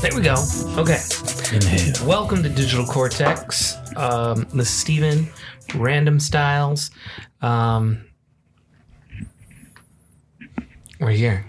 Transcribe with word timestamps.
There 0.00 0.10
we 0.14 0.22
go. 0.22 0.36
Okay. 0.78 0.98
Inhale. 1.52 2.06
Welcome 2.06 2.42
to 2.42 2.48
Digital 2.48 2.86
Cortex. 2.86 3.76
Um, 3.96 4.46
this 4.54 4.68
is 4.68 4.74
Steven, 4.74 5.28
RandomStylez. 5.68 6.90
Um, 7.42 8.04
we're 11.00 11.10
here. 11.10 11.44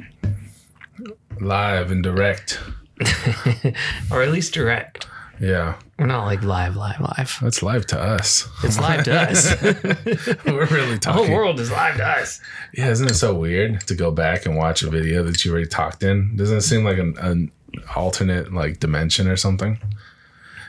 Live 1.40 1.92
and 1.92 2.04
direct. 2.04 2.60
or 4.12 4.22
at 4.22 4.32
least 4.32 4.54
direct. 4.54 5.08
Yeah. 5.40 5.80
We're 5.98 6.06
not 6.06 6.26
like 6.26 6.44
live, 6.44 6.76
live, 6.76 7.00
live. 7.00 7.38
That's 7.42 7.64
live 7.64 7.88
to 7.88 8.00
us. 8.00 8.48
It's 8.64 8.80
live 8.80 9.04
to 9.06 9.22
us. 9.22 9.62
We're 10.46 10.66
really 10.68 11.00
talking. 11.00 11.22
The 11.22 11.28
whole 11.28 11.36
world 11.36 11.60
is 11.60 11.72
live 11.72 11.98
to 11.98 12.08
us. 12.08 12.40
Yeah, 12.74 12.90
isn't 12.90 13.10
it 13.10 13.16
so 13.16 13.34
weird 13.34 13.82
to 13.88 13.96
go 13.96 14.12
back 14.12 14.46
and 14.46 14.56
watch 14.56 14.84
a 14.84 14.90
video 14.90 15.24
that 15.24 15.44
you 15.44 15.52
already 15.52 15.68
talked 15.68 16.04
in? 16.04 16.36
Doesn't 16.36 16.58
it 16.58 16.62
seem 16.62 16.84
like 16.84 17.00
an, 17.00 17.16
an 17.20 17.52
alternate 17.96 18.54
like 18.54 18.80
dimension 18.80 19.28
or 19.28 19.36
something? 19.36 19.80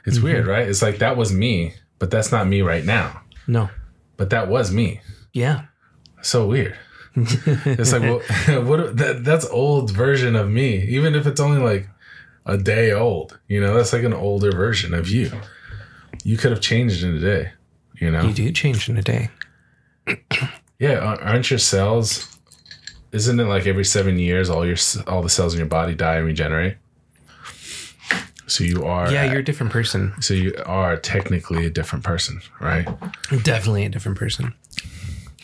It's 0.06 0.16
mm-hmm. 0.16 0.26
weird, 0.26 0.46
right? 0.46 0.66
It's 0.66 0.82
like 0.82 0.98
that 0.98 1.16
was 1.16 1.32
me, 1.32 1.74
but 1.98 2.10
that's 2.10 2.32
not 2.32 2.46
me 2.46 2.62
right 2.62 2.84
now. 2.84 3.20
No. 3.46 3.68
But 4.16 4.30
that 4.30 4.48
was 4.48 4.72
me. 4.72 5.00
Yeah. 5.32 5.66
So 6.22 6.46
weird. 6.46 6.78
it's 7.14 7.92
like 7.92 8.02
well, 8.02 8.64
what 8.64 8.96
that, 8.96 9.22
that's 9.22 9.44
old 9.46 9.90
version 9.90 10.34
of 10.34 10.48
me, 10.50 10.82
even 10.84 11.14
if 11.14 11.26
it's 11.26 11.40
only 11.40 11.60
like 11.60 11.88
a 12.46 12.56
day 12.58 12.92
old. 12.92 13.38
You 13.48 13.60
know, 13.60 13.74
that's 13.74 13.92
like 13.92 14.04
an 14.04 14.12
older 14.12 14.52
version 14.52 14.94
of 14.94 15.08
you. 15.08 15.30
You 16.24 16.36
could 16.36 16.50
have 16.50 16.60
changed 16.60 17.02
in 17.02 17.16
a 17.16 17.20
day. 17.20 17.52
You 18.00 18.10
know, 18.10 18.22
You 18.22 18.32
do 18.32 18.50
change 18.52 18.88
in 18.88 18.98
a 18.98 19.02
day. 19.02 19.30
yeah. 20.78 21.16
Aren't 21.22 21.50
your 21.50 21.58
cells? 21.58 22.28
Isn't 23.12 23.38
it 23.38 23.44
like 23.44 23.66
every 23.66 23.84
seven 23.84 24.18
years, 24.18 24.48
all 24.48 24.66
your 24.66 24.76
all 25.06 25.22
the 25.22 25.28
cells 25.28 25.52
in 25.54 25.58
your 25.58 25.68
body 25.68 25.94
die 25.94 26.16
and 26.16 26.26
regenerate? 26.26 26.76
So 28.46 28.64
you 28.64 28.84
are. 28.84 29.10
Yeah, 29.10 29.24
you're 29.24 29.40
a 29.40 29.44
different 29.44 29.72
person. 29.72 30.14
So 30.20 30.34
you 30.34 30.54
are 30.66 30.96
technically 30.96 31.64
a 31.66 31.70
different 31.70 32.04
person, 32.04 32.40
right? 32.60 32.86
Definitely 33.44 33.84
a 33.84 33.88
different 33.88 34.18
person. 34.18 34.54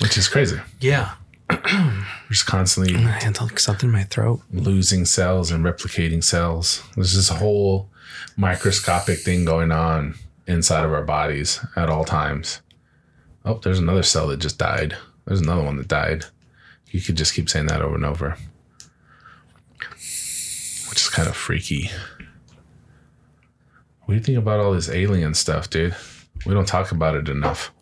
Which 0.01 0.17
is 0.19 0.29
crazy. 0.29 0.61
Yeah. 0.81 1.13
We're 1.51 2.05
just 2.31 2.47
constantly 2.47 2.95
I 2.95 3.11
had 3.11 3.41
like 3.41 3.59
something 3.59 3.89
in 3.89 3.93
my 3.93 4.05
throat. 4.05 4.43
losing 4.53 5.05
cells 5.05 5.51
and 5.51 5.65
replicating 5.65 6.23
cells. 6.23 6.83
There's 6.95 7.15
this 7.15 7.31
whole 7.31 7.89
microscopic 8.37 9.21
thing 9.21 9.45
going 9.45 9.73
on 9.73 10.15
inside 10.47 10.85
of 10.85 10.93
our 10.93 11.05
bodies 11.05 11.61
at 11.77 11.89
all 11.89 12.05
times. 12.05 12.61
Oh, 13.45 13.59
there's 13.63 13.79
another 13.79 14.03
cell 14.03 14.27
that 14.29 14.41
just 14.41 14.59
died. 14.59 14.97
There's 15.25 15.41
another 15.41 15.63
one 15.63 15.77
that 15.77 15.89
died. 15.89 16.27
You 16.91 17.01
could 17.01 17.17
just 17.17 17.35
keep 17.35 17.49
saying 17.49 17.67
that 17.67 17.83
over 17.83 17.95
and 17.95 18.05
over, 18.05 18.37
which 19.91 21.01
is 21.01 21.11
kind 21.11 21.29
of 21.29 21.37
freaky. 21.37 21.91
What 24.05 24.13
do 24.13 24.15
you 24.15 24.21
think 24.21 24.39
about 24.39 24.61
all 24.61 24.73
this 24.73 24.89
alien 24.89 25.35
stuff, 25.35 25.69
dude? 25.69 25.95
We 26.47 26.55
don't 26.55 26.69
talk 26.69 26.93
about 26.93 27.15
it 27.15 27.29
enough. 27.29 27.73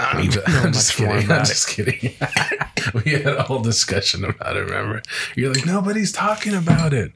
I'm 0.12 0.30
just, 0.30 0.48
I'm 0.48 0.72
just 0.72 0.96
kidding. 0.96 1.30
I'm 1.30 1.42
it. 1.42 1.44
just 1.44 1.68
kidding. 1.68 2.14
we 3.04 3.12
had 3.12 3.26
a 3.26 3.42
whole 3.42 3.60
discussion 3.60 4.24
about 4.24 4.56
it. 4.56 4.60
Remember? 4.60 5.02
You're 5.36 5.52
like 5.52 5.66
nobody's 5.66 6.12
talking 6.12 6.54
about 6.54 6.92
it. 6.92 7.12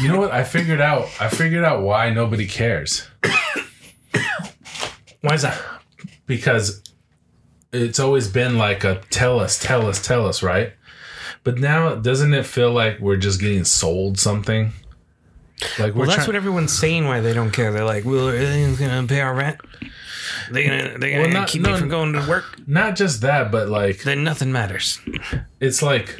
You 0.00 0.08
know 0.08 0.18
what? 0.18 0.30
I 0.32 0.44
figured 0.44 0.80
out. 0.80 1.08
I 1.20 1.28
figured 1.28 1.64
out 1.64 1.82
why 1.82 2.10
nobody 2.10 2.46
cares. 2.46 3.06
Why 5.20 5.34
is 5.34 5.42
that? 5.42 5.60
Because 6.26 6.82
it's 7.72 8.00
always 8.00 8.28
been 8.28 8.58
like 8.58 8.84
a 8.84 9.00
tell 9.10 9.38
us, 9.38 9.58
tell 9.58 9.86
us, 9.86 10.04
tell 10.04 10.26
us, 10.26 10.42
right? 10.42 10.72
But 11.44 11.58
now, 11.58 11.94
doesn't 11.96 12.34
it 12.34 12.46
feel 12.46 12.72
like 12.72 12.98
we're 13.00 13.16
just 13.16 13.40
getting 13.40 13.64
sold 13.64 14.18
something? 14.18 14.72
Like 15.78 15.94
we're 15.94 16.00
Well, 16.00 16.06
that's 16.06 16.16
trying. 16.16 16.28
what 16.28 16.36
everyone's 16.36 16.76
saying. 16.76 17.06
Why 17.06 17.20
they 17.20 17.34
don't 17.34 17.52
care? 17.52 17.72
They're 17.72 17.84
like, 17.84 18.04
"Well, 18.04 18.30
aliens 18.30 18.78
gonna 18.80 19.06
pay 19.06 19.20
our 19.20 19.34
rent? 19.34 19.60
They 20.52 20.64
gonna 20.66 20.98
they 20.98 21.10
gonna 21.10 21.22
Well, 21.22 21.30
not- 21.32 21.48
keep 21.48 21.62
no, 21.62 21.72
me 21.72 21.78
from 21.78 21.88
going 21.88 22.12
to 22.12 22.24
work? 22.28 22.44
not 22.66 22.96
just 22.96 23.20
that, 23.22 23.50
but 23.50 23.68
like 23.68 24.02
Then 24.02 24.22
nothing 24.24 24.52
matters." 24.52 25.00
it's 25.60 25.82
like 25.82 26.18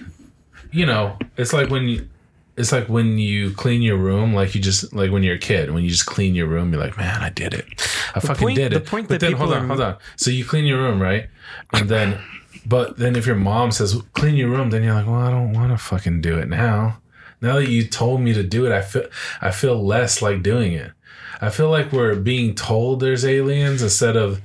you 0.71 0.87
know 0.87 1.19
it's 1.37 1.53
like 1.53 1.69
when 1.71 1.85
you 1.89 2.09
it's 2.57 2.73
like 2.73 2.89
when 2.89 3.19
you 3.19 3.51
clean 3.53 3.83
your 3.83 3.97
room 3.97 4.35
like 4.35 4.55
you 4.55 4.61
just 4.61 4.93
like 4.93 5.11
when 5.11 5.23
you're 5.23 5.35
a 5.37 5.39
kid 5.39 5.71
when 5.71 5.83
you 5.85 5.91
just 5.91 6.07
clean 6.07 6.35
your 6.35 6.47
room 6.47 6.73
you're 6.73 6.81
like 6.83 6.97
man 6.97 7.21
i 7.23 7.29
did 7.31 7.53
it. 7.55 7.67
I 8.15 8.21
fucking 8.21 8.37
point- 8.47 8.57
did 8.57 8.73
the 8.73 8.77
it 8.77 8.87
point 8.87 9.09
but 9.09 9.21
that 9.21 9.27
then 9.27 9.37
hold 9.37 9.53
on 9.53 9.65
are- 9.65 9.67
hold 9.67 9.81
on. 9.81 9.97
So 10.17 10.31
you 10.31 10.45
clean 10.45 10.65
your 10.65 10.79
room 10.79 11.01
right? 11.01 11.29
And 11.73 11.89
then 11.89 12.19
but 12.67 12.97
then 12.99 13.17
if 13.17 13.27
your 13.27 13.37
mom 13.37 13.71
says 13.73 13.97
clean 14.15 14.37
your 14.37 14.49
room 14.49 14.71
then 14.71 14.83
you're 14.83 14.95
like 14.95 15.07
well 15.07 15.17
i 15.17 15.31
don't 15.31 15.53
want 15.53 15.73
to 15.73 15.79
fucking 15.79 16.21
do 16.21 16.39
it 16.39 16.49
now. 16.49 16.99
Now 17.41 17.57
that 17.57 17.69
you 17.69 17.85
told 17.87 18.21
me 18.21 18.33
to 18.35 18.43
do 18.43 18.65
it 18.67 18.73
i 18.73 18.81
feel 18.83 19.07
i 19.41 19.51
feel 19.51 19.85
less 19.85 20.23
like 20.23 20.43
doing 20.43 20.73
it 20.73 20.93
i 21.43 21.51
feel 21.51 21.69
like 21.69 21.93
we're 21.93 22.15
being 22.15 22.55
told 22.55 23.01
there's 23.01 23.25
aliens 23.25 23.83
instead 23.83 24.17
of 24.17 24.41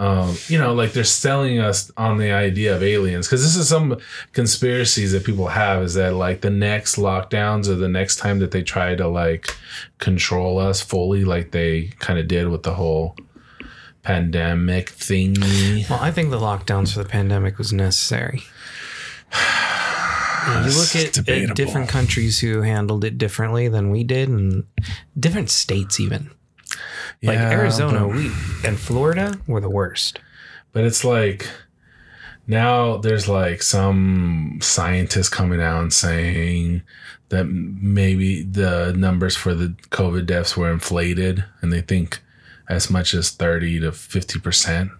um, 0.00 0.34
you 0.48 0.58
know, 0.58 0.72
like 0.72 0.94
they're 0.94 1.04
selling 1.04 1.58
us 1.58 1.92
on 1.98 2.16
the 2.16 2.32
idea 2.32 2.74
of 2.74 2.82
aliens 2.82 3.26
because 3.26 3.42
this 3.42 3.54
is 3.54 3.68
some 3.68 3.98
conspiracies 4.32 5.12
that 5.12 5.24
people 5.24 5.48
have 5.48 5.82
is 5.82 5.92
that 5.92 6.14
like 6.14 6.40
the 6.40 6.48
next 6.48 6.96
lockdowns 6.96 7.68
or 7.68 7.74
the 7.74 7.86
next 7.86 8.16
time 8.16 8.38
that 8.38 8.50
they 8.50 8.62
try 8.62 8.94
to 8.94 9.06
like 9.06 9.54
control 9.98 10.58
us 10.58 10.80
fully, 10.80 11.22
like 11.22 11.50
they 11.50 11.92
kind 11.98 12.18
of 12.18 12.28
did 12.28 12.48
with 12.48 12.62
the 12.62 12.72
whole 12.72 13.14
pandemic 14.02 14.90
thingy. 14.90 15.88
Well, 15.90 16.00
I 16.00 16.10
think 16.10 16.30
the 16.30 16.40
lockdowns 16.40 16.94
for 16.94 17.02
the 17.02 17.08
pandemic 17.08 17.58
was 17.58 17.70
necessary. 17.70 18.44
You 20.46 20.78
look 20.78 20.96
at, 20.96 21.28
at 21.28 21.54
different 21.54 21.88
countries 21.88 22.38
who 22.40 22.62
handled 22.62 23.04
it 23.04 23.18
differently 23.18 23.68
than 23.68 23.90
we 23.90 24.04
did, 24.04 24.28
and 24.28 24.64
different 25.18 25.50
states 25.50 26.00
even. 26.00 26.30
Like 27.22 27.38
Yeah, 27.38 27.50
Arizona, 27.50 28.00
but- 28.06 28.16
we 28.16 28.30
and 28.64 28.78
Florida 28.78 29.38
were 29.46 29.60
the 29.60 29.70
worst. 29.70 30.20
But 30.72 30.84
it's 30.84 31.04
like 31.04 31.48
now 32.46 32.96
there's 32.96 33.28
like 33.28 33.62
some 33.62 34.58
scientists 34.62 35.28
coming 35.28 35.60
out 35.60 35.82
and 35.82 35.92
saying 35.92 36.82
that 37.28 37.44
maybe 37.44 38.42
the 38.42 38.92
numbers 38.96 39.36
for 39.36 39.54
the 39.54 39.68
COVID 39.90 40.26
deaths 40.26 40.56
were 40.56 40.72
inflated 40.72 41.44
and 41.60 41.72
they 41.72 41.80
think 41.80 42.20
as 42.68 42.88
much 42.90 43.14
as 43.14 43.30
30 43.30 43.80
to 43.80 43.90
50% 43.90 44.90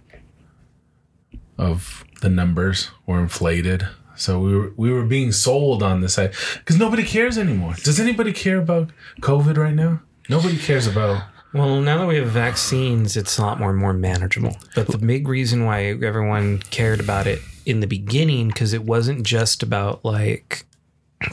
of 1.59 2.05
the 2.21 2.29
numbers 2.29 2.91
were 3.07 3.21
inflated. 3.21 3.87
So 4.21 4.39
we 4.39 4.55
were 4.55 4.73
we 4.77 4.93
were 4.93 5.05
being 5.05 5.33
sold 5.33 5.83
on 5.83 6.01
this 6.01 6.15
side 6.15 6.35
because 6.59 6.77
nobody 6.79 7.05
cares 7.05 7.39
anymore. 7.39 7.75
Does 7.83 7.99
anybody 7.99 8.33
care 8.33 8.59
about 8.59 8.91
COVID 9.21 9.57
right 9.57 9.75
now? 9.75 10.03
Nobody 10.29 10.59
cares 10.59 10.87
about. 10.87 11.25
Well, 11.53 11.81
now 11.81 11.99
that 11.99 12.07
we 12.07 12.17
have 12.17 12.29
vaccines, 12.29 13.17
it's 13.17 13.37
a 13.39 13.43
lot 13.43 13.59
more 13.59 13.71
and 13.71 13.79
more 13.79 13.93
manageable. 13.93 14.57
But 14.77 14.87
the 14.87 14.99
big 14.99 15.27
reason 15.27 15.65
why 15.65 15.85
everyone 15.85 16.59
cared 16.71 17.01
about 17.01 17.27
it 17.27 17.41
in 17.67 17.81
the 17.81 17.89
beginning, 17.89 18.49
because 18.49 18.73
it 18.73 18.85
wasn't 18.85 19.25
just 19.25 19.63
about 19.65 20.05
like, 20.05 20.65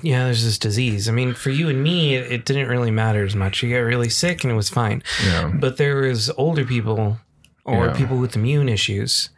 yeah, 0.02 0.24
there's 0.24 0.44
this 0.44 0.58
disease. 0.58 1.08
I 1.08 1.12
mean, 1.12 1.34
for 1.34 1.52
you 1.52 1.70
and 1.70 1.84
me, 1.84 2.16
it, 2.16 2.32
it 2.32 2.46
didn't 2.46 2.68
really 2.68 2.90
matter 2.90 3.24
as 3.24 3.36
much. 3.36 3.62
You 3.62 3.70
got 3.70 3.82
really 3.82 4.10
sick 4.10 4.44
and 4.44 4.52
it 4.52 4.56
was 4.56 4.70
fine. 4.70 5.04
Yeah. 5.24 5.52
But 5.54 5.78
there 5.78 5.98
was 5.98 6.32
older 6.32 6.66
people 6.66 7.20
or 7.68 7.88
Yeah. 7.88 7.94
people 7.94 8.18
with 8.18 8.36
immune 8.36 8.70
issues. 8.70 9.30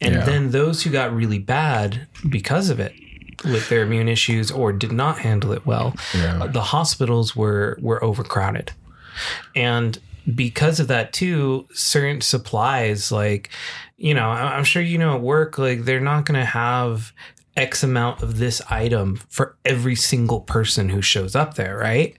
And 0.00 0.14
Yeah. 0.14 0.24
then 0.24 0.50
those 0.52 0.82
who 0.82 0.90
got 0.90 1.12
really 1.14 1.38
bad 1.38 2.06
because 2.28 2.70
of 2.70 2.78
it 2.78 2.92
with 3.44 3.68
their 3.68 3.82
immune 3.82 4.08
issues 4.08 4.50
or 4.52 4.72
did 4.72 4.92
not 4.92 5.18
handle 5.20 5.52
it 5.52 5.66
well, 5.66 5.96
Yeah. 6.14 6.42
Uh, 6.42 6.46
the 6.46 6.62
hospitals 6.62 7.34
were 7.34 7.76
were 7.80 8.02
overcrowded. 8.04 8.72
And 9.56 9.98
because 10.34 10.78
of 10.78 10.86
that 10.88 11.12
too, 11.12 11.66
certain 11.72 12.20
supplies 12.20 13.10
like, 13.10 13.50
you 13.96 14.14
know, 14.14 14.28
I'm 14.30 14.64
sure 14.64 14.82
you 14.82 14.98
know 14.98 15.14
at 15.16 15.20
work, 15.22 15.58
like 15.58 15.84
they're 15.84 15.98
not 16.00 16.24
gonna 16.26 16.44
have 16.44 17.12
X 17.56 17.82
amount 17.82 18.22
of 18.22 18.38
this 18.38 18.62
item 18.70 19.16
for 19.28 19.56
every 19.64 19.96
single 19.96 20.40
person 20.40 20.88
who 20.90 21.02
shows 21.02 21.34
up 21.34 21.54
there, 21.54 21.76
right? 21.76 22.16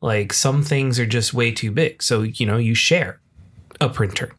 Like 0.00 0.32
some 0.32 0.62
things 0.62 0.98
are 0.98 1.06
just 1.06 1.34
way 1.34 1.50
too 1.52 1.70
big. 1.70 2.02
So, 2.02 2.22
you 2.22 2.46
know, 2.46 2.56
you 2.56 2.74
share 2.74 3.20
a 3.80 3.88
printer, 3.90 4.32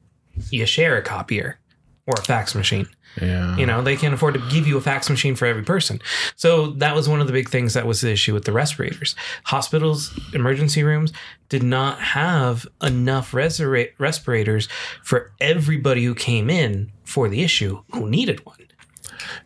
you 0.49 0.65
share 0.65 0.97
a 0.97 1.01
copier 1.01 1.59
or 2.07 2.15
a 2.17 2.23
fax 2.23 2.55
machine. 2.55 2.87
Yeah. 3.21 3.57
You 3.57 3.65
know, 3.65 3.81
they 3.81 3.97
can't 3.97 4.13
afford 4.13 4.35
to 4.35 4.49
give 4.49 4.67
you 4.67 4.77
a 4.77 4.81
fax 4.81 5.09
machine 5.09 5.35
for 5.35 5.45
every 5.45 5.63
person. 5.63 5.99
So 6.35 6.67
that 6.71 6.95
was 6.95 7.09
one 7.09 7.19
of 7.19 7.27
the 7.27 7.33
big 7.33 7.49
things 7.49 7.73
that 7.73 7.85
was 7.85 8.01
the 8.01 8.11
issue 8.11 8.33
with 8.33 8.45
the 8.45 8.53
respirators. 8.53 9.15
Hospitals, 9.45 10.17
emergency 10.33 10.81
rooms 10.83 11.11
did 11.49 11.63
not 11.63 11.99
have 11.99 12.65
enough 12.81 13.33
resira- 13.33 13.91
respirators 13.97 14.69
for 15.03 15.33
everybody 15.41 16.05
who 16.05 16.15
came 16.15 16.49
in 16.49 16.91
for 17.03 17.27
the 17.27 17.43
issue 17.43 17.81
who 17.91 18.09
needed 18.09 18.45
one. 18.45 18.55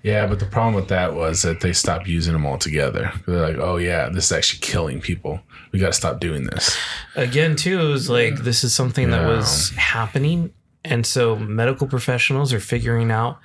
Yeah, 0.03 0.27
but 0.27 0.39
the 0.39 0.45
problem 0.45 0.75
with 0.75 0.87
that 0.89 1.15
was 1.15 1.41
that 1.41 1.61
they 1.61 1.73
stopped 1.73 2.07
using 2.07 2.33
them 2.33 2.45
altogether. 2.45 3.11
They're 3.25 3.41
like, 3.41 3.57
oh 3.57 3.77
yeah, 3.77 4.09
this 4.09 4.25
is 4.25 4.31
actually 4.31 4.59
killing 4.59 5.01
people. 5.01 5.39
We 5.71 5.79
got 5.79 5.87
to 5.87 5.93
stop 5.93 6.19
doing 6.19 6.45
this. 6.45 6.77
Again, 7.15 7.55
too, 7.55 7.79
it 7.79 7.89
was 7.89 8.09
like 8.09 8.37
this 8.37 8.63
is 8.63 8.73
something 8.73 9.09
that 9.09 9.27
was 9.27 9.71
happening, 9.71 10.53
and 10.85 11.05
so 11.05 11.35
medical 11.35 11.87
professionals 11.87 12.53
are 12.53 12.59
figuring 12.59 13.11
out 13.11 13.39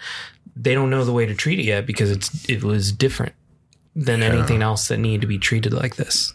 they 0.56 0.74
don't 0.74 0.90
know 0.90 1.04
the 1.04 1.12
way 1.12 1.26
to 1.26 1.34
treat 1.34 1.58
it 1.58 1.64
yet 1.64 1.86
because 1.86 2.10
it's 2.10 2.48
it 2.48 2.62
was 2.62 2.92
different 2.92 3.34
than 3.96 4.22
anything 4.22 4.62
else 4.62 4.88
that 4.88 4.98
needed 4.98 5.20
to 5.20 5.26
be 5.26 5.38
treated 5.38 5.72
like 5.72 5.96
this. 5.96 6.32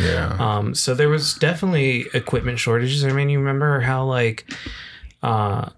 Yeah. 0.00 0.36
Um, 0.38 0.74
so 0.74 0.94
there 0.94 1.08
was 1.08 1.34
definitely 1.34 2.06
equipment 2.14 2.58
shortages. 2.58 3.04
I 3.04 3.12
mean, 3.12 3.28
you 3.28 3.38
remember 3.38 3.80
how 3.80 4.04
like 4.04 4.50
uh, 5.22 5.68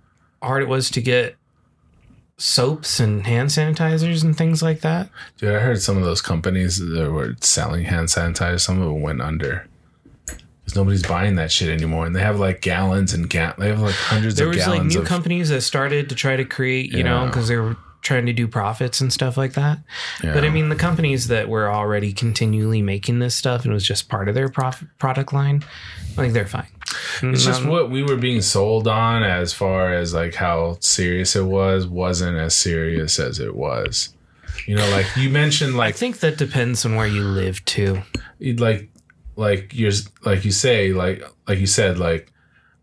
hard 0.42 0.62
it 0.62 0.68
was 0.68 0.90
to 0.90 1.02
get 1.02 1.36
soaps 2.36 3.00
and 3.00 3.26
hand 3.26 3.50
sanitizers 3.50 4.24
and 4.24 4.36
things 4.36 4.62
like 4.62 4.80
that. 4.80 5.08
Dude, 5.38 5.54
I 5.54 5.60
heard 5.60 5.80
some 5.80 5.96
of 5.96 6.04
those 6.04 6.22
companies 6.22 6.78
that 6.78 7.10
were 7.10 7.36
selling 7.40 7.84
hand 7.84 8.08
sanitizer, 8.08 8.60
some 8.60 8.80
of 8.80 8.88
them 8.88 9.02
went 9.02 9.20
under. 9.20 9.68
Because 10.64 10.76
nobody's 10.76 11.02
buying 11.02 11.34
that 11.36 11.52
shit 11.52 11.68
anymore. 11.68 12.06
And 12.06 12.16
they 12.16 12.20
have 12.22 12.38
like 12.40 12.62
gallons 12.62 13.12
and 13.12 13.28
ga- 13.28 13.54
they 13.58 13.68
have 13.68 13.80
like 13.80 13.94
hundreds 13.94 14.36
There 14.36 14.48
of 14.48 14.54
was 14.56 14.66
like 14.66 14.84
new 14.84 15.00
of 15.00 15.06
companies 15.06 15.50
that 15.50 15.60
started 15.60 16.08
to 16.08 16.14
try 16.14 16.36
to 16.36 16.44
create, 16.44 16.90
you 16.92 17.02
know, 17.04 17.26
because 17.26 17.48
they 17.48 17.56
were 17.56 17.76
trying 18.00 18.26
to 18.26 18.32
do 18.32 18.46
profits 18.48 19.00
and 19.00 19.12
stuff 19.12 19.36
like 19.36 19.54
that. 19.54 19.78
Yeah. 20.22 20.32
But 20.34 20.44
I 20.44 20.50
mean, 20.50 20.68
the 20.70 20.76
companies 20.76 21.28
that 21.28 21.48
were 21.48 21.70
already 21.70 22.12
continually 22.12 22.82
making 22.82 23.18
this 23.18 23.34
stuff 23.34 23.64
and 23.64 23.72
it 23.72 23.74
was 23.74 23.86
just 23.86 24.08
part 24.08 24.28
of 24.28 24.34
their 24.34 24.48
prof- 24.50 24.84
product 24.98 25.32
line, 25.32 25.62
like 26.16 26.32
they're 26.32 26.46
fine. 26.46 26.66
It's 27.22 27.44
just 27.44 27.62
Um, 27.62 27.68
what 27.68 27.90
we 27.90 28.02
were 28.02 28.16
being 28.16 28.40
sold 28.42 28.86
on 28.88 29.22
as 29.22 29.52
far 29.52 29.92
as 29.92 30.14
like 30.14 30.34
how 30.34 30.76
serious 30.80 31.34
it 31.36 31.44
was 31.44 31.86
wasn't 31.86 32.36
as 32.38 32.54
serious 32.54 33.18
as 33.18 33.38
it 33.38 33.54
was. 33.56 34.10
You 34.66 34.76
know, 34.76 34.88
like 34.90 35.06
you 35.16 35.28
mentioned 35.30 35.76
like 35.76 35.94
I 35.94 35.98
think 35.98 36.20
that 36.20 36.38
depends 36.38 36.84
on 36.86 36.94
where 36.94 37.06
you 37.06 37.22
live 37.22 37.64
too. 37.64 38.02
you'd 38.38 38.60
like 38.60 38.90
like 39.36 39.74
you're 39.74 39.92
like 40.24 40.44
you 40.44 40.50
say 40.50 40.92
like 40.92 41.22
like 41.48 41.58
you 41.58 41.66
said 41.66 41.98
like 41.98 42.32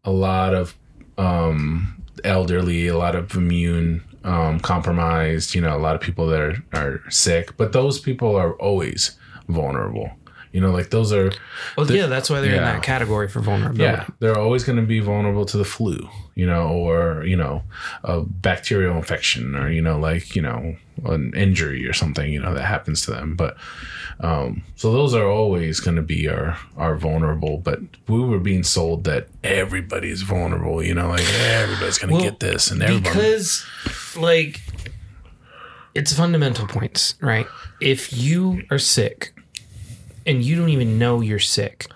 a 0.04 0.12
lot 0.12 0.54
of 0.54 0.76
um 1.18 2.02
elderly 2.24 2.88
a 2.88 2.98
lot 2.98 3.16
of 3.16 3.34
immune 3.36 4.04
um 4.24 4.60
compromised 4.60 5.56
you 5.56 5.62
know 5.62 5.76
a 5.76 5.80
lot 5.80 5.96
of 5.96 6.02
people 6.02 6.28
that 6.28 6.40
are, 6.40 6.64
are 6.74 7.02
sick 7.10 7.56
but 7.58 7.72
those 7.72 8.00
people 8.00 8.36
are 8.36 8.54
always 8.54 9.18
vulnerable 9.48 10.12
you 10.52 10.60
know 10.62 10.72
like 10.72 10.90
those 10.90 11.12
are 11.14 11.32
Well, 11.78 11.90
yeah, 11.92 12.08
that's 12.08 12.30
why 12.30 12.42
they're 12.42 12.56
in 12.56 12.64
that 12.64 12.84
category 12.84 13.28
for 13.28 13.40
vulnerability. 13.40 13.84
yeah 13.84 14.06
they're 14.20 14.38
always 14.38 14.64
going 14.64 14.78
to 14.78 14.86
be 14.86 15.00
vulnerable 15.00 15.46
to 15.46 15.58
the 15.58 15.66
flu 15.66 16.10
you 16.36 16.46
know 16.46 16.68
or 16.70 17.24
you 17.26 17.36
know 17.38 17.64
a 18.04 18.22
bacterial 18.22 18.96
infection 18.98 19.56
or 19.56 19.70
you 19.70 19.82
know 19.82 19.98
like 20.00 20.36
you 20.36 20.42
know 20.42 20.76
an 21.06 21.34
injury 21.36 21.88
or 21.88 21.94
something 21.94 22.32
you 22.32 22.40
know 22.40 22.54
that 22.54 22.66
happens 22.66 23.02
to 23.04 23.12
them. 23.12 23.36
But 23.36 23.58
um 24.20 24.62
so 24.76 24.92
those 24.92 25.16
are 25.16 25.26
always 25.28 25.80
going 25.80 25.96
to 25.96 26.02
be 26.04 26.28
our 26.30 26.58
our 26.78 26.96
vulnerable. 26.96 27.58
But 27.58 27.80
we 28.08 28.20
were 28.20 28.40
being 28.40 28.64
sold 28.64 29.04
that 29.06 29.28
everybody's 29.44 30.22
vulnerable 30.22 30.84
you 30.84 30.94
know 30.94 31.10
like 31.10 31.26
everybody's 31.34 31.98
going 31.98 32.10
to 32.10 32.16
Well, 32.16 32.24
get 32.24 32.40
this 32.40 32.70
and 32.72 32.84
everybody 32.84 33.10
because 33.16 33.66
like 34.16 34.62
it's 35.96 36.14
fundamental 36.14 36.68
points 36.68 37.16
right? 37.22 37.48
If 37.82 38.14
you 38.14 38.62
are 38.70 38.80
sick 38.80 39.34
and 40.26 40.44
you 40.44 40.56
don't 40.56 40.70
even 40.70 40.98
know 41.00 41.22
you're 41.22 41.40
sick. 41.40 41.88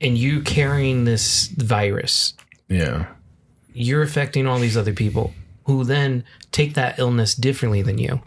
And 0.00 0.16
you 0.18 0.42
carrying 0.42 1.04
this 1.04 1.48
virus. 1.48 2.34
Yeah. 2.68 3.06
You're 3.72 4.02
affecting 4.02 4.46
all 4.46 4.58
these 4.58 4.76
other 4.76 4.92
people 4.92 5.32
who 5.64 5.84
then 5.84 6.24
take 6.52 6.74
that 6.74 6.98
illness 6.98 7.34
differently 7.34 7.82
than 7.82 7.98
you. 7.98 8.20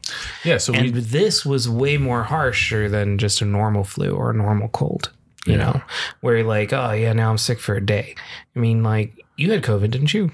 Yeah 0.44 0.58
so 0.58 0.74
and 0.74 0.94
we 0.94 1.00
this 1.02 1.46
was 1.46 1.70
way 1.70 1.98
more 1.98 2.24
harsher 2.24 2.90
than 2.90 3.18
just 3.18 3.42
a 3.42 3.46
normal 3.46 3.84
flu 3.84 4.12
or 4.16 4.32
a 4.32 4.34
normal 4.36 4.68
cold 4.70 5.12
you 5.46 5.54
Yeah. 5.54 5.58
know? 5.58 5.82
Where 6.22 6.38
you're 6.38 6.46
like 6.46 6.74
oh 6.74 6.92
yeah 6.92 7.14
now 7.14 7.30
i'm 7.32 7.38
sick 7.38 7.60
for 7.60 7.76
a 7.76 7.86
day. 7.86 8.16
I 8.56 8.60
mean 8.60 8.84
like 8.84 9.14
you 9.38 9.52
had 9.52 9.64
covid 9.64 9.92
didn't 9.92 10.14
you? 10.14 10.32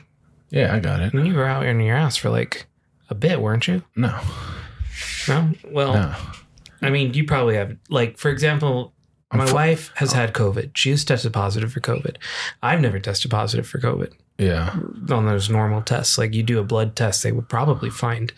Yeah 0.49 0.73
i 0.73 0.79
got 0.79 0.99
it. 1.01 1.13
And 1.13 1.27
you 1.27 1.35
were 1.35 1.45
out 1.45 1.65
in 1.65 1.79
your 1.79 1.95
ass 1.95 2.17
for 2.17 2.29
like 2.29 2.65
a 3.09 3.15
bit, 3.15 3.39
weren't 3.41 3.67
you? 3.67 3.83
no. 3.95 4.19
No. 5.27 5.51
Well, 5.69 5.93
no 5.93 6.15
I 6.85 6.89
mean, 6.89 7.13
you 7.13 7.25
probably 7.25 7.55
have. 7.55 7.75
Like, 7.89 8.17
for 8.17 8.29
example, 8.29 8.93
my 9.33 9.51
wife 9.51 9.91
has 9.95 10.13
uh, 10.13 10.17
had 10.17 10.33
COVID. 10.33 10.71
She's 10.75 11.03
tested 11.03 11.33
positive 11.33 11.71
for 11.73 11.79
COVID. 11.79 12.17
I've 12.61 12.81
never 12.81 12.99
tested 12.99 13.31
positive 13.31 13.67
for 13.67 13.79
COVID 13.79 14.13
yeah 14.37 14.75
on 15.09 15.25
those 15.25 15.49
normal 15.49 15.81
tests. 15.81 16.17
Like, 16.17 16.33
you 16.33 16.43
do 16.43 16.59
a 16.59 16.63
blood 16.63 16.95
test, 16.95 17.23
they 17.23 17.31
would 17.31 17.47
probably 17.49 17.89
find 17.89 18.33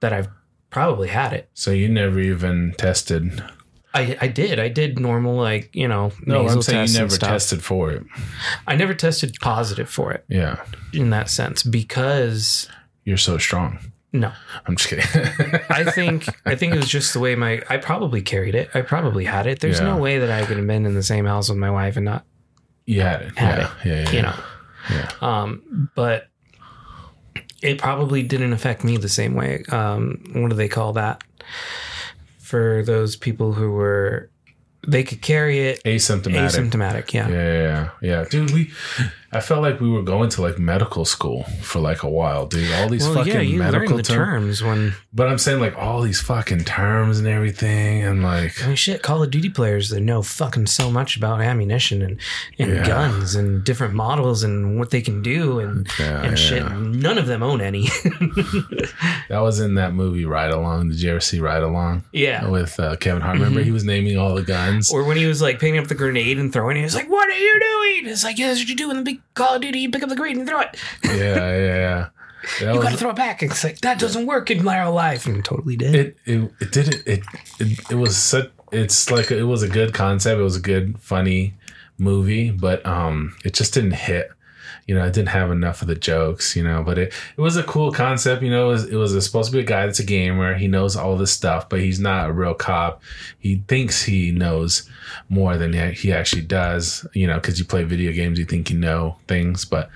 that 0.00 0.12
I've 0.12 0.28
probably 0.70 1.08
had 1.08 1.32
it. 1.32 1.48
so 1.54 1.70
you 1.70 1.88
never 1.88 2.18
even 2.20 2.74
tested 2.76 3.42
I, 3.94 4.18
I 4.20 4.28
did. 4.28 4.58
I 4.58 4.68
did 4.68 4.98
normal, 4.98 5.36
like, 5.36 5.70
you 5.74 5.88
know, 5.88 6.12
no 6.26 6.46
i'm 6.48 6.60
saying 6.60 6.88
you 6.88 6.98
never 6.98 7.16
tested 7.16 7.64
for 7.64 7.92
it 7.92 8.02
I 8.66 8.76
never 8.76 8.92
tested 8.92 9.36
positive 9.40 9.88
for 9.88 10.12
it 10.12 10.24
yeah 10.28 10.62
in 10.92 11.10
that 11.10 11.30
sense 11.30 11.62
because, 11.62 12.68
you're 13.04 13.16
so 13.16 13.38
strong 13.38 13.78
no. 14.20 14.32
i'm 14.66 14.76
just 14.76 14.88
kidding 14.88 15.04
I 15.70 15.84
think 15.90 16.26
I 16.44 16.54
think 16.54 16.74
it 16.74 16.78
was 16.78 16.88
just 16.88 17.12
the 17.12 17.20
way 17.20 17.34
my 17.34 17.62
I 17.68 17.76
probably 17.76 18.22
carried 18.22 18.54
it. 18.54 18.70
I 18.74 18.80
probably 18.82 19.24
had 19.24 19.46
it. 19.46 19.60
There's 19.60 19.78
Yeah. 19.78 19.86
no 19.86 19.96
way 19.98 20.18
that 20.18 20.30
I 20.30 20.44
could 20.46 20.56
have 20.56 20.66
been 20.66 20.86
in 20.86 20.94
the 20.94 21.02
same 21.02 21.26
house 21.26 21.48
with 21.48 21.58
my 21.58 21.70
wife 21.70 21.96
and 21.96 22.04
not, 22.06 22.24
You 22.86 23.00
had 23.02 23.22
it. 23.22 23.38
Had 23.38 23.58
yeah. 23.58 23.70
Yeah, 23.84 24.02
yeah. 24.02 24.10
you 24.12 24.22
know. 24.22 24.34
Yeah. 24.90 25.10
Um, 25.20 25.90
but 25.94 26.28
it 27.62 27.78
probably 27.78 28.22
didn't 28.22 28.52
affect 28.52 28.84
me 28.84 28.96
the 28.96 29.08
same 29.08 29.34
way. 29.34 29.64
Um, 29.70 30.22
what 30.34 30.48
do 30.50 30.56
they 30.56 30.68
call 30.68 30.92
that? 30.94 31.22
For 32.38 32.82
those 32.84 33.16
people 33.16 33.52
who 33.52 33.72
were 33.72 34.30
they 34.86 35.02
could 35.02 35.20
carry 35.20 35.58
it 35.68 35.82
Asymptomatic. 35.84 36.70
asymptomatic, 36.70 37.12
yeah. 37.12 37.28
yeah, 37.28 37.34
yeah, 37.34 37.62
yeah, 37.62 37.90
yeah. 38.20 38.24
Dude, 38.30 38.52
we 38.52 38.70
I 39.32 39.40
felt 39.40 39.62
like 39.62 39.80
we 39.80 39.90
were 39.90 40.02
going 40.02 40.30
to 40.30 40.42
like 40.42 40.58
medical 40.58 41.04
school 41.04 41.44
for 41.62 41.80
like 41.80 42.02
a 42.02 42.08
while, 42.08 42.46
dude. 42.46 42.72
All 42.74 42.88
these 42.88 43.04
Well, 43.04 43.14
fucking 43.16 43.32
yeah, 43.32 43.40
you 43.40 43.58
medical 43.58 43.96
the 43.96 44.02
terms. 44.02 44.60
terms 44.60 44.62
when 44.62 44.94
But 45.12 45.28
I'm 45.28 45.38
saying 45.38 45.60
like 45.60 45.76
all 45.76 46.00
these 46.02 46.20
fucking 46.20 46.64
terms 46.64 47.18
and 47.18 47.26
everything 47.28 48.02
and 48.02 48.22
like 48.22 48.62
I 48.62 48.68
mean, 48.68 48.76
shit, 48.76 49.02
Call 49.02 49.22
of 49.22 49.30
Duty 49.30 49.50
players 49.50 49.90
that 49.90 50.00
know 50.00 50.22
fucking 50.22 50.66
so 50.66 50.90
much 50.90 51.16
about 51.16 51.40
ammunition 51.40 52.02
and, 52.02 52.18
and 52.58 52.70
Yeah. 52.70 52.86
guns 52.86 53.34
and 53.34 53.62
different 53.64 53.94
models 53.94 54.42
and 54.42 54.78
what 54.78 54.90
they 54.90 55.00
can 55.02 55.22
do 55.22 55.58
and 55.60 55.88
Yeah, 55.98 56.22
and 56.22 56.38
shit. 56.38 56.70
None 56.70 57.18
of 57.18 57.26
them 57.26 57.42
own 57.42 57.60
any. 57.60 57.88
that 59.28 59.40
was 59.40 59.60
in 59.60 59.74
that 59.74 59.94
movie 59.94 60.24
Ride 60.24 60.50
Along. 60.50 60.88
Did 60.88 61.00
you 61.02 61.10
ever 61.10 61.20
see 61.20 61.40
Ride 61.40 61.62
Along? 61.62 62.04
yeah. 62.12 62.48
With 62.48 62.78
uh, 62.78 62.96
Kevin 62.96 63.22
Hart. 63.22 63.36
Remember 63.38 63.60
he 63.62 63.70
was 63.72 63.84
naming 63.84 64.16
all 64.18 64.34
the 64.34 64.42
guns. 64.42 64.92
Or 64.92 65.04
when 65.04 65.16
he 65.16 65.26
was 65.26 65.42
like 65.42 65.58
picking 65.58 65.78
up 65.78 65.88
the 65.88 65.94
grenade 65.94 66.38
and 66.38 66.52
throwing 66.52 66.76
it, 66.76 66.80
he 66.80 66.84
was 66.84 66.94
like, 66.94 67.08
"What 67.10 67.28
are 67.28 67.38
you 67.38 67.60
doing?" 67.60 68.12
It's 68.12 68.24
like, 68.24 68.38
"Yeah, 68.38 68.48
that's 68.48 68.60
what 68.60 68.68
you 68.68 68.76
do 68.76 68.90
in 68.90 68.96
the 68.96 69.02
big 69.16 69.34
Call 69.34 69.54
of 69.56 69.62
Duty. 69.62 69.80
You 69.80 69.90
pick 69.90 70.02
up 70.02 70.08
the 70.08 70.16
grenade 70.16 70.36
and 70.38 70.48
throw 70.48 70.60
it. 70.60 70.76
yeah, 71.04 71.14
yeah, 71.14 71.56
yeah. 71.56 72.08
That 72.60 72.72
You 72.74 72.78
was- 72.78 72.84
got 72.84 72.90
to 72.92 72.96
throw 72.96 73.10
it 73.10 73.16
back." 73.16 73.42
It's 73.42 73.64
like 73.64 73.80
that 73.80 73.98
doesn't 73.98 74.26
work 74.26 74.50
in 74.50 74.62
my 74.64 74.80
real 74.80 74.92
life, 74.92 75.26
and 75.26 75.36
it 75.38 75.44
totally 75.44 75.76
did. 75.76 75.94
it 75.94 76.16
it 76.24 76.52
it 76.60 76.70
did 76.72 76.88
it 76.94 77.02
it 77.06 77.22
it, 77.58 77.78
it 77.90 77.94
was 77.96 78.16
such 78.16 78.50
it's 78.72 79.10
like 79.10 79.30
it 79.30 79.44
was 79.44 79.62
a 79.62 79.68
good 79.68 79.94
concept 79.94 80.38
it 80.38 80.42
was 80.42 80.56
a 80.56 80.60
good 80.60 80.98
funny 81.00 81.54
movie 81.98 82.50
but 82.50 82.84
um 82.84 83.34
it 83.44 83.54
just 83.54 83.72
didn't 83.74 83.92
hit 83.92 84.28
you 84.86 84.94
know 84.94 85.02
I 85.04 85.10
didn't 85.10 85.28
have 85.28 85.50
enough 85.50 85.82
of 85.82 85.88
the 85.88 85.94
jokes 85.94 86.56
you 86.56 86.62
know 86.62 86.82
but 86.82 86.98
it, 86.98 87.12
it 87.36 87.40
was 87.40 87.56
a 87.56 87.62
cool 87.62 87.92
concept 87.92 88.42
you 88.42 88.50
know 88.50 88.70
it 88.70 88.72
was, 88.72 88.84
it 88.84 88.96
was 88.96 89.24
supposed 89.24 89.50
to 89.50 89.56
be 89.56 89.62
a 89.62 89.66
guy 89.66 89.86
that's 89.86 89.98
a 89.98 90.04
gamer 90.04 90.54
he 90.54 90.68
knows 90.68 90.96
all 90.96 91.16
this 91.16 91.32
stuff 91.32 91.68
but 91.68 91.80
he's 91.80 92.00
not 92.00 92.30
a 92.30 92.32
real 92.32 92.54
cop 92.54 93.02
he 93.38 93.62
thinks 93.68 94.04
he 94.04 94.30
knows 94.30 94.88
more 95.28 95.56
than 95.56 95.72
he 95.72 95.90
he 95.92 96.12
actually 96.12 96.42
does 96.42 97.06
you 97.14 97.26
know 97.26 97.36
because 97.36 97.58
you 97.58 97.64
play 97.64 97.84
video 97.84 98.12
games 98.12 98.38
you 98.38 98.44
think 98.44 98.70
you 98.70 98.78
know 98.78 99.16
things 99.28 99.64
but 99.64 99.90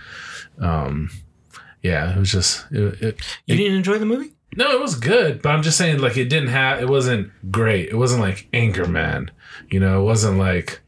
um 0.61 1.11
yeah 1.83 2.15
it 2.15 2.19
was 2.19 2.31
just 2.31 2.67
it, 2.71 3.03
it, 3.03 3.21
you 3.47 3.57
didn't 3.57 3.77
enjoy 3.77 3.99
the 3.99 4.07
movie? 4.07 4.33
no, 4.57 4.73
it 4.73 4.81
was 4.81 4.97
good, 4.97 5.43
but 5.43 5.51
I'm 5.51 5.63
just 5.63 5.79
saying, 5.79 5.99
like, 5.99 6.17
it 6.17 6.29
didn't 6.29 6.49
have, 6.49 6.81
it 6.81 6.89
wasn't 6.89 7.31
great. 7.53 7.89
It 7.89 7.95
wasn't 7.95 8.23
like 8.23 8.49
Anchorman, 8.53 9.31
you 9.71 9.79
know, 9.79 10.01
it 10.01 10.05
wasn't 10.05 10.39
like 10.39 10.81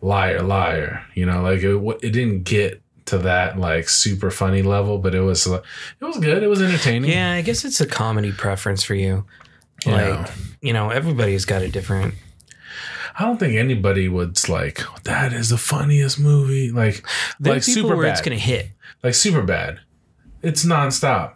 Liar, 0.00 0.42
Liar, 0.42 1.04
you 1.14 1.26
know, 1.26 1.42
like, 1.42 1.62
it, 1.62 1.76
it 2.02 2.10
didn't 2.10 2.44
get 2.44 2.82
to 3.06 3.18
that, 3.18 3.58
like, 3.58 3.88
super 3.88 4.30
funny 4.30 4.62
level, 4.62 4.98
but 4.98 5.14
it 5.14 5.20
was, 5.20 5.46
uh, 5.46 5.62
it 6.00 6.04
was 6.04 6.18
good. 6.18 6.42
It 6.42 6.46
was 6.48 6.62
entertaining. 6.62 7.10
Yeah, 7.10 7.32
I 7.32 7.42
guess 7.42 7.64
it's 7.64 7.80
a 7.80 7.86
comedy 7.86 8.32
preference 8.32 8.82
for 8.82 8.94
you. 8.94 9.24
Yeah. 9.86 9.94
Like, 10.20 10.30
you 10.60 10.72
know, 10.72 10.90
everybody's 10.90 11.44
got 11.44 11.62
a 11.62 11.68
different. 11.68 12.14
I 13.18 13.24
don't 13.24 13.38
think 13.38 13.54
anybody 13.56 14.08
would, 14.08 14.48
like, 14.48 14.80
that 15.04 15.32
is 15.32 15.50
the 15.50 15.58
funniest 15.58 16.18
movie. 16.18 16.70
Like, 16.70 17.04
There 17.40 17.54
like, 17.54 17.62
super 17.62 17.96
where 17.96 18.06
bad. 18.06 18.12
it's 18.12 18.20
gonna 18.22 18.36
hit. 18.36 18.70
like, 19.02 19.12
Superbad. 19.14 19.78
It's 20.42 20.64
nonstop. 20.64 21.32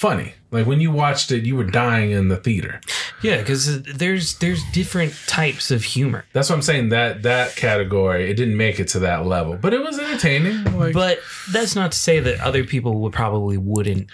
Funny. 0.00 0.32
Like, 0.50 0.66
when 0.66 0.80
you 0.80 0.90
watched 0.90 1.30
it, 1.30 1.44
you 1.44 1.56
were 1.56 1.64
dying 1.64 2.10
in 2.10 2.28
the 2.28 2.38
theater. 2.38 2.80
Yeah, 3.22 3.36
because 3.36 3.82
there's 3.82 4.38
there's 4.38 4.62
different 4.72 5.12
types 5.26 5.70
of 5.70 5.84
humor. 5.84 6.24
That's 6.32 6.48
what 6.48 6.56
I'm 6.56 6.62
saying. 6.62 6.88
That 6.88 7.22
that 7.24 7.54
category, 7.54 8.30
it 8.30 8.34
didn't 8.34 8.56
make 8.56 8.80
it 8.80 8.88
to 8.88 9.00
that 9.00 9.26
level, 9.26 9.58
but 9.60 9.74
it 9.74 9.82
was 9.82 9.98
entertaining. 9.98 10.64
Like, 10.78 10.94
But 10.94 11.18
that's 11.52 11.76
not 11.76 11.92
to 11.92 11.98
say 11.98 12.18
that 12.18 12.40
other 12.40 12.64
people 12.64 13.00
would 13.00 13.12
probably 13.12 13.58
wouldn't 13.58 14.08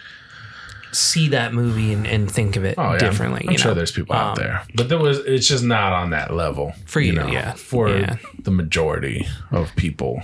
see 0.93 1.29
that 1.29 1.55
movie 1.55 1.93
and, 1.93 2.05
and 2.07 2.29
think 2.31 2.57
of 2.57 2.65
it 2.65 2.75
Oh, 2.79 2.93
yeah. 2.93 2.99
differently. 2.99 3.43
I'm 3.47 3.53
you 3.53 3.59
sure 3.59 3.71
know? 3.71 3.75
there's 3.75 3.93
people 3.93 4.17
out 4.17 4.39
Um, 4.39 4.45
there, 4.45 4.63
but 4.75 4.89
there 4.89 4.99
was. 4.99 5.19
It's 5.21 5.47
just 5.47 5.63
not 5.63 5.93
on 5.93 6.11
that 6.11 6.35
level 6.35 6.73
For 6.87 6.99
you, 7.01 7.13
yeah. 7.31 7.53
For 7.53 7.91
Yeah. 7.91 8.17
the 8.43 8.51
majority 8.51 9.29
of 9.53 9.71
people, 9.77 10.21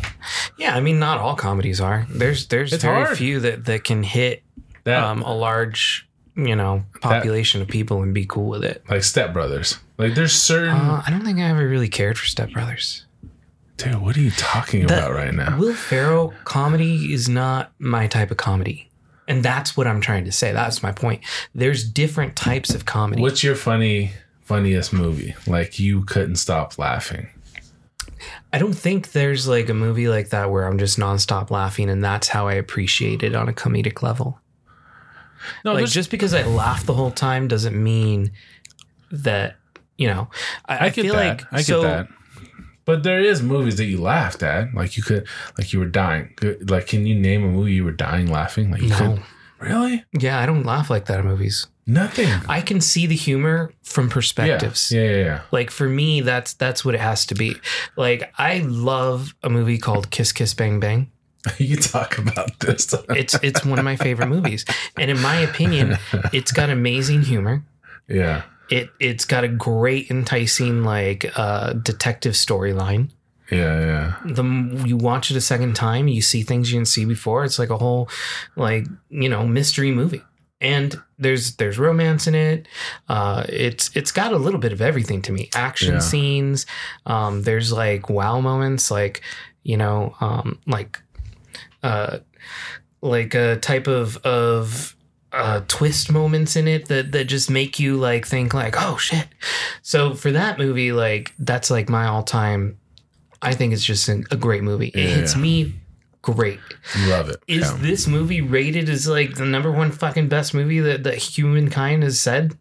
Yeah, 0.59 0.75
I 0.75 0.81
mean, 0.81 0.99
not 0.99 1.19
all 1.19 1.37
comedies 1.37 1.81
are. 1.81 2.07
There's 2.11 2.49
there's 2.49 2.73
It's 2.73 2.83
very 2.83 3.05
hard. 3.05 3.17
few 3.17 3.39
that 3.41 3.67
that 3.67 3.85
can 3.85 4.03
hit 4.03 4.43
that 4.85 5.03
um, 5.03 5.23
a 5.23 5.35
large 5.35 6.09
you 6.37 6.57
know 6.57 6.83
population 7.01 7.61
of 7.63 7.69
people 7.69 8.03
and 8.03 8.15
be 8.15 8.25
cool 8.25 8.49
with 8.49 8.65
it. 8.65 8.83
like 8.89 9.03
Step 9.05 9.33
Brothers. 9.33 9.79
Like 9.99 10.15
there's 10.15 10.33
certain. 10.33 10.71
Uh, 10.77 11.03
I 11.07 11.11
don't 11.11 11.25
think 11.25 11.39
I 11.39 11.43
ever 11.51 11.67
really 11.69 11.89
cared 11.89 12.19
for 12.19 12.27
Step 12.27 12.51
Brothers. 12.53 13.05
dude, 13.77 13.97
what 14.01 14.17
are 14.17 14.21
you 14.21 14.31
talking 14.33 14.87
The- 14.87 14.95
about 14.99 15.13
right 15.13 15.33
now? 15.35 15.59
Will 15.59 15.75
Ferrell 15.75 16.33
comedy 16.45 17.13
is 17.13 17.29
not 17.29 17.73
my 17.79 18.07
type 18.07 18.31
of 18.31 18.37
comedy. 18.37 18.89
And 19.29 19.43
that's 19.45 19.77
what 19.77 19.87
I'm 19.87 20.01
trying 20.01 20.25
to 20.25 20.33
say. 20.33 20.53
That's 20.53 20.83
my 20.83 20.91
point. 20.91 21.23
There's 21.55 21.85
different 21.89 22.35
types 22.35 22.75
of 22.75 22.85
comedy. 22.87 23.23
What's 23.23 23.43
your 23.45 23.55
funny 23.55 24.11
funniest 24.43 24.93
movie? 24.93 25.35
Like 25.47 25.79
you 25.79 26.05
couldn't 26.05 26.37
stop 26.37 26.77
laughing. 26.77 27.29
I 28.53 28.59
don't 28.59 28.75
think 28.75 29.13
there's 29.13 29.47
like 29.49 29.69
a 29.69 29.75
movie 29.75 30.09
like 30.09 30.31
that 30.31 30.51
where 30.51 30.67
I'm 30.67 30.77
just 30.79 30.99
nonstop 30.99 31.51
laughing 31.51 31.89
and 31.89 32.03
that's 32.05 32.29
how 32.29 32.49
I 32.49 32.55
appreciate 32.55 33.23
it 33.23 33.35
on 33.35 33.49
a 33.49 33.53
comedic 33.53 34.03
level. 34.03 34.41
No, 35.65 35.73
like 35.73 35.79
there's- 35.81 35.93
just 35.93 36.11
because 36.11 36.35
I 36.35 36.43
laugh 36.45 36.85
the 36.87 36.95
whole 36.95 37.11
time 37.11 37.49
doesn't 37.49 37.77
mean 37.81 38.33
that 39.11 39.57
you 39.99 40.07
know. 40.09 40.29
I, 40.67 40.77
I, 40.77 40.85
I 40.87 40.89
get 40.91 41.03
feel 41.05 41.15
that. 41.15 41.39
like 41.41 41.53
I 41.53 41.57
get 41.59 41.67
so, 41.67 41.83
that. 41.83 42.09
But 42.85 43.05
there 43.05 43.21
is 43.21 43.43
movies 43.43 43.77
that 43.77 43.85
you 43.85 44.01
laughed 44.01 44.43
at, 44.43 44.75
like 44.75 44.97
you 44.97 45.05
could, 45.05 45.27
like 45.57 45.73
you 45.73 45.79
were 45.79 45.87
dying. 45.87 46.35
Like, 46.67 46.89
can 46.89 47.07
you 47.07 47.15
name 47.15 47.45
a 47.45 47.49
movie 47.49 47.75
you 47.75 47.85
were 47.85 47.93
dying 47.93 48.27
laughing? 48.27 48.73
Like 48.73 48.83
you 48.83 48.89
No, 48.89 48.97
could, 48.99 49.23
really 49.61 50.05
yeah, 50.19 50.41
I 50.41 50.47
don't 50.47 50.65
laugh 50.65 50.91
like 50.91 51.05
that 51.07 51.21
in 51.21 51.27
movies. 51.27 51.69
nothing. 51.87 52.29
I 52.49 52.61
can 52.61 52.81
see 52.81 53.07
the 53.07 53.15
humor 53.15 53.73
from 53.85 54.07
Yeah, 54.09 54.13
perspectives. 54.15 54.91
yeah, 54.91 55.03
yeah, 55.03 55.17
yeah. 55.17 55.41
Like 55.53 55.71
for 55.71 55.89
me, 55.89 56.23
that's 56.23 56.55
that's 56.55 56.85
what 56.85 56.97
it 56.97 57.01
has 57.01 57.25
to 57.27 57.37
be. 57.37 57.55
Like 57.97 58.33
I 58.37 58.59
love 58.67 59.35
a 59.45 59.49
movie 59.51 59.79
called 59.79 60.11
Kiss 60.11 60.33
Kiss 60.33 60.53
Bang 60.55 60.81
Bang. 60.81 61.11
you 61.59 61.77
talk 61.77 62.19
about 62.19 62.59
this. 62.61 62.95
It's 63.11 63.35
it's 63.43 63.65
one 63.65 63.79
of 63.79 63.85
my 63.85 63.97
favorite 63.97 64.29
movies, 64.37 64.65
and 64.97 65.11
in 65.11 65.21
my 65.21 65.37
opinion, 65.37 65.99
it's 66.33 66.53
got 66.53 66.71
amazing 66.71 67.23
humor. 67.23 67.65
yeah, 68.09 68.43
It 68.71 68.91
it's 69.01 69.25
got 69.25 69.45
a 69.45 69.49
great 69.49 70.11
enticing 70.11 70.85
like 70.85 71.31
uh, 71.37 71.73
detective 71.75 72.35
storyline. 72.35 73.11
yeah, 73.51 73.81
yeah. 73.81 74.15
The 74.35 74.45
you 74.87 74.97
watch 74.97 75.31
it 75.31 75.37
a 75.37 75.41
second 75.41 75.75
time, 75.75 76.09
you 76.09 76.23
see 76.23 76.43
things 76.43 76.73
you 76.73 76.79
didn't 76.79 76.89
see 76.89 77.05
before. 77.05 77.45
It's 77.45 77.59
like 77.59 77.71
a 77.71 77.79
whole 77.79 78.09
like 78.57 78.87
you 79.11 79.29
know 79.29 79.47
mystery 79.47 79.91
movie, 79.91 80.23
and 80.61 80.95
there's 81.19 81.57
there's 81.57 81.79
romance 81.79 82.27
in 82.29 82.35
it. 82.35 82.69
Uh, 83.09 83.45
it's 83.49 83.91
it's 83.97 84.13
got 84.13 84.33
a 84.33 84.39
little 84.39 84.61
bit 84.61 84.73
of 84.73 84.81
everything 84.81 85.23
to 85.23 85.33
me. 85.33 85.51
Action 85.55 85.95
Yeah. 85.95 85.99
scenes. 86.01 86.67
Um, 87.05 87.43
there's 87.43 87.73
like 87.73 88.09
wow 88.09 88.41
moments, 88.41 88.91
like 88.93 89.23
you 89.65 89.77
know, 89.77 90.15
um, 90.21 90.59
like 90.67 91.01
uh, 91.83 92.19
like 93.01 93.35
a 93.35 93.57
type 93.57 93.87
of 93.87 94.17
of 94.19 94.97
uh, 95.33 95.63
twist 95.67 96.13
moments 96.13 96.57
in 96.57 96.69
it 96.69 96.89
that 96.89 97.13
that 97.13 97.25
just 97.25 97.51
make 97.51 97.79
you 97.79 97.97
like 97.97 98.27
think 98.27 98.55
like 98.55 98.75
oh 98.79 98.97
shit. 98.97 99.27
So 99.83 100.15
for 100.15 100.31
that 100.33 100.59
movie, 100.59 100.93
like 100.93 101.33
that's 101.39 101.71
like 101.71 101.89
my 101.89 102.07
all 102.07 102.23
time. 102.23 102.79
I 103.41 103.55
think 103.55 103.73
it's 103.73 103.85
just 103.85 104.09
a, 104.09 104.23
a 104.31 104.37
great 104.37 104.63
movie. 104.63 104.89
It 104.89 104.97
Yeah, 104.97 105.15
hits 105.17 105.37
me 105.37 105.75
great. 106.23 106.61
Love 107.07 107.29
it. 107.29 107.43
Is 107.49 107.63
yeah. 107.63 107.77
this 107.81 108.07
movie 108.07 108.41
rated 108.41 108.89
as 108.89 109.09
like 109.09 109.35
the 109.35 109.45
number 109.45 109.71
one 109.71 109.91
fucking 109.91 110.29
best 110.29 110.55
movie 110.55 110.81
that, 110.81 111.03
that 111.03 111.17
humankind 111.17 112.05
has 112.05 112.21
said? 112.21 112.57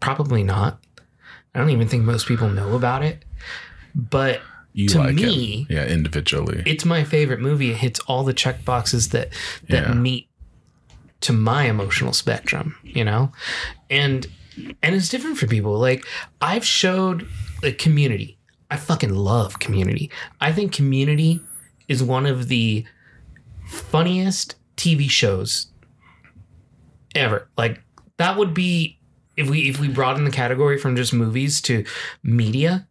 Probably 0.00 0.42
not. 0.42 0.80
I 1.54 1.58
don't 1.58 1.70
even 1.70 1.88
think 1.88 2.04
most 2.04 2.26
people 2.26 2.48
know 2.48 2.74
about 2.74 3.02
it. 3.02 3.24
But 3.94 4.40
you 4.76 4.88
to 4.90 4.98
like 4.98 5.14
me- 5.16 5.66
it? 5.68 5.74
Yeah, 5.74 5.86
individually. 5.86 6.62
it's 6.66 6.84
my 6.84 7.02
favorite 7.02 7.40
movie. 7.40 7.70
It 7.70 7.78
hits 7.78 7.98
all 8.00 8.24
the 8.24 8.34
check 8.34 8.64
boxes 8.64 9.08
that 9.10 9.30
that 9.68 9.88
Yeah. 9.88 9.94
meet 9.94 10.28
to 11.22 11.32
my 11.32 11.64
emotional 11.64 12.12
spectrum, 12.12 12.76
you 12.84 13.04
know? 13.04 13.32
And 13.90 14.26
and 14.82 14.94
it's 14.94 15.08
different 15.08 15.38
for 15.38 15.46
people. 15.46 15.78
Like 15.78 16.04
I've 16.40 16.64
showed 16.64 17.26
like 17.62 17.78
community. 17.78 18.38
I 18.70 18.76
fucking 18.76 19.14
love 19.14 19.58
community. 19.60 20.10
I 20.40 20.52
think 20.52 20.72
community 20.72 21.40
is 21.88 22.02
one 22.02 22.26
of 22.26 22.48
the 22.48 22.84
funniest 23.66 24.56
TV 24.76 25.08
shows 25.08 25.68
ever. 27.14 27.48
Like 27.56 27.82
that 28.18 28.36
would 28.36 28.54
be 28.54 28.98
if 29.36 29.48
we 29.48 29.68
if 29.68 29.78
we 29.80 29.88
broaden 29.88 30.24
the 30.24 30.30
category 30.30 30.78
from 30.78 30.96
just 30.96 31.12
movies 31.12 31.60
to 31.62 31.84
media, 32.22 32.85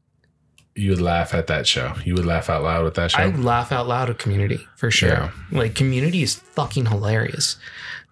you 0.75 0.89
would 0.91 1.01
laugh 1.01 1.33
at 1.33 1.47
that 1.47 1.65
show. 1.65 1.93
You 2.03 2.15
would 2.15 2.25
laugh 2.25 2.49
out 2.49 2.63
loud 2.63 2.83
with 2.83 2.95
that 2.95 3.11
show. 3.11 3.19
I 3.19 3.27
laugh 3.27 3.71
out 3.71 3.87
loud 3.87 4.09
at 4.09 4.19
Community 4.19 4.59
for 4.75 4.91
sure. 4.91 5.09
Yeah. 5.09 5.31
Like 5.51 5.73
Community 5.73 6.21
is 6.21 6.35
fucking 6.35 6.87
hilarious, 6.87 7.57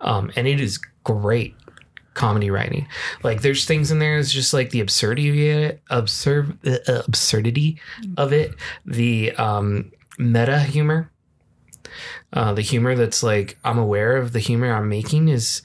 um, 0.01 0.31
and 0.35 0.47
it 0.47 0.61
is 0.61 0.79
great 1.03 1.55
comedy 2.13 2.49
writing. 2.49 2.87
Like 3.21 3.41
there's 3.41 3.65
things 3.65 3.91
in 3.91 3.99
there. 3.99 4.17
It's 4.17 4.31
just 4.31 4.53
like 4.53 4.69
the 4.69 4.79
absurdity 4.79 5.29
of 5.29 5.35
it, 5.35 5.81
absurd 5.89 6.57
uh, 6.65 7.01
absurdity 7.05 7.79
of 8.17 8.31
it, 8.31 8.55
the 8.85 9.33
um, 9.33 9.91
meta 10.17 10.59
humor, 10.59 11.11
uh, 12.31 12.53
the 12.53 12.61
humor 12.61 12.95
that's 12.95 13.23
like 13.23 13.57
I'm 13.65 13.77
aware 13.77 14.15
of 14.15 14.31
the 14.31 14.39
humor 14.39 14.73
I'm 14.73 14.87
making 14.87 15.27
is 15.27 15.63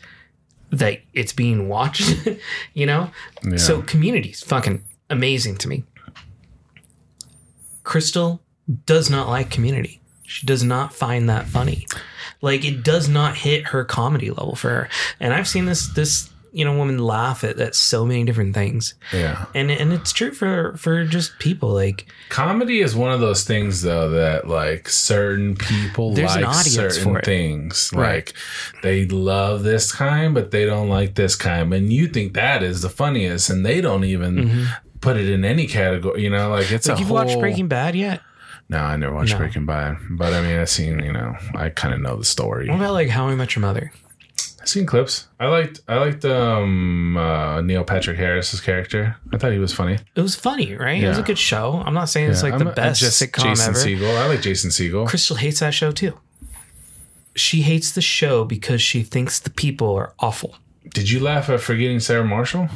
that 0.70 1.00
it's 1.14 1.32
being 1.32 1.68
watched. 1.68 2.28
you 2.74 2.86
know, 2.86 3.10
yeah. 3.44 3.56
so 3.56 3.82
community's 3.82 4.42
fucking 4.42 4.82
amazing 5.10 5.56
to 5.58 5.68
me. 5.68 5.84
Crystal 7.88 8.42
does 8.84 9.08
not 9.08 9.30
like 9.30 9.50
community. 9.50 9.98
She 10.24 10.46
does 10.46 10.62
not 10.62 10.92
find 10.92 11.26
that 11.30 11.46
funny. 11.46 11.86
Like 12.42 12.62
it 12.62 12.84
does 12.84 13.08
not 13.08 13.34
hit 13.34 13.68
her 13.68 13.82
comedy 13.82 14.28
level 14.28 14.56
for 14.56 14.68
her. 14.68 14.88
And 15.18 15.32
I've 15.32 15.48
seen 15.48 15.64
this 15.64 15.88
this 15.94 16.28
you 16.52 16.66
know 16.66 16.76
woman 16.76 16.98
laugh 16.98 17.44
at, 17.44 17.58
at 17.58 17.74
so 17.74 18.04
many 18.04 18.24
different 18.24 18.52
things. 18.52 18.92
yeah. 19.10 19.46
And 19.54 19.70
and 19.70 19.94
it's 19.94 20.12
true 20.12 20.32
for 20.32 20.76
for 20.76 21.06
just 21.06 21.38
people 21.38 21.70
like 21.70 22.12
Comedy 22.28 22.80
is 22.80 22.94
one 22.94 23.10
of 23.10 23.20
those 23.20 23.44
things 23.44 23.80
though 23.80 24.10
that 24.10 24.46
like 24.46 24.90
certain 24.90 25.56
people 25.56 26.12
like 26.12 26.54
certain 26.64 27.22
things. 27.22 27.90
Right. 27.94 28.16
Like 28.16 28.34
they 28.82 29.06
love 29.06 29.62
this 29.62 29.90
kind, 29.92 30.34
but 30.34 30.50
they 30.50 30.66
don't 30.66 30.90
like 30.90 31.14
this 31.14 31.36
kind. 31.36 31.72
And 31.72 31.90
you 31.90 32.06
think 32.06 32.34
that 32.34 32.62
is 32.62 32.82
the 32.82 32.90
funniest 32.90 33.48
and 33.48 33.64
they 33.64 33.80
don't 33.80 34.04
even 34.04 34.36
mm-hmm. 34.36 34.64
Put 35.00 35.16
it 35.16 35.28
in 35.28 35.44
any 35.44 35.66
category. 35.66 36.22
You 36.22 36.30
know, 36.30 36.50
like 36.50 36.70
it's 36.70 36.86
like 36.88 36.96
a 36.96 37.00
you've 37.00 37.08
whole 37.08 37.16
watched 37.16 37.38
Breaking 37.38 37.68
Bad 37.68 37.94
yet? 37.94 38.20
No, 38.68 38.78
I 38.78 38.96
never 38.96 39.14
watched 39.14 39.32
No. 39.32 39.38
Breaking 39.38 39.66
Bad. 39.66 39.96
But 40.10 40.34
I 40.34 40.42
mean 40.42 40.58
I've 40.58 40.68
seen, 40.68 41.00
you 41.00 41.12
know, 41.12 41.36
I 41.54 41.70
kinda 41.70 41.98
know 41.98 42.16
the 42.16 42.24
story. 42.24 42.68
What 42.68 42.76
about 42.76 42.92
like 42.92 43.08
How 43.08 43.28
I 43.28 43.34
Met 43.34 43.54
Your 43.56 43.62
Mother? 43.62 43.92
I've 44.60 44.68
seen 44.68 44.84
clips. 44.86 45.28
I 45.40 45.46
liked 45.46 45.80
I 45.88 45.96
liked 45.96 46.24
um 46.24 47.16
uh, 47.16 47.60
Neil 47.62 47.84
Patrick 47.84 48.18
Harris's 48.18 48.60
character. 48.60 49.16
I 49.32 49.38
thought 49.38 49.52
he 49.52 49.58
was 49.58 49.72
funny. 49.72 49.98
It 50.14 50.20
was 50.20 50.34
funny, 50.34 50.74
right? 50.74 51.02
It 51.02 51.08
was 51.08 51.18
a 51.18 51.22
good 51.22 51.38
show. 51.38 51.82
I'm 51.86 51.94
not 51.94 52.10
saying 52.10 52.30
it's 52.30 52.42
like 52.42 52.52
I'm 52.54 52.58
the 52.60 52.70
a- 52.70 52.74
best 52.74 53.00
just 53.00 53.22
sitcom 53.22 53.44
Jason 53.44 53.70
ever. 53.74 53.78
Segel. 53.78 54.16
I 54.18 54.26
like 54.26 54.42
Jason 54.42 54.70
Segel. 54.70 55.06
Crystal 55.06 55.36
hates 55.36 55.60
that 55.60 55.72
show 55.72 55.90
too. 55.90 56.18
She 57.34 57.62
hates 57.62 57.92
the 57.92 58.02
show 58.02 58.44
because 58.44 58.82
she 58.82 59.02
thinks 59.02 59.38
the 59.38 59.50
people 59.50 59.94
are 59.96 60.12
awful. 60.18 60.56
Did 60.92 61.08
you 61.08 61.20
laugh 61.20 61.48
at 61.48 61.60
forgetting 61.60 62.00
Sarah 62.00 62.24
Marshall? 62.24 62.68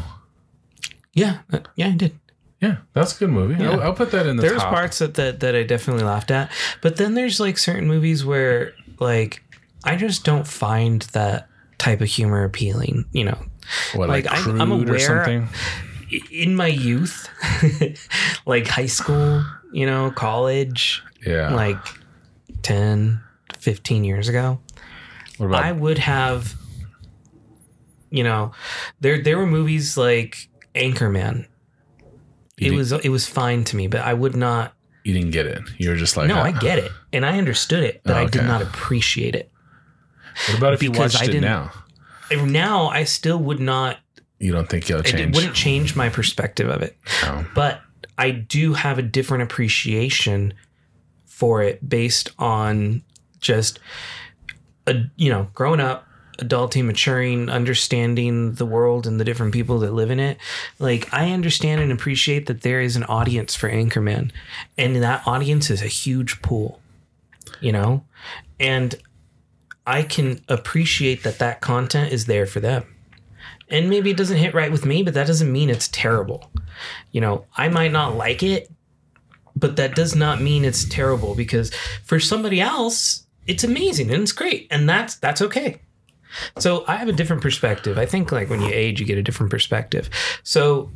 Yeah, 1.15 1.39
uh, 1.53 1.61
yeah, 1.77 1.89
I 1.89 1.93
did. 1.93 2.19
Yeah, 2.61 2.77
that's 2.93 3.17
a 3.17 3.19
good 3.19 3.31
movie. 3.31 3.63
Yeah. 3.63 3.73
I'll, 3.73 3.83
I'll 3.83 3.93
put 3.95 4.13
that 4.13 4.27
in 4.27 4.37
the 4.37 4.43
There's 4.43 4.61
top. 4.63 4.73
parts 4.73 4.99
that, 5.01 5.15
that 5.15 5.41
that 5.41 5.55
I 5.57 5.63
definitely 5.65 6.05
laughed 6.05 6.31
at, 6.31 6.51
but 6.81 6.97
then 6.97 7.15
there's 7.15 7.41
like 7.41 7.59
certain 7.59 7.87
movies 7.89 8.25
where 8.25 8.73
like 9.01 9.43
I 9.85 9.97
just 9.97 10.25
don't 10.25 10.47
find 10.47 11.03
that 11.13 11.49
type 11.79 12.01
of 12.01 12.09
humor 12.09 12.45
appealing. 12.45 13.05
You 13.13 13.25
know, 13.25 13.39
what, 13.95 14.09
like, 14.09 14.25
like, 14.27 14.35
I'm- 14.35 14.43
crude 14.45 14.61
I'm 14.61 14.73
or 14.73 14.83
aware- 14.87 14.99
something. 15.01 15.49
In 16.31 16.55
my 16.55 16.67
youth, 16.67 17.29
like 18.47 18.67
high 18.69 18.87
school, 18.87 19.43
you 19.73 19.87
know, 19.87 20.11
college, 20.11 21.03
Yeah. 21.27 21.55
like 21.55 21.79
10, 22.63 23.19
15 23.59 24.05
years 24.05 24.29
ago. 24.29 24.61
what 25.39 25.47
about 25.47 25.65
I 25.65 25.73
would 25.73 25.97
have, 25.99 26.55
you 28.11 28.23
know, 28.25 28.53
there 29.01 29.23
there 29.23 29.39
were 29.39 29.47
movies 29.47 29.97
like 29.97 30.49
Anchorman. 30.75 31.47
It 32.59 32.73
was 32.73 32.93
it 32.93 33.09
was 33.09 33.27
fine 33.27 33.65
to 33.65 33.77
me, 33.77 33.87
but 33.89 34.01
I 34.03 34.15
would 34.15 34.37
not. 34.37 34.75
you 35.05 35.13
didn't 35.15 35.33
get 35.33 35.47
it. 35.47 35.61
You 35.79 35.91
were 35.91 35.97
just 35.97 36.17
like, 36.17 36.29
No, 36.29 36.37
ah. 36.37 36.43
I 36.45 36.53
get 36.53 36.79
it, 36.79 36.93
and 37.13 37.27
I 37.27 37.39
understood 37.39 37.83
it, 37.83 38.03
but 38.05 38.17
Oh, 38.17 38.21
I 38.21 38.27
did 38.27 38.45
not 38.45 38.63
appreciate 38.63 39.35
it. 39.35 39.51
What 40.49 40.59
about 40.59 40.73
if 40.75 40.83
you 40.83 40.93
watched 40.93 41.21
I 41.21 41.25
it 41.25 41.27
didn't- 41.29 41.43
now? 41.43 41.73
Now 42.31 42.87
I 42.89 43.05
still 43.05 43.39
would 43.39 43.61
not. 43.61 43.99
You 44.39 44.53
don't 44.53 44.69
think 44.69 44.89
it'll 44.89 45.01
It 45.05 45.35
wouldn't 45.35 45.55
change 45.55 45.95
my 45.97 46.09
perspective 46.09 46.69
of 46.69 46.83
it, 46.83 46.97
No. 47.23 47.45
but 47.55 47.81
I 48.17 48.31
do 48.31 48.73
have 48.75 48.99
a 48.99 49.03
different 49.03 49.43
appreciation 49.43 50.55
for 51.27 51.63
it 51.63 51.87
based 51.89 52.31
on 52.39 53.03
just 53.41 53.81
a 54.87 54.95
you 55.17 55.31
know 55.31 55.49
growing 55.55 55.81
up 55.81 56.07
adulting, 56.43 56.85
maturing, 56.85 57.49
understanding 57.49 58.55
the 58.55 58.67
world 58.67 59.07
and 59.07 59.21
the 59.21 59.25
different 59.25 59.53
people 59.53 59.79
that 59.81 59.93
live 59.93 60.11
in 60.11 60.21
it, 60.21 60.39
like 60.79 61.13
I 61.13 61.31
understand 61.33 61.81
and 61.81 61.93
appreciate 61.93 62.47
that 62.47 62.63
there 62.63 62.81
is 62.81 62.97
an 62.97 63.05
audience 63.05 63.55
for 63.55 63.71
Anchorman, 63.71 64.31
and 64.77 64.97
that 64.97 65.27
audience 65.27 65.71
is 65.71 65.83
a 65.83 65.87
huge 65.87 66.43
pool, 66.43 66.81
you 67.61 67.73
know, 67.73 68.05
and 68.59 68.95
I 69.87 70.03
can 70.03 70.41
appreciate 70.49 71.23
that 71.25 71.39
that 71.39 71.61
content 71.61 72.13
is 72.13 72.27
there 72.27 72.47
for 72.47 72.61
them. 72.61 72.87
And 73.69 73.89
maybe 73.89 74.11
it 74.11 74.17
doesn't 74.17 74.37
hit 74.37 74.55
right 74.55 74.71
with 74.71 74.85
me, 74.85 75.03
but 75.03 75.15
that 75.15 75.27
doesn't 75.27 75.51
mean 75.51 75.71
it's 75.71 75.89
terrible. 75.89 76.51
You 77.11 77.21
know, 77.21 77.47
I 77.57 77.69
might 77.69 77.91
not 77.91 78.17
like 78.17 78.43
it, 78.43 78.71
but 79.57 79.77
that 79.77 79.95
does 79.95 80.15
not 80.15 80.41
mean 80.41 80.65
it's 80.65 80.85
terrible 80.89 81.35
because 81.35 81.73
for 82.05 82.21
somebody 82.21 82.61
else, 82.61 83.27
it's 83.47 83.65
amazing 83.65 84.11
and 84.11 84.23
it's 84.23 84.33
great. 84.33 84.67
And 84.71 84.89
that's 84.89 85.17
that's 85.17 85.43
okay. 85.43 85.81
So 86.59 86.85
I 86.87 86.97
have 86.97 87.09
a 87.09 87.13
different 87.13 87.43
perspective. 87.43 87.99
I 87.99 88.07
think 88.07 88.33
like 88.33 88.51
when 88.51 88.61
you 88.61 88.71
age, 88.73 89.01
you 89.01 89.07
get 89.07 89.19
a 89.19 89.23
different 89.23 89.51
perspective. 89.51 90.09
So 90.43 90.91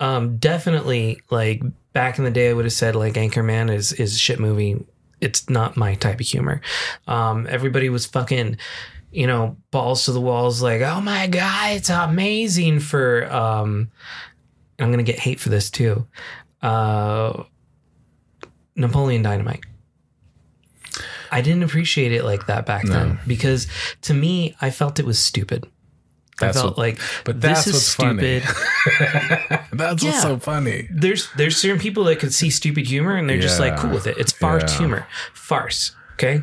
um, 0.00 0.36
definitely 0.38 1.20
like 1.30 1.62
back 1.92 2.18
in 2.18 2.24
the 2.24 2.30
day, 2.30 2.50
I 2.50 2.52
would 2.52 2.64
have 2.64 2.72
said 2.72 2.96
like 2.96 3.14
Anchorman 3.14 3.72
is 3.72 3.92
is 3.92 4.14
a 4.14 4.18
shit 4.18 4.40
movie. 4.40 4.84
It's 5.20 5.48
not 5.48 5.76
my 5.76 5.94
type 5.94 6.20
of 6.20 6.26
humor. 6.26 6.60
Um, 7.06 7.46
everybody 7.48 7.88
was 7.88 8.06
fucking, 8.06 8.56
you 9.12 9.26
know, 9.28 9.56
balls 9.70 10.04
to 10.06 10.12
the 10.12 10.20
walls, 10.20 10.60
like, 10.60 10.82
oh 10.82 11.00
my 11.00 11.28
god, 11.28 11.76
it's 11.76 11.90
amazing 11.90 12.80
for. 12.80 13.32
Um, 13.32 13.90
I'm 14.78 14.90
gonna 14.90 15.04
get 15.04 15.20
hate 15.20 15.38
for 15.38 15.48
this 15.48 15.70
too. 15.70 16.06
Uh, 16.60 17.44
Napoleon 18.74 19.22
Dynamite. 19.22 19.64
I 21.32 21.40
didn't 21.40 21.62
appreciate 21.64 22.12
it 22.12 22.24
like 22.24 22.46
that 22.46 22.66
back 22.66 22.84
then 22.86 23.18
because 23.26 23.66
to 24.02 24.14
me, 24.14 24.54
I 24.60 24.70
felt 24.70 25.00
it 25.00 25.06
was 25.06 25.18
stupid. 25.18 25.66
That's 26.38 26.56
I 26.56 26.60
felt 26.60 26.76
what- 26.76 26.86
like, 26.86 26.98
but 27.24 27.40
this 27.40 27.64
that's 27.64 27.66
is 27.68 27.72
what's 27.74 27.86
stupid. 27.86 28.42
That's 29.72 30.02
Yeah. 30.02 30.10
what's 30.10 30.22
so 30.22 30.38
funny. 30.38 30.88
there's 30.90 31.30
there's 31.36 31.56
certain 31.56 31.78
people 31.78 32.04
that 32.04 32.18
could 32.18 32.34
see 32.34 32.50
stupid 32.50 32.86
humor 32.86 33.16
and 33.16 33.28
they're 33.28 33.40
just 33.40 33.60
like 33.60 33.76
cool 33.76 33.90
with 33.90 34.06
it. 34.06 34.16
It's 34.18 34.32
farce 34.32 34.70
Yeah. 34.72 34.78
humor, 34.78 35.06
farce. 35.34 35.94
Okay. 36.14 36.42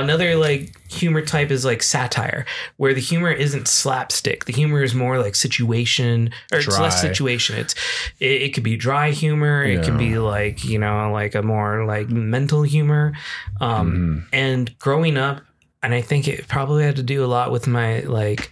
Another 0.00 0.36
like 0.36 0.72
humor 0.90 1.22
type 1.22 1.50
is 1.50 1.64
like 1.64 1.82
satire, 1.82 2.44
where 2.76 2.94
the 2.94 3.00
humor 3.00 3.30
isn't 3.30 3.66
slapstick. 3.68 4.44
The 4.44 4.52
humor 4.52 4.82
is 4.82 4.94
more 4.94 5.18
like 5.18 5.34
situation, 5.34 6.30
or 6.52 6.58
it's 6.58 6.78
less 6.78 7.00
situation. 7.00 7.56
It's 7.56 7.74
it, 8.20 8.42
it 8.42 8.54
could 8.54 8.62
be 8.62 8.76
dry 8.76 9.10
humor. 9.10 9.64
It 9.64 9.84
can 9.84 9.98
be 9.98 10.18
like 10.18 10.64
you 10.64 10.78
know 10.78 11.10
like 11.12 11.34
a 11.34 11.42
more 11.42 11.84
like 11.84 12.08
mental 12.08 12.62
humor. 12.62 13.12
Um, 13.60 13.86
Mm-hmm. 13.86 14.18
And 14.32 14.78
growing 14.78 15.16
up, 15.16 15.42
and 15.82 15.94
I 15.94 16.00
think 16.02 16.28
it 16.28 16.48
probably 16.48 16.84
had 16.84 16.96
to 16.96 17.02
do 17.02 17.24
a 17.24 17.26
lot 17.26 17.50
with 17.52 17.66
my 17.66 18.00
like. 18.00 18.50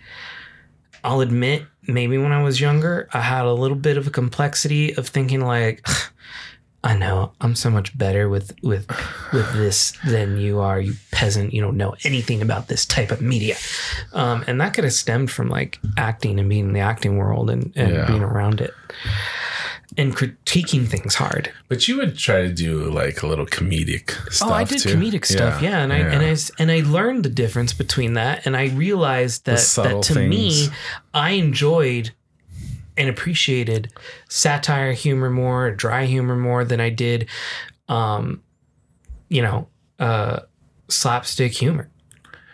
I'll 1.03 1.21
admit, 1.21 1.67
maybe 1.87 2.17
when 2.17 2.33
I 2.33 2.43
was 2.43 2.61
younger, 2.63 3.09
I 3.13 3.21
had 3.21 3.45
a 3.45 3.53
little 3.53 3.77
bit 3.77 3.99
of 3.99 4.07
a 4.07 4.11
complexity 4.11 4.95
of 4.97 5.07
thinking 5.07 5.41
like, 5.41 5.87
I 6.85 6.95
know 6.95 7.33
I'm 7.41 7.55
so 7.57 7.71
much 7.71 7.97
better 7.97 8.29
with 8.29 8.55
with 8.63 8.87
with 9.33 9.53
this 9.55 9.95
than 10.07 10.37
you 10.37 10.61
are, 10.61 10.79
you 10.79 10.95
peasant. 11.11 11.55
You 11.55 11.63
don't 11.63 11.79
know 11.79 11.95
anything 12.05 12.43
about 12.43 12.69
this 12.69 12.85
type 12.85 13.11
of 13.11 13.23
media, 13.23 13.57
um, 14.13 14.45
and 14.47 14.61
that 14.61 14.75
could 14.75 14.85
have 14.85 14.93
stemmed 14.93 15.31
from 15.31 15.49
like 15.49 15.79
acting 15.97 16.39
and 16.39 16.49
being 16.49 16.67
in 16.67 16.73
the 16.75 16.81
acting 16.81 17.17
world 17.17 17.49
and, 17.49 17.73
and 17.75 17.95
Yeah. 17.95 18.07
being 18.07 18.23
around 18.23 18.61
it 18.61 18.75
and 19.97 20.15
critiquing 20.17 20.87
things 20.87 21.15
hard. 21.15 21.53
But 21.69 21.87
you 21.89 21.97
would 21.99 22.19
try 22.19 22.43
to 22.43 22.53
do 22.53 22.91
like 22.91 23.23
a 23.23 23.27
little 23.27 23.47
comedic 23.47 24.11
stuff. 24.33 24.51
Oh, 24.51 24.53
I 24.53 24.65
did 24.65 24.81
too. 24.81 24.95
comedic 24.95 25.25
stuff, 25.25 25.63
yeah, 25.63 25.79
and 25.79 25.93
I 25.93 25.99
and 25.99 26.23
I 26.23 26.37
and 26.59 26.71
I 26.71 26.81
learned 26.89 27.25
the 27.25 27.31
difference 27.31 27.73
between 27.73 28.15
that, 28.15 28.45
and 28.47 28.57
I 28.57 28.67
realized 28.69 29.47
that 29.47 29.61
that 29.77 30.03
to 30.03 30.29
me. 30.29 30.69
I 31.15 31.31
enjoyed 31.31 32.11
and 32.97 33.09
appreciated 33.09 33.93
satire 34.29 34.93
humor 34.93 35.31
more, 35.31 35.71
dry 35.71 36.05
humor 36.05 36.37
more 36.37 36.65
than 36.65 36.81
I 36.81 36.91
did, 36.91 37.29
um, 37.89 38.43
you 39.29 39.43
know, 39.43 39.69
uh, 39.99 40.41
slapstick 40.89 41.53
humor. 41.53 41.91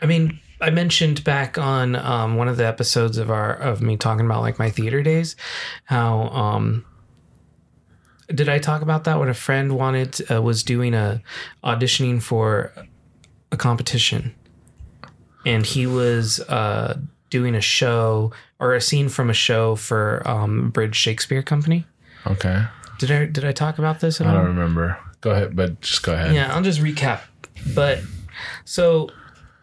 I 0.03 0.07
mean, 0.07 0.41
I 0.61 0.71
mentioned 0.71 1.25
back 1.25 1.59
on 1.59 1.97
um, 1.97 2.37
one 2.37 2.49
of 2.49 2.57
the 2.57 2.67
episodes 2.67 3.19
of 3.19 3.31
our 3.31 3.53
of 3.53 3.81
me 3.81 3.97
talking 3.97 4.27
about 4.27 4.43
like 4.43 4.59
my 4.59 4.71
theater 4.71 5.03
days, 5.03 5.37
how 5.85 6.29
um, 6.29 6.85
did 8.29 8.49
I 8.49 8.59
talk 8.59 8.83
about 8.83 9.05
that 9.05 9.19
when 9.19 9.29
a 9.29 9.35
friend 9.35 9.77
wanted 9.77 10.31
uh, 10.31 10.43
was 10.43 10.63
doing 10.63 10.95
a 10.95 11.23
auditioning 11.65 12.23
for 12.23 12.73
a 13.53 13.57
competition, 13.57 14.35
and 15.47 15.65
he 15.65 15.87
was 15.87 16.41
uh, 16.41 16.99
doing 17.31 17.55
a 17.55 17.61
show 17.61 18.33
or 18.59 18.75
a 18.75 18.81
scene 18.81 19.09
from 19.09 19.31
a 19.31 19.35
show 19.35 19.77
for 19.77 20.23
um, 20.29 20.71
Bridge 20.71 20.97
Shakespeare 20.97 21.43
Company. 21.43 21.87
Okay. 22.27 22.65
Did 22.99 23.11
I 23.11 23.25
did 23.25 23.45
I 23.45 23.53
talk 23.53 23.79
about 23.79 24.01
this 24.01 24.21
at 24.21 24.27
I 24.27 24.35
don't 24.35 24.47
remember. 24.47 24.99
Go 25.23 25.31
ahead, 25.31 25.57
but 25.57 25.81
just 25.81 26.03
go 26.03 26.13
ahead. 26.13 26.35
Yeah, 26.35 26.55
I'll 26.55 26.63
just 26.63 26.81
recap. 26.81 27.21
But 27.75 28.01
so 28.65 29.09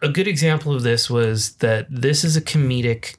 a 0.02 0.08
good 0.08 0.26
example 0.26 0.74
of 0.74 0.82
this 0.82 1.08
was 1.08 1.54
that 1.56 1.86
this 1.88 2.24
is 2.24 2.36
a 2.36 2.40
comedic 2.40 3.16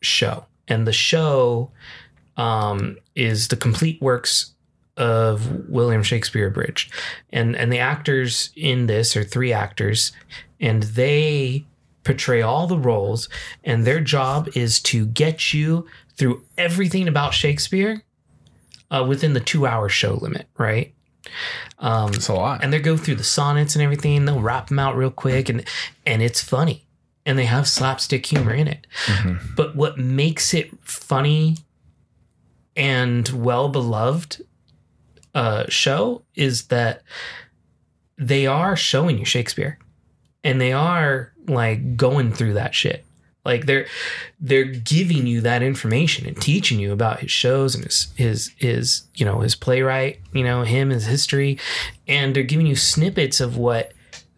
show, 0.00 0.46
and 0.68 0.86
the 0.86 0.92
show 0.92 1.70
um, 2.36 2.96
is 3.14 3.48
the 3.48 3.56
complete 3.56 4.00
works 4.02 4.52
of 4.96 5.68
William 5.68 6.02
Shakespeare 6.02 6.48
Abridged, 6.48 6.92
and 7.30 7.56
and 7.56 7.72
the 7.72 7.78
actors 7.78 8.50
in 8.54 8.86
this 8.86 9.16
are 9.16 9.24
three 9.24 9.52
actors, 9.52 10.12
and 10.60 10.82
they 10.82 11.64
portray 12.04 12.42
all 12.42 12.66
the 12.66 12.78
roles, 12.78 13.28
and 13.64 13.84
their 13.84 14.00
job 14.00 14.48
is 14.54 14.80
to 14.80 15.06
get 15.06 15.52
you 15.54 15.86
through 16.16 16.44
everything 16.58 17.08
about 17.08 17.32
Shakespeare 17.34 18.02
uh, 18.90 19.04
within 19.08 19.32
the 19.32 19.40
two-hour 19.40 19.88
show 19.88 20.14
limit, 20.14 20.46
right? 20.58 20.94
Um, 21.78 22.12
It's 22.14 22.28
a 22.28 22.34
lot. 22.34 22.62
and 22.64 22.72
they 22.72 22.80
go 22.80 22.96
through 22.96 23.14
the 23.14 23.24
sonnets 23.24 23.74
and 23.76 23.82
everything. 23.82 24.24
They'll 24.24 24.40
wrap 24.42 24.68
them 24.68 24.78
out 24.78 24.96
real 24.96 25.10
quick, 25.10 25.48
and 25.48 25.64
and 26.04 26.20
it's 26.22 26.42
funny, 26.42 26.84
and 27.24 27.38
they 27.38 27.44
have 27.46 27.68
slapstick 27.68 28.26
humor 28.26 28.52
in 28.52 28.66
it. 28.68 28.86
Mhm. 29.06 29.54
But 29.56 29.76
what 29.76 29.98
makes 29.98 30.52
it 30.52 30.70
funny 30.82 31.58
and 32.76 33.28
well 33.28 33.68
beloved 33.68 34.42
uh, 35.34 35.64
show 35.68 36.22
is 36.34 36.64
that 36.68 37.02
they 38.18 38.46
are 38.46 38.76
showing 38.76 39.18
you 39.18 39.24
Shakespeare, 39.24 39.78
and 40.44 40.60
they 40.60 40.72
are 40.72 41.32
like 41.48 41.96
going 41.96 42.32
through 42.32 42.54
that 42.54 42.74
shit. 42.74 43.04
Like 43.44 43.66
they're 43.66 43.86
they're 44.40 44.64
giving 44.64 45.26
you 45.26 45.40
that 45.40 45.62
information 45.62 46.26
and 46.26 46.40
teaching 46.40 46.78
you 46.78 46.92
about 46.92 47.20
his 47.20 47.30
shows 47.30 47.74
and 47.74 47.84
his 47.84 48.12
his 48.14 48.50
his 48.56 49.02
you 49.14 49.24
know 49.24 49.40
his 49.40 49.56
playwright, 49.56 50.20
you 50.32 50.44
know 50.44 50.62
him 50.62 50.90
his 50.90 51.06
history, 51.06 51.58
and 52.06 52.34
they're 52.34 52.44
giving 52.44 52.66
you 52.66 52.76
snippets 52.76 53.40
of 53.40 53.56
what 53.56 53.92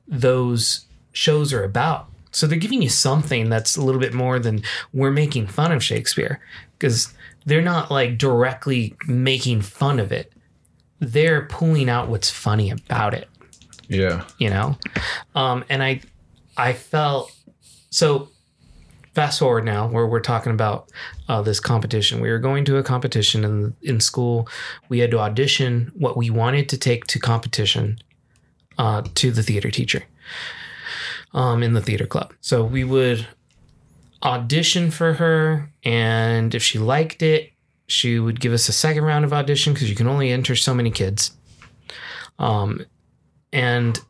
those 0.08 0.86
shows 1.12 1.52
are 1.52 1.64
about. 1.64 2.06
So 2.32 2.46
they're 2.46 2.58
giving 2.58 2.82
you 2.82 2.88
something 2.88 3.48
that's 3.48 3.76
a 3.76 3.82
little 3.82 4.00
bit 4.00 4.14
more 4.14 4.38
than 4.38 4.62
we're 4.92 5.10
making 5.10 5.46
fun 5.48 5.70
of 5.70 5.84
Shakespeare 5.84 6.40
because 6.78 7.12
they're 7.44 7.62
not 7.62 7.90
like 7.90 8.16
directly 8.18 8.96
making 9.06 9.60
fun 9.60 10.00
of 10.00 10.12
it. 10.12 10.32
They're 10.98 11.42
pulling 11.42 11.90
out 11.90 12.08
what's 12.08 12.30
funny 12.30 12.70
about 12.70 13.12
it 13.12 13.28
yeah. 13.88 14.25
you 14.38 14.51
know? 14.51 14.77
Um 15.35 15.64
and 15.68 15.83
i 15.83 16.01
i 16.57 16.73
felt 16.73 17.35
so 17.90 18.29
fast 19.14 19.38
forward 19.38 19.64
now 19.64 19.87
where 19.87 20.07
we're 20.07 20.20
talking 20.20 20.53
about 20.53 20.90
uh, 21.29 21.40
this 21.40 21.61
competition. 21.61 22.20
We 22.20 22.31
were 22.31 22.40
going 22.40 22.64
to 22.64 22.77
a 22.79 22.83
competition 22.83 23.44
in 23.44 23.75
in 23.83 24.01
school. 24.01 24.49
We 24.88 24.99
had 24.99 25.11
to 25.12 25.20
audition 25.20 25.92
what 25.94 26.16
we 26.16 26.31
wanted 26.31 26.68
to 26.70 26.79
take 26.79 27.07
to 27.07 27.18
competition 27.18 27.99
uh, 28.79 29.03
to 29.14 29.31
the 29.31 29.42
theater 29.42 29.70
teacher 29.70 30.03
um, 31.33 31.62
in 31.62 31.75
the 31.75 31.81
theater 31.81 32.07
club. 32.07 32.35
So 32.40 32.64
we 32.64 32.85
would 32.85 33.27
audition 34.23 34.90
for 34.90 35.14
her 35.14 35.70
and 35.85 36.55
if 36.55 36.62
she 36.62 36.79
liked 36.79 37.23
it 37.23 37.53
she 37.87 38.18
would 38.18 38.40
give 38.40 38.53
us 38.53 38.68
a 38.68 38.73
second 38.73 39.05
round 39.05 39.25
of 39.25 39.33
audition 39.33 39.73
because 39.73 39.90
you 39.90 39.97
can 39.97 40.07
only 40.07 40.31
enter 40.31 40.57
so 40.57 40.75
many 40.75 40.90
kids. 40.90 41.37
Um, 42.38 42.85
and 43.54 44.00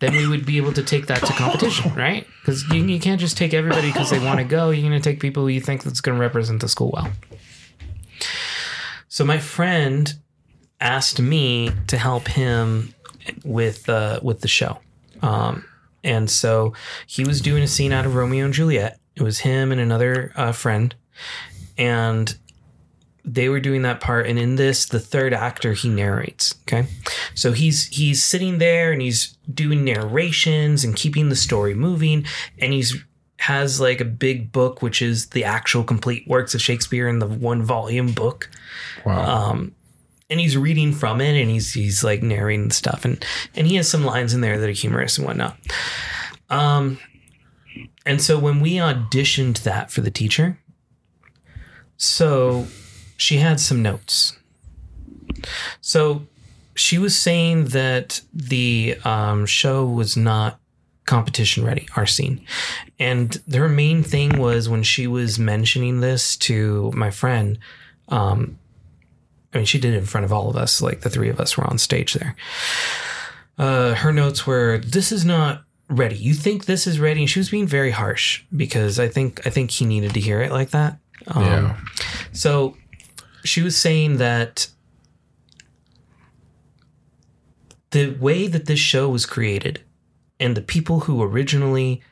then 0.00 0.12
we 0.14 0.26
would 0.26 0.44
be 0.44 0.56
able 0.56 0.72
to 0.72 0.82
take 0.82 1.06
that 1.06 1.20
to 1.20 1.32
competition, 1.34 1.94
right? 1.94 2.26
Because 2.40 2.66
you, 2.70 2.84
you 2.84 2.98
can't 2.98 3.20
just 3.20 3.36
take 3.36 3.54
everybody 3.54 3.92
because 3.92 4.10
they 4.10 4.18
want 4.18 4.38
to 4.38 4.44
go. 4.44 4.70
You're 4.70 4.88
going 4.88 5.00
to 5.00 5.10
take 5.10 5.20
people 5.20 5.48
you 5.48 5.60
think 5.60 5.84
that's 5.84 6.00
going 6.00 6.16
to 6.16 6.20
represent 6.20 6.60
the 6.60 6.68
school 6.68 6.90
well. 6.92 7.12
So 9.08 9.24
my 9.24 9.38
friend 9.38 10.12
asked 10.80 11.20
me 11.20 11.70
to 11.86 11.98
help 11.98 12.26
him 12.26 12.94
with 13.44 13.88
uh, 13.88 14.20
with 14.22 14.40
the 14.40 14.48
show, 14.48 14.78
um, 15.22 15.64
and 16.02 16.28
so 16.28 16.72
he 17.06 17.24
was 17.24 17.40
doing 17.40 17.62
a 17.62 17.68
scene 17.68 17.92
out 17.92 18.06
of 18.06 18.14
Romeo 18.14 18.46
and 18.46 18.54
Juliet. 18.54 18.98
It 19.14 19.22
was 19.22 19.40
him 19.40 19.70
and 19.70 19.80
another 19.80 20.32
uh, 20.34 20.52
friend, 20.52 20.94
and 21.78 22.36
they 23.24 23.48
were 23.48 23.60
doing 23.60 23.82
that 23.82 24.00
part 24.00 24.26
and 24.26 24.38
in 24.38 24.56
this 24.56 24.86
the 24.86 25.00
third 25.00 25.32
actor 25.32 25.72
he 25.72 25.88
narrates 25.88 26.54
okay 26.62 26.86
so 27.34 27.52
he's 27.52 27.86
he's 27.86 28.22
sitting 28.22 28.58
there 28.58 28.92
and 28.92 29.00
he's 29.00 29.36
doing 29.52 29.84
narrations 29.84 30.84
and 30.84 30.94
keeping 30.94 31.30
the 31.30 31.36
story 31.36 31.74
moving 31.74 32.24
and 32.58 32.72
he's 32.72 33.02
has 33.44 33.78
like 33.78 34.00
a 34.00 34.06
big 34.06 34.52
book, 34.52 34.80
which 34.80 35.02
is 35.02 35.26
the 35.30 35.44
actual 35.44 35.84
complete 35.84 36.26
works 36.26 36.54
of 36.54 36.62
Shakespeare 36.62 37.06
in 37.08 37.18
the 37.18 37.26
one 37.26 37.62
volume 37.62 38.12
book. 38.12 38.48
Wow. 39.04 39.50
Um, 39.50 39.74
and 40.30 40.40
he's 40.40 40.56
reading 40.56 40.92
from 40.92 41.20
it 41.20 41.38
and 41.38 41.50
he's 41.50 41.74
he's 41.74 42.02
like 42.02 42.22
narrating 42.22 42.70
stuff 42.70 43.04
and 43.04 43.22
and 43.54 43.66
he 43.66 43.76
has 43.76 43.86
some 43.86 44.02
lines 44.02 44.32
in 44.32 44.40
there 44.40 44.58
that 44.58 44.68
are 44.68 44.72
humorous 44.72 45.18
and 45.18 45.26
whatnot. 45.26 45.58
Um, 46.48 46.98
and 48.06 48.22
so 48.22 48.38
when 48.38 48.60
we 48.60 48.76
auditioned 48.76 49.62
that 49.64 49.90
for 49.90 50.00
the 50.00 50.10
teacher, 50.10 50.58
so 51.98 52.66
she 53.16 53.38
had 53.38 53.60
some 53.60 53.82
notes. 53.82 54.36
So 55.80 56.26
she 56.74 56.98
was 56.98 57.16
saying 57.16 57.66
that 57.66 58.20
the 58.32 58.96
um, 59.04 59.46
show 59.46 59.86
was 59.86 60.16
not 60.16 60.58
competition 61.06 61.64
ready, 61.64 61.86
our 61.96 62.06
scene. 62.06 62.44
And 62.98 63.40
her 63.52 63.68
main 63.68 64.02
thing 64.02 64.38
was 64.38 64.68
when 64.68 64.82
she 64.82 65.06
was 65.06 65.38
mentioning 65.38 66.00
this 66.00 66.36
to 66.38 66.90
my 66.94 67.10
friend, 67.10 67.58
um, 68.08 68.58
I 69.52 69.58
mean, 69.58 69.66
she 69.66 69.78
did 69.78 69.94
it 69.94 69.98
in 69.98 70.06
front 70.06 70.24
of 70.24 70.32
all 70.32 70.50
of 70.50 70.56
us, 70.56 70.82
like 70.82 71.02
the 71.02 71.10
three 71.10 71.28
of 71.28 71.40
us 71.40 71.56
were 71.56 71.64
on 71.64 71.78
stage 71.78 72.14
there. 72.14 72.34
Uh, 73.56 73.94
her 73.94 74.12
notes 74.12 74.46
were, 74.46 74.78
"This 74.78 75.12
is 75.12 75.24
not 75.24 75.62
ready. 75.88 76.16
You 76.16 76.34
think 76.34 76.64
this 76.64 76.88
is 76.88 76.98
ready?" 76.98 77.20
And 77.20 77.30
she 77.30 77.38
was 77.38 77.50
being 77.50 77.68
very 77.68 77.92
harsh 77.92 78.42
because 78.54 78.98
I 78.98 79.06
think 79.06 79.46
I 79.46 79.50
think 79.50 79.70
he 79.70 79.84
needed 79.84 80.12
to 80.14 80.20
hear 80.20 80.40
it 80.40 80.50
like 80.50 80.70
that. 80.70 80.98
Um, 81.28 81.44
yeah. 81.44 81.76
So 82.32 82.76
she 83.44 83.62
was 83.62 83.76
saying 83.76 84.16
that 84.16 84.68
the 87.90 88.10
way 88.10 88.48
that 88.48 88.66
this 88.66 88.80
show 88.80 89.08
was 89.08 89.26
created 89.26 89.82
and 90.40 90.56
the 90.56 90.62
people 90.62 91.00
who 91.00 91.22
originally 91.22 92.02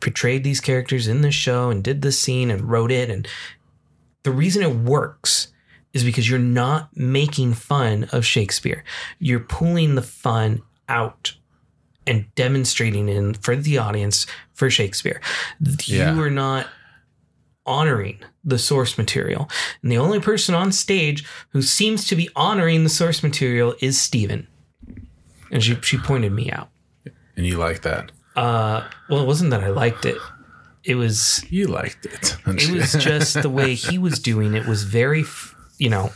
portrayed 0.00 0.44
these 0.44 0.60
characters 0.60 1.08
in 1.08 1.22
this 1.22 1.34
show 1.34 1.70
and 1.70 1.82
did 1.82 2.02
this 2.02 2.18
scene 2.18 2.50
and 2.50 2.70
wrote 2.70 2.92
it 2.92 3.10
and 3.10 3.26
the 4.22 4.30
reason 4.30 4.62
it 4.62 4.76
works 4.76 5.48
is 5.92 6.04
because 6.04 6.28
you're 6.28 6.38
not 6.38 6.96
making 6.96 7.52
fun 7.54 8.04
of 8.12 8.24
Shakespeare. 8.24 8.84
You're 9.18 9.40
pulling 9.40 9.94
the 9.94 10.02
fun 10.02 10.62
out 10.88 11.34
and 12.06 12.32
demonstrating 12.34 13.08
it 13.08 13.36
for 13.38 13.56
the 13.56 13.78
audience 13.78 14.26
for 14.54 14.70
Shakespeare. 14.70 15.20
Yeah. 15.86 16.14
You 16.14 16.22
are 16.22 16.30
not 16.30 16.66
honoring 17.66 18.18
the 18.44 18.58
source 18.58 18.98
material. 18.98 19.48
And 19.82 19.90
the 19.90 19.98
only 19.98 20.20
person 20.20 20.54
on 20.54 20.72
stage 20.72 21.24
who 21.50 21.62
seems 21.62 22.06
to 22.08 22.16
be 22.16 22.28
honoring 22.34 22.84
the 22.84 22.90
source 22.90 23.22
material 23.22 23.74
is 23.80 24.00
Steven. 24.00 24.46
And 25.50 25.62
she, 25.62 25.76
she 25.82 25.98
pointed 25.98 26.32
me 26.32 26.50
out. 26.50 26.68
And 27.36 27.46
you 27.46 27.58
like 27.58 27.82
that? 27.82 28.10
Uh, 28.36 28.88
well, 29.08 29.22
it 29.22 29.26
wasn't 29.26 29.50
that 29.50 29.62
I 29.62 29.68
liked 29.68 30.04
it. 30.04 30.16
It 30.84 30.96
was 30.96 31.44
You 31.48 31.68
liked 31.68 32.06
it. 32.06 32.36
it 32.46 32.70
was 32.70 32.92
just 32.92 33.40
the 33.40 33.50
way 33.50 33.74
he 33.76 33.98
was 33.98 34.18
doing 34.18 34.54
it 34.54 34.66
was 34.66 34.82
very, 34.82 35.24
you 35.78 35.90
know, 35.90 36.10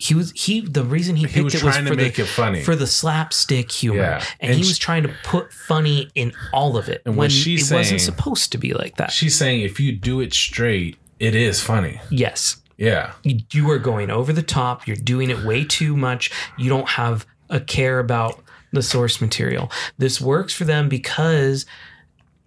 he 0.00 0.14
was 0.14 0.32
he. 0.32 0.60
The 0.62 0.82
reason 0.84 1.14
he 1.16 1.24
picked 1.26 1.36
he 1.36 1.42
was 1.42 1.54
it 1.54 1.62
was 1.62 1.76
for 1.76 1.94
the 1.94 2.06
it 2.06 2.26
funny. 2.26 2.62
for 2.62 2.74
the 2.74 2.86
slapstick 2.86 3.70
humor, 3.70 3.98
Yeah. 4.00 4.24
and, 4.40 4.50
And 4.50 4.54
he 4.58 4.62
sh- 4.64 4.68
was 4.68 4.78
trying 4.78 5.02
to 5.02 5.14
put 5.24 5.52
funny 5.52 6.08
in 6.14 6.32
all 6.52 6.76
of 6.76 6.88
it 6.88 7.02
And 7.04 7.16
when 7.16 7.28
she's 7.30 7.62
it 7.62 7.66
saying- 7.66 7.78
wasn't 7.80 8.00
supposed 8.00 8.50
to 8.52 8.58
be 8.58 8.72
like 8.72 8.96
that. 8.96 9.12
She's 9.12 9.34
saying 9.36 9.60
if 9.60 9.78
you 9.78 9.92
do 9.92 10.20
it 10.20 10.32
straight, 10.32 10.96
it 11.18 11.34
is 11.34 11.60
funny. 11.60 12.00
yes, 12.10 12.56
Yeah. 12.78 13.12
you, 13.22 13.40
you 13.52 13.70
are 13.70 13.78
going 13.78 14.10
over 14.10 14.32
the 14.32 14.42
top. 14.42 14.86
You're 14.86 14.96
doing 14.96 15.28
it 15.30 15.44
way 15.44 15.64
too 15.64 15.96
much. 15.96 16.30
You 16.56 16.70
don't 16.70 16.88
have 16.90 17.26
a 17.50 17.60
care 17.60 17.98
about 17.98 18.42
the 18.72 18.82
source 18.82 19.20
material. 19.20 19.70
This 19.98 20.20
works 20.20 20.54
for 20.54 20.64
them 20.64 20.88
because 20.88 21.66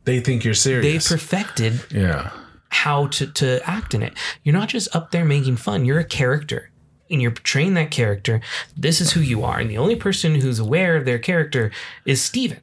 They 0.05 0.19
think 0.21 0.43
you're 0.43 0.53
serious 0.55 1.07
they 1.07 1.15
perfected 1.15 1.81
yeah. 1.91 2.31
how 2.69 3.07
to, 3.07 3.27
to 3.27 3.59
act 3.69 3.93
in 3.93 4.01
it. 4.01 4.13
You're 4.43 4.53
not 4.53 4.69
just 4.69 4.93
up 4.95 5.11
there 5.11 5.25
making 5.25 5.57
fun, 5.57 5.85
you're 5.85 5.99
a 5.99 6.03
character 6.05 6.69
and 7.09 7.21
you're 7.21 7.31
portraying 7.31 7.73
that 7.75 7.91
character. 7.91 8.41
This 8.77 8.99
is 9.01 9.11
who 9.11 9.19
you 9.19 9.43
are. 9.43 9.59
And 9.59 9.69
the 9.69 9.77
only 9.77 9.95
person 9.95 10.35
who's 10.35 10.59
aware 10.59 10.95
of 10.97 11.05
their 11.05 11.19
character 11.19 11.71
is 12.05 12.21
Steven. 12.21 12.59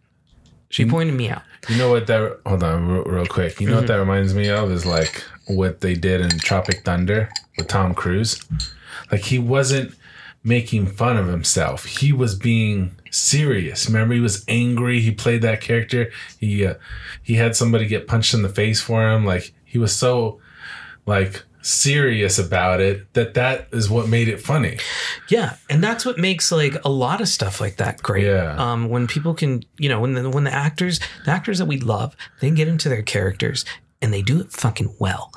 She 0.68 0.84
pointed 0.84 1.14
me 1.14 1.28
out. 1.28 1.42
You 1.68 1.76
know 1.76 1.90
what 1.90 2.06
that? 2.06 2.40
Hold 2.46 2.62
on, 2.62 2.88
real, 2.88 3.02
real 3.04 3.26
quick. 3.26 3.60
You 3.60 3.68
know 3.68 3.74
what 3.76 3.80
Mm-hmm. 3.84 3.92
that 3.92 3.98
reminds 3.98 4.34
me 4.34 4.48
of 4.48 4.70
is 4.70 4.86
like 4.86 5.22
what 5.46 5.80
they 5.80 5.94
did 5.94 6.20
in 6.20 6.30
Tropic 6.38 6.84
Thunder 6.84 7.28
with 7.58 7.66
Tom 7.68 7.92
Cruise. 7.94 8.42
Like 9.10 9.22
he 9.22 9.38
wasn't 9.38 9.94
making 10.44 10.86
fun 10.86 11.16
of 11.16 11.26
himself. 11.26 11.84
He 11.84 12.12
was 12.12 12.34
being 12.34 12.92
serious. 13.10 13.86
Remember, 13.88 14.14
he 14.14 14.20
was 14.20 14.44
angry. 14.48 15.00
He 15.00 15.10
played 15.10 15.42
that 15.42 15.60
character. 15.60 16.10
He 16.38 16.64
uh, 16.64 16.74
he 17.22 17.34
had 17.34 17.56
somebody 17.56 17.86
get 17.86 18.06
punched 18.06 18.32
in 18.32 18.42
the 18.42 18.48
face 18.48 18.80
for 18.80 19.02
him. 19.10 19.26
Like 19.26 19.52
he 19.64 19.76
was 19.76 19.94
so 19.94 20.40
like 21.04 21.42
serious 21.62 22.38
about 22.38 22.80
it 22.80 23.12
that 23.14 23.34
that 23.34 23.68
is 23.72 23.90
what 23.90 24.08
made 24.08 24.28
it 24.28 24.40
funny. 24.40 24.78
Yeah, 25.28 25.56
and 25.68 25.82
that's 25.82 26.04
what 26.06 26.18
makes 26.18 26.50
like 26.50 26.76
a 26.84 26.88
lot 26.90 27.20
of 27.20 27.28
stuff 27.28 27.60
like 27.60 27.76
that 27.76 28.02
great. 28.02 28.24
Yeah. 28.24 28.54
Um, 28.56 28.88
when 28.88 29.06
people 29.06 29.34
can, 29.34 29.62
you 29.78 29.88
know, 29.88 30.00
when 30.00 30.14
the 30.14 30.28
when 30.30 30.44
the 30.44 30.52
actors, 30.52 31.00
the 31.24 31.30
actors 31.30 31.58
that 31.58 31.66
we 31.66 31.78
love, 31.78 32.16
they 32.40 32.50
get 32.50 32.68
into 32.68 32.88
their 32.88 33.02
characters 33.02 33.64
and 34.02 34.12
they 34.12 34.22
do 34.22 34.40
it 34.40 34.52
fucking 34.52 34.94
well. 34.98 35.32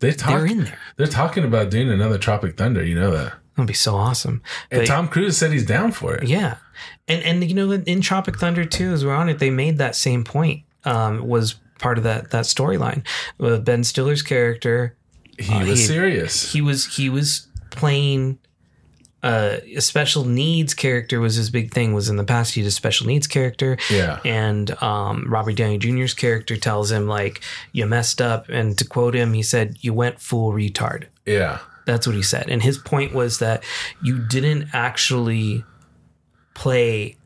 They 0.00 0.12
talk, 0.12 0.30
They're 0.30 0.46
in 0.46 0.64
there. 0.64 0.78
They're 0.96 1.06
talking 1.06 1.44
about 1.44 1.70
doing 1.70 1.90
another 1.90 2.18
Tropic 2.18 2.56
Thunder. 2.56 2.84
You 2.84 2.94
know 2.94 3.10
that. 3.12 3.34
That'd 3.56 3.66
be 3.68 3.72
so 3.74 3.96
awesome. 3.96 4.42
And 4.70 4.82
But- 4.82 4.86
Tom 4.86 5.08
Cruise 5.08 5.36
said 5.38 5.50
he's 5.52 5.64
down 5.64 5.92
for 5.92 6.14
it. 6.14 6.28
Yeah, 6.28 6.56
and 7.08 7.22
and 7.22 7.42
you 7.48 7.54
know 7.54 7.70
in, 7.70 7.82
in 7.84 8.00
Tropic 8.02 8.38
Thunder 8.38 8.64
too, 8.64 8.92
as 8.92 9.04
we're 9.04 9.14
on 9.14 9.28
it, 9.28 9.38
they 9.38 9.50
made 9.50 9.78
that 9.78 9.96
same 9.96 10.24
point. 10.24 10.62
Um, 10.84 11.26
was 11.26 11.56
part 11.78 11.98
of 11.98 12.04
that 12.04 12.30
that 12.30 12.44
storyline. 12.44 13.04
Uh, 13.40 13.58
ben 13.58 13.82
Stiller's 13.82 14.22
character, 14.22 14.94
He 15.38 15.52
Uh, 15.52 15.66
was 15.66 15.80
he- 15.80 15.86
serious. 15.86 16.52
he 16.52 16.60
was 16.60 16.86
he 16.96 17.08
was 17.08 17.46
playing. 17.70 18.38
Uh, 19.22 19.58
a 19.74 19.80
special 19.80 20.24
needs 20.24 20.72
character 20.72 21.18
was 21.18 21.34
his 21.34 21.50
big 21.50 21.72
thing. 21.72 21.92
Was 21.94 22.08
in 22.08 22.16
the 22.16 22.22
past 22.22 22.54
he 22.54 22.60
did 22.62 22.68
a 22.68 22.70
special 22.70 23.06
needs 23.08 23.26
character, 23.26 23.76
Yeah. 23.90 24.20
and 24.24 24.70
um, 24.82 25.24
Robert 25.28 25.56
Downey 25.56 25.78
Jr.'s 25.78 26.14
character 26.14 26.56
tells 26.56 26.92
him 26.92 27.08
like 27.08 27.40
you 27.72 27.86
messed 27.86 28.20
up, 28.22 28.48
and 28.48 28.78
to 28.78 28.84
quote 28.84 29.14
him, 29.16 29.32
he 29.32 29.42
said 29.42 29.78
you 29.80 29.92
went 29.94 30.20
full 30.20 30.52
retard. 30.52 31.04
Yeah. 31.24 31.58
That's 31.86 32.06
what 32.06 32.14
he 32.14 32.22
said. 32.22 32.48
And 32.48 32.62
his 32.62 32.78
point 32.78 33.14
was 33.14 33.38
that 33.40 33.64
you 34.02 34.18
didn't 34.18 34.68
actually 34.72 35.64
play 36.54 37.16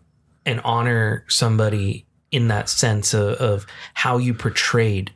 and 0.46 0.60
honor 0.64 1.24
somebody 1.28 2.06
in 2.30 2.48
that 2.48 2.68
sense 2.68 3.12
of, 3.12 3.34
of 3.34 3.66
how 3.94 4.16
you 4.18 4.32
portrayed 4.32 5.12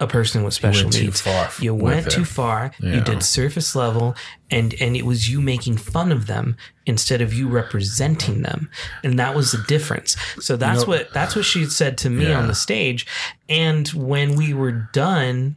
a 0.00 0.06
person 0.06 0.44
with 0.44 0.54
special 0.54 0.90
too 0.90 1.04
needs. 1.06 1.24
you 1.60 1.74
went 1.74 2.10
too 2.10 2.24
far. 2.24 2.70
You 2.78 2.90
Yeah. 2.94 3.00
did 3.04 3.22
surface 3.22 3.74
level 3.74 4.14
and 4.50 4.74
and 4.80 4.96
it 4.96 5.04
was 5.04 5.28
you 5.28 5.40
making 5.40 5.76
fun 5.78 6.12
of 6.12 6.26
them 6.26 6.56
instead 6.86 7.20
of 7.20 7.34
you 7.34 7.48
representing 7.48 8.42
them. 8.42 8.70
And 9.02 9.18
that 9.18 9.34
was 9.34 9.50
the 9.52 9.62
difference. 9.66 10.16
So 10.40 10.56
that's 10.56 10.82
know- 10.82 10.86
what 10.86 11.12
that's 11.12 11.34
what 11.34 11.44
she 11.44 11.64
said 11.66 11.98
to 11.98 12.10
me 12.10 12.28
Yeah. 12.28 12.38
on 12.38 12.46
the 12.46 12.54
stage. 12.54 13.06
And 13.48 13.88
when 13.88 14.36
we 14.36 14.54
were 14.54 14.72
done 14.92 15.56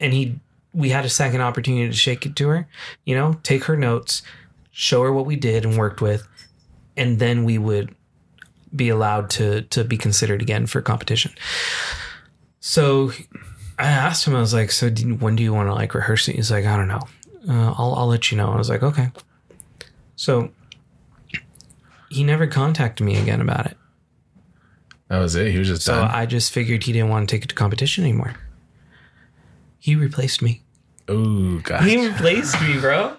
and 0.00 0.12
he 0.12 0.38
we 0.72 0.88
had 0.90 1.04
a 1.04 1.08
second 1.08 1.40
opportunity 1.40 1.86
to 1.88 1.96
shake 1.96 2.26
it 2.26 2.34
to 2.36 2.48
her, 2.48 2.66
you 3.04 3.14
know, 3.14 3.38
take 3.44 3.64
her 3.64 3.76
notes, 3.76 4.22
show 4.72 5.02
her 5.02 5.12
what 5.12 5.24
we 5.26 5.36
did 5.36 5.64
and 5.64 5.78
worked 5.78 6.00
with, 6.00 6.26
and 6.96 7.20
then 7.20 7.44
we 7.44 7.58
would 7.58 7.94
be 8.74 8.88
allowed 8.88 9.30
to 9.30 9.62
to 9.62 9.84
be 9.84 9.96
considered 9.96 10.42
again 10.42 10.66
for 10.66 10.82
competition. 10.82 11.32
So 12.66 13.12
I 13.78 13.88
asked 13.88 14.26
him, 14.26 14.34
I 14.34 14.40
was 14.40 14.54
like, 14.54 14.72
"So 14.72 14.88
do 14.88 15.16
when 15.16 15.36
do 15.36 15.42
you 15.42 15.52
want 15.52 15.68
to 15.68 15.74
like 15.74 15.92
rehearse 15.92 16.28
it?" 16.28 16.36
He's 16.36 16.50
like, 16.50 16.64
"I 16.64 16.78
don't 16.78 16.88
know. 16.88 17.02
Uh, 17.46 17.74
I'll 17.76 17.94
I'll 17.94 18.06
let 18.06 18.30
you 18.30 18.38
know." 18.38 18.50
I 18.50 18.56
was 18.56 18.70
like, 18.70 18.82
"Okay." 18.82 19.10
So 20.16 20.48
he 22.08 22.24
never 22.24 22.46
contacted 22.46 23.04
me 23.04 23.16
again 23.16 23.42
about 23.42 23.66
it. 23.66 23.76
That 25.08 25.18
was 25.18 25.34
it. 25.34 25.52
He 25.52 25.58
was 25.58 25.68
just 25.68 25.82
So 25.82 25.92
done. 25.92 26.10
I 26.10 26.24
just 26.24 26.52
figured 26.52 26.84
he 26.84 26.92
didn't 26.94 27.10
want 27.10 27.28
to 27.28 27.36
take 27.36 27.44
it 27.44 27.48
to 27.48 27.54
competition 27.54 28.02
anymore. 28.02 28.34
He 29.78 29.94
replaced 29.94 30.40
me. 30.40 30.62
Ooh, 31.10 31.60
God. 31.60 31.82
He 31.82 32.06
replaced 32.06 32.58
me, 32.62 32.80
bro. 32.80 33.16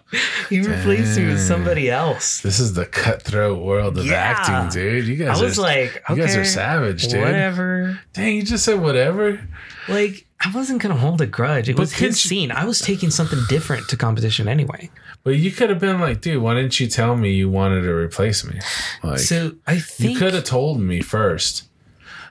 He 0.49 0.59
replaced 0.61 1.19
me 1.19 1.27
with 1.27 1.39
somebody 1.41 1.89
else. 1.91 2.41
This 2.41 2.59
is 2.59 2.73
the 2.73 2.85
cutthroat 2.85 3.59
world 3.63 3.97
of 3.99 4.05
Yeah. 4.05 4.15
acting, 4.15 4.69
dude. 4.81 5.05
You 5.05 5.15
guys 5.17 5.39
I 5.39 5.43
was 5.43 5.59
are, 5.59 5.61
like, 5.61 6.01
you 6.09 6.15
guys 6.15 6.35
are 6.35 6.39
okay, 6.39 6.49
savage, 6.49 7.07
dude. 7.07 7.21
Whatever. 7.21 7.99
Dang, 8.13 8.37
you 8.37 8.43
just 8.43 8.65
said 8.65 8.79
whatever. 8.81 9.39
Like, 9.87 10.25
I 10.43 10.51
wasn't 10.51 10.81
gonna 10.81 10.95
hold 10.97 11.21
a 11.21 11.27
grudge. 11.27 11.69
It 11.69 11.77
was 11.77 11.93
his 11.93 12.23
you- 12.25 12.29
scene. 12.29 12.51
I 12.51 12.65
was 12.65 12.81
taking 12.81 13.11
something 13.11 13.39
different 13.49 13.87
to 13.89 13.97
competition 13.97 14.47
anyway. 14.47 14.89
But 15.23 15.37
you 15.37 15.51
could 15.51 15.69
have 15.69 15.79
been 15.79 15.99
like, 15.99 16.21
dude, 16.21 16.41
why 16.41 16.55
didn't 16.55 16.79
you 16.79 16.87
tell 16.87 17.15
me 17.15 17.31
you 17.33 17.49
wanted 17.49 17.81
to 17.81 17.93
replace 17.93 18.43
me? 18.45 18.59
Like, 19.03 19.19
So 19.19 19.53
I 19.67 19.79
think 19.79 20.13
you 20.13 20.19
could 20.19 20.33
have 20.33 20.43
told 20.43 20.79
me 20.81 21.01
first. 21.01 21.63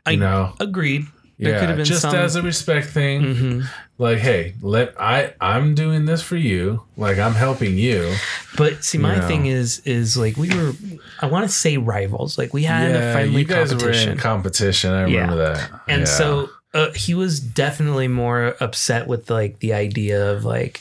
I 0.07 0.13
You 0.13 0.17
know, 0.19 0.55
agreed. 0.61 1.07
There 1.39 1.51
yeah, 1.53 1.59
could 1.61 1.69
have 1.69 1.77
been 1.79 1.85
just 1.85 2.03
some. 2.03 2.15
as 2.15 2.37
a 2.37 2.43
respect 2.43 2.87
thing. 2.89 3.23
Mhm. 3.23 3.69
Like, 3.99 4.19
hey, 4.19 4.55
let 4.63 4.95
I 5.01 5.35
I'm 5.41 5.75
doing 5.75 6.05
this 6.05 6.23
for 6.23 6.37
you. 6.37 6.83
Like, 6.97 7.19
I'm 7.19 7.35
helping 7.35 7.77
you. 7.77 8.15
But 8.57 8.85
see, 8.85 8.99
my 8.99 9.17
You 9.17 9.21
know. 9.21 9.27
thing 9.29 9.47
is, 9.47 9.81
is 9.85 10.17
like 10.17 10.37
we 10.37 10.49
were. 10.55 10.73
I 11.21 11.27
want 11.27 11.47
to 11.47 11.53
say 11.53 11.77
rivals. 11.77 12.39
Like 12.39 12.53
we 12.55 12.63
had 12.65 12.91
a 12.91 12.95
yeah, 12.95 13.13
friendly 13.13 13.41
you 13.41 13.47
guys 13.47 13.71
competition. 13.71 14.07
were 14.09 14.13
in 14.13 14.19
competition. 14.19 14.93
I 14.93 15.03
remember 15.03 15.37
that. 15.37 15.71
And 15.89 16.01
Yeah. 16.03 16.05
so 16.07 16.51
uh, 16.73 16.91
he 16.93 17.15
was 17.15 17.41
definitely 17.41 18.09
more 18.09 18.55
upset 18.61 19.07
with 19.09 19.29
like 19.31 19.59
the 19.61 19.75
idea 19.75 20.31
of 20.33 20.45
like 20.45 20.81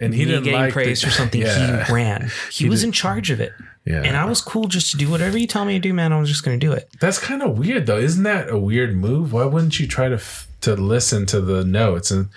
And 0.00 0.14
he 0.14 0.24
didn't 0.26 0.44
getting 0.44 0.60
like 0.60 0.72
praise 0.72 1.00
the, 1.00 1.06
for 1.08 1.12
something 1.12 1.40
Yeah. 1.42 1.84
he 1.86 1.92
ran. 1.92 2.30
He, 2.50 2.64
He 2.64 2.68
was 2.70 2.80
did- 2.80 2.88
in 2.88 2.92
charge 2.92 3.30
of 3.30 3.40
it. 3.40 3.52
Yeah. 3.86 4.02
And 4.02 4.16
I 4.16 4.24
was 4.24 4.40
cool 4.40 4.66
just 4.66 4.90
to 4.90 4.96
do 4.96 5.08
whatever 5.08 5.38
you 5.38 5.46
tell 5.46 5.64
me 5.64 5.74
to 5.74 5.78
do, 5.78 5.94
man. 5.94 6.12
I 6.12 6.18
was 6.18 6.28
just 6.28 6.44
going 6.44 6.58
to 6.58 6.66
do 6.66 6.72
it. 6.72 6.88
That's 7.00 7.18
kind 7.18 7.42
of 7.42 7.56
weird, 7.58 7.86
though. 7.86 7.98
Isn't 7.98 8.24
that 8.24 8.50
a 8.50 8.58
weird 8.58 8.96
move? 8.96 9.32
Why 9.32 9.44
wouldn't 9.44 9.78
you 9.78 9.86
try 9.86 10.08
to 10.08 10.16
f- 10.16 10.48
to 10.62 10.74
listen 10.74 11.24
to 11.26 11.40
the 11.40 11.64
notes 11.64 12.10
and? 12.10 12.28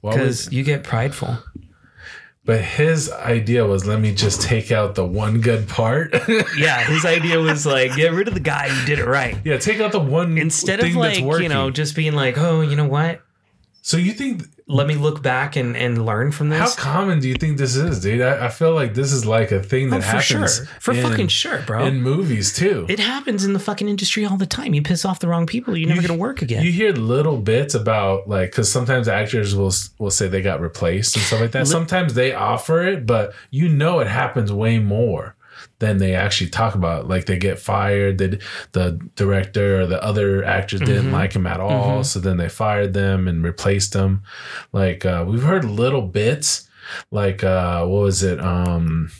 Why 0.00 0.10
would, 0.12 0.18
Because 0.18 0.52
you 0.52 0.62
get 0.64 0.82
prideful. 0.84 1.38
but 2.44 2.60
his 2.62 3.10
idea 3.12 3.64
was, 3.66 3.86
let 3.86 4.00
me 4.00 4.14
just 4.14 4.42
take 4.42 4.70
out 4.70 4.94
the 4.94 5.04
one 5.06 5.40
good 5.40 5.68
part. 5.68 6.14
Yeah, 6.58 6.84
his 6.84 7.04
idea 7.04 7.38
was 7.38 7.66
like, 7.66 7.94
get 7.96 8.12
rid 8.12 8.28
of 8.28 8.34
the 8.34 8.40
guy 8.40 8.68
who 8.68 8.86
did 8.86 8.98
it 8.98 9.06
right. 9.06 9.36
yeah, 9.44 9.58
take 9.58 9.80
out 9.80 9.92
the 9.92 10.00
one 10.00 10.38
Instead 10.38 10.80
of 10.80 10.94
like, 10.94 11.18
you 11.20 11.48
know, 11.48 11.70
just 11.70 11.94
being 11.96 12.14
like, 12.14 12.38
oh, 12.38 12.60
you 12.60 12.76
know 12.76 12.86
what? 12.88 13.20
So 13.82 13.96
you 13.98 14.12
think 14.12 14.42
Let 14.68 14.88
me 14.88 14.96
look 14.96 15.22
back 15.22 15.54
and, 15.54 15.76
and 15.76 16.04
learn 16.04 16.32
from 16.32 16.48
this. 16.48 16.74
how 16.74 16.82
common 16.82 17.20
do 17.20 17.28
you 17.28 17.36
think 17.36 17.56
this 17.56 17.76
is, 17.76 18.00
dude? 18.00 18.20
I, 18.20 18.46
I 18.46 18.48
feel 18.48 18.74
like 18.74 18.94
this 18.94 19.12
is 19.12 19.24
like 19.24 19.52
a 19.52 19.62
thing 19.62 19.90
that 19.90 19.98
Oh, 19.98 20.00
for 20.00 20.06
happens 20.06 20.26
sure. 20.56 20.66
For 20.80 20.92
in- 20.92 21.02
fucking 21.04 21.28
sure, 21.28 21.62
bro. 21.62 21.84
in 21.86 22.02
movies 22.02 22.52
too. 22.52 22.84
it 22.88 22.98
happens 22.98 23.44
in 23.44 23.52
the 23.52 23.60
fucking 23.60 23.88
industry 23.88 24.24
all 24.26 24.36
the 24.36 24.44
time. 24.44 24.74
You 24.74 24.82
piss 24.82 25.04
off 25.04 25.20
the 25.20 25.28
wrong 25.28 25.46
people, 25.46 25.76
you're 25.76 25.88
never 25.88 26.02
You- 26.02 26.08
to 26.08 26.14
work 26.14 26.42
again. 26.42 26.64
You 26.64 26.72
hear 26.72 26.90
little 26.92 27.36
bits 27.36 27.74
about 27.76 28.28
like 28.28 28.50
because 28.50 28.68
sometimes 28.70 29.06
actors 29.06 29.54
will 29.54 29.72
will 30.00 30.10
say 30.10 30.26
they 30.26 30.42
got 30.42 30.60
replaced 30.60 31.14
and 31.14 31.24
stuff 31.24 31.40
like 31.42 31.52
that. 31.52 31.68
Sometimes 31.68 32.14
they 32.14 32.34
offer 32.34 32.82
it, 32.88 33.06
but 33.06 33.34
you 33.52 33.68
know 33.68 34.00
it 34.00 34.08
happens 34.08 34.50
way 34.52 34.80
more 34.80 35.35
than 35.78 35.98
they 35.98 36.14
actually 36.14 36.50
talk 36.50 36.74
about. 36.74 37.08
Like 37.08 37.26
they 37.26 37.38
get 37.38 37.58
fired, 37.58 38.18
that 38.18 38.42
the 38.72 39.00
director 39.14 39.80
or 39.80 39.86
the 39.86 40.02
other 40.02 40.44
actors 40.44 40.80
Mm-hmm. 40.80 40.92
didn't 40.92 41.12
like 41.12 41.32
him 41.34 41.46
at 41.46 41.60
all, 41.60 42.04
so 42.04 42.18
then 42.20 42.36
they 42.36 42.48
fired 42.48 42.92
them 42.94 43.28
and 43.28 43.42
replaced 43.44 43.92
them. 43.92 44.22
Like 44.72 45.04
uh, 45.04 45.24
we've 45.26 45.42
heard 45.42 45.64
little 45.64 46.02
bits, 46.02 46.68
like 47.10 47.42
uh, 47.44 47.84
what 47.86 48.02
was 48.02 48.22
it? 48.22 48.40
Um, 48.40 49.10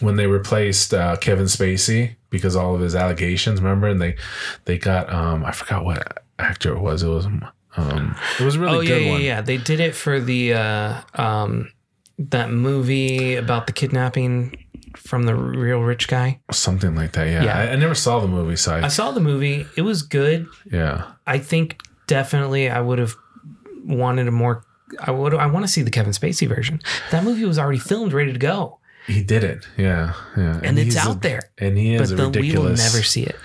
when 0.00 0.16
they 0.16 0.26
replaced 0.26 0.94
uh, 0.94 1.16
Kevin 1.16 1.44
Spacey 1.46 2.16
because 2.30 2.56
all 2.56 2.74
of 2.74 2.80
his 2.80 2.94
allegations, 2.94 3.60
remember? 3.60 3.88
And 3.88 4.00
they 4.00 4.16
they 4.64 4.78
got 4.78 5.12
um 5.12 5.44
I 5.44 5.52
forgot 5.52 5.84
what 5.84 6.24
actor 6.38 6.72
it 6.74 6.80
was. 6.80 7.02
It 7.02 7.08
was 7.08 7.26
um 7.26 8.16
it 8.38 8.44
was 8.44 8.56
a 8.56 8.60
really 8.60 8.76
oh, 8.78 8.80
yeah, 8.80 8.88
good 8.88 9.02
yeah, 9.04 9.10
one. 9.10 9.20
yeah. 9.22 9.40
They 9.42 9.56
did 9.58 9.80
it 9.80 9.94
for 9.94 10.20
the, 10.20 10.54
uh, 10.54 11.00
um, 11.14 11.70
that 12.18 12.50
movie 12.50 13.36
about 13.36 13.66
the 13.66 13.72
kidnapping 13.72 14.56
from 14.96 15.24
the 15.24 15.34
real 15.34 15.80
rich 15.80 16.08
guy. 16.08 16.40
Something 16.50 16.94
like 16.94 17.12
that. 17.12 17.26
Yeah. 17.26 17.44
Yeah. 17.44 17.58
I, 17.58 17.72
I 17.72 17.76
never 17.76 17.94
saw 17.94 18.20
the 18.20 18.28
movie, 18.28 18.56
so 18.56 18.74
I, 18.74 18.84
I 18.84 18.88
saw 18.88 19.10
the 19.10 19.20
movie. 19.20 19.66
It 19.76 19.82
was 19.82 20.02
good. 20.02 20.46
yeah. 20.70 21.12
I 21.26 21.38
think 21.38 21.80
definitely 22.06 22.68
I 22.68 22.80
would 22.80 22.98
have 22.98 23.14
wanted 23.84 24.28
a 24.28 24.30
more. 24.30 24.64
I 24.98 25.10
would. 25.12 25.34
I 25.34 25.46
want 25.46 25.64
to 25.64 25.72
see 25.72 25.82
the 25.82 25.90
Kevin 25.90 26.12
Spacey 26.12 26.48
version. 26.48 26.80
That 27.10 27.24
movie 27.24 27.44
was 27.44 27.58
already 27.58 27.78
filmed, 27.78 28.12
ready 28.12 28.32
to 28.32 28.38
go, 28.38 28.80
He 29.06 29.22
did 29.22 29.44
it. 29.44 29.66
Yeah. 29.76 30.14
Yeah. 30.36 30.60
and, 30.64 30.78
it's 30.78 30.96
out 30.96 31.16
a, 31.16 31.20
there. 31.20 31.40
And 31.58 31.78
he 31.78 31.94
is 31.94 32.12
But 32.12 32.32
the, 32.32 32.40
we 32.40 32.56
will 32.56 32.64
never 32.70 33.02
see 33.02 33.22
it. 33.22 33.36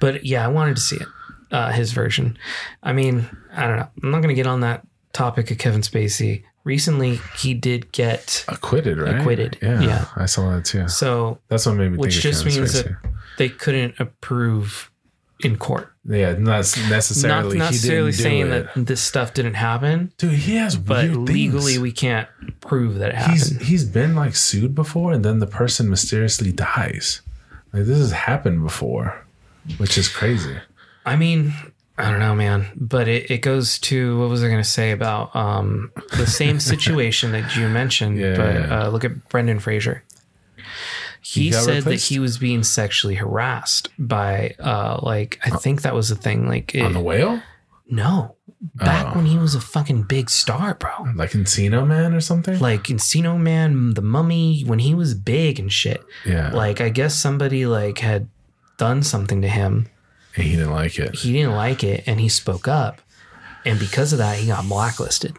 But 0.00 0.24
yeah, 0.24 0.44
I 0.44 0.48
wanted 0.48 0.76
to 0.76 0.82
see 0.82 0.96
it. 0.96 1.08
Uh, 1.50 1.70
his 1.70 1.92
version. 1.92 2.38
I 2.82 2.92
mean, 2.92 3.28
I 3.52 3.66
don't 3.66 3.76
know. 3.76 3.88
I'm 4.02 4.10
not 4.10 4.18
going 4.22 4.28
to 4.30 4.34
get 4.34 4.46
on 4.46 4.60
that 4.60 4.86
topic 5.12 5.50
of 5.50 5.58
Kevin 5.58 5.82
Spacey. 5.82 6.44
Recently, 6.64 7.20
he 7.36 7.54
did 7.54 7.90
get 7.92 8.44
acquitted, 8.48 8.98
right? 8.98 9.16
Acquitted, 9.18 9.58
Yeah. 9.60 9.80
yeah. 9.82 10.04
I 10.14 10.26
saw 10.26 10.50
that 10.54 10.64
too. 10.64 10.88
so, 10.88 11.38
That's 11.48 11.66
what 11.66 11.74
made 11.74 11.92
me 11.92 11.98
which 11.98 12.20
just 12.20 12.44
means 12.44 12.72
that 12.74 12.96
they 13.38 13.48
couldn't 13.48 13.98
approve 13.98 14.90
in 15.40 15.56
court. 15.56 15.92
yeah, 16.04 16.34
not 16.34 16.58
necessarily. 16.88 17.58
Not 17.58 17.70
he 17.70 17.72
necessarily 17.72 18.12
saying 18.12 18.50
that 18.50 18.68
this 18.76 19.00
stuff 19.00 19.34
didn't 19.34 19.54
happen, 19.54 20.12
Dude, 20.18 20.34
he 20.34 20.54
has 20.54 20.76
but 20.76 21.10
legally 21.10 21.78
we 21.78 21.90
can't 21.90 22.28
prove 22.60 22.98
that 23.00 23.08
it 23.10 23.14
happened. 23.16 23.38
he's 23.38 23.66
he's 23.68 23.84
been 23.84 24.14
like 24.14 24.36
sued 24.36 24.72
before 24.74 25.12
and 25.12 25.24
then 25.24 25.40
the 25.40 25.46
person 25.48 25.90
mysteriously 25.90 26.52
dies 26.52 27.22
like 27.72 27.86
this 27.86 27.98
has 27.98 28.12
happened 28.12 28.62
before 28.62 29.24
which 29.78 29.98
is 29.98 30.08
crazy 30.08 30.56
I 31.04 31.16
mean, 31.16 31.52
I 32.02 32.10
don't 32.10 32.18
know, 32.20 32.34
man, 32.34 32.66
but 32.76 33.06
it, 33.08 33.30
it 33.30 33.38
goes 33.38 33.78
to 33.80 34.18
what 34.18 34.28
was 34.28 34.42
I 34.42 34.48
going 34.48 34.62
to 34.62 34.68
say 34.68 34.90
about 34.90 35.34
um, 35.36 35.92
the 36.16 36.26
same 36.26 36.58
situation 36.72 37.32
that 37.32 37.56
you 37.56 37.68
mentioned, 37.68 38.18
Yeah, 38.18 38.36
but 38.36 38.54
yeah. 38.54 38.82
Uh, 38.84 38.88
look 38.88 39.04
at 39.04 39.28
Brendan 39.28 39.60
Fraser. 39.60 40.02
He, 41.20 41.44
He 41.44 41.52
said 41.52 41.76
replaced? 41.76 42.08
that 42.08 42.14
he 42.14 42.18
was 42.18 42.38
being 42.38 42.64
sexually 42.64 43.14
harassed 43.14 43.88
by, 43.98 44.54
uh, 44.58 44.98
like, 45.02 45.38
I 45.44 45.50
think 45.50 45.82
that 45.82 45.94
was 45.94 46.08
the 46.08 46.16
thing. 46.16 46.48
Like, 46.48 46.74
it, 46.74 46.82
on 46.82 46.92
the 46.92 47.00
whale 47.00 47.40
no, 47.88 48.36
back 48.74 49.08
Oh. 49.14 49.18
when 49.18 49.26
he 49.26 49.36
was 49.38 49.54
a 49.54 49.60
fucking 49.60 50.04
big 50.04 50.30
star, 50.30 50.74
bro. 50.74 50.90
like 51.14 51.32
encino 51.32 51.86
man 51.86 52.14
or 52.14 52.20
something 52.20 52.58
Like 52.58 52.84
Encino 52.84 53.38
Man, 53.38 53.92
The 53.94 54.00
Mummy, 54.02 54.62
when 54.62 54.78
he 54.78 54.94
was 54.94 55.14
big 55.14 55.58
and 55.60 55.70
shit. 55.70 56.02
yeah 56.24 56.50
Like, 56.52 56.80
I 56.80 56.88
guess 56.88 57.14
somebody 57.14 57.66
like 57.66 57.98
had 57.98 58.28
done 58.78 59.02
something 59.02 59.42
to 59.42 59.48
him 59.48 59.88
and 60.36 60.44
he 60.44 60.56
didn't 60.56 60.70
like 60.72 60.98
it. 60.98 61.14
He 61.16 61.32
didn't 61.32 61.52
like 61.56 61.84
it 61.84 62.04
and 62.06 62.20
he 62.20 62.28
spoke 62.28 62.66
up. 62.68 63.00
And 63.64 63.78
because 63.78 64.12
of 64.12 64.18
that 64.18 64.38
he 64.38 64.46
got 64.48 64.68
blacklisted. 64.68 65.36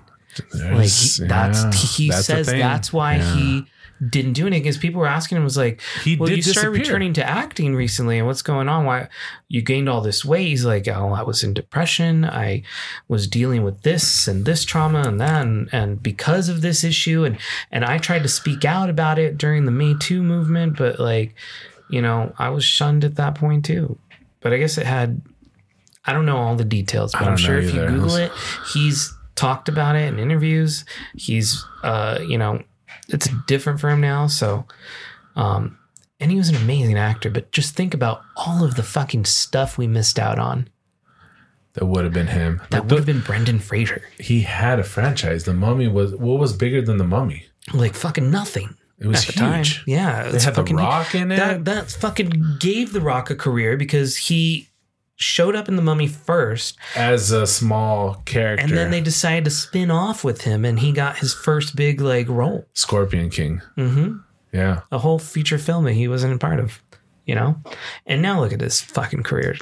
Like 0.53 0.61
There's- 0.61 1.17
he, 1.17 1.25
that's 1.27 1.63
yeah, 1.63 1.71
he 1.97 2.09
that's 2.09 2.25
says 2.25 2.47
that's 2.47 2.91
why 2.93 3.17
Yeah. 3.17 3.35
he 3.35 3.65
didn't 4.09 4.33
do 4.33 4.47
anything 4.47 4.63
because 4.63 4.77
people 4.77 4.99
were 4.99 5.07
asking 5.07 5.37
him 5.37 5.43
was 5.45 5.55
like 5.55 5.79
He 6.03 6.15
well 6.17 6.27
did 6.27 6.37
you 6.37 6.43
started 6.51 6.71
returning 6.71 7.13
to 7.13 7.25
acting 7.25 7.73
recently 7.75 8.17
and 8.17 8.27
what's 8.27 8.41
going 8.41 8.67
on? 8.67 8.83
Why 8.85 9.07
you 9.47 9.61
gained 9.61 9.87
all 9.87 10.01
this 10.01 10.25
weight. 10.25 10.47
He's 10.47 10.65
like 10.65 10.87
oh 10.87 11.13
i 11.13 11.21
was 11.21 11.43
in 11.43 11.53
depression. 11.53 12.25
I 12.25 12.63
was 13.07 13.27
dealing 13.27 13.63
with 13.63 13.83
this 13.83 14.27
and 14.27 14.43
this 14.45 14.65
trauma 14.65 15.03
and 15.07 15.21
that 15.21 15.43
and, 15.45 15.69
and 15.71 16.01
because 16.03 16.49
of 16.49 16.61
this 16.61 16.83
issue 16.83 17.23
and 17.23 17.37
and 17.71 17.85
i 17.85 17.97
tried 17.97 18.23
to 18.23 18.29
speak 18.29 18.65
out 18.65 18.89
about 18.89 19.19
it 19.19 19.37
during 19.37 19.65
the 19.65 19.71
me 19.71 19.95
too 19.97 20.23
movement 20.23 20.77
but 20.77 20.99
like 20.99 21.35
you 21.89 22.01
know 22.01 22.33
i 22.39 22.49
was 22.49 22.65
shunned 22.65 23.03
at 23.05 23.15
that 23.15 23.35
point 23.35 23.63
too 23.63 23.97
but 24.43 24.53
i 24.53 24.57
guess 24.57 24.77
it 24.77 24.85
had 24.85 25.21
I 26.05 26.11
don't 26.11 26.25
know 26.25 26.37
all 26.37 26.55
the 26.55 26.65
details, 26.65 27.13
but 27.13 27.23
I'm 27.23 27.37
sure 27.37 27.57
if 27.57 27.73
you 27.73 27.81
either. 27.81 27.87
Google 27.89 28.15
it, 28.17 28.31
he's 28.73 29.13
talked 29.35 29.69
about 29.69 29.95
it 29.95 30.05
in 30.07 30.19
interviews. 30.19 30.83
He's, 31.15 31.63
uh, 31.81 32.19
you 32.27 32.37
know, 32.37 32.61
it's 33.07 33.29
different 33.47 33.79
for 33.79 33.89
him 33.89 34.01
now. 34.01 34.27
So, 34.27 34.65
um, 35.35 35.77
and 36.19 36.29
he 36.29 36.37
was 36.37 36.49
an 36.49 36.55
amazing 36.57 36.97
actor. 36.97 37.29
But 37.29 37.51
just 37.51 37.75
think 37.75 37.93
about 37.93 38.21
all 38.35 38.65
of 38.65 38.75
the 38.75 38.83
fucking 38.83 39.25
stuff 39.25 39.77
we 39.77 39.87
missed 39.87 40.19
out 40.19 40.39
on. 40.39 40.67
that 41.75 41.85
would 41.85 42.03
have 42.03 42.13
been 42.13 42.27
him 42.27 42.61
That 42.69 42.83
would 42.87 42.97
have 42.97 43.05
been 43.05 43.21
Brendan 43.21 43.59
Fraser. 43.59 44.01
he 44.19 44.41
had 44.41 44.79
a 44.79 44.83
franchise 44.83 45.45
the 45.45 45.53
mummy 45.53 45.87
was 45.87 46.13
what 46.15 46.37
was 46.37 46.51
bigger 46.53 46.81
than 46.81 46.97
the 46.97 47.03
mummy 47.03 47.45
Like 47.73 47.95
fucking 47.95 48.29
nothing. 48.29 48.75
It 49.03 49.07
was 49.07 49.21
at 49.21 49.27
the 49.27 49.39
time. 49.39 49.63
huge 49.63 49.83
Yeah, 49.85 50.29
they 50.29 50.39
had 50.39 50.55
the 50.55 50.63
rock 50.63 51.13
in 51.13 51.31
it 51.31 51.35
that 51.37 51.65
that 51.65 51.91
fucking 51.91 52.57
gave 52.59 52.93
the 52.93 53.01
Rock 53.01 53.29
a 53.29 53.35
career 53.35 53.77
because 53.77 54.15
he 54.17 54.69
showed 55.15 55.55
up 55.55 55.69
in 55.69 55.75
the 55.75 55.81
Mummy 55.81 56.07
first, 56.07 56.77
as 56.95 57.31
a 57.31 57.45
small 57.45 58.15
character 58.25 58.65
and 58.65 58.75
then 58.75 58.89
they 58.91 58.99
decided 58.99 59.45
to 59.45 59.51
spin 59.51 59.91
off 59.91 60.23
with 60.23 60.41
him, 60.41 60.65
and 60.65 60.79
he 60.79 60.91
got 60.91 61.17
his 61.19 61.33
first 61.33 61.75
big 61.75 62.01
like 62.01 62.27
role. 62.27 62.65
scorpion 62.73 63.29
king 63.29 63.61
Mm-hmm. 63.77 64.17
yeah 64.51 64.81
A 64.91 64.97
whole 64.97 65.19
feature 65.19 65.57
film 65.59 65.83
that 65.85 65.93
he 65.93 66.07
wasn't 66.07 66.33
a 66.33 66.37
part 66.39 66.59
of, 66.59 66.81
you 67.25 67.35
know. 67.35 67.61
And 68.07 68.21
now 68.21 68.39
look 68.41 68.53
at 68.53 68.61
his 68.61 68.81
fucking 68.81 69.23
career. 69.23 69.55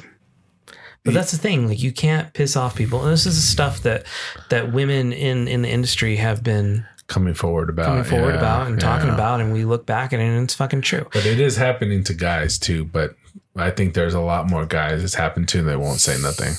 But 1.03 1.15
that's 1.15 1.31
the 1.31 1.37
thing, 1.39 1.67
like 1.67 1.81
you 1.81 1.91
can't 1.91 2.31
piss 2.33 2.55
off 2.55 2.75
people. 2.75 3.01
And 3.03 3.11
this 3.11 3.25
is 3.25 3.35
the 3.35 3.41
stuff 3.41 3.81
that 3.81 4.05
that 4.49 4.71
women 4.71 5.11
in 5.13 5.47
in 5.47 5.63
the 5.63 5.69
industry 5.69 6.17
have 6.17 6.43
been 6.43 6.85
coming 7.11 7.33
forward 7.33 7.69
about 7.69 7.85
coming 7.85 8.03
forward 8.03 8.31
yeah, 8.33 8.39
about 8.39 8.67
and 8.67 8.79
talking 8.79 9.07
yeah. 9.09 9.13
about, 9.13 9.39
and 9.41 9.53
we 9.53 9.65
look 9.65 9.85
back 9.85 10.13
at 10.13 10.19
it, 10.19 10.23
and 10.23 10.43
it's 10.43 10.55
fucking 10.55 10.81
true. 10.81 11.07
But 11.13 11.25
it 11.25 11.39
is 11.39 11.57
happening 11.57 12.03
to 12.05 12.13
guys 12.13 12.57
too. 12.57 12.85
But 12.85 13.15
I 13.55 13.69
think 13.69 13.93
there's 13.93 14.13
a 14.13 14.19
lot 14.21 14.49
more 14.49 14.65
guys 14.65 15.03
it's 15.03 15.13
happened 15.15 15.47
to 15.49 15.59
and 15.59 15.67
they 15.67 15.75
won't 15.75 15.99
say 15.99 16.17
nothing. 16.21 16.53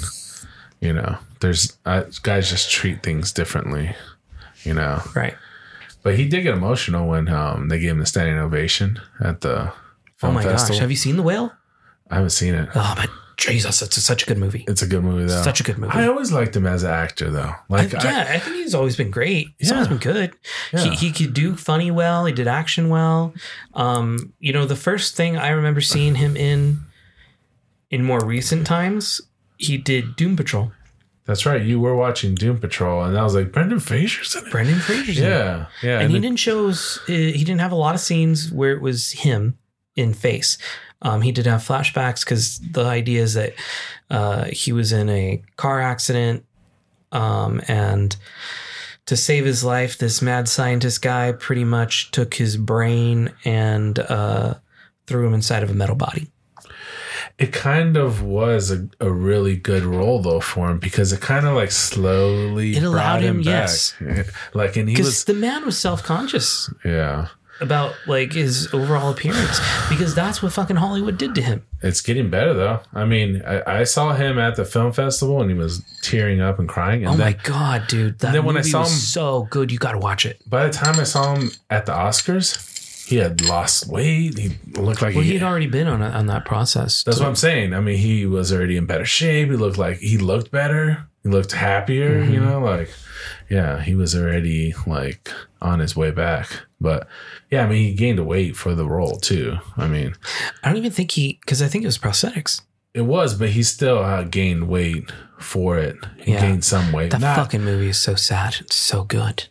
You 0.80 0.92
know, 0.92 1.16
there's 1.40 1.76
uh, 1.86 2.04
guys 2.22 2.50
just 2.50 2.70
treat 2.70 3.02
things 3.02 3.32
differently. 3.32 3.94
You 4.64 4.74
know, 4.74 5.00
Right. 5.16 5.34
but 6.04 6.16
he 6.16 6.28
did 6.28 6.42
get 6.42 6.54
emotional 6.54 7.08
when 7.08 7.28
um, 7.28 7.68
they 7.68 7.80
gave 7.80 7.90
him 7.90 7.98
the 7.98 8.06
standing 8.06 8.38
ovation 8.38 9.00
at 9.20 9.40
the 9.40 9.72
Oh 9.72 9.74
film 10.16 10.34
my 10.34 10.42
festival. 10.44 10.74
gosh. 10.76 10.80
Have 10.80 10.90
you 10.90 10.96
seen 10.96 11.16
The 11.16 11.22
Whale? 11.24 11.52
I 12.10 12.16
haven't 12.16 12.30
seen 12.30 12.54
it. 12.54 12.68
Oh 12.76 12.94
my 12.96 13.08
Jesus, 13.36 13.82
it's 13.82 14.00
such 14.02 14.22
a 14.22 14.26
good 14.26 14.38
movie. 14.38 14.64
It's 14.68 14.82
a 14.82 14.86
good 14.86 15.02
movie 15.02 15.24
though. 15.26 15.42
Such 15.42 15.60
a 15.60 15.62
good 15.62 15.78
movie. 15.78 15.92
I 15.94 16.06
always 16.06 16.30
liked 16.32 16.54
him 16.56 16.66
as 16.66 16.82
an 16.82 16.90
actor 16.90 17.30
though. 17.30 17.52
Like, 17.68 17.94
I, 17.94 18.02
yeah, 18.04 18.26
I, 18.34 18.38
think 18.38 18.56
he's 18.56 18.74
always 18.74 18.96
been 18.96 19.10
great. 19.10 19.48
He's 19.58 19.68
Yeah. 19.68 19.74
always 19.74 19.88
been 19.88 19.98
good. 19.98 20.32
Yeah. 20.72 20.80
He, 20.80 20.90
he 20.96 21.10
could 21.12 21.34
do 21.34 21.56
funny 21.56 21.90
well. 21.90 22.24
He 22.26 22.32
did 22.32 22.46
action 22.46 22.88
well. 22.88 23.34
Um, 23.74 24.32
you 24.38 24.52
know, 24.52 24.64
the 24.66 24.76
first 24.76 25.16
thing 25.16 25.36
I 25.36 25.48
remember 25.50 25.80
seeing 25.80 26.14
him 26.16 26.36
in, 26.36 26.80
in 27.90 28.04
more 28.04 28.24
recent 28.24 28.66
times, 28.66 29.20
he 29.58 29.76
did 29.76 30.16
Doom 30.16 30.36
Patrol. 30.36 30.72
that's 31.26 31.46
right. 31.46 31.62
You 31.62 31.78
were 31.80 31.94
watching 31.96 32.34
Doom 32.34 32.58
Patrol, 32.58 33.04
and 33.04 33.16
I 33.18 33.22
was 33.22 33.34
like, 33.34 33.52
Brendan 33.52 33.80
Fraser's 33.80 34.34
in 34.34 34.46
it. 34.46 34.50
Brendan 34.50 34.78
Fraser's 34.80 35.18
in 35.18 35.24
it. 35.24 35.28
Yeah, 35.28 35.66
yeah. 35.82 36.00
and 36.00 36.10
he 36.10 36.16
it- 36.18 36.20
didn't 36.20 36.38
show. 36.38 36.68
uh, 36.68 36.74
He 37.06 37.44
didn't 37.44 37.60
have 37.60 37.72
a 37.72 37.76
lot 37.76 37.94
of 37.94 38.00
scenes 38.00 38.50
where 38.52 38.72
it 38.72 38.80
was 38.82 39.12
him. 39.12 39.56
In 39.96 40.14
face. 40.14 40.58
Um, 41.02 41.20
he 41.22 41.32
did 41.32 41.46
have 41.46 41.60
flashbacks 41.62 42.24
because 42.24 42.58
the 42.60 42.84
idea 42.84 43.22
is 43.22 43.34
that 43.34 43.54
uh, 44.10 44.44
he 44.44 44.72
was 44.72 44.92
in 44.92 45.08
a 45.08 45.42
car 45.56 45.80
accident 45.80 46.44
um, 47.10 47.60
and 47.68 48.16
to 49.06 49.16
save 49.16 49.44
his 49.44 49.64
life, 49.64 49.98
this 49.98 50.22
mad 50.22 50.48
scientist 50.48 51.02
guy 51.02 51.32
pretty 51.32 51.64
much 51.64 52.12
took 52.12 52.34
his 52.34 52.56
brain 52.56 53.32
and 53.44 53.98
uh, 53.98 54.54
threw 55.08 55.26
him 55.26 55.34
inside 55.34 55.64
of 55.64 55.70
a 55.70 55.74
metal 55.74 55.96
body. 55.96 56.30
It 57.38 57.52
kind 57.52 57.96
of 57.96 58.22
was 58.22 58.70
a, 58.70 58.88
a 59.00 59.10
really 59.10 59.56
good 59.56 59.82
role 59.82 60.22
though 60.22 60.40
for 60.40 60.70
him 60.70 60.78
because 60.78 61.12
it 61.12 61.20
kind 61.20 61.46
of 61.46 61.54
like 61.54 61.70
slowly 61.72 62.76
It 62.76 62.82
allowed 62.84 63.18
brought 63.18 63.22
him, 63.22 63.36
back. 63.38 63.46
yes. 63.46 63.94
Like 64.54 64.76
and 64.76 64.88
he 64.88 64.94
Because 64.94 65.06
was 65.06 65.24
the 65.24 65.34
man 65.34 65.64
was 65.64 65.76
self 65.78 66.02
conscious 66.02 66.72
yeah. 66.84 67.28
About 67.62 67.94
like 68.06 68.32
his 68.32 68.72
overall 68.74 69.10
appearance 69.10 69.60
because 69.88 70.14
that's 70.14 70.42
what 70.42 70.52
fucking 70.52 70.76
Hollywood 70.76 71.16
did 71.18 71.34
to 71.36 71.42
him. 71.42 71.64
It's 71.82 72.00
getting 72.00 72.28
better 72.30 72.52
though. 72.54 72.80
I 72.92 73.04
mean, 73.04 73.42
I, 73.46 73.80
I 73.80 73.84
saw 73.84 74.12
him 74.14 74.38
at 74.38 74.56
the 74.56 74.64
film 74.64 74.92
festival 74.92 75.40
and 75.40 75.50
he 75.50 75.56
was 75.56 75.82
tearing 76.02 76.40
up 76.40 76.58
and 76.58 76.68
crying. 76.68 77.04
And 77.04 77.14
Oh 77.14 77.16
then, 77.16 77.26
my 77.26 77.38
god, 77.44 77.86
dude! 77.88 78.18
That 78.20 78.32
then 78.32 78.44
when 78.44 78.56
I 78.56 78.62
saw 78.62 78.82
him- 78.82 78.88
so 78.88 79.46
good. 79.50 79.72
You 79.72 79.78
got 79.78 79.92
to 79.92 79.98
watch 79.98 80.26
it. 80.26 80.40
by 80.48 80.66
the 80.66 80.72
time 80.72 80.98
I 81.00 81.04
saw 81.04 81.34
him 81.34 81.50
at 81.70 81.86
the 81.86 81.92
Oscars, 81.92 82.68
he 83.06 83.16
had 83.16 83.40
lost 83.48 83.88
weight. 83.88 84.38
He 84.38 84.56
looked 84.72 85.02
like 85.02 85.14
Well, 85.14 85.24
he, 85.24 85.34
had 85.34 85.42
already 85.42 85.66
been 85.66 85.86
on 85.88 86.02
on 86.02 86.26
that 86.26 86.44
process. 86.44 87.02
That's 87.02 87.18
what 87.18 87.28
I'm 87.28 87.36
saying. 87.36 87.74
I 87.74 87.80
mean, 87.80 87.98
he 87.98 88.26
was 88.26 88.52
already 88.52 88.76
in 88.76 88.86
better 88.86 89.04
shape. 89.04 89.50
He 89.50 89.56
looked 89.56 89.78
like 89.78 89.98
he 89.98 90.18
looked 90.18 90.50
better. 90.50 91.06
He 91.22 91.28
looked 91.28 91.52
happier, 91.52 92.18
you 92.24 92.40
Mm-hmm. 92.40 92.44
know, 92.48 92.60
like 92.60 92.90
yeah, 93.52 93.80
he 93.82 93.94
was 93.94 94.14
already 94.16 94.74
like 94.86 95.30
on 95.60 95.78
his 95.80 95.94
way 95.94 96.10
back. 96.10 96.48
But 96.80 97.06
yeah, 97.50 97.64
I 97.64 97.68
mean, 97.68 97.84
he 97.90 97.94
gained 97.94 98.18
a 98.18 98.24
weight 98.24 98.56
for 98.56 98.74
the 98.74 98.86
role 98.88 99.16
too. 99.18 99.58
I 99.76 99.86
mean, 99.86 100.14
I 100.62 100.68
don't 100.68 100.78
even 100.78 100.90
think 100.92 101.10
he 101.12 101.38
because 101.42 101.60
I 101.62 101.68
think 101.68 101.84
it 101.84 101.88
was 101.88 101.98
prosthetics. 101.98 102.62
it 102.94 103.02
was, 103.02 103.34
but 103.34 103.50
he 103.50 103.62
still 103.62 103.98
uh, 103.98 104.22
gained 104.24 104.68
weight 104.68 105.10
for 105.38 105.78
it. 105.78 105.96
He 106.18 106.32
Yeah. 106.32 106.40
gained 106.40 106.64
some 106.64 106.92
weight. 106.92 107.10
That 107.10 107.20
Not- 107.20 107.36
fucking 107.36 107.62
movie 107.64 107.88
is 107.88 107.98
so 107.98 108.14
sad. 108.14 108.56
It's 108.60 108.76
so 108.76 109.04
good. 109.04 109.44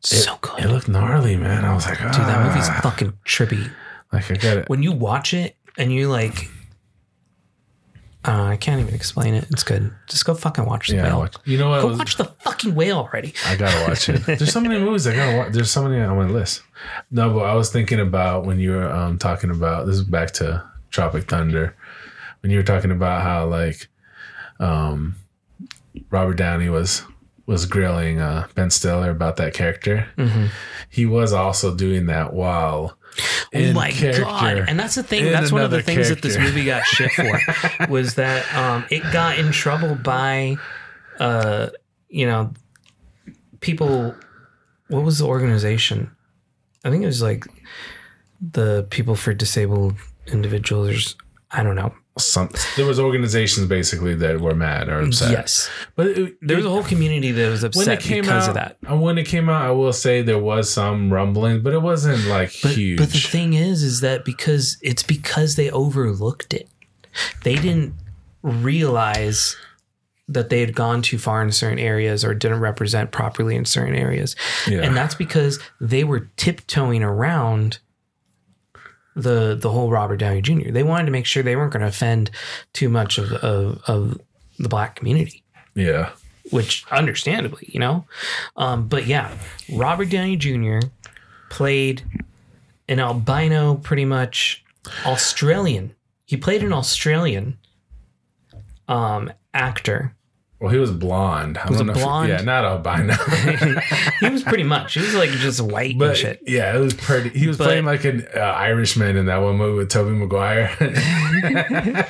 so 0.00 0.36
good. 0.42 0.60
It 0.64 0.68
looked 0.68 0.88
gnarly, 0.88 1.36
man. 1.36 1.64
I 1.64 1.74
was 1.74 1.86
like, 1.86 1.98
ah, 2.02 2.10
Dude, 2.12 2.26
that 2.26 2.46
movie's 2.46 2.68
fucking 2.82 3.12
trippy. 3.26 3.70
like 4.12 4.30
I 4.30 4.34
got 4.36 4.56
it. 4.58 4.68
When 4.68 4.82
you 4.82 4.92
watch 4.92 5.32
it 5.32 5.56
and 5.78 5.90
you 5.92 6.08
like, 6.10 6.50
uh, 8.26 8.44
I 8.44 8.56
can't 8.56 8.80
even 8.80 8.94
explain 8.94 9.34
it. 9.34 9.46
It's 9.50 9.62
good. 9.62 9.92
Just 10.08 10.24
go 10.24 10.34
fucking 10.34 10.64
watch 10.64 10.88
the 10.88 10.96
Yeah, 10.96 11.04
whale. 11.04 11.18
watch, 11.20 11.36
you 11.44 11.58
know 11.58 11.70
what? 11.70 11.82
Go 11.82 11.88
was- 11.88 11.98
watch 11.98 12.16
the 12.16 12.24
fucking 12.24 12.74
whale 12.74 12.98
already. 12.98 13.34
I 13.46 13.56
gotta 13.56 13.88
watch 13.88 14.08
it. 14.08 14.24
There's 14.26 14.52
so 14.52 14.60
many 14.60 14.78
movies 14.78 15.06
I 15.06 15.14
gotta 15.14 15.36
watch. 15.36 15.52
There's 15.52 15.70
so 15.70 15.82
many 15.86 16.00
on 16.00 16.16
my 16.16 16.24
list. 16.26 16.62
No, 17.10 17.32
but 17.34 17.40
I 17.44 17.54
was 17.54 17.70
thinking 17.70 18.00
about 18.00 18.44
when 18.46 18.58
you 18.58 18.72
were 18.72 18.90
um, 18.90 19.18
talking 19.18 19.50
about 19.50 19.86
this 19.86 19.96
is 19.96 20.04
back 20.04 20.30
to 20.32 20.62
Tropic 20.90 21.28
Thunder. 21.28 21.76
When 22.40 22.50
you 22.50 22.58
were 22.58 22.64
talking 22.64 22.90
about 22.90 23.22
how 23.22 23.46
like 23.46 23.88
um, 24.60 25.16
Robert 26.10 26.34
Downey 26.36 26.68
was 26.68 27.02
was 27.46 27.66
grilling 27.66 28.20
uh, 28.20 28.46
Ben 28.54 28.70
Stiller 28.70 29.10
about 29.10 29.36
that 29.36 29.52
character. 29.54 30.08
Mm-hmm. 30.16 30.46
He 30.88 31.04
was 31.04 31.32
also 31.32 31.74
doing 31.74 32.06
that 32.06 32.32
while 32.32 32.96
Oh 33.54 33.72
my 33.72 33.90
character. 33.90 34.22
god! 34.22 34.64
And 34.68 34.78
that's 34.78 34.94
the 34.94 35.02
thing. 35.02 35.26
in 35.26 35.32
That's 35.32 35.52
one 35.52 35.62
of 35.62 35.70
the 35.70 35.82
things 35.82 36.08
that 36.08 36.22
this 36.22 36.38
movie 36.38 36.64
got 36.64 36.84
shit 36.84 37.12
for 37.12 37.40
was 37.88 38.14
that 38.16 38.52
um, 38.54 38.84
it 38.90 39.02
got 39.12 39.38
in 39.38 39.52
trouble 39.52 39.94
by, 39.94 40.56
uh, 41.18 41.68
you 42.08 42.26
know, 42.26 42.52
people. 43.60 44.14
What 44.88 45.02
was 45.02 45.18
the 45.18 45.26
organization? 45.26 46.10
I 46.84 46.90
think 46.90 47.02
it 47.02 47.06
was 47.06 47.22
like 47.22 47.46
the 48.40 48.86
people 48.90 49.14
for 49.14 49.32
disabled 49.32 49.94
individuals. 50.26 51.16
I 51.50 51.62
don't 51.62 51.76
know. 51.76 51.94
Some, 52.16 52.48
there 52.76 52.86
was 52.86 53.00
organizations 53.00 53.66
basically 53.66 54.14
that 54.14 54.40
were 54.40 54.54
mad 54.54 54.88
or 54.88 55.00
upset. 55.00 55.32
Yes, 55.32 55.68
but 55.96 56.06
it, 56.06 56.36
there 56.40 56.56
was 56.56 56.64
a 56.64 56.68
whole 56.70 56.84
community 56.84 57.32
that 57.32 57.50
was 57.50 57.64
upset 57.64 58.02
because 58.02 58.28
out, 58.28 58.48
of 58.50 58.54
that. 58.54 58.76
uh, 58.88 58.96
When 58.96 59.18
it 59.18 59.24
came 59.24 59.48
out, 59.48 59.62
I 59.62 59.72
will 59.72 59.92
say 59.92 60.22
there 60.22 60.38
was 60.38 60.70
some 60.72 61.12
rumbling, 61.12 61.62
but 61.62 61.72
it 61.72 61.82
wasn't 61.82 62.24
like 62.26 62.52
But, 62.62 62.72
huge. 62.76 62.98
but 63.00 63.10
the 63.10 63.18
thing 63.18 63.54
is, 63.54 63.82
is 63.82 64.00
that 64.02 64.24
because 64.24 64.78
it's 64.80 65.02
because 65.02 65.56
they 65.56 65.70
overlooked 65.70 66.54
it. 66.54 66.68
They 67.42 67.56
didn't 67.56 67.94
realize 68.42 69.56
that 70.28 70.48
they 70.48 70.60
had 70.60 70.74
gone 70.74 71.02
too 71.02 71.18
far 71.18 71.42
in 71.42 71.52
certain 71.52 71.78
areas 71.78 72.24
or 72.24 72.32
didn't 72.32 72.60
represent 72.60 73.10
properly 73.10 73.56
in 73.56 73.64
certain 73.64 73.94
areas. 73.94 74.36
Yeah. 74.68 74.82
And 74.82 74.96
that's 74.96 75.14
because 75.14 75.58
they 75.80 76.04
were 76.04 76.30
tiptoeing 76.36 77.02
around 77.02 77.78
the 79.14 79.54
the 79.54 79.70
whole 79.70 79.90
Robert 79.90 80.16
Downey 80.16 80.42
Jr. 80.42 80.70
They 80.70 80.82
wanted 80.82 81.06
to 81.06 81.12
make 81.12 81.26
sure 81.26 81.42
they 81.42 81.56
weren't 81.56 81.72
going 81.72 81.82
to 81.82 81.88
offend 81.88 82.30
too 82.72 82.88
much 82.88 83.18
of, 83.18 83.32
of 83.32 83.82
of 83.86 84.20
the 84.58 84.68
black 84.68 84.96
community 84.96 85.44
yeah, 85.74 86.10
which 86.50 86.84
understandably, 86.90 87.68
you 87.72 87.80
know. 87.80 88.06
Um, 88.56 88.88
but 88.88 89.06
yeah, 89.06 89.36
Robert 89.72 90.08
Downey 90.08 90.36
Jr. 90.36 90.86
played 91.50 92.02
an 92.88 93.00
albino, 93.00 93.76
pretty 93.76 94.04
much 94.04 94.64
Australian. 95.04 95.94
He 96.26 96.36
played 96.36 96.62
an 96.62 96.72
Australian 96.72 97.58
um, 98.88 99.32
actor. 99.52 100.14
Well, 100.64 100.72
he 100.72 100.78
was 100.78 100.90
blonde. 100.92 101.58
I 101.58 101.68
Was 101.68 101.76
don't 101.76 101.90
it 101.90 101.92
know 101.92 101.98
if- 101.98 102.02
blonde? 102.04 102.28
yeah, 102.30 102.40
not 102.40 102.64
albino. 102.64 103.12
he 104.20 104.30
was 104.30 104.42
pretty 104.42 104.62
much. 104.64 104.94
He 104.94 105.00
was 105.00 105.14
like 105.14 105.28
just 105.28 105.60
white 105.60 105.94
and 106.00 106.16
shit. 106.16 106.40
yeah, 106.46 106.74
it 106.74 106.80
was 106.80 106.94
pretty. 106.94 107.38
He 107.38 107.46
was 107.46 107.58
But- 107.58 107.64
playing 107.64 107.84
like 107.84 108.04
an 108.06 108.26
uh, 108.34 108.38
Irishman 108.40 109.16
in 109.18 109.26
that 109.26 109.36
one 109.42 109.56
movie 109.56 109.76
with 109.80 109.90
Tobey 109.90 110.12
Maguire. 110.12 110.70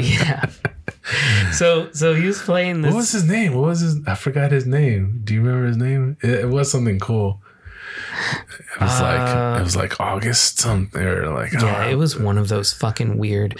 Yeah. 0.00 0.46
So 1.52 1.90
so 1.92 2.14
he 2.14 2.26
was 2.26 2.40
playing 2.40 2.82
this. 2.82 2.92
What 2.92 2.98
was 2.98 3.12
his 3.12 3.28
name? 3.28 3.54
What 3.54 3.64
was 3.66 3.80
his? 3.80 3.96
I 4.06 4.14
forgot 4.14 4.50
his 4.52 4.66
name. 4.66 5.20
Do 5.24 5.34
you 5.34 5.42
remember 5.42 5.66
his 5.66 5.76
name? 5.76 6.16
It, 6.22 6.30
it 6.30 6.48
was 6.48 6.70
something 6.70 6.98
cool. 7.00 7.42
It 8.74 8.80
was 8.80 9.00
like 9.00 9.60
it 9.60 9.64
was 9.64 9.76
like 9.76 10.00
August 10.00 10.58
something 10.58 11.02
or 11.02 11.28
like 11.30 11.52
yeah, 11.52 11.84
oh, 11.86 11.90
it 11.90 11.94
was 11.96 12.18
one 12.18 12.38
of 12.38 12.48
those 12.48 12.72
fucking 12.72 13.18
weird. 13.18 13.58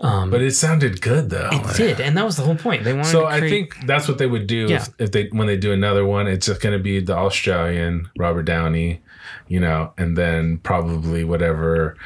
Um, 0.00 0.30
But 0.30 0.40
it 0.42 0.52
sounded 0.54 1.00
good 1.00 1.30
though. 1.30 1.48
it 1.52 1.62
Like- 1.64 1.76
did, 1.76 2.00
and 2.00 2.16
that 2.16 2.24
was 2.24 2.36
the 2.36 2.42
whole 2.42 2.56
point. 2.56 2.84
They 2.84 2.92
wanted. 2.92 3.06
So 3.10 3.20
to 3.22 3.26
I 3.26 3.40
think 3.40 3.76
that's 3.86 4.08
what 4.08 4.18
they 4.18 4.26
would 4.26 4.46
do 4.46 4.66
Yeah. 4.68 4.76
if, 4.76 4.88
if 4.98 5.12
they 5.12 5.28
when 5.32 5.46
they 5.46 5.56
do 5.56 5.72
another 5.72 6.04
one. 6.04 6.26
It's 6.26 6.46
just 6.46 6.60
going 6.60 6.76
to 6.76 6.82
be 6.82 7.00
the 7.00 7.16
Australian 7.16 8.08
Robert 8.18 8.44
Downey, 8.44 9.02
you 9.48 9.60
know, 9.60 9.92
and 9.98 10.16
then 10.16 10.58
probably 10.58 11.24
whatever 11.24 11.96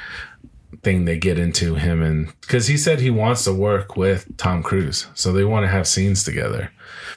thing 0.84 1.04
they 1.04 1.18
get 1.18 1.38
into 1.38 1.74
him 1.74 2.02
and 2.02 2.32
because 2.42 2.66
he 2.66 2.76
said 2.76 3.00
he 3.00 3.10
wants 3.10 3.44
to 3.44 3.52
work 3.52 3.96
with 3.96 4.36
Tom 4.36 4.62
Cruise, 4.62 5.06
so 5.14 5.32
they 5.32 5.44
want 5.44 5.64
to 5.64 5.68
have 5.68 5.88
scenes 5.88 6.22
together 6.22 6.70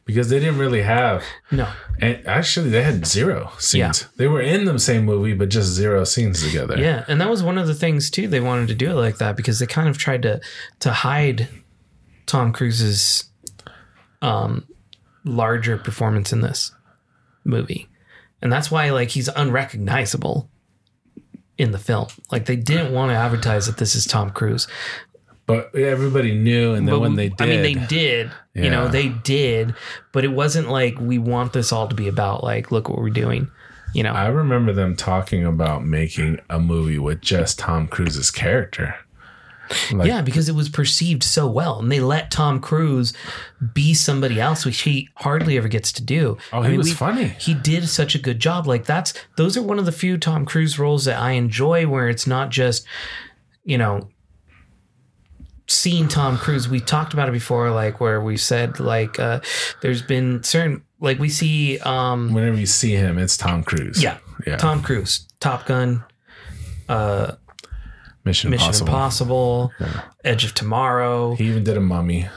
because 0.05 0.29
they 0.29 0.39
didn't 0.39 0.57
really 0.57 0.81
have. 0.81 1.23
no. 1.51 1.71
And 1.99 2.25
actually, 2.27 2.69
they 2.69 2.83
had 2.83 3.05
zero 3.05 3.51
scenes. 3.57 4.07
They 4.17 4.27
were 4.27 4.41
in 4.41 4.65
the 4.65 4.77
same 4.79 5.03
movie, 5.05 5.33
but 5.33 5.49
just 5.49 5.69
zero 5.69 6.03
scenes 6.03 6.43
together. 6.43 6.77
Yeah, 6.77 7.03
and 7.07 7.19
that 7.19 7.29
was 7.29 7.41
one 7.43 7.57
of 7.57 7.67
the 7.67 7.73
things 7.73 8.09
too. 8.09 8.27
They 8.27 8.39
wanted 8.39 8.67
to 8.69 8.75
do 8.75 8.91
it 8.91 8.95
like 8.95 9.17
that 9.17 9.35
because 9.35 9.59
they 9.59 9.65
kind 9.65 9.89
of 9.89 9.97
tried 9.97 10.21
to 10.23 10.39
to 10.79 10.91
hide 10.91 11.49
Tom 12.25 12.53
Cruise's 12.53 13.29
um 14.21 14.65
larger 15.23 15.77
performance 15.77 16.31
in 16.31 16.41
this 16.41 16.71
movie. 17.43 17.89
And 18.41 18.51
that's 18.51 18.69
why 18.71 18.91
like 18.91 19.09
he's 19.09 19.27
unrecognizable 19.27 20.49
in 21.57 21.71
the 21.71 21.79
film. 21.79 22.07
Like 22.31 22.45
they 22.45 22.55
didn't 22.55 22.93
want 22.93 23.11
to 23.11 23.15
advertise 23.15 23.65
that 23.67 23.77
this 23.77 23.95
is 23.95 24.05
Tom 24.05 24.29
Cruise. 24.29 24.67
But 25.45 25.73
everybody 25.73 26.35
knew, 26.35 26.73
and 26.73 26.87
then 26.87 26.95
But 26.95 26.99
when 26.99 27.15
they 27.15 27.29
did, 27.29 27.41
I 27.41 27.45
mean 27.45 27.61
they 27.61 27.73
did. 27.73 28.31
You 28.53 28.69
know, 28.69 28.87
they 28.87 29.09
did, 29.09 29.75
but 30.11 30.25
it 30.25 30.29
wasn't 30.29 30.67
like 30.69 30.99
we 30.99 31.19
want 31.19 31.53
this 31.53 31.71
all 31.71 31.87
to 31.87 31.95
be 31.95 32.07
about 32.07 32.43
like 32.43 32.71
look 32.71 32.89
what 32.89 32.97
we're 32.97 33.09
doing. 33.11 33.49
You 33.93 34.03
know. 34.03 34.11
I 34.11 34.27
remember 34.27 34.73
them 34.73 34.95
talking 34.95 35.45
about 35.45 35.85
making 35.85 36.39
a 36.49 36.59
movie 36.59 36.99
with 36.99 37.21
just 37.21 37.59
Tom 37.59 37.87
Cruise's 37.87 38.31
character. 38.31 38.95
Like, 39.91 40.07
yeah, 40.07 40.21
because 40.21 40.49
it 40.49 40.55
was 40.55 40.69
perceived 40.69 41.23
so 41.23 41.47
well, 41.47 41.79
and 41.79 41.91
they 41.91 41.99
let 41.99 42.31
Tom 42.31 42.59
Cruise 42.59 43.13
be 43.73 43.93
somebody 43.93 44.39
else, 44.39 44.65
which 44.65 44.81
he 44.81 45.09
hardly 45.15 45.57
ever 45.57 45.67
gets 45.67 45.91
to 45.93 46.03
do. 46.03 46.37
Oh, 46.53 46.61
he 46.61 46.77
was 46.77 46.93
funny. 46.93 47.35
He 47.39 47.53
did 47.53 47.87
such 47.89 48.15
a 48.15 48.19
good 48.19 48.39
job. 48.39 48.67
Like 48.67 48.85
that's 48.85 49.13
those 49.35 49.57
are 49.57 49.61
one 49.61 49.79
of 49.79 49.85
the 49.85 49.91
few 49.91 50.17
Tom 50.17 50.45
Cruise 50.45 50.77
roles 50.77 51.05
that 51.05 51.19
I 51.19 51.31
enjoy, 51.31 51.87
where 51.87 52.09
it's 52.09 52.27
not 52.27 52.49
just, 52.49 52.85
you 53.63 53.77
know, 53.77 54.09
seeing 55.67 56.07
Tom 56.07 56.37
Cruise. 56.37 56.69
We 56.69 56.79
talked 56.79 57.13
about 57.13 57.29
it 57.29 57.33
before, 57.33 57.71
like 57.71 57.99
where 57.99 58.21
we 58.21 58.37
said 58.37 58.79
like 58.79 59.19
uh, 59.19 59.41
there's 59.81 60.01
been 60.01 60.43
certain 60.43 60.83
like 60.99 61.19
we 61.19 61.29
see 61.29 61.79
um 61.79 62.33
whenever 62.33 62.57
you 62.57 62.65
see 62.65 62.93
him, 62.93 63.17
it's 63.17 63.37
Tom 63.37 63.63
Cruise. 63.63 64.01
yeah 64.01 64.17
yeah. 64.45 64.57
Tom 64.57 64.81
Cruise, 64.81 65.27
Top 65.39 65.65
Gun, 65.65 66.03
uh, 66.89 67.33
Mission, 68.27 68.49
Mission 68.51 68.65
Impossible. 68.65 69.73
Impossible, 69.79 70.05
Edge 70.23 70.45
of 70.45 70.53
Tomorrow. 70.53 71.35
He 71.35 71.45
even 71.45 71.63
did 71.63 71.77
a 71.77 71.81
Mummy. 71.81 72.27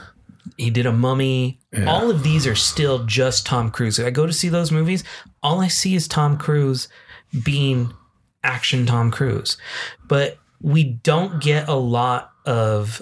He 0.57 0.69
did 0.69 0.85
a 0.85 0.91
mummy. 0.91 1.59
Yeah. 1.71 1.85
All 1.85 2.09
of 2.09 2.23
these 2.23 2.45
are 2.47 2.55
still 2.55 3.05
just 3.05 3.45
Tom 3.45 3.71
Cruise. 3.71 3.99
I 3.99 4.09
go 4.09 4.25
to 4.25 4.33
see 4.33 4.49
those 4.49 4.71
movies. 4.71 5.03
All 5.41 5.61
I 5.61 5.67
see 5.67 5.95
is 5.95 6.07
Tom 6.07 6.37
Cruise 6.37 6.87
being 7.43 7.93
action 8.43 8.85
Tom 8.85 9.11
Cruise. 9.11 9.57
But 10.07 10.37
we 10.59 10.83
don't 10.83 11.41
get 11.41 11.67
a 11.67 11.75
lot 11.75 12.31
of 12.45 13.01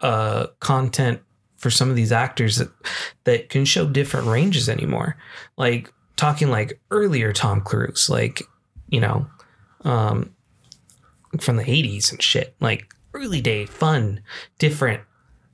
uh, 0.00 0.48
content 0.60 1.20
for 1.56 1.70
some 1.70 1.90
of 1.90 1.96
these 1.96 2.12
actors 2.12 2.56
that 2.56 2.70
that 3.24 3.48
can 3.48 3.64
show 3.64 3.86
different 3.86 4.28
ranges 4.28 4.68
anymore. 4.68 5.16
Like 5.56 5.92
talking 6.16 6.50
like 6.50 6.80
earlier 6.90 7.32
Tom 7.32 7.60
Cruise, 7.60 8.08
like 8.08 8.42
you 8.88 9.00
know, 9.00 9.26
um, 9.82 10.34
from 11.40 11.56
the 11.56 11.64
'80s 11.64 12.10
and 12.12 12.22
shit, 12.22 12.54
like 12.60 12.94
early 13.14 13.40
day 13.40 13.66
fun, 13.66 14.20
different, 14.58 15.02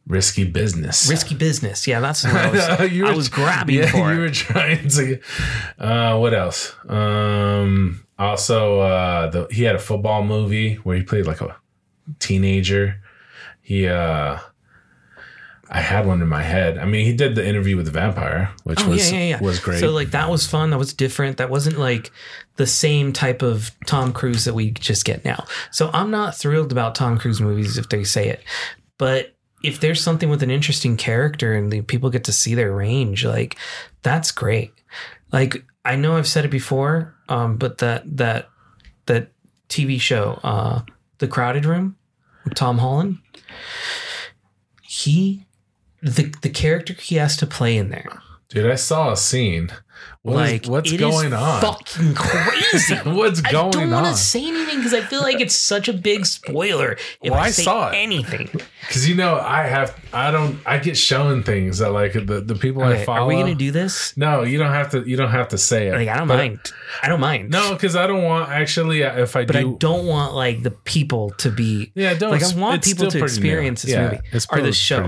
Risky 0.07 0.45
business. 0.45 1.09
risky 1.09 1.35
business. 1.35 1.87
Yeah, 1.87 2.01
that's 2.01 2.25
what 2.25 2.35
I 2.37 2.51
was, 2.51 2.93
You 2.93 3.07
I 3.07 3.11
were- 3.11 3.16
was 3.16 3.29
grabbing 3.31 3.77
yeah, 3.77 3.91
for. 3.91 4.12
you 4.12 4.20
were 4.20 4.29
trying 4.31 4.87
to. 4.89 5.18
Uh, 5.79 6.18
what 6.18 6.35
else? 6.35 6.75
Um, 6.89 8.05
also, 8.18 8.81
uh, 8.81 9.31
the 9.31 9.47
he 9.51 9.62
had 9.64 9.75
a 9.75 9.79
football 9.79 10.22
movie 10.22 10.75
where 10.77 10.97
he 10.97 11.03
played 11.03 11.27
like 11.27 11.41
a 11.41 11.57
teenager. 12.18 13.01
He, 13.62 13.87
uh, 13.89 14.39
I 15.71 15.81
had 15.81 16.07
one 16.07 16.21
in 16.23 16.29
my 16.29 16.43
head. 16.43 16.79
I 16.79 16.85
mean, 16.85 17.07
he 17.07 17.15
did 17.15 17.35
the 17.35 17.47
interview 17.47 17.77
with 17.77 17.87
the 17.87 17.93
vampire, 17.93 18.53
which 18.65 18.81
Oh 18.83 18.91
was 18.91 19.11
yeah, 19.11 19.19
yeah, 19.19 19.25
yeah. 19.31 19.41
was 19.43 19.59
great. 19.61 19.81
So 19.81 19.91
like 19.91 20.11
that 20.11 20.31
was 20.31 20.47
fun. 20.47 20.71
That 20.71 20.79
was 20.79 20.93
different. 20.93 21.39
That 21.39 21.51
wasn't 21.51 21.79
like 21.79 22.12
the 22.57 22.67
same 22.67 23.12
type 23.12 23.43
of 23.43 23.71
Tom 23.87 24.12
Cruise 24.12 24.45
that 24.45 24.55
we 24.55 24.71
just 24.71 25.05
get 25.05 25.25
now. 25.25 25.45
So 25.71 25.91
I'm 25.93 26.11
not 26.11 26.37
thrilled 26.37 26.71
about 26.73 26.95
Tom 26.95 27.19
Cruise 27.19 27.41
movies 27.41 27.79
if 27.79 27.89
they 27.89 28.05
say 28.05 28.29
it, 28.29 28.43
but 28.99 29.35
if 29.62 29.81
there's 29.81 30.03
something 30.03 30.29
with 30.29 30.43
an 30.43 30.51
interesting 30.51 30.97
character 30.97 31.55
and 31.55 31.73
the 31.73 31.81
people 31.81 32.11
get 32.11 32.25
to 32.25 32.33
see 32.33 32.55
their 32.55 32.73
range, 32.73 33.25
like 33.25 33.57
that's 34.03 34.31
great. 34.31 34.73
Like 35.33 35.65
I 35.85 35.97
know 35.97 36.17
I've 36.17 36.29
said 36.29 36.45
it 36.45 36.51
before, 36.51 37.15
um, 37.29 37.57
but 37.57 37.79
that 37.79 38.03
that 38.19 38.51
that 39.07 39.33
TV 39.69 39.99
show, 40.01 40.39
uh, 40.45 40.83
The 41.19 41.29
Crowded 41.29 41.65
Room, 41.65 41.97
with 42.45 42.55
Tom 42.55 42.79
Holland, 42.79 43.19
he 44.83 45.47
the 46.05 46.35
the 46.43 46.51
character 46.51 46.93
he 46.93 47.17
has 47.17 47.37
to 47.37 47.47
play 47.47 47.77
in 47.77 47.89
there 47.91 48.21
Dude, 48.49 48.71
I 48.71 48.77
saw 48.77 49.11
a 49.11 49.17
scene. 49.17 49.73
What 50.22 50.32
is- 50.47 50.53
like 50.53 50.66
what's 50.66 50.90
is 50.92 50.99
going 50.99 51.32
on? 51.34 51.61
Fucking 51.61 52.14
crazy. 52.14 52.95
what's 53.05 53.40
going 53.40 53.74
on? 53.74 53.76
I 53.76 53.80
don't 53.80 53.90
want 53.90 54.07
to 54.16 54.20
say 54.22 54.47
anything 54.47 54.78
because 54.78 54.95
I 54.95 55.01
feel 55.03 55.20
like 55.20 55.40
it's 55.40 55.55
such 55.55 55.88
a 55.88 55.92
big 55.92 56.24
spoiler 56.26 56.92
if 56.92 57.30
Well, 57.30 57.34
I, 57.34 57.45
I 57.45 57.51
say 57.51 57.62
saw 57.64 57.90
it. 57.90 57.95
anything. 57.97 58.49
Because 58.80 59.09
you 59.09 59.14
know, 59.14 59.36
I 59.38 59.64
have, 59.64 59.99
I 60.12 60.30
don't, 60.30 60.59
I 60.66 60.78
get 60.78 60.97
shown 60.97 61.42
things 61.42 61.78
that 61.78 61.90
like 61.92 62.12
the, 62.14 62.40
the 62.40 62.55
people 62.55 62.82
I 62.82 62.95
Okay, 62.95 63.05
follow. 63.05 63.24
are 63.24 63.26
we 63.26 63.34
gonna 63.36 63.55
do 63.55 63.70
this? 63.70 64.16
No, 64.16 64.42
you 64.42 64.59
don't 64.59 64.72
have 64.72 64.90
to. 64.92 65.03
You 65.09 65.16
don't 65.16 65.30
have 65.30 65.49
to 65.49 65.59
say 65.59 65.88
it. 65.88 65.95
Like 65.95 66.09
I 66.09 66.16
don't 66.18 66.28
But- 66.28 66.36
mind. 66.38 66.61
I 67.03 67.09
don't 67.09 67.20
mind. 67.20 67.51
No, 67.51 67.72
because 67.72 67.97
I 67.97 68.07
don't 68.07 68.22
want 68.22 68.51
actually. 68.51 69.03
Uh, 69.05 69.18
if 69.22 69.36
I 69.36 69.45
but 69.45 69.55
do, 69.57 69.74
I 69.74 69.78
don't 69.78 70.07
want 70.07 70.34
like 70.34 70.62
the 70.62 70.70
people 70.70 71.30
to 71.38 71.51
be. 71.51 71.92
yeah, 71.95 72.14
don't. 72.14 72.30
Like, 72.30 72.42
I 72.45 72.55
want 72.57 72.84
people 72.84 73.07
to 73.07 73.11
pretty 73.11 73.20
new. 73.20 73.24
experience 73.24 73.82
this 73.82 73.90
Yeah, 73.92 74.05
movie 74.05 74.20
it's 74.32 74.47
or 74.51 74.61
this 74.61 74.76
show. 74.76 75.03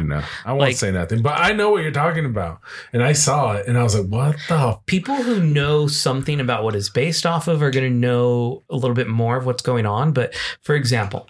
I 0.45 0.53
won't 0.53 0.61
Like- 0.61 0.77
say 0.77 0.91
nothing, 0.91 1.23
but 1.23 1.39
I 1.39 1.53
know 1.53 1.71
what 1.71 1.83
you're 1.83 1.93
talking 1.93 2.25
about, 2.27 2.61
and 2.93 3.03
I 3.03 3.13
saw 3.13 3.53
it, 3.53 3.67
and 3.69 3.79
I 3.79 3.83
was 3.83 3.95
like, 3.99 4.07
"What 4.09 4.37
the?" 4.49 4.76
People 4.87 5.17
who 5.17 5.43
know 5.43 5.87
something 5.87 6.41
about 6.41 6.63
what 6.65 6.77
it's 6.77 6.91
based 6.91 7.25
off 7.25 7.49
of 7.49 7.63
are 7.63 7.71
going 7.71 7.91
to 7.91 7.99
know 7.99 8.63
a 8.69 8.77
little 8.77 8.95
bit 8.95 9.09
more 9.09 9.37
of 9.37 9.47
what's 9.47 9.63
going 9.63 9.87
on. 9.87 10.13
But 10.13 10.35
for 10.61 10.75
example, 10.75 11.27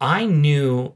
I 0.00 0.24
knew 0.24 0.94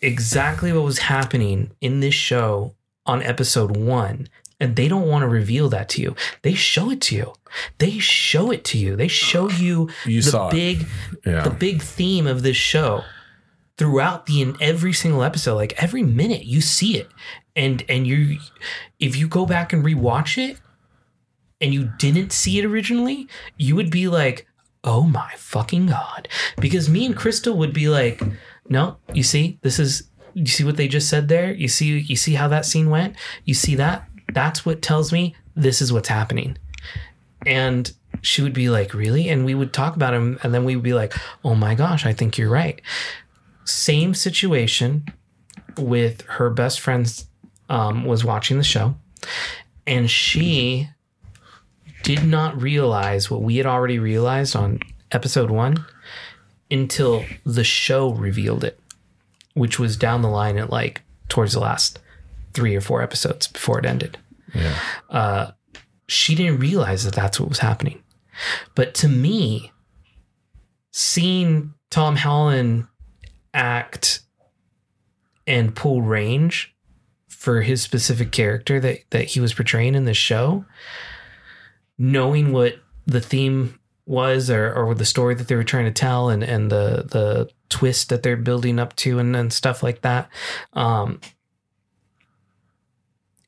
exactly 0.00 0.72
what 0.72 0.84
was 0.84 0.98
happening 0.98 1.70
in 1.80 2.00
this 2.00 2.14
show 2.14 2.74
on 3.06 3.22
episode 3.22 3.76
one, 3.76 4.28
and 4.60 4.76
they 4.76 4.88
don't 4.88 5.08
want 5.08 5.22
to 5.22 5.28
reveal 5.28 5.68
that 5.70 5.88
to 5.90 6.02
you. 6.02 6.16
They 6.42 6.54
show 6.54 6.90
it 6.90 7.00
to 7.02 7.16
you. 7.16 7.32
They 7.78 7.98
show 7.98 8.50
it 8.50 8.64
to 8.64 8.78
you. 8.78 8.96
They 8.96 9.08
show 9.08 9.48
you 9.50 9.90
You 10.04 10.22
the 10.22 10.48
big 10.50 10.86
Yeah, 11.24 11.42
the 11.42 11.50
big 11.50 11.82
theme 11.82 12.26
of 12.26 12.42
this 12.42 12.56
show 12.56 13.04
throughout 13.76 14.26
the 14.26 14.40
in 14.40 14.56
every 14.60 14.92
single 14.92 15.22
episode 15.22 15.56
like 15.56 15.82
every 15.82 16.02
minute 16.02 16.44
you 16.44 16.60
see 16.60 16.96
it 16.96 17.08
and 17.56 17.84
and 17.88 18.06
you 18.06 18.38
if 18.98 19.16
you 19.16 19.28
go 19.28 19.46
back 19.46 19.72
and 19.72 19.84
rewatch 19.84 20.38
it 20.38 20.58
and 21.60 21.72
you 21.72 21.90
didn't 21.98 22.32
see 22.32 22.58
it 22.58 22.64
originally 22.64 23.28
you 23.56 23.76
would 23.76 23.90
be 23.90 24.08
like 24.08 24.46
oh 24.82 25.02
my 25.02 25.32
fucking 25.36 25.86
god 25.86 26.28
because 26.60 26.88
me 26.88 27.06
and 27.06 27.16
crystal 27.16 27.56
would 27.56 27.72
be 27.72 27.88
like 27.88 28.20
no 28.68 28.96
you 29.12 29.22
see 29.22 29.58
this 29.62 29.78
is 29.78 30.08
you 30.34 30.46
see 30.46 30.64
what 30.64 30.76
they 30.76 30.88
just 30.88 31.08
said 31.08 31.28
there 31.28 31.52
you 31.52 31.68
see 31.68 31.98
you 31.98 32.16
see 32.16 32.34
how 32.34 32.48
that 32.48 32.66
scene 32.66 32.90
went 32.90 33.14
you 33.44 33.54
see 33.54 33.74
that 33.74 34.08
that's 34.32 34.66
what 34.66 34.82
tells 34.82 35.12
me 35.12 35.34
this 35.54 35.80
is 35.80 35.92
what's 35.92 36.08
happening 36.08 36.58
and 37.46 37.92
she 38.22 38.42
would 38.42 38.52
be 38.52 38.68
like, 38.70 38.94
Really? 38.94 39.28
And 39.28 39.44
we 39.44 39.54
would 39.54 39.72
talk 39.72 39.96
about 39.96 40.14
him. 40.14 40.38
And 40.42 40.54
then 40.54 40.64
we 40.64 40.76
would 40.76 40.84
be 40.84 40.94
like, 40.94 41.14
Oh 41.44 41.54
my 41.54 41.74
gosh, 41.74 42.06
I 42.06 42.12
think 42.12 42.38
you're 42.38 42.50
right. 42.50 42.80
Same 43.64 44.14
situation 44.14 45.06
with 45.76 46.22
her 46.22 46.50
best 46.50 46.80
friend 46.80 47.24
um, 47.68 48.04
was 48.04 48.24
watching 48.24 48.58
the 48.58 48.64
show. 48.64 48.94
And 49.86 50.10
she 50.10 50.88
did 52.02 52.24
not 52.24 52.60
realize 52.60 53.30
what 53.30 53.42
we 53.42 53.56
had 53.56 53.66
already 53.66 53.98
realized 53.98 54.54
on 54.56 54.80
episode 55.10 55.50
one 55.50 55.84
until 56.70 57.24
the 57.44 57.64
show 57.64 58.12
revealed 58.12 58.64
it, 58.64 58.78
which 59.54 59.78
was 59.78 59.96
down 59.96 60.22
the 60.22 60.28
line 60.28 60.58
at 60.58 60.70
like 60.70 61.02
towards 61.28 61.52
the 61.52 61.60
last 61.60 61.98
three 62.52 62.74
or 62.76 62.80
four 62.80 63.02
episodes 63.02 63.46
before 63.46 63.78
it 63.78 63.86
ended 63.86 64.18
yeah. 64.54 65.50
she 66.08 66.34
didn't 66.34 66.60
realize 66.60 67.04
that 67.04 67.14
that's 67.14 67.40
what 67.40 67.48
was 67.48 67.58
happening. 67.58 68.02
But 68.74 68.94
to 68.96 69.08
me, 69.08 69.72
seeing 70.90 71.74
Tom 71.90 72.16
Holland 72.16 72.86
act 73.52 74.20
and 75.46 75.74
pull 75.74 76.02
range 76.02 76.73
for 77.44 77.60
his 77.60 77.82
specific 77.82 78.32
character 78.32 78.80
that, 78.80 79.00
that 79.10 79.24
he 79.26 79.40
was 79.40 79.52
portraying 79.52 79.94
in 79.94 80.06
the 80.06 80.14
show, 80.14 80.64
knowing 81.98 82.52
what 82.52 82.76
the 83.06 83.20
theme 83.20 83.78
was 84.06 84.48
or, 84.48 84.72
or 84.72 84.94
the 84.94 85.04
story 85.04 85.34
that 85.34 85.48
they 85.48 85.54
were 85.54 85.62
trying 85.62 85.84
to 85.84 85.92
tell 85.92 86.30
and, 86.30 86.42
and 86.42 86.70
the 86.70 87.04
the 87.10 87.48
twist 87.68 88.08
that 88.08 88.22
they're 88.22 88.36
building 88.36 88.78
up 88.78 88.94
to 88.96 89.18
and, 89.18 89.34
and 89.34 89.52
stuff 89.52 89.82
like 89.82 90.02
that 90.02 90.28
um, 90.74 91.20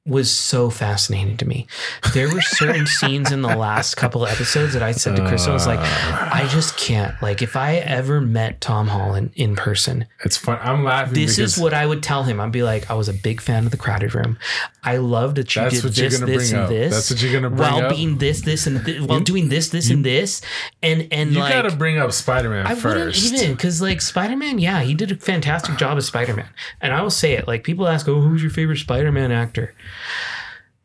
was 0.07 0.31
so 0.31 0.71
fascinating 0.71 1.37
to 1.39 1.47
me. 1.47 1.67
There 2.15 2.33
were 2.33 2.41
certain 2.41 2.87
scenes 2.99 3.33
in 3.33 3.43
the 3.43 3.57
last 3.57 3.97
couple 3.97 4.25
of 4.25 4.31
episodes 4.31 4.73
that 4.75 4.83
I 4.83 4.93
said 4.93 5.17
to 5.17 5.27
Crystal, 5.29 5.51
I 5.51 5.55
was 5.55 5.67
like, 5.67 5.81
uh. 5.81 6.29
I 6.33 6.47
just 6.51 6.77
can't. 6.77 7.21
Like, 7.21 7.43
if 7.43 7.57
I 7.57 7.77
ever 7.77 8.21
met 8.21 8.61
Tom 8.61 8.89
Holland 8.89 9.33
in 9.35 9.57
person, 9.57 10.07
It's 10.25 10.37
fun. 10.37 10.59
I'm 10.63 10.85
laughing. 10.85 11.15
this 11.15 11.39
is 11.39 11.59
what 11.59 11.75
I 11.75 11.85
would 11.87 12.03
tell 12.03 12.23
him. 12.23 12.41
I'd 12.41 12.53
be 12.53 12.63
like, 12.63 12.91
I 12.91 12.95
was 12.95 13.09
a 13.09 13.13
big 13.13 13.41
fan 13.41 13.65
of 13.65 13.71
the 13.73 13.77
crowded 13.77 14.15
room. 14.15 14.39
I 14.85 14.99
loved 14.99 15.37
that 15.39 15.55
you 15.57 15.63
That's 15.63 15.75
did 15.77 15.85
what 15.85 15.97
you're 15.97 16.09
this, 16.11 16.53
and 16.53 16.61
up. 16.61 16.69
this. 16.69 16.93
That's 16.95 17.11
what 17.11 17.21
you're 17.21 17.33
gonna 17.33 17.51
bring 17.51 17.59
while 17.73 17.83
up. 17.87 17.91
being 17.91 18.19
this, 18.19 18.43
this, 18.43 18.69
and 18.69 18.85
thi- 18.85 19.01
while 19.01 19.19
doing 19.19 19.49
this, 19.49 19.71
this, 19.71 19.91
and 19.91 20.05
this, 20.05 20.41
and 20.81 21.09
and 21.11 21.33
you 21.33 21.41
like 21.41 21.53
got 21.53 21.63
to 21.69 21.75
bring 21.75 21.99
up 21.99 22.13
Spider-Man 22.13 22.65
I 22.69 22.75
wouldn't 22.75 22.95
first. 23.15 23.35
even 23.35 23.55
because 23.57 23.83
like 23.83 24.01
Spider 24.01 24.37
Man, 24.37 24.61
yeah, 24.61 24.83
he 24.83 24.95
did 24.95 25.11
a 25.11 25.17
fantastic 25.17 25.77
job 25.77 25.99
as 25.99 26.07
Spider 26.07 26.35
Man, 26.35 26.49
and 26.81 26.93
I 26.95 27.03
will 27.03 27.11
say 27.11 27.33
it. 27.33 27.49
Like 27.49 27.65
people 27.65 27.89
ask, 27.89 28.07
"Oh, 28.07 28.21
who's 28.21 28.43
your 28.43 28.53
favorite 28.53 28.79
Spider 28.79 29.11
Man 29.11 29.33
actor?" 29.33 29.75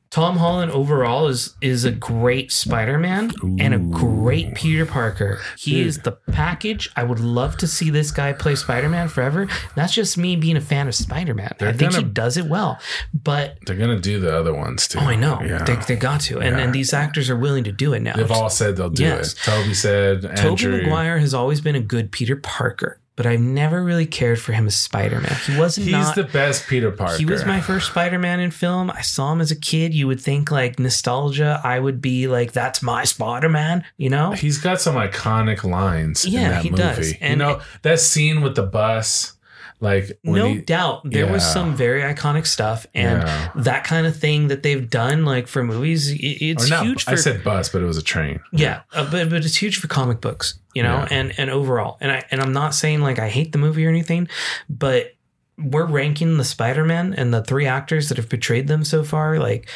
Tom 0.09 0.35
Holland 0.39 0.73
overall 0.73 1.27
is 1.29 1.55
is 1.61 1.85
a 1.85 1.91
great 1.91 2.51
Spider 2.51 2.99
Man 2.99 3.31
and 3.59 3.73
a 3.73 3.77
great 3.77 4.53
Peter 4.55 4.85
Parker. 4.85 5.39
He 5.57 5.75
Dude. 5.75 5.87
is 5.87 5.97
the 5.99 6.11
package. 6.11 6.89
I 6.97 7.05
would 7.05 7.21
love 7.21 7.55
to 7.59 7.67
see 7.67 7.89
this 7.89 8.11
guy 8.11 8.33
play 8.33 8.55
Spider 8.55 8.89
Man 8.89 9.07
forever. 9.07 9.47
That's 9.73 9.93
just 9.93 10.17
me 10.17 10.35
being 10.35 10.57
a 10.57 10.61
fan 10.61 10.89
of 10.89 10.95
Spider 10.95 11.33
Man. 11.33 11.47
I 11.53 11.55
They're 11.57 11.71
think 11.71 11.93
he 11.93 12.01
gonna- 12.01 12.11
does 12.11 12.35
it 12.35 12.47
well, 12.47 12.77
but 13.13 13.57
They're 13.65 13.77
gonna 13.77 14.01
do 14.01 14.19
the 14.19 14.37
other 14.37 14.53
ones 14.53 14.85
too. 14.89 14.99
oh, 14.99 15.05
I 15.05 15.15
know 15.15 15.41
Yeah. 15.45 15.63
they, 15.63 15.75
they 15.77 15.95
got 15.95 16.19
to, 16.21 16.39
and 16.39 16.57
Yeah. 16.57 16.63
and 16.63 16.73
these 16.73 16.93
actors 16.93 17.29
are 17.29 17.37
willing 17.37 17.63
to 17.63 17.71
do 17.71 17.93
it 17.93 18.01
now. 18.01 18.17
They've 18.17 18.29
all 18.29 18.49
said 18.49 18.75
they'll 18.75 18.89
do 18.89 19.03
Yes. 19.03 19.31
it. 19.31 19.37
Tobey 19.45 19.73
said. 19.73 20.23
Tobey 20.35 20.41
Andrew. 20.65 20.81
Maguire 20.81 21.19
has 21.19 21.33
always 21.33 21.61
been 21.61 21.75
a 21.75 21.79
good 21.79 22.11
Peter 22.11 22.35
Parker, 22.35 22.99
but 23.15 23.25
I've 23.25 23.39
never 23.41 23.83
really 23.83 24.05
cared 24.05 24.39
for 24.39 24.53
him 24.53 24.67
as 24.67 24.75
Spider 24.75 25.19
Man. 25.19 25.35
He 25.45 25.57
wasn't 25.57 25.85
He's 25.85 25.93
not. 25.93 26.15
the 26.15 26.23
best 26.23 26.67
Peter 26.67 26.91
Parker. 26.91 27.17
he 27.17 27.25
was 27.25 27.45
my 27.45 27.59
first 27.61 27.87
Spider 27.91 28.17
Man 28.17 28.39
in 28.39 28.51
film. 28.51 28.89
I 28.89 29.01
saw 29.01 29.31
him 29.33 29.41
as 29.41 29.51
a 29.51 29.55
kid. 29.55 29.93
You 29.93 30.07
would 30.07 30.21
think 30.21 30.49
like 30.51 30.79
nostalgia. 30.79 31.59
I 31.63 31.79
would 31.79 32.01
be 32.01 32.27
like, 32.27 32.51
"That's 32.53 32.81
my 32.81 33.03
Spider 33.03 33.49
Man," 33.49 33.83
you 33.97 34.09
know. 34.09 34.31
He's 34.31 34.57
got 34.57 34.79
some 34.81 34.95
iconic 34.95 35.63
lines 35.63 36.25
in 36.25 36.33
Yeah, 36.33 36.49
that 36.51 36.63
he 36.63 36.69
movie. 36.69 36.81
does. 36.83 37.11
you 37.11 37.17
And- 37.21 37.39
know 37.39 37.61
that 37.83 37.99
scene 37.99 38.41
with 38.41 38.55
the 38.55 38.63
bus, 38.63 39.33
like 39.79 40.19
no 40.23 40.47
he, 40.53 40.61
doubt, 40.61 41.01
there 41.03 41.25
was 41.27 41.43
some 41.43 41.75
very 41.75 42.01
iconic 42.01 42.45
stuff, 42.45 42.85
and 42.93 43.23
Yeah. 43.23 43.49
that 43.55 43.83
kind 43.83 44.05
of 44.07 44.15
thing 44.15 44.47
that 44.49 44.61
they've 44.63 44.87
done, 44.89 45.25
like 45.25 45.47
for 45.47 45.63
movies, 45.63 46.11
i- 46.11 46.17
it's 46.21 46.69
not, 46.69 46.85
huge. 46.85 47.03
For, 47.03 47.11
I 47.11 47.15
said 47.15 47.43
bus, 47.43 47.69
but 47.69 47.81
it 47.81 47.85
was 47.85 47.97
a 47.97 48.03
train. 48.03 48.39
Yeah, 48.53 48.81
uh, 48.93 49.09
but 49.09 49.29
but 49.29 49.43
it's 49.43 49.55
huge 49.57 49.77
for 49.77 49.87
comic 49.87 50.21
books, 50.21 50.53
you 50.73 50.83
know, 50.83 50.97
Yeah. 50.99 51.07
and 51.11 51.33
and 51.39 51.49
overall. 51.49 51.97
And 52.01 52.11
I 52.11 52.23
and 52.31 52.41
I'm 52.41 52.53
not 52.53 52.73
saying 52.75 53.01
like 53.01 53.19
I 53.19 53.29
hate 53.29 53.51
the 53.51 53.57
movie 53.57 53.85
or 53.85 53.89
anything, 53.89 54.27
but 54.69 55.13
we're 55.57 55.85
ranking 55.85 56.37
the 56.37 56.43
Spider-Man 56.43 57.13
and 57.13 57.33
the 57.33 57.43
three 57.43 57.67
actors 57.67 58.09
that 58.09 58.17
have 58.17 58.29
portrayed 58.29 58.67
them 58.67 58.83
so 58.83 59.03
far 59.03 59.37
like 59.37 59.69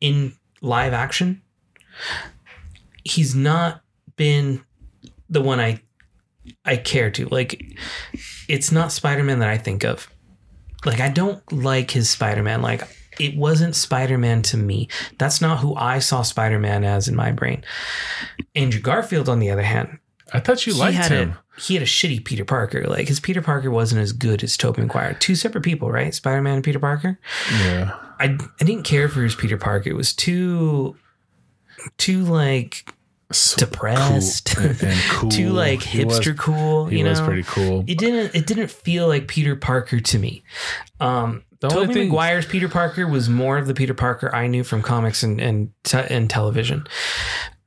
in 0.00 0.32
live 0.60 0.92
action. 0.92 1.42
He's 3.04 3.34
not 3.34 3.82
been 4.16 4.64
the 5.30 5.40
one 5.40 5.60
I 5.60 5.80
I 6.64 6.76
care 6.76 7.10
to. 7.12 7.26
Like, 7.26 7.76
it's 8.48 8.72
not 8.72 8.90
Spider 8.92 9.22
Man 9.22 9.38
that 9.40 9.48
I 9.48 9.58
think 9.58 9.84
of. 9.84 10.08
Like, 10.84 11.00
I 11.00 11.08
don't 11.08 11.40
like 11.52 11.90
his 11.90 12.08
Spider 12.08 12.42
Man. 12.42 12.62
Like, 12.62 12.82
it 13.20 13.36
wasn't 13.36 13.76
Spider 13.76 14.16
Man 14.16 14.42
to 14.42 14.56
me. 14.56 14.88
That's 15.18 15.40
not 15.40 15.58
who 15.58 15.74
I 15.74 15.98
saw 15.98 16.22
Spider 16.22 16.58
Man 16.58 16.84
as 16.84 17.06
in 17.08 17.14
my 17.16 17.32
brain. 17.32 17.64
Andrew 18.54 18.80
Garfield, 18.80 19.28
on 19.28 19.40
the 19.40 19.50
other 19.50 19.62
hand, 19.62 19.98
I 20.32 20.40
thought 20.40 20.66
you 20.66 20.74
liked 20.74 20.96
had 20.96 21.10
him. 21.12 21.30
A, 21.56 21.60
he 21.60 21.74
had 21.74 21.82
a 21.82 21.86
shitty 21.86 22.24
Peter 22.24 22.44
Parker. 22.44 22.84
Like 22.84 23.08
his 23.08 23.20
Peter 23.20 23.40
Parker 23.42 23.70
wasn't 23.70 24.00
as 24.02 24.12
good 24.12 24.42
as 24.42 24.56
Tobey 24.56 24.82
Maguire. 24.82 25.14
Two 25.14 25.34
separate 25.34 25.62
people, 25.62 25.90
right? 25.90 26.14
Spider 26.14 26.42
Man 26.42 26.56
and 26.56 26.64
Peter 26.64 26.78
Parker. 26.78 27.18
yeah. 27.62 27.96
I 28.20 28.36
I 28.60 28.64
didn't 28.64 28.82
care 28.84 29.08
for 29.08 29.22
his 29.22 29.34
Peter 29.34 29.56
Parker. 29.56 29.90
It 29.90 29.96
was 29.96 30.12
too 30.12 30.96
too 31.96 32.24
like 32.24 32.92
So 33.32 33.56
depressed, 33.64 34.56
cool 34.56 34.66
and, 34.66 34.98
cool. 35.10 35.30
too 35.30 35.50
like 35.50 35.82
He 35.82 36.04
was- 36.04 36.18
hipster 36.20 36.36
cool. 36.36 36.86
He 36.86 36.98
you 36.98 37.04
was 37.04 37.20
know, 37.20 37.26
pretty 37.26 37.42
cool. 37.44 37.84
it 37.86 37.98
didn't 37.98 38.34
it 38.34 38.46
didn't 38.46 38.70
feel 38.70 39.06
like 39.08 39.28
Peter 39.28 39.54
Parker 39.56 40.00
to 40.00 40.18
me. 40.18 40.42
Um, 41.00 41.44
The 41.60 41.68
Tobey 41.68 41.92
thing- 41.94 42.08
Maguire's 42.08 42.46
Peter 42.46 42.68
Parker 42.68 43.06
was 43.06 43.28
more 43.28 43.56
of 43.58 43.66
the 43.66 43.74
Peter 43.74 43.94
Parker 43.94 44.34
I 44.34 44.46
knew 44.46 44.64
from 44.64 44.82
comics 44.82 45.22
and 45.22 45.40
and, 45.40 45.70
te- 45.84 45.98
and 46.10 46.28
television, 46.28 46.86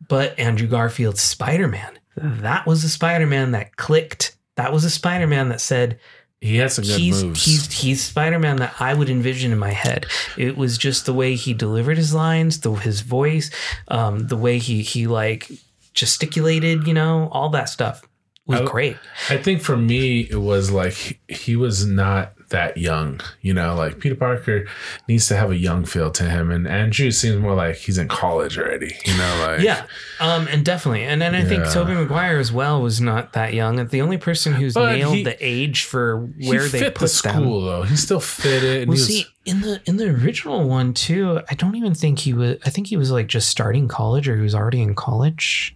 but 0.07 0.37
Andrew 0.39 0.67
Garfield's 0.67 1.21
Spider 1.21 1.67
Man, 1.67 1.97
that 2.17 2.65
was 2.65 2.83
a 2.83 2.89
Spider 2.89 3.27
Man 3.27 3.51
that 3.51 3.75
clicked. 3.77 4.35
That 4.57 4.71
was 4.73 4.83
a 4.83 4.89
Spider 4.89 5.27
Man 5.27 5.49
that 5.49 5.61
said 5.61 5.99
He 6.41 6.57
had 6.57 6.71
some 6.71 6.83
good 6.83 6.99
he's 6.99 7.23
moves. 7.23 7.45
he's 7.45 7.71
he's 7.71 8.03
Spider 8.03 8.37
Man 8.39 8.57
that 8.57 8.75
I 8.79 8.93
would 8.93 9.09
envision 9.09 9.51
in 9.51 9.57
my 9.59 9.71
head. 9.71 10.05
It 10.37 10.57
was 10.57 10.77
just 10.77 11.05
the 11.05 11.13
way 11.13 11.35
he 11.35 11.53
delivered 11.53 11.97
his 11.97 12.13
lines, 12.13 12.59
the 12.61 12.71
his 12.73 13.01
voice, 13.01 13.49
um, 13.87 14.27
the 14.27 14.37
way 14.37 14.57
he 14.59 14.81
he 14.81 15.07
like 15.07 15.49
gesticulated, 15.93 16.87
you 16.87 16.93
know, 16.93 17.29
all 17.31 17.49
that 17.49 17.69
stuff 17.69 18.01
was 18.45 18.61
I- 18.61 18.65
great. 18.65 18.97
I 19.29 19.37
think 19.37 19.61
for 19.61 19.77
me, 19.77 20.21
it 20.21 20.41
was 20.41 20.71
like 20.71 21.19
he 21.27 21.55
was 21.55 21.85
not 21.85 22.33
that 22.51 22.77
young. 22.77 23.19
You 23.41 23.53
know, 23.53 23.75
like 23.75 23.99
Peter 23.99 24.15
Parker 24.15 24.65
needs 25.09 25.27
to 25.27 25.35
have 25.35 25.51
a 25.51 25.57
young 25.57 25.83
feel 25.83 26.11
to 26.11 26.23
him, 26.23 26.51
and 26.51 26.67
Andrew 26.67 27.11
seems 27.11 27.37
more 27.41 27.53
like 27.55 27.75
he's 27.75 27.97
in 27.97 28.07
college 28.07 28.57
already. 28.57 28.95
You 29.05 29.17
know, 29.17 29.45
like 29.47 29.61
Yeah, 29.61 29.85
um, 30.21 30.47
and 30.47 30.63
definitely, 30.63 31.03
and 31.03 31.21
then 31.21 31.35
I 31.35 31.43
think 31.43 31.65
Yeah. 31.65 31.71
Tobey 31.71 31.93
Maguire 31.93 32.37
as 32.37 32.51
well 32.51 32.81
was 32.81 33.01
not 33.01 33.33
that 33.33 33.53
young. 33.53 33.85
The 33.87 34.01
only 34.01 34.17
person 34.17 34.53
who's 34.53 34.73
But 34.75 34.93
nailed 34.93 35.15
he- 35.15 35.23
the 35.23 35.35
age 35.39 35.83
for 35.85 36.17
where 36.39 36.67
they 36.67 36.79
fit 36.79 36.95
put 36.95 37.09
the 37.11 37.21
them. 37.23 37.43
school 37.43 37.61
though. 37.61 37.83
He 37.83 37.95
still 37.95 38.19
fit 38.21 38.63
it. 38.63 38.87
Well, 38.87 38.95
he 38.95 39.01
was, 39.01 39.07
see, 39.07 39.25
in 39.45 39.61
the 39.61 39.81
in 39.85 39.97
the 39.97 40.07
original 40.09 40.67
one 40.69 40.93
too, 40.93 41.41
I 41.49 41.55
don't 41.55 41.75
even 41.75 41.93
think 41.95 42.19
he 42.19 42.33
was. 42.33 42.57
I 42.65 42.69
think 42.69 42.87
he 42.87 42.97
was 42.97 43.11
like 43.11 43.27
just 43.27 43.49
starting 43.49 43.87
college, 43.87 44.27
or 44.29 44.35
he 44.35 44.41
was 44.41 44.53
already 44.55 44.81
in 44.81 44.93
college. 44.95 45.75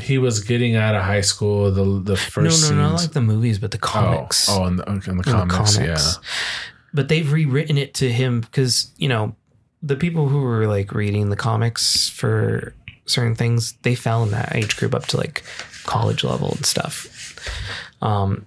He 0.00 0.18
was 0.18 0.40
getting 0.40 0.76
out 0.76 0.94
of 0.94 1.02
high 1.02 1.20
school. 1.20 1.70
The 1.70 2.00
the 2.00 2.16
first 2.16 2.70
no, 2.70 2.76
no, 2.76 2.88
not 2.90 3.00
like 3.00 3.12
the 3.12 3.20
movies, 3.20 3.58
but 3.58 3.70
the 3.70 3.78
comics. 3.78 4.48
Oh, 4.48 4.62
oh, 4.62 4.66
in 4.66 4.76
the, 4.76 4.84
in 4.86 5.00
the 5.00 5.08
in 5.08 5.16
the 5.16 5.46
comics, 5.48 5.78
yeah. 5.78 5.98
But 6.92 7.08
they've 7.08 7.30
rewritten 7.30 7.78
it 7.78 7.94
to 7.94 8.12
him 8.12 8.40
because 8.40 8.92
you 8.96 9.08
know 9.08 9.36
the 9.82 9.96
people 9.96 10.28
who 10.28 10.40
were 10.40 10.66
like 10.66 10.92
reading 10.92 11.30
the 11.30 11.36
comics 11.36 12.08
for 12.08 12.74
certain 13.06 13.34
things, 13.34 13.72
they 13.82 13.94
fell 13.94 14.22
in 14.22 14.30
that 14.30 14.54
age 14.54 14.76
group 14.76 14.94
up 14.94 15.06
to 15.06 15.16
like 15.16 15.42
college 15.84 16.24
level 16.24 16.52
and 16.52 16.64
stuff. 16.64 17.38
Um, 18.00 18.46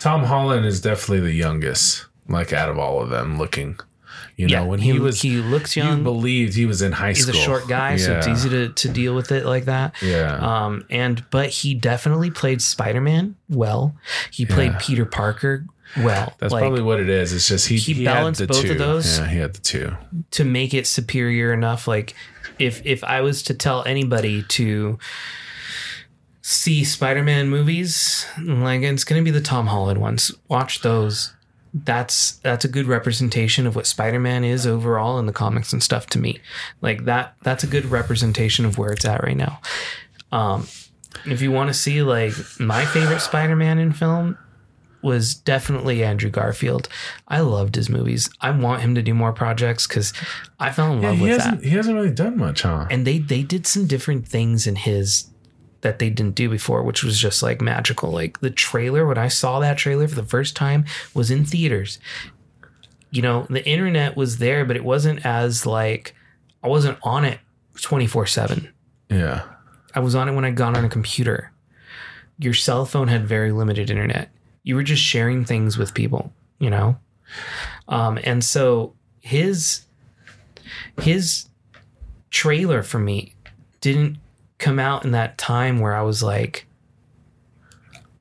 Tom 0.00 0.24
Holland 0.24 0.64
is 0.64 0.80
definitely 0.80 1.20
the 1.20 1.32
youngest, 1.32 2.06
like 2.28 2.52
out 2.52 2.68
of 2.68 2.78
all 2.78 3.02
of 3.02 3.10
them. 3.10 3.38
Looking, 3.38 3.78
you 4.36 4.48
yeah, 4.48 4.60
know, 4.60 4.66
when 4.66 4.80
he, 4.80 4.98
was, 4.98 5.22
he 5.22 5.36
looks 5.36 5.76
you 5.76 5.82
young. 5.82 6.02
believed 6.02 6.54
he 6.54 6.66
was 6.66 6.82
in 6.82 6.92
high 6.92 7.14
school. 7.14 7.32
He's 7.32 7.42
a 7.42 7.44
short 7.44 7.68
guy, 7.68 7.96
so 7.96 8.18
it's 8.18 8.26
easy 8.26 8.50
to, 8.50 8.68
to 8.68 8.88
deal 8.88 9.14
with 9.14 9.32
it 9.32 9.46
like 9.46 9.64
that. 9.64 9.94
Yeah, 10.02 10.36
Um, 10.36 10.84
and 10.90 11.24
but 11.30 11.48
he 11.48 11.72
definitely 11.74 12.30
played 12.30 12.60
Spider 12.60 13.00
Man 13.00 13.36
well. 13.48 13.96
He 14.30 14.44
played 14.44 14.72
Yeah. 14.72 14.78
Peter 14.80 15.06
Parker 15.06 15.64
well. 15.96 16.34
That's 16.38 16.52
like, 16.52 16.60
probably 16.60 16.82
what 16.82 17.00
it 17.00 17.08
is. 17.08 17.32
It's 17.32 17.48
just 17.48 17.68
he, 17.68 17.76
he 17.76 17.94
he, 17.94 18.04
had 18.04 18.14
balanced 18.14 18.40
the 18.40 18.46
both 18.46 18.68
of 18.68 18.76
those. 18.78 19.18
Yeah, 19.18 19.26
he 19.26 19.38
had 19.38 19.54
the 19.54 19.60
two. 19.60 19.96
to 20.32 20.44
make 20.44 20.74
it 20.74 20.86
superior 20.86 21.52
enough. 21.54 21.88
Like 21.88 22.14
if 22.58 22.84
if 22.84 23.02
I 23.04 23.22
was 23.22 23.42
to 23.44 23.54
tell 23.54 23.84
anybody 23.84 24.42
to 24.42 24.98
see 26.42 26.84
Spider 26.84 27.22
Man 27.22 27.48
movies, 27.48 28.26
like 28.40 28.82
it's 28.82 29.04
gonna 29.04 29.22
be 29.22 29.30
the 29.30 29.40
Tom 29.40 29.66
Holland 29.68 30.00
ones. 30.00 30.30
Watch 30.48 30.82
those. 30.82 31.32
That's 31.84 32.32
that's 32.38 32.64
a 32.64 32.68
good 32.68 32.86
representation 32.86 33.66
of 33.66 33.76
what 33.76 33.86
Spider 33.86 34.18
Man 34.18 34.44
is 34.44 34.66
overall 34.66 35.18
in 35.18 35.26
the 35.26 35.32
comics 35.32 35.72
and 35.74 35.82
stuff 35.82 36.06
to 36.08 36.18
me. 36.18 36.40
Like 36.80 37.04
that 37.04 37.34
that's 37.42 37.64
a 37.64 37.66
good 37.66 37.84
representation 37.86 38.64
of 38.64 38.78
where 38.78 38.92
it's 38.92 39.04
at 39.04 39.22
right 39.22 39.36
now. 39.36 39.60
Um 40.32 40.66
if 41.26 41.42
you 41.42 41.52
want 41.52 41.68
to 41.68 41.74
see 41.74 42.02
like 42.02 42.32
my 42.58 42.84
favorite 42.86 43.20
Spider 43.20 43.56
Man 43.56 43.78
in 43.78 43.92
film, 43.92 44.38
was 45.02 45.34
definitely 45.34 46.02
Andrew 46.02 46.30
Garfield. 46.30 46.88
I 47.28 47.40
loved 47.40 47.76
his 47.76 47.88
movies. 47.88 48.28
I 48.40 48.50
want 48.50 48.82
him 48.82 48.94
to 48.94 49.02
do 49.02 49.14
more 49.14 49.32
projects 49.32 49.86
because 49.86 50.12
I 50.58 50.72
fell 50.72 50.92
in 50.92 51.02
love 51.02 51.16
he 51.16 51.22
with 51.22 51.32
hasn't 51.32 51.60
that. 51.60 51.68
he 51.68 51.76
hasn't 51.76 51.94
really 51.94 52.10
done 52.10 52.36
much, 52.36 52.62
huh? 52.62 52.86
And 52.90 53.06
they 53.06 53.18
they 53.18 53.42
did 53.42 53.66
some 53.66 53.86
different 53.86 54.26
things 54.26 54.66
in 54.66 54.76
his 54.76 55.30
that 55.82 55.98
they 55.98 56.10
didn't 56.10 56.34
do 56.34 56.48
before, 56.48 56.82
which 56.82 57.04
was 57.04 57.18
just 57.18 57.42
like 57.42 57.60
magical. 57.60 58.10
Like 58.10 58.40
the 58.40 58.50
trailer, 58.50 59.06
when 59.06 59.18
I 59.18 59.28
saw 59.28 59.60
that 59.60 59.78
trailer 59.78 60.08
for 60.08 60.14
the 60.14 60.22
first 60.24 60.56
time, 60.56 60.84
was 61.14 61.30
in 61.30 61.44
theaters. 61.44 61.98
You 63.10 63.22
know, 63.22 63.46
the 63.48 63.66
internet 63.66 64.16
was 64.16 64.38
there, 64.38 64.64
but 64.64 64.76
it 64.76 64.84
wasn't 64.84 65.24
as 65.24 65.64
like 65.66 66.14
I 66.62 66.68
wasn't 66.68 66.98
on 67.02 67.24
it 67.24 67.38
twenty 67.80 68.06
four 68.06 68.26
seven. 68.26 68.72
yeah, 69.10 69.42
I 69.94 70.00
was 70.00 70.14
on 70.14 70.28
it 70.28 70.34
when 70.34 70.44
I 70.44 70.50
got 70.50 70.76
on 70.76 70.84
a 70.84 70.88
computer. 70.88 71.52
Your 72.38 72.54
cell 72.54 72.84
phone 72.84 73.08
had 73.08 73.26
very 73.26 73.52
limited 73.52 73.90
internet. 73.90 74.30
You 74.62 74.74
were 74.74 74.82
just 74.82 75.02
sharing 75.02 75.44
things 75.44 75.78
with 75.78 75.94
people, 75.94 76.32
you 76.58 76.68
know? 76.68 76.98
Um, 77.88 78.18
and 78.24 78.44
so 78.44 78.94
his 79.20 79.86
his 81.00 81.46
trailer 82.30 82.82
for 82.82 82.98
me 82.98 83.34
didn't 83.80 84.18
come 84.58 84.78
out 84.78 85.04
in 85.04 85.10
that 85.12 85.38
time 85.38 85.78
where 85.80 85.94
I 85.94 86.02
was 86.02 86.22
like 86.22 86.66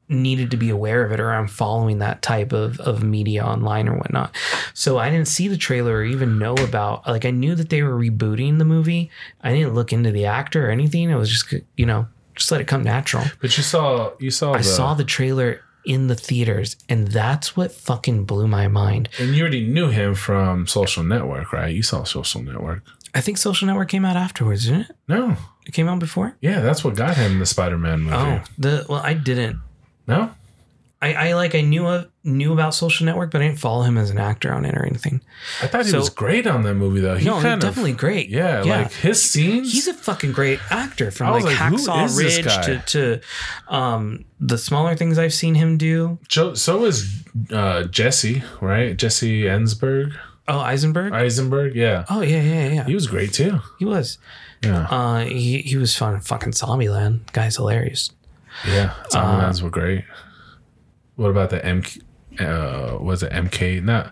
needed 0.07 0.51
to 0.51 0.57
be 0.57 0.69
aware 0.69 1.03
of 1.03 1.11
it 1.11 1.19
or 1.19 1.31
I'm 1.31 1.47
following 1.47 1.97
that 1.99 2.21
type 2.21 2.53
of, 2.53 2.79
of 2.79 3.03
media 3.03 3.43
online 3.43 3.89
or 3.89 3.97
whatnot. 3.97 4.35
So 4.73 4.99
I 4.99 5.09
didn't 5.09 5.27
see 5.27 5.47
the 5.47 5.57
trailer 5.57 5.95
or 5.95 6.03
even 6.03 6.37
know 6.37 6.53
about 6.55 7.07
like 7.07 7.25
I 7.25 7.31
knew 7.31 7.55
that 7.55 7.69
they 7.69 7.81
were 7.81 7.97
rebooting 7.97 8.59
the 8.59 8.65
movie. 8.65 9.09
I 9.41 9.51
didn't 9.53 9.73
look 9.73 9.91
into 9.91 10.11
the 10.11 10.25
actor 10.25 10.67
or 10.67 10.69
anything. 10.71 11.11
I 11.11 11.15
was 11.15 11.29
just 11.31 11.53
you 11.75 11.85
know, 11.85 12.07
just 12.35 12.51
let 12.51 12.61
it 12.61 12.67
come 12.67 12.83
natural. 12.83 13.23
but 13.41 13.57
you 13.57 13.63
saw 13.63 14.11
you 14.19 14.29
saw 14.29 14.53
I 14.53 14.57
the, 14.59 14.63
saw 14.63 14.93
the 14.93 15.03
trailer 15.05 15.61
in 15.85 16.07
the 16.07 16.15
theaters 16.15 16.77
and 16.89 17.07
that's 17.07 17.55
what 17.55 17.71
fucking 17.71 18.25
blew 18.25 18.47
my 18.47 18.67
mind. 18.67 19.09
and 19.19 19.35
you 19.35 19.41
already 19.41 19.65
knew 19.65 19.89
him 19.89 20.13
from 20.15 20.67
Social 20.67 21.03
Network, 21.03 21.51
right? 21.53 21.73
You 21.73 21.83
saw 21.83 22.03
Social 22.03 22.41
Network. 22.41 22.83
I 23.15 23.21
think 23.21 23.37
Social 23.37 23.65
Network 23.65 23.89
came 23.89 24.03
out 24.05 24.15
afterwards, 24.17 24.65
didn't 24.65 24.81
it? 24.81 24.95
No, 25.07 25.37
It 25.65 25.71
came 25.73 25.87
out 25.87 25.99
before? 25.99 26.35
yeah, 26.41 26.59
that's 26.59 26.83
what 26.83 26.95
got 26.95 27.15
him 27.17 27.39
the 27.39 27.45
Spider-Man 27.45 28.01
movie. 28.01 28.15
Oh, 28.15 28.41
the 28.57 28.85
well, 28.89 29.01
I 29.01 29.13
didn't. 29.13 29.59
No, 30.05 30.31
I, 31.01 31.13
I 31.13 31.33
like 31.33 31.55
I 31.55 31.61
knew 31.61 31.85
of, 31.87 32.09
knew 32.23 32.51
about 32.53 32.73
Social 32.73 33.05
Network, 33.05 33.31
but 33.31 33.41
I 33.41 33.47
didn't 33.47 33.59
follow 33.59 33.83
him 33.83 33.97
as 33.97 34.09
an 34.09 34.17
actor 34.17 34.51
on 34.53 34.65
it 34.65 34.75
or 34.75 34.85
anything. 34.85 35.21
I 35.61 35.67
thought 35.67 35.85
he 35.85 35.95
was 35.95 36.09
great 36.09 36.47
on 36.47 36.63
that 36.63 36.73
movie 36.75 36.99
though. 36.99 37.15
He 37.15 37.25
no, 37.25 37.33
kind 37.33 37.45
he's 37.45 37.53
of 37.53 37.59
definitely 37.61 37.93
great. 37.93 38.29
yeah, 38.29 38.61
like 38.63 38.91
his 38.91 39.21
scenes. 39.21 39.71
he's 39.71 39.87
a 39.87 39.93
fucking 39.93 40.31
great 40.31 40.59
actor 40.71 41.11
from 41.11 41.31
like, 41.31 41.43
like, 41.43 41.55
Hacksaw 41.55 42.17
Ridge 42.17 42.43
to, 42.65 42.83
to 42.87 43.73
um, 43.73 44.25
the 44.39 44.57
smaller 44.57 44.95
things 44.95 45.17
I've 45.19 45.33
seen 45.33 45.55
him 45.55 45.77
do. 45.77 46.17
so, 46.29 46.53
so 46.53 46.85
is 46.85 47.23
uh, 47.51 47.83
Jesse, 47.83 48.43
right? 48.61 48.95
Jesse 48.97 49.43
Ensberg, 49.43 50.15
Oh, 50.47 50.59
Eisenberg. 50.59 51.11
Eisenberg. 51.13 51.75
Yeah, 51.75 52.05
oh 52.09 52.21
yeah, 52.21 52.41
yeah, 52.41 52.67
yeah. 52.69 52.83
he 52.85 52.93
was 52.93 53.07
great 53.07 53.33
too. 53.33 53.59
He 53.79 53.85
was. 53.85 54.19
Yeah, 54.63 54.87
Uh, 54.89 55.25
he 55.25 55.59
he 55.59 55.77
was 55.77 55.95
fun. 55.95 56.13
in 56.15 56.21
Fucking 56.21 56.51
Zombieland. 56.53 57.31
Guy's 57.33 57.55
hilarious. 57.57 58.11
yeah. 58.67 58.93
uh, 59.05 59.07
Zombielands 59.09 59.61
were 59.61 59.69
great. 59.69 60.05
What 61.15 61.29
about 61.29 61.49
the 61.49 61.59
MK? 61.59 62.01
Uh, 62.39 62.97
was 63.03 63.23
it 63.23 63.31
MK? 63.31 63.81
Not. 63.83 64.11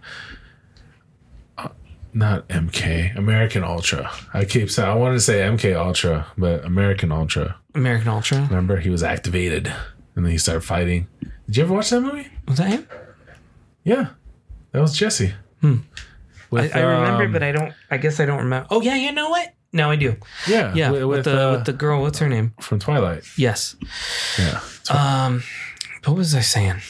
uh, 1.58 1.70
Not 2.14 2.48
MK, 2.48 3.16
American 3.18 3.64
Ultra. 3.64 4.10
I 4.34 4.46
keep 4.46 4.70
saying 4.72 4.90
I 4.90 4.96
wanted 4.96 5.16
to 5.16 5.20
say 5.22 5.40
MK 5.42 5.76
Ultra, 5.76 6.28
but 6.38 6.64
American 6.66 7.12
Ultra. 7.12 7.58
American 7.76 8.08
Ultra. 8.10 8.42
Remember, 8.50 8.78
he 8.78 8.90
was 8.90 9.04
activated, 9.04 9.68
and 10.16 10.26
then 10.26 10.32
he 10.32 10.38
started 10.38 10.62
fighting. 10.62 11.08
Did 11.48 11.58
you 11.58 11.64
ever 11.64 11.74
watch 11.74 11.90
that 11.90 12.02
movie? 12.02 12.30
Was 12.48 12.58
that 12.58 12.68
him? 12.70 12.88
Yeah, 13.84 14.08
that 14.72 14.80
was 14.82 14.96
Jesse. 14.98 15.34
Hmm. 15.62 15.78
With, 16.54 16.76
I, 16.76 16.80
I 16.80 16.84
remember, 16.84 17.26
um, 17.26 17.32
but 17.34 17.44
I 17.44 17.52
don't. 17.52 17.74
I 17.92 17.98
guess 17.98 18.20
I 18.20 18.26
don't 18.26 18.38
remember. 18.40 18.68
Oh 18.70 18.82
yeah, 18.82 18.96
you 18.96 19.12
know 19.12 19.30
what? 19.30 19.54
No, 19.76 19.90
I 19.90 19.96
do. 19.96 20.16
yeah, 20.48 20.72
Yeah, 20.76 20.92
with, 20.92 21.04
with, 21.04 21.26
the 21.26 21.48
uh, 21.50 21.52
with 21.54 21.66
the 21.66 21.74
girl. 21.74 22.02
What's 22.02 22.20
her 22.20 22.30
name? 22.30 22.54
from 22.62 22.78
Twilight. 22.80 23.24
Yes. 23.38 23.76
Yeah, 24.38 24.62
Um, 24.92 25.42
what 26.06 26.16
was 26.16 26.36
I 26.36 26.42
saying? 26.42 26.82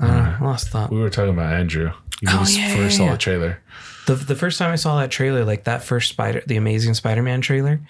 Uh, 0.00 0.36
I 0.40 0.44
lost 0.44 0.68
thought. 0.68 0.90
we 0.90 0.98
were 1.00 1.10
talking 1.10 1.30
about 1.30 1.52
Andrew. 1.52 1.92
You 2.20 2.28
Oh, 2.28 2.44
yeah, 2.48 2.74
first 2.74 2.76
yeah, 2.76 2.88
saw 2.88 3.04
yeah. 3.04 3.12
the 3.12 3.18
trailer. 3.18 3.60
The 4.06 4.14
the 4.14 4.34
first 4.36 4.58
time 4.58 4.72
I 4.72 4.76
saw 4.76 4.98
that 5.00 5.10
trailer, 5.10 5.44
like 5.44 5.64
that 5.64 5.82
first 5.84 6.08
Spider, 6.10 6.42
the 6.46 6.56
Amazing 6.56 6.94
Spider-Man 6.94 7.40
trailer, 7.40 7.80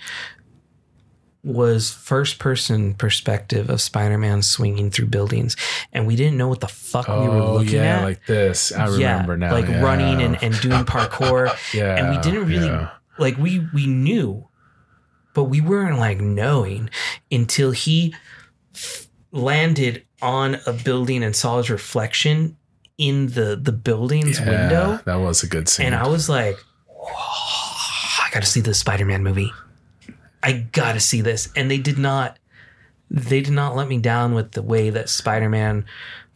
was 1.44 1.90
first 1.90 2.38
person 2.38 2.94
perspective 2.94 3.70
of 3.70 3.80
Spider-Man 3.80 4.42
swinging 4.42 4.90
through 4.90 5.06
buildings, 5.06 5.56
and 5.92 6.06
we 6.06 6.16
didn't 6.16 6.36
know 6.36 6.48
what 6.48 6.60
the 6.60 6.68
fuck 6.68 7.06
we 7.08 7.14
were 7.14 7.38
Oh 7.38 7.54
looking 7.54 7.74
yeah, 7.74 7.98
at. 7.98 8.04
like 8.04 8.26
this. 8.26 8.72
I 8.72 8.86
remember 8.88 9.36
now. 9.36 9.52
like 9.52 9.68
yeah. 9.68 9.80
running 9.80 10.20
and, 10.22 10.42
and 10.42 10.60
doing 10.60 10.84
parkour. 10.84 11.48
yeah, 11.72 11.96
and 11.96 12.10
we 12.14 12.20
didn't 12.22 12.48
really 12.48 12.66
yeah. 12.66 12.90
like 13.18 13.38
we 13.38 13.66
we 13.72 13.86
knew, 13.86 14.48
but 15.32 15.44
we 15.44 15.60
weren't 15.60 15.98
like 15.98 16.20
knowing 16.20 16.90
until 17.30 17.70
he 17.70 18.14
landed 19.30 20.04
on 20.20 20.56
a 20.66 20.72
building 20.72 21.22
and 21.22 21.36
saw 21.36 21.58
his 21.58 21.70
reflection 21.70 22.56
in 22.98 23.28
the 23.28 23.54
the 23.60 23.72
building's 23.72 24.40
Yeah, 24.40 24.46
window, 24.62 25.00
That 25.04 25.16
was 25.20 25.42
a 25.44 25.46
good 25.46 25.68
scene. 25.68 25.86
and 25.86 25.94
I 25.94 26.08
was 26.08 26.28
like, 26.28 26.58
I 27.00 28.28
got 28.32 28.40
to 28.42 28.46
see 28.48 28.60
this 28.60 28.80
Spider-Man 28.80 29.22
movie. 29.22 29.52
I 30.42 30.52
got 30.52 30.92
to 30.92 31.00
see 31.00 31.20
this." 31.20 31.48
And 31.56 31.70
they 31.70 31.78
did 31.78 31.98
not 31.98 32.38
they 33.10 33.40
did 33.40 33.52
not 33.54 33.74
let 33.74 33.88
me 33.88 33.98
down 33.98 34.34
with 34.34 34.52
the 34.52 34.62
way 34.62 34.90
that 34.90 35.08
Spider-Man 35.08 35.84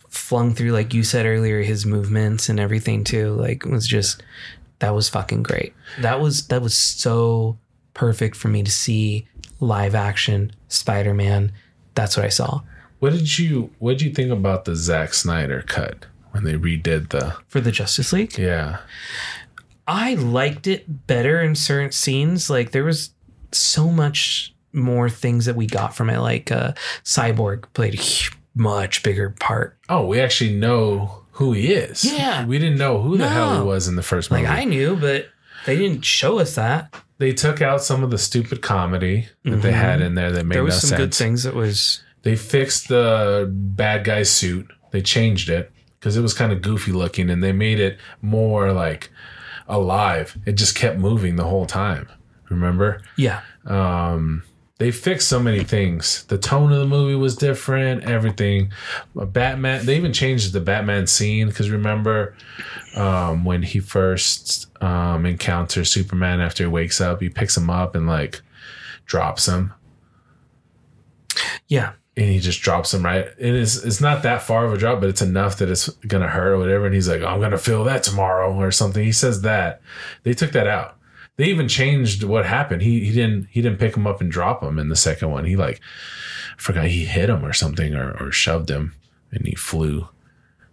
flung 0.09 0.55
through 0.55 0.73
like 0.73 0.95
you 0.95 1.03
said 1.03 1.27
earlier 1.27 1.63
his 1.63 1.87
movements 1.87 2.49
and 2.49 2.59
everything 2.61 3.05
too. 3.05 3.35
Like 3.35 3.65
it 3.65 3.71
was 3.71 3.87
just 3.87 4.23
that 4.79 4.95
was 4.95 5.09
fucking 5.09 5.43
great. 5.43 5.75
That 6.01 6.21
was 6.21 6.47
that 6.49 6.63
was 6.63 6.77
so 6.77 7.59
perfect 7.95 8.37
for 8.37 8.49
me 8.49 8.63
to 8.63 8.71
see 8.71 9.27
live 9.61 9.95
action 9.95 10.53
Spider-Man. 10.69 11.53
That's 11.95 12.17
what 12.17 12.27
I 12.27 12.31
saw. 12.31 12.63
what 12.99 13.13
did 13.13 13.39
you 13.39 13.71
What 13.79 13.99
did 13.99 14.03
you 14.03 14.13
think 14.13 14.31
about 14.31 14.65
the 14.65 14.77
Zack 14.77 15.15
Snyder 15.15 15.63
cut 15.67 16.07
when 16.31 16.45
they 16.45 16.55
redid 16.55 17.11
the? 17.11 17.37
For 17.49 17.61
the 17.61 17.73
Justice 17.73 18.13
League, 18.13 18.39
Yeah, 18.39 18.79
I 19.87 20.15
liked 20.15 20.67
it 20.67 21.07
better 21.07 21.41
in 21.41 21.55
certain 21.55 21.93
scenes. 21.93 22.49
Like 22.49 22.73
there 22.73 22.85
was 22.85 23.11
so 23.55 23.89
much 23.89 24.55
more 24.73 25.11
things 25.11 25.45
that 25.47 25.57
we 25.57 25.67
got 25.67 25.95
from 25.95 26.09
it. 26.11 26.19
Like 26.21 26.51
uh, 26.51 26.73
Cyborg 27.05 27.65
played 27.75 27.99
a 27.99 28.03
much 28.55 29.03
bigger 29.03 29.31
part. 29.41 29.77
Oh, 29.89 30.07
we 30.07 30.21
actually 30.21 30.55
know 30.55 31.23
who 31.33 31.53
he 31.53 31.73
is. 31.73 32.05
Yeah. 32.05 32.45
We 32.47 32.59
didn't 32.59 32.79
know 32.79 33.01
who 33.01 33.17
the 33.19 33.29
hell 33.29 33.61
he 33.61 33.67
was 33.67 33.89
in 33.89 33.97
the 33.97 34.03
first 34.03 34.31
movie. 34.31 34.45
Like 34.45 34.53
I 34.53 34.65
knew, 34.65 34.97
but 34.97 35.27
they 35.67 35.77
didn't 35.77 36.05
show 36.05 36.39
us 36.39 36.55
that. 36.57 36.95
they 37.19 37.33
took 37.33 37.63
out 37.63 37.81
some 37.83 38.03
of 38.03 38.11
the 38.11 38.19
stupid 38.19 38.63
comedy 38.63 39.29
that 39.45 39.63
they 39.63 39.71
Mhm. 39.71 39.75
had 39.75 40.01
in 40.01 40.15
there 40.17 40.33
that 40.33 40.45
made 40.45 40.57
There 40.57 40.65
was 40.65 40.75
no 40.75 40.79
some 40.81 40.89
sense. 40.89 40.99
good 40.99 41.15
things 41.15 41.43
that 41.45 41.55
was 41.55 42.03
They 42.23 42.35
fixed 42.37 42.89
the 42.89 43.49
bad 43.53 44.03
guy's 44.05 44.29
suit. 44.31 44.69
They 44.91 45.03
changed 45.03 45.49
it 45.49 45.71
because 46.01 46.17
it 46.17 46.21
was 46.21 46.35
kind 46.35 46.51
of 46.53 46.63
goofy 46.63 46.91
looking 46.93 47.31
and 47.31 47.43
they 47.43 47.53
made 47.53 47.79
it 47.79 47.99
more 48.21 48.73
like 48.73 49.11
alive. 49.69 50.37
It 50.47 50.53
just 50.53 50.75
kept 50.75 50.99
moving 50.99 51.37
the 51.37 51.45
whole 51.45 51.67
time. 51.67 52.09
Remember? 52.53 53.03
yeah. 53.17 53.41
Um, 53.67 54.43
they 54.79 54.91
fixed 54.91 55.29
so 55.29 55.39
many 55.39 55.63
things. 55.63 56.25
The 56.25 56.39
tone 56.39 56.73
of 56.73 56.79
the 56.81 56.87
movie 56.87 57.15
was 57.15 57.37
different. 57.37 58.03
Everything. 58.05 58.73
Batman. 59.15 59.87
They 59.87 59.97
even 59.97 60.13
changed 60.13 60.53
the 60.53 60.61
Batman 60.61 61.07
scene 61.07 61.47
because 61.47 61.71
remember 61.71 62.35
um, 62.97 63.45
when 63.45 63.63
he 63.63 63.79
first 63.79 64.67
um, 64.83 65.25
encounters 65.25 65.91
Superman 65.93 66.41
after 66.41 66.65
he 66.65 66.69
wakes 66.69 67.01
up, 67.01 67.21
he 67.21 67.29
picks 67.29 67.57
him 67.57 67.71
up 67.71 67.95
and 67.95 68.09
like 68.09 68.43
drops 69.07 69.47
him, 69.47 69.73
Yeah. 71.69 71.93
and 72.17 72.29
he 72.29 72.41
just 72.41 72.61
drops 72.61 72.93
him 72.93 73.05
right. 73.05 73.27
It 73.39 73.55
is. 73.55 73.85
It's 73.85 74.01
not 74.01 74.23
that 74.25 74.43
far 74.43 74.65
of 74.65 74.73
a 74.73 74.79
drop, 74.79 75.01
but 75.01 75.09
it's 75.11 75.23
enough 75.23 75.59
that 75.59 75.69
it's 75.71 75.89
gonna 76.09 76.29
hurt 76.29 76.53
or 76.55 76.59
whatever. 76.59 76.87
And 76.87 76.95
he's 76.95 77.09
like, 77.09 77.23
"I'm 77.23 77.41
gonna 77.41 77.57
feel 77.59 77.85
that 77.85 78.03
tomorrow" 78.03 78.53
or 78.53 78.71
something. 78.73 79.05
He 79.05 79.13
says 79.13 79.43
that. 79.43 79.81
They 80.25 80.35
took 80.35 80.51
that 80.53 80.67
out. 80.67 80.97
They 81.37 81.47
even 81.47 81.67
changed 81.69 82.23
what 82.25 82.45
happened. 82.47 82.83
He 82.83 83.05
he 83.05 83.13
didn't 83.13 83.49
he 83.51 83.63
didn't 83.63 83.79
pick 83.79 83.97
him 83.97 84.07
up 84.07 84.21
and 84.21 84.31
drop 84.31 84.63
him 84.63 84.79
in 84.79 84.89
the 84.89 84.97
second 84.97 85.31
one. 85.31 85.45
He 85.45 85.57
like 85.57 85.81
I 86.57 86.61
forgot 86.61 86.87
he 86.87 87.05
hit 87.05 87.31
him 87.31 87.45
or 87.45 87.53
something 87.53 87.95
or, 87.95 88.13
or 88.21 88.31
shoved 88.31 88.71
him 88.71 88.95
and 89.31 89.47
he 89.47 89.55
flew. 89.55 90.09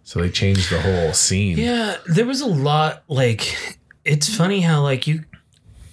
So 0.04 0.20
they 0.20 0.28
changed 0.28 0.70
the 0.70 0.80
whole 0.80 1.12
scene. 1.12 1.56
Yeah, 1.56 1.96
there 2.06 2.26
was 2.26 2.40
a 2.40 2.46
lot 2.46 3.04
like 3.08 3.56
it's 4.04 4.34
funny 4.34 4.60
how 4.60 4.82
like 4.82 5.06
you 5.06 5.24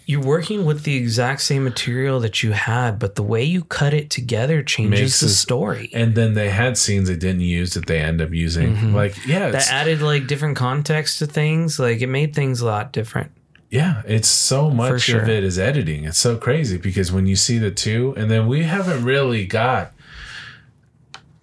you're 0.05 0.22
working 0.22 0.63
with 0.63 0.84
the 0.84 0.95
exact 0.95 1.41
same 1.41 1.65
material 1.65 2.22
that 2.22 2.41
you 2.41 2.53
had, 2.53 2.97
but 2.97 3.15
the 3.15 3.24
way 3.24 3.43
you 3.43 3.65
cut 3.65 3.93
it 3.93 4.09
together 4.09 4.63
changes 4.63 4.99
Makes 5.01 5.20
the 5.20 5.28
story. 5.30 5.89
And 5.93 6.15
then 6.15 6.34
they 6.34 6.49
had 6.49 6.78
scenes 6.78 7.09
they 7.09 7.18
didn't 7.18 7.41
use 7.41 7.74
that 7.74 7.88
they 7.88 7.99
end 7.99 8.22
up 8.22 8.32
using. 8.32 8.76
Mhm. 8.76 8.93
Like 8.93 9.26
yeah, 9.26 9.49
That 9.49 9.70
added 9.70 10.01
like 10.01 10.28
different 10.28 10.55
context 10.55 11.20
to 11.20 11.26
things. 11.26 11.78
Like 11.78 12.01
it 12.01 12.07
made 12.07 12.34
things 12.34 12.61
a 12.61 12.65
lot 12.65 12.91
different. 12.93 13.32
Yeah, 13.70 14.01
it's 14.05 14.28
so 14.28 14.70
much 14.70 15.01
sure. 15.01 15.22
of 15.22 15.30
it 15.30 15.43
is 15.43 15.59
editing. 15.59 16.05
It's 16.05 16.18
so 16.18 16.38
crazy 16.38 16.78
because 16.78 17.11
when 17.11 17.28
you 17.28 17.36
see 17.36 17.57
the 17.57 17.72
two, 17.72 18.13
and 18.18 18.32
then 18.32 18.47
we 18.47 18.63
haven't 18.63 19.03
really 19.03 19.45
got. 19.45 19.93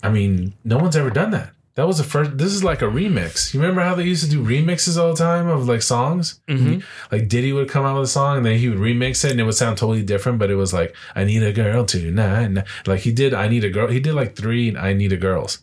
I 0.03 0.11
mean, 0.11 0.55
no 0.65 0.77
one's 0.79 0.97
ever 0.97 1.11
done 1.11 1.31
that. 1.31 1.51
That 1.77 1.87
was 1.89 1.99
the 1.99 2.05
first. 2.05 2.39
This 2.39 2.53
is 2.53 2.63
like 2.63 2.83
a 2.83 2.87
remix. 2.87 3.53
You 3.53 3.61
remember 3.61 3.83
how 3.83 3.95
they 3.97 4.05
used 4.05 4.23
to 4.25 4.31
do 4.31 4.45
remixes 4.45 4.97
all 4.97 5.11
the 5.11 5.17
time 5.17 5.49
of 5.49 5.67
like 5.67 5.83
songs? 5.83 6.41
Mhm. 6.49 6.85
Like 7.11 7.27
Diddy 7.29 7.53
would 7.53 7.69
come 7.69 7.85
out 7.85 7.97
with 7.99 8.05
a 8.05 8.13
song 8.13 8.37
and 8.37 8.47
then 8.47 8.59
he 8.59 8.69
would 8.69 8.79
remix 8.79 9.25
it 9.25 9.33
and 9.33 9.41
it 9.41 9.45
would 9.45 9.55
sound 9.57 9.77
totally 9.77 10.03
different, 10.05 10.39
but 10.39 10.51
it 10.51 10.55
was 10.55 10.73
like 10.73 10.95
I 11.17 11.25
need 11.25 11.43
a 11.43 11.53
girl 11.53 11.85
tonight. 11.85 12.65
Like 12.87 13.01
he 13.01 13.11
did 13.13 13.35
I 13.35 13.49
need 13.49 13.65
a 13.65 13.71
girl. 13.71 13.89
He 13.89 13.99
did 13.99 14.15
like 14.15 14.37
three 14.37 14.77
I 14.77 14.93
need 14.93 15.13
a 15.13 15.17
girls. 15.17 15.59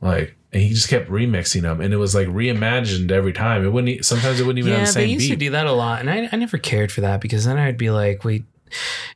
Like 0.00 0.36
and 0.54 0.62
he 0.62 0.70
just 0.70 0.88
kept 0.88 1.10
remixing 1.10 1.60
them 1.62 1.80
and 1.82 1.92
it 1.92 1.98
was 1.98 2.14
like 2.14 2.28
reimagined 2.28 3.10
every 3.10 3.32
time. 3.34 3.64
It 3.64 3.72
wouldn't 3.72 4.04
sometimes 4.04 4.40
it 4.40 4.46
wouldn't 4.46 4.60
even 4.60 4.72
Yeah, 4.72 4.78
have 4.78 4.88
the 4.88 4.94
they 4.94 5.00
same 5.06 5.10
used 5.10 5.28
to 5.30 5.36
do 5.36 5.50
that 5.50 5.66
a 5.66 5.72
lot, 5.72 6.00
and 6.00 6.08
I, 6.08 6.28
I 6.32 6.36
never 6.36 6.56
cared 6.56 6.90
for 6.92 7.02
that 7.02 7.20
because 7.20 7.44
then 7.44 7.58
I'd 7.58 7.76
be 7.76 7.90
like, 7.90 8.24
wait, 8.24 8.44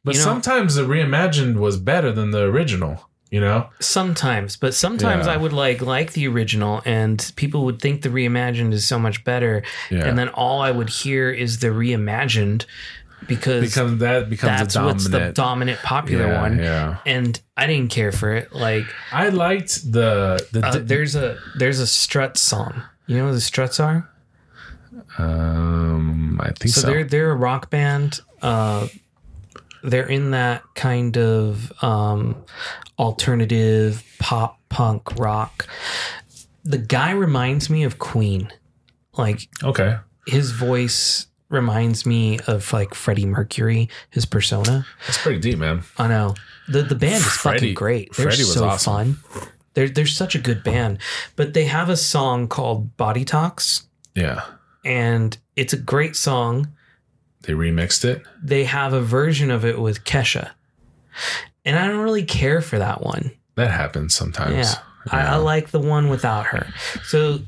But 0.04 0.14
you 0.14 0.20
know- 0.20 0.24
sometimes 0.24 0.74
the 0.74 0.82
reimagined 0.82 1.54
was 1.56 1.76
better 1.78 2.12
than 2.12 2.32
the 2.32 2.42
original, 2.42 3.08
you 3.30 3.40
know? 3.40 3.68
sometimes, 3.80 4.56
but 4.56 4.74
sometimes 4.74 5.26
Yeah. 5.26 5.32
I 5.34 5.36
would 5.36 5.52
like 5.52 5.80
like 5.80 6.12
the 6.12 6.26
original, 6.28 6.82
and 6.84 7.32
people 7.36 7.64
would 7.66 7.80
think 7.80 8.02
the 8.02 8.08
reimagined 8.08 8.72
is 8.72 8.86
so 8.86 8.98
much 8.98 9.22
better, 9.24 9.62
Yeah. 9.90 10.04
and 10.06 10.18
then 10.18 10.28
all 10.30 10.60
I 10.60 10.70
would 10.70 10.88
hear 10.90 11.30
is 11.30 11.58
the 11.60 11.68
reimagined 11.68 12.64
because 13.26 13.64
because 13.64 13.98
that 13.98 14.30
becomes 14.30 14.58
that's 14.58 14.76
a 14.76 14.84
what's 14.84 15.04
the 15.04 15.10
dominant. 15.10 15.34
dominant 15.36 15.78
popular 15.80 16.26
yeah, 16.26 16.40
one. 16.40 16.58
Yeah. 16.58 16.98
And 17.06 17.40
I 17.56 17.66
didn't 17.66 17.90
care 17.90 18.12
for 18.12 18.32
it. 18.34 18.52
Like 18.52 18.84
I 19.12 19.28
liked 19.30 19.90
the 19.90 20.46
the 20.52 20.66
uh, 20.66 20.78
there's 20.82 21.14
a 21.16 21.38
there's 21.56 21.80
a 21.80 21.86
Struts 21.86 22.40
song. 22.40 22.82
You 23.06 23.18
know 23.18 23.26
what 23.26 23.32
the 23.32 23.40
Struts 23.40 23.80
are? 23.80 24.08
um 25.16 26.40
I 26.40 26.52
think 26.52 26.74
So, 26.74 26.82
so. 26.82 26.86
they're 26.86 27.04
they're 27.04 27.30
a 27.30 27.36
rock 27.36 27.70
band. 27.70 28.20
Uh, 28.42 28.88
they're 29.82 30.08
in 30.08 30.32
that 30.32 30.62
kind 30.74 31.16
of 31.16 31.72
um, 31.82 32.44
alternative 32.98 34.04
pop 34.18 34.58
punk 34.68 35.18
rock. 35.18 35.66
The 36.64 36.78
guy 36.78 37.12
reminds 37.12 37.70
me 37.70 37.84
of 37.84 37.98
Queen. 37.98 38.52
Like 39.16 39.48
okay. 39.64 39.96
his 40.26 40.50
voice 40.52 41.27
reminds 41.48 42.04
me 42.06 42.38
of 42.46 42.72
like 42.72 42.94
Freddie 42.94 43.26
Mercury, 43.26 43.88
his 44.10 44.26
persona. 44.26 44.86
That's 45.06 45.18
pretty 45.18 45.40
deep, 45.40 45.58
man. 45.58 45.82
I 45.96 46.08
know. 46.08 46.34
The 46.68 46.82
the 46.82 46.94
band 46.94 47.14
is 47.16 47.24
Freddie- 47.26 47.58
fucking 47.58 47.74
great. 47.74 48.12
They're 48.14 48.26
Freddie 48.26 48.42
was 48.42 48.54
so 48.54 48.66
awesome. 48.68 49.14
fun. 49.14 49.48
They're 49.74 49.88
they're 49.88 50.06
such 50.06 50.34
a 50.34 50.38
good 50.38 50.62
band. 50.62 50.98
But 51.36 51.54
they 51.54 51.64
have 51.64 51.88
a 51.88 51.96
song 51.96 52.48
called 52.48 52.96
Body 52.96 53.24
Talks 53.24 53.84
Yeah. 54.14 54.42
and 54.84 55.36
it's 55.56 55.72
a 55.72 55.76
great 55.78 56.16
song. 56.16 56.68
They 57.42 57.52
remixed 57.54 58.04
it. 58.04 58.22
They 58.42 58.64
have 58.64 58.92
a 58.92 59.00
version 59.00 59.50
of 59.50 59.64
it 59.64 59.78
with 59.78 60.04
Kesha. 60.04 60.50
And 61.64 61.78
I 61.78 61.86
don't 61.86 62.00
really 62.00 62.24
care 62.24 62.60
for 62.60 62.78
that 62.78 63.02
one. 63.02 63.30
That 63.54 63.70
happens 63.70 64.14
sometimes. 64.14 64.54
Yeah. 64.56 64.74
I, 65.10 65.20
I 65.22 65.36
like 65.36 65.70
the 65.70 65.80
one 65.80 66.08
without 66.10 66.46
her. 66.46 66.66
So, 67.04 67.38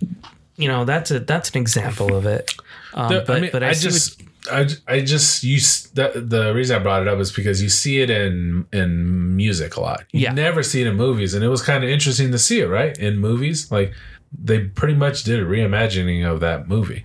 you 0.57 0.68
know, 0.68 0.84
that's 0.84 1.11
a 1.11 1.20
that's 1.20 1.51
an 1.51 1.59
example 1.61 2.14
of 2.14 2.24
it. 2.26 2.55
Um, 2.95 3.12
The- 3.12 3.24
but 3.26 3.36
I 3.36 3.41
mean, 3.41 3.51
but 3.53 3.62
I, 3.62 3.68
I, 3.68 3.72
see 3.72 3.86
what- 3.88 3.93
just, 3.93 4.22
I, 4.51 4.95
I 4.97 5.01
just, 5.01 5.45
you. 5.45 5.59
the 5.95 6.53
reason 6.55 6.76
I 6.76 6.78
brought 6.78 7.03
it 7.03 7.09
up 7.09 7.18
is 7.18 7.30
because 7.32 7.62
you 7.62 7.68
see 7.68 8.01
it 8.01 8.11
in 8.11 8.66
in 8.72 9.36
music 9.36 9.76
a 9.76 9.80
lot. 9.80 10.05
You 10.12 10.20
Yeah. 10.20 10.32
never 10.32 10.62
see 10.62 10.80
it 10.80 10.86
in 10.86 10.97
movies, 10.97 11.34
and 11.34 11.45
it 11.45 11.49
was 11.49 11.62
kind 11.62 11.84
of 11.84 11.91
interesting 11.91 12.32
to 12.32 12.38
see 12.38 12.61
it, 12.61 12.66
right? 12.66 12.97
In 12.99 13.18
movies, 13.18 13.70
like 13.70 13.93
they 14.32 14.61
pretty 14.61 14.95
much 14.95 15.24
did 15.24 15.41
a 15.41 15.45
reimagining 15.45 16.24
of 16.24 16.41
that 16.41 16.68
movie. 16.68 17.03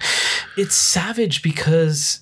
it's 0.57 0.75
savage 0.75 1.41
because 1.41 2.21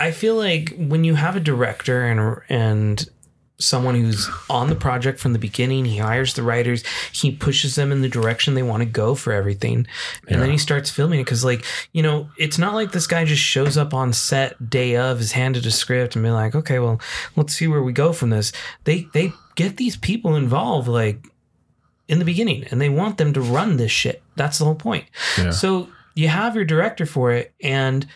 I 0.00 0.10
feel 0.10 0.34
like 0.36 0.74
when 0.76 1.04
you 1.04 1.14
have 1.14 1.36
a 1.36 1.40
director 1.40 2.02
and 2.02 2.40
and 2.48 3.08
someone 3.58 3.94
who's 3.94 4.28
on 4.48 4.68
the 4.68 4.74
project 4.74 5.18
from 5.18 5.32
the 5.32 5.38
beginning, 5.38 5.84
he 5.84 5.98
hires 5.98 6.34
the 6.34 6.42
writers, 6.42 6.84
he 7.12 7.30
pushes 7.32 7.74
them 7.74 7.90
in 7.92 8.02
the 8.02 8.08
direction 8.08 8.54
they 8.54 8.62
want 8.62 8.82
to 8.82 8.88
go 8.88 9.14
for 9.14 9.32
everything, 9.32 9.86
and 10.28 10.40
then 10.40 10.50
he 10.50 10.58
starts 10.58 10.90
filming 10.90 11.20
it 11.20 11.24
because, 11.24 11.44
like, 11.44 11.64
you 11.92 12.02
know, 12.02 12.30
it's 12.38 12.58
not 12.58 12.74
like 12.74 12.92
this 12.92 13.06
guy 13.06 13.24
just 13.24 13.42
shows 13.42 13.76
up 13.76 13.92
on 13.92 14.12
set 14.12 14.70
day 14.70 14.96
of, 14.96 15.20
is 15.20 15.32
handed 15.32 15.66
a 15.66 15.70
script, 15.70 16.16
and 16.16 16.24
be 16.24 16.30
like, 16.30 16.54
okay, 16.54 16.78
well, 16.78 17.00
let's 17.36 17.54
see 17.54 17.66
where 17.66 17.82
we 17.82 17.92
go 17.92 18.12
from 18.12 18.30
this. 18.30 18.52
They 18.84 19.08
they 19.12 19.32
get 19.56 19.76
these 19.76 19.96
people 19.96 20.36
involved, 20.36 20.88
like. 20.88 21.24
In 22.10 22.18
the 22.18 22.24
beginning, 22.24 22.64
and 22.70 22.80
they 22.80 22.88
want 22.88 23.18
them 23.18 23.34
to 23.34 23.40
run 23.42 23.76
this 23.76 23.92
shit. 23.92 24.22
That's 24.34 24.56
the 24.58 24.64
whole 24.64 24.74
point. 24.74 25.04
Yeah. 25.36 25.50
So 25.50 25.90
you 26.14 26.28
have 26.28 26.54
your 26.54 26.64
director 26.64 27.04
for 27.04 27.32
it, 27.32 27.52
and 27.62 28.06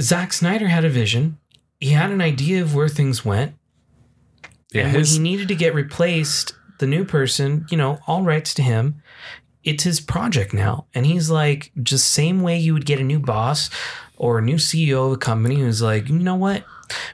Zack 0.00 0.32
Snyder 0.32 0.68
had 0.68 0.82
a 0.82 0.88
vision. 0.88 1.36
He 1.78 1.90
had 1.90 2.10
an 2.10 2.22
idea 2.22 2.62
of 2.62 2.74
where 2.74 2.88
things 2.88 3.22
went, 3.22 3.52
Yeah, 4.72 4.86
and 4.86 4.96
his- 4.96 5.16
when 5.16 5.24
he 5.24 5.30
needed 5.32 5.48
to 5.48 5.54
get 5.54 5.74
replaced, 5.74 6.54
the 6.78 6.86
new 6.86 7.04
person, 7.04 7.66
you 7.70 7.76
know, 7.76 8.00
all 8.06 8.22
rights 8.22 8.54
to 8.54 8.62
him. 8.62 9.02
It's 9.64 9.84
his 9.84 10.00
project 10.00 10.52
now. 10.52 10.86
And 10.94 11.06
he's 11.06 11.30
like, 11.30 11.70
just 11.80 12.08
same 12.10 12.42
way 12.42 12.58
you 12.58 12.72
would 12.74 12.84
get 12.84 12.98
a 12.98 13.04
new 13.04 13.20
boss 13.20 13.70
or 14.16 14.38
a 14.38 14.42
new 14.42 14.56
CEO 14.56 15.06
of 15.06 15.12
a 15.12 15.16
company 15.16 15.56
who's 15.60 15.80
like, 15.80 16.08
you 16.08 16.18
know 16.18 16.34
what? 16.34 16.64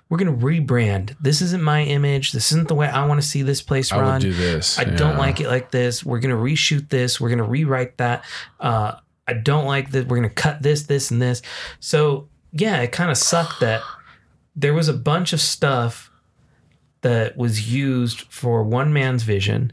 We're 0.08 0.16
going 0.16 0.38
to 0.38 0.46
rebrand. 0.46 1.14
This 1.20 1.42
isn't 1.42 1.62
my 1.62 1.82
image. 1.84 2.32
This 2.32 2.50
isn't 2.52 2.68
the 2.68 2.74
way 2.74 2.86
I 2.88 3.04
want 3.04 3.20
to 3.20 3.26
see 3.26 3.42
this 3.42 3.60
place 3.60 3.92
I 3.92 3.96
would 3.98 4.02
run. 4.02 4.20
do 4.22 4.32
this. 4.32 4.78
I 4.78 4.84
don't 4.84 5.18
like 5.18 5.40
it 5.42 5.48
like 5.48 5.70
this. 5.70 6.02
We're 6.02 6.20
going 6.20 6.34
to 6.34 6.40
reshoot 6.42 6.88
this. 6.88 7.20
We're 7.20 7.28
going 7.28 7.38
to 7.38 7.44
rewrite 7.44 7.98
that. 7.98 8.24
Uh, 8.58 8.92
I 9.26 9.34
don't 9.34 9.66
like 9.66 9.90
that. 9.90 10.08
We're 10.08 10.16
going 10.16 10.28
to 10.30 10.34
cut 10.34 10.62
this, 10.62 10.84
this, 10.84 11.10
and 11.10 11.20
this. 11.20 11.42
So, 11.80 12.28
yeah, 12.52 12.80
it 12.80 12.92
kind 12.92 13.10
of 13.10 13.18
sucked 13.18 13.60
that 13.60 13.82
there 14.56 14.72
was 14.72 14.88
a 14.88 14.94
bunch 14.94 15.34
of 15.34 15.40
stuff 15.42 16.07
that 17.02 17.36
was 17.36 17.72
used 17.72 18.22
for 18.32 18.62
one 18.62 18.92
man's 18.92 19.22
vision 19.22 19.72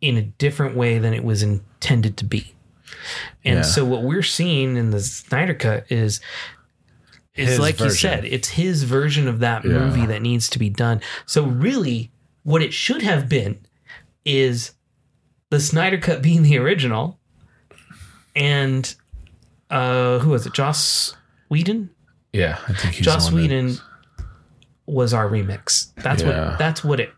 in 0.00 0.16
a 0.16 0.22
different 0.22 0.74
way 0.76 0.98
than 0.98 1.12
it 1.12 1.22
was 1.24 1.42
intended 1.42 2.16
to 2.16 2.24
be. 2.24 2.54
And 3.44 3.56
Yeah. 3.56 3.62
so 3.62 3.84
what 3.84 4.02
we're 4.02 4.22
seeing 4.22 4.76
in 4.76 4.90
the 4.90 5.00
Snyder 5.00 5.54
cut 5.54 5.86
is 5.90 6.20
is 7.36 7.50
His 7.50 7.58
like 7.60 7.78
you 7.80 7.90
said, 7.90 8.24
it's 8.24 8.48
his 8.50 8.82
version 8.82 9.28
of 9.28 9.38
that 9.38 9.64
Yeah. 9.64 9.72
movie 9.78 10.04
that 10.06 10.20
needs 10.20 10.48
to 10.50 10.58
be 10.58 10.68
done. 10.68 11.00
So 11.26 11.44
really 11.44 12.10
what 12.42 12.60
it 12.62 12.72
should 12.74 13.02
have 13.02 13.28
been 13.28 13.58
is 14.24 14.72
the 15.50 15.60
Snyder 15.60 15.96
cut 15.98 16.22
being 16.22 16.42
the 16.42 16.58
original 16.58 17.18
and 18.34 18.94
uh 19.70 20.18
who 20.18 20.30
was 20.30 20.46
it? 20.46 20.52
Joss 20.54 21.14
Whedon? 21.48 21.90
Yeah, 22.32 22.58
I 22.68 22.72
think 22.74 22.94
he's 22.94 23.04
Joss 23.06 23.28
the 23.28 23.34
one 23.34 23.42
that- 23.48 23.54
Whedon 23.54 23.78
was 24.90 25.14
our 25.14 25.28
remix. 25.28 25.92
That's 25.96 26.22
Yeah. 26.22 26.50
what 26.50 26.58
that's 26.58 26.82
what 26.84 27.00
it 27.00 27.10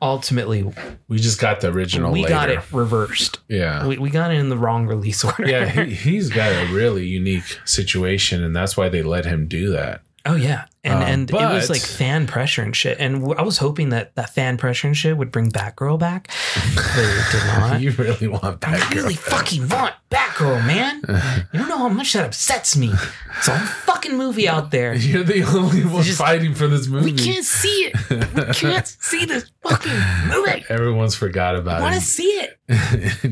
ultimately 0.00 0.62
We 1.08 1.18
just 1.18 1.40
got 1.40 1.60
the 1.60 1.68
original. 1.72 2.12
we 2.12 2.20
later. 2.22 2.28
got 2.34 2.50
it 2.50 2.60
reversed. 2.72 3.40
Yeah. 3.48 3.86
We, 3.86 3.98
we 3.98 4.10
got 4.10 4.30
it 4.32 4.38
in 4.38 4.48
the 4.48 4.56
wrong 4.56 4.86
release 4.86 5.24
order. 5.24 5.48
yeah, 5.48 5.66
he, 5.66 5.94
he's 6.10 6.28
got 6.28 6.50
a 6.52 6.72
really 6.72 7.04
unique 7.06 7.58
situation, 7.64 8.44
and 8.44 8.54
that's 8.54 8.76
why 8.76 8.88
they 8.88 9.02
let 9.02 9.24
him 9.24 9.48
do 9.48 9.70
that. 9.72 10.02
Oh 10.28 10.34
yeah. 10.36 10.66
And 10.84 10.94
Um, 10.94 11.02
and 11.02 11.30
it 11.30 11.34
was 11.34 11.68
like 11.68 11.80
fan 11.82 12.26
pressure 12.26 12.62
and 12.62 12.74
shit. 12.74 12.98
And 13.00 13.16
w- 13.20 13.34
I 13.38 13.42
was 13.42 13.58
hoping 13.58 13.88
that 13.90 14.14
that 14.14 14.30
fan 14.30 14.56
pressure 14.56 14.86
and 14.86 14.96
shit 14.96 15.16
would 15.18 15.32
bring 15.32 15.50
Batgirl 15.50 15.98
back, 15.98 16.28
but 16.74 16.84
it 16.96 17.24
did 17.32 17.44
not. 17.46 17.80
You 17.80 17.90
really 17.92 18.28
want 18.28 18.60
Batgirl? 18.60 18.92
I 18.92 18.94
really 18.94 19.14
fucking 19.14 19.68
want 19.68 19.94
Batgirl, 20.10 20.64
man. 20.66 21.02
You 21.52 21.58
don't 21.60 21.68
know 21.68 21.78
how 21.78 21.88
much 21.88 22.12
that 22.12 22.24
upsets 22.26 22.76
me. 22.76 22.92
It's 23.38 23.48
a 23.48 23.58
fucking 23.58 24.16
movie 24.16 24.48
out 24.48 24.70
there. 24.70 24.94
You're 24.94 25.24
the 25.24 25.42
only 25.42 25.84
one 25.84 26.04
just- 26.04 26.18
fighting 26.18 26.54
for 26.54 26.68
this 26.68 26.86
movie. 26.86 27.12
We 27.12 27.18
can't 27.18 27.44
see 27.44 27.90
it. 27.92 28.10
We 28.34 28.44
can't 28.54 28.86
see 28.86 29.24
this 29.24 29.50
fucking 29.62 30.00
movie. 30.28 30.64
Everyone's 30.70 31.16
forgot 31.16 31.56
about 31.56 31.78
it. 31.78 31.80
I 31.80 31.82
want 31.82 31.94
to 31.94 32.00
it. 32.00 32.04
see 32.04 32.22
it. 32.24 32.58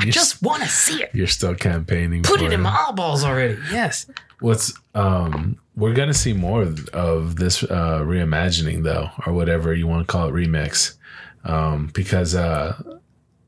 You're, 0.04 0.12
Just 0.12 0.42
want 0.42 0.62
to 0.62 0.68
see 0.68 1.02
it. 1.02 1.10
you're 1.14 1.26
still 1.26 1.54
campaigning. 1.54 2.22
Put 2.22 2.40
for 2.40 2.46
it 2.46 2.52
in 2.52 2.60
my 2.62 2.86
eyeballs 2.88 3.22
already. 3.24 3.58
Yes. 3.70 4.06
What's 4.40 4.72
um 4.94 5.58
we're 5.76 5.94
gonna 5.94 6.14
see 6.14 6.32
more 6.32 6.62
of- 6.62 7.36
this 7.36 7.62
uh 7.64 8.00
reimagining 8.00 8.82
though, 8.82 9.10
or 9.26 9.32
whatever 9.32 9.74
you 9.74 9.86
want 9.86 10.06
to 10.06 10.12
call 10.12 10.28
it, 10.28 10.32
remix. 10.32 10.96
Um, 11.44 11.90
because 11.94 12.34
uh 12.34 12.80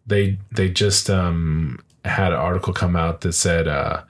they 0.07 0.39
they 0.53 0.69
just 0.71 1.11
um 1.11 1.81
had 2.05 2.33
an 2.33 2.39
article 2.39 2.73
come 2.73 2.97
out 2.97 3.21
that 3.23 3.33
said 3.33 3.69
uh 3.69 4.03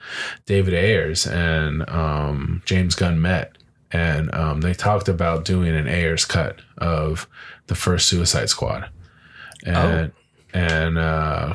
David 0.47 0.75
Ayers 0.75 1.27
and 1.27 1.89
um 1.89 2.63
James 2.65 2.95
Gunn 2.95 3.21
met 3.21 3.57
and 3.91 4.33
um 4.35 4.61
they 4.61 4.75
talked 4.75 5.09
about 5.09 5.45
doing 5.45 5.75
an 5.75 5.89
Ayers 5.89 6.25
cut 6.25 6.61
of 6.77 7.27
the 7.67 7.75
first 7.75 8.07
Suicide 8.09 8.51
Squad. 8.51 8.89
And 9.65 10.13
and 10.55 10.99
uh 10.99 11.55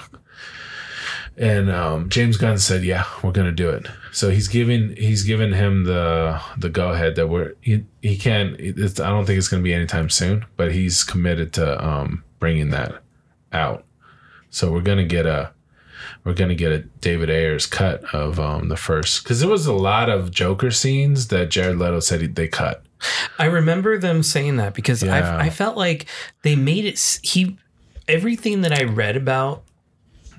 and 1.38 1.70
um, 1.72 2.10
James 2.10 2.38
Gunn 2.38 2.60
said, 2.60 2.84
"Yeah, 2.84 3.06
we're 3.24 3.32
gonna 3.32 3.52
do 3.52 3.70
it." 3.70 3.88
So 4.14 4.30
he's 4.30 4.48
giving 4.48 4.96
he's 4.96 5.24
given 5.24 5.52
him 5.54 5.86
the 5.86 6.40
the 6.58 6.70
go 6.70 6.90
ahead 6.90 7.16
that 7.16 7.28
we're 7.28 7.54
he 7.62 7.84
he 8.02 8.16
can't. 8.18 8.56
It's, 8.60 9.00
I 9.00 9.10
don't 9.10 9.26
think 9.26 9.38
it's 9.40 9.48
gonna 9.48 9.64
be 9.64 9.74
anytime 9.74 10.10
soon, 10.10 10.46
but 10.56 10.72
he's 10.72 11.04
committed 11.04 11.52
to 11.54 11.84
um, 11.86 12.24
bringing 12.40 12.70
that 12.70 13.02
out. 13.52 13.86
So 14.52 14.72
we're 14.72 14.82
gonna 14.82 15.04
get 15.06 15.26
a 15.26 15.52
we're 16.24 16.36
gonna 16.36 16.54
get 16.56 16.72
a 16.72 16.80
David 17.02 17.30
Ayers 17.32 17.66
cut 17.66 18.04
of 18.14 18.40
um, 18.40 18.70
the 18.70 18.78
first 18.78 19.24
because 19.24 19.40
there 19.40 19.50
was 19.50 19.66
a 19.66 19.74
lot 19.74 20.10
of 20.10 20.30
Joker 20.32 20.70
scenes 20.70 21.30
that 21.30 21.50
Jared 21.50 21.78
Leto 21.80 22.00
said 22.00 22.22
he, 22.22 22.28
they 22.28 22.48
cut. 22.48 22.86
I 23.40 23.46
remember 23.46 23.98
them 23.98 24.22
saying 24.22 24.58
that 24.58 24.76
because 24.76 25.02
Yeah. 25.02 25.38
I 25.38 25.46
I 25.46 25.50
felt 25.50 25.76
like 25.76 26.06
they 26.44 26.56
made 26.56 26.86
it 26.86 27.20
he 27.24 27.58
everything 28.08 28.62
that 28.62 28.72
I 28.74 28.84
read 28.84 29.18
about 29.18 29.64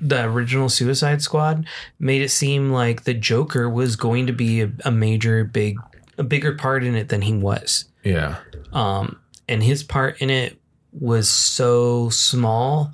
the 0.00 0.24
original 0.24 0.68
Suicide 0.68 1.22
Squad 1.22 1.66
made 1.98 2.22
it 2.22 2.30
seem 2.30 2.70
like 2.72 3.04
the 3.04 3.14
Joker 3.14 3.68
was 3.68 3.96
going 3.96 4.26
to 4.26 4.32
be 4.32 4.60
a, 4.62 4.70
a 4.84 4.90
major 4.90 5.44
big 5.44 5.78
a 6.18 6.22
bigger 6.22 6.54
part 6.54 6.84
in 6.84 6.94
it 6.94 7.08
than 7.08 7.22
he 7.22 7.32
was. 7.34 7.86
Yeah, 8.04 8.36
Um 8.72 9.18
and 9.48 9.62
his 9.62 9.82
part 9.82 10.20
in 10.22 10.30
it 10.30 10.58
was 10.92 11.28
so 11.28 12.08
small 12.08 12.92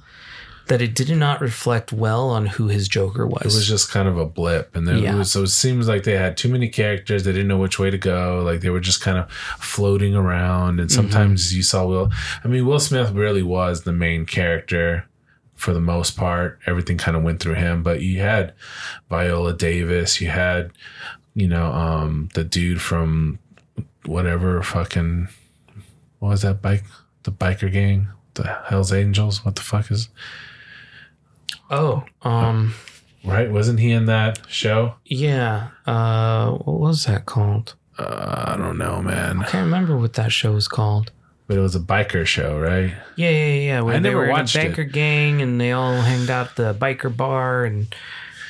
that 0.68 0.80
it 0.80 0.94
did 0.94 1.10
not 1.16 1.40
reflect 1.40 1.92
well 1.92 2.30
on 2.30 2.46
who 2.46 2.68
his 2.68 2.86
Joker 2.86 3.26
was. 3.26 3.42
it 3.42 3.46
was 3.46 3.66
just 3.66 3.90
kind 3.90 4.06
of 4.06 4.16
a 4.16 4.24
blip, 4.24 4.76
and 4.76 4.86
then 4.86 4.98
Yeah. 4.98 5.14
it 5.14 5.18
was, 5.18 5.32
so 5.32 5.42
it 5.42 5.48
seems 5.48 5.88
like 5.88 6.04
they 6.04 6.16
had 6.16 6.36
too 6.36 6.48
many 6.48 6.68
characters. 6.68 7.24
They 7.24 7.32
didn't 7.32 7.48
know 7.48 7.58
which 7.58 7.80
way 7.80 7.90
to 7.90 7.98
go. 7.98 8.40
Like 8.44 8.60
they 8.60 8.70
were 8.70 8.78
just 8.80 9.00
kind 9.00 9.18
of 9.18 9.28
floating 9.58 10.14
around, 10.14 10.78
and 10.78 10.90
sometimes 10.90 11.54
you 11.56 11.64
saw 11.64 11.84
Will. 11.86 12.12
I 12.44 12.48
mean, 12.48 12.64
Will 12.66 12.78
Smith 12.78 13.10
really 13.10 13.42
was 13.42 13.82
the 13.82 13.92
main 13.92 14.26
character 14.26 15.06
for 15.60 15.74
the 15.74 15.80
most 15.80 16.16
part. 16.16 16.58
Everything 16.66 16.96
kind 16.96 17.16
of 17.16 17.22
went 17.22 17.40
through 17.40 17.54
him, 17.54 17.82
but 17.82 18.00
you 18.00 18.20
had 18.20 18.54
Viola 19.10 19.52
Davis. 19.52 20.20
You 20.20 20.28
had, 20.28 20.72
you 21.34 21.46
know, 21.46 21.70
um, 21.72 22.30
the 22.34 22.44
dude 22.44 22.80
from 22.80 23.38
whatever 24.06 24.62
fucking 24.62 25.28
what 26.18 26.30
was 26.30 26.42
that 26.42 26.62
bike? 26.62 26.84
The 27.24 27.32
biker 27.32 27.70
gang, 27.70 28.08
the 28.34 28.58
Hell's 28.68 28.92
Angels. 28.92 29.44
What 29.44 29.56
the 29.56 29.62
fuck 29.62 29.90
is 29.90 30.08
oh, 31.70 32.04
um 32.22 32.74
right? 33.24 33.50
Wasn't 33.50 33.80
he 33.80 33.90
in 33.92 34.06
that 34.06 34.40
show? 34.48 34.94
yeah. 35.04 35.68
Uh 35.86 36.52
what 36.52 36.80
was 36.80 37.04
that 37.04 37.26
called? 37.26 37.74
Uh, 37.98 38.44
I 38.48 38.56
don't 38.56 38.78
know, 38.78 39.02
man. 39.02 39.40
I 39.42 39.44
can't 39.44 39.66
remember 39.66 39.94
what 39.94 40.14
that 40.14 40.32
show 40.32 40.52
was 40.52 40.68
called. 40.68 41.12
But 41.50 41.58
it 41.58 41.62
was 41.62 41.74
a 41.74 41.80
biker 41.80 42.24
show, 42.24 42.60
right? 42.60 42.94
Yeah, 43.16 43.30
yeah, 43.30 43.46
yeah. 43.54 43.80
Where 43.80 43.96
I 43.96 43.98
they 43.98 44.10
never 44.10 44.18
were 44.18 44.24
in 44.26 44.30
a 44.30 44.32
watched 44.34 44.54
it. 44.54 44.72
biker 44.72 44.92
gang 44.92 45.42
and 45.42 45.60
they 45.60 45.72
all 45.72 46.00
hanged 46.00 46.30
out 46.30 46.50
at 46.50 46.54
the 46.54 46.74
biker 46.74 47.14
bar 47.16 47.64
and 47.64 47.92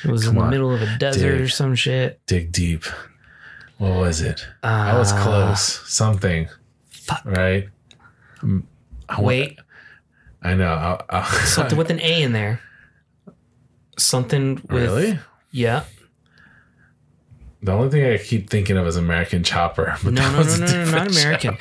it 0.03 0.11
was 0.11 0.27
in 0.27 0.35
the 0.35 0.41
on, 0.41 0.51
middle 0.51 0.71
of 0.71 0.83
a 0.83 0.97
desert 0.99 1.31
dig. 1.31 1.41
or 1.41 1.47
some 1.49 1.73
shit. 1.73 2.23
Dig 2.27 2.51
deep. 2.51 2.83
What 3.79 3.95
was 3.95 4.21
it? 4.21 4.45
Uh, 4.63 4.67
I 4.67 4.99
was 4.99 5.11
close. 5.13 5.81
Something, 5.91 6.47
Fuck. 6.91 7.23
right? 7.25 7.69
Mm, 8.43 8.65
I 9.09 9.19
wa- 9.19 9.27
Wait, 9.29 9.57
I 10.43 10.53
know. 10.53 10.71
I, 10.71 11.03
I, 11.09 11.23
something 11.45 11.79
with 11.79 11.89
an 11.89 11.99
A 12.01 12.21
in 12.21 12.33
there. 12.33 12.61
Something 13.97 14.57
with 14.69 14.69
really? 14.69 15.19
Yeah. 15.49 15.85
The 17.63 17.71
only 17.73 17.89
thing 17.89 18.11
I 18.11 18.17
keep 18.17 18.49
thinking 18.49 18.75
of 18.75 18.87
is 18.87 18.95
American 18.95 19.43
Chopper. 19.43 19.95
But 20.03 20.13
No, 20.13 20.31
that 20.43 20.59
no, 20.59 20.65
no, 20.65 20.71
no, 20.71 20.85
no, 20.85 20.91
not. 20.97 21.11
American. 21.11 21.57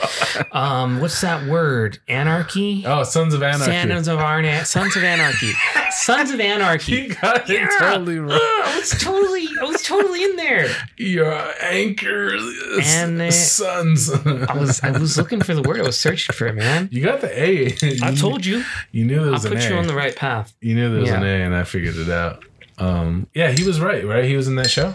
Um, 0.51 0.99
what's 1.01 1.21
that 1.21 1.47
word? 1.47 1.99
Anarchy. 2.09 2.85
Oh, 2.87 3.03
Sons 3.03 3.35
of 3.35 3.43
Anarchy. 3.43 3.65
Sons 3.89 4.09
of 4.09 4.19
Arna- 4.19 4.65
Sons 4.65 4.97
of 4.97 5.05
Anarchy. 5.05 5.53
Sons 5.91 6.31
of 6.31 6.41
Anarchy. 6.41 6.93
you 6.93 7.15
got 7.15 7.51
it 7.51 7.71
totally 7.79 8.19
Ugh, 8.19 8.25
right. 8.31 8.63
I 8.65 8.77
was 8.79 8.91
totally, 8.99 9.47
I 9.61 9.65
was 9.65 9.83
totally 9.83 10.25
in 10.25 10.37
there. 10.37 10.69
Your 10.97 11.35
anchor, 11.61 12.35
And, 12.83 13.21
uh, 13.21 13.31
sons. 13.31 14.11
I 14.11 14.57
was, 14.57 14.83
I 14.83 14.93
was 14.93 15.19
looking 15.19 15.43
for 15.43 15.53
the 15.55 15.61
word. 15.63 15.81
I 15.81 15.83
was 15.83 16.01
searching 16.01 16.33
for 16.35 16.47
it, 16.47 16.55
man. 16.55 16.89
You 16.91 17.03
got 17.05 17.21
the 17.21 17.29
A. 17.39 17.67
I 18.03 18.11
You- 18.11 18.17
told 18.17 18.47
you. 18.47 18.65
You 18.91 19.05
knew 19.05 19.17
there 19.17 19.27
I'll 19.27 19.33
was 19.33 19.45
an 19.45 19.53
A 19.53 19.57
I 19.57 19.61
put 19.61 19.69
you 19.71 19.77
on 19.77 19.87
the 19.87 19.95
right 19.95 20.17
path. 20.17 20.55
You 20.63 20.75
knew 20.77 20.91
there 20.93 21.01
was 21.03 21.11
an 21.11 21.23
A, 21.25 21.43
and 21.45 21.55
I 21.55 21.65
figured 21.65 21.97
it 21.97 22.09
out. 22.09 22.43
Um, 22.79 23.27
yeah, 23.35 23.51
he 23.51 23.65
was 23.65 23.79
right. 23.83 24.03
Right, 24.07 24.25
he 24.25 24.35
was 24.37 24.49
in 24.49 24.55
that 24.55 24.71
show. 24.71 24.95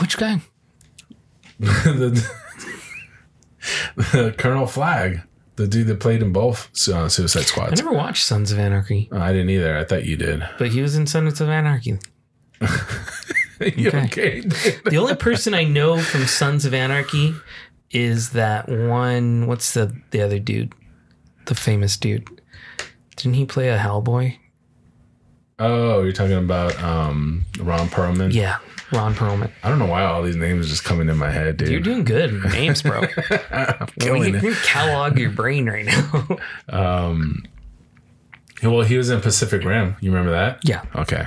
Which 0.00 0.16
guy? 0.18 0.40
the, 1.58 2.28
the 3.96 4.34
Colonel 4.38 4.66
Flag, 4.66 5.22
the 5.56 5.66
dude 5.66 5.86
that 5.88 6.00
played 6.00 6.22
in 6.22 6.32
both 6.32 6.70
uh, 6.88 7.08
Suicide 7.08 7.44
Squads. 7.44 7.80
I 7.80 7.84
never 7.84 7.96
watched 7.96 8.24
Sons 8.24 8.52
of 8.52 8.58
Anarchy, 8.58 9.08
Oh, 9.12 9.18
I 9.20 9.32
didn't 9.32 9.50
either. 9.50 9.76
I 9.76 9.84
thought 9.84 10.04
you 10.04 10.16
did. 10.16 10.42
but 10.58 10.68
he 10.68 10.82
was 10.82 10.96
in 10.96 11.06
Sons 11.06 11.40
of 11.40 11.48
Anarchy. 11.48 11.98
you 13.60 13.88
Okay. 13.88 14.04
okay? 14.04 14.40
The 14.40 14.98
only 14.98 15.14
person 15.16 15.54
I 15.54 15.64
know 15.64 15.98
from 15.98 16.26
Sons 16.26 16.64
of 16.64 16.74
Anarchy 16.74 17.34
is 17.90 18.30
that 18.30 18.68
one. 18.68 19.46
What's 19.46 19.72
the 19.74 19.94
the 20.10 20.20
other 20.22 20.38
dude? 20.38 20.74
The 21.46 21.54
famous 21.54 21.96
dude. 21.96 22.28
Didn't 23.16 23.34
he 23.34 23.46
play 23.46 23.68
a 23.70 23.78
Hellboy? 23.78 24.36
oh, 25.58 26.02
you're 26.02 26.12
talking 26.12 26.36
about 26.36 26.78
um, 26.82 27.46
Ron 27.58 27.88
Perlman. 27.88 28.30
Yeah, 28.34 28.58
Ron 28.92 29.14
Perlman. 29.14 29.50
I 29.62 29.68
don't 29.68 29.78
know 29.78 29.86
why 29.86 30.04
all 30.04 30.22
these 30.22 30.36
names 30.36 30.66
are 30.66 30.68
just 30.68 30.84
coming 30.84 31.08
in 31.08 31.16
my 31.16 31.30
head, 31.30 31.56
dude. 31.56 31.68
You're 31.68 31.80
doing 31.80 32.04
good 32.04 32.32
with 32.32 32.52
names, 32.52 32.82
bro. 32.82 33.00
I'm 33.50 33.86
we 33.98 34.04
killing 34.04 34.34
can 34.40 34.44
it. 34.52 34.56
catalog 34.64 35.18
your 35.18 35.30
brain 35.30 35.66
right 35.66 35.84
now. 35.84 36.26
Um, 36.68 37.44
well, 38.62 38.82
he 38.82 38.96
was 38.96 39.10
in 39.10 39.20
Pacific 39.20 39.64
Rim. 39.64 39.96
You 40.00 40.10
remember 40.10 40.30
that? 40.32 40.60
yeah. 40.64 40.82
Okay. 40.94 41.26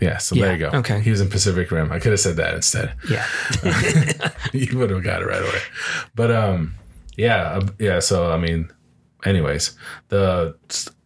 Yeah. 0.00 0.18
So 0.18 0.34
Yeah, 0.34 0.42
there 0.46 0.52
you 0.52 0.70
go. 0.70 0.78
okay. 0.78 1.00
He 1.00 1.10
was 1.10 1.20
in 1.20 1.28
Pacific 1.28 1.70
Rim. 1.70 1.92
I 1.92 1.98
could 1.98 2.12
have 2.12 2.20
said 2.20 2.36
that 2.36 2.54
instead. 2.54 2.94
Yeah. 3.08 3.26
you 4.52 4.78
would 4.78 4.90
have 4.90 5.02
got 5.04 5.22
it 5.22 5.26
right 5.26 5.42
away. 5.42 5.60
But 6.14 6.30
um, 6.30 6.74
yeah, 7.16 7.42
uh, 7.58 7.66
yeah. 7.78 7.98
So 8.00 8.32
I 8.32 8.38
mean, 8.38 8.70
anyways, 9.24 9.76
the 10.08 10.56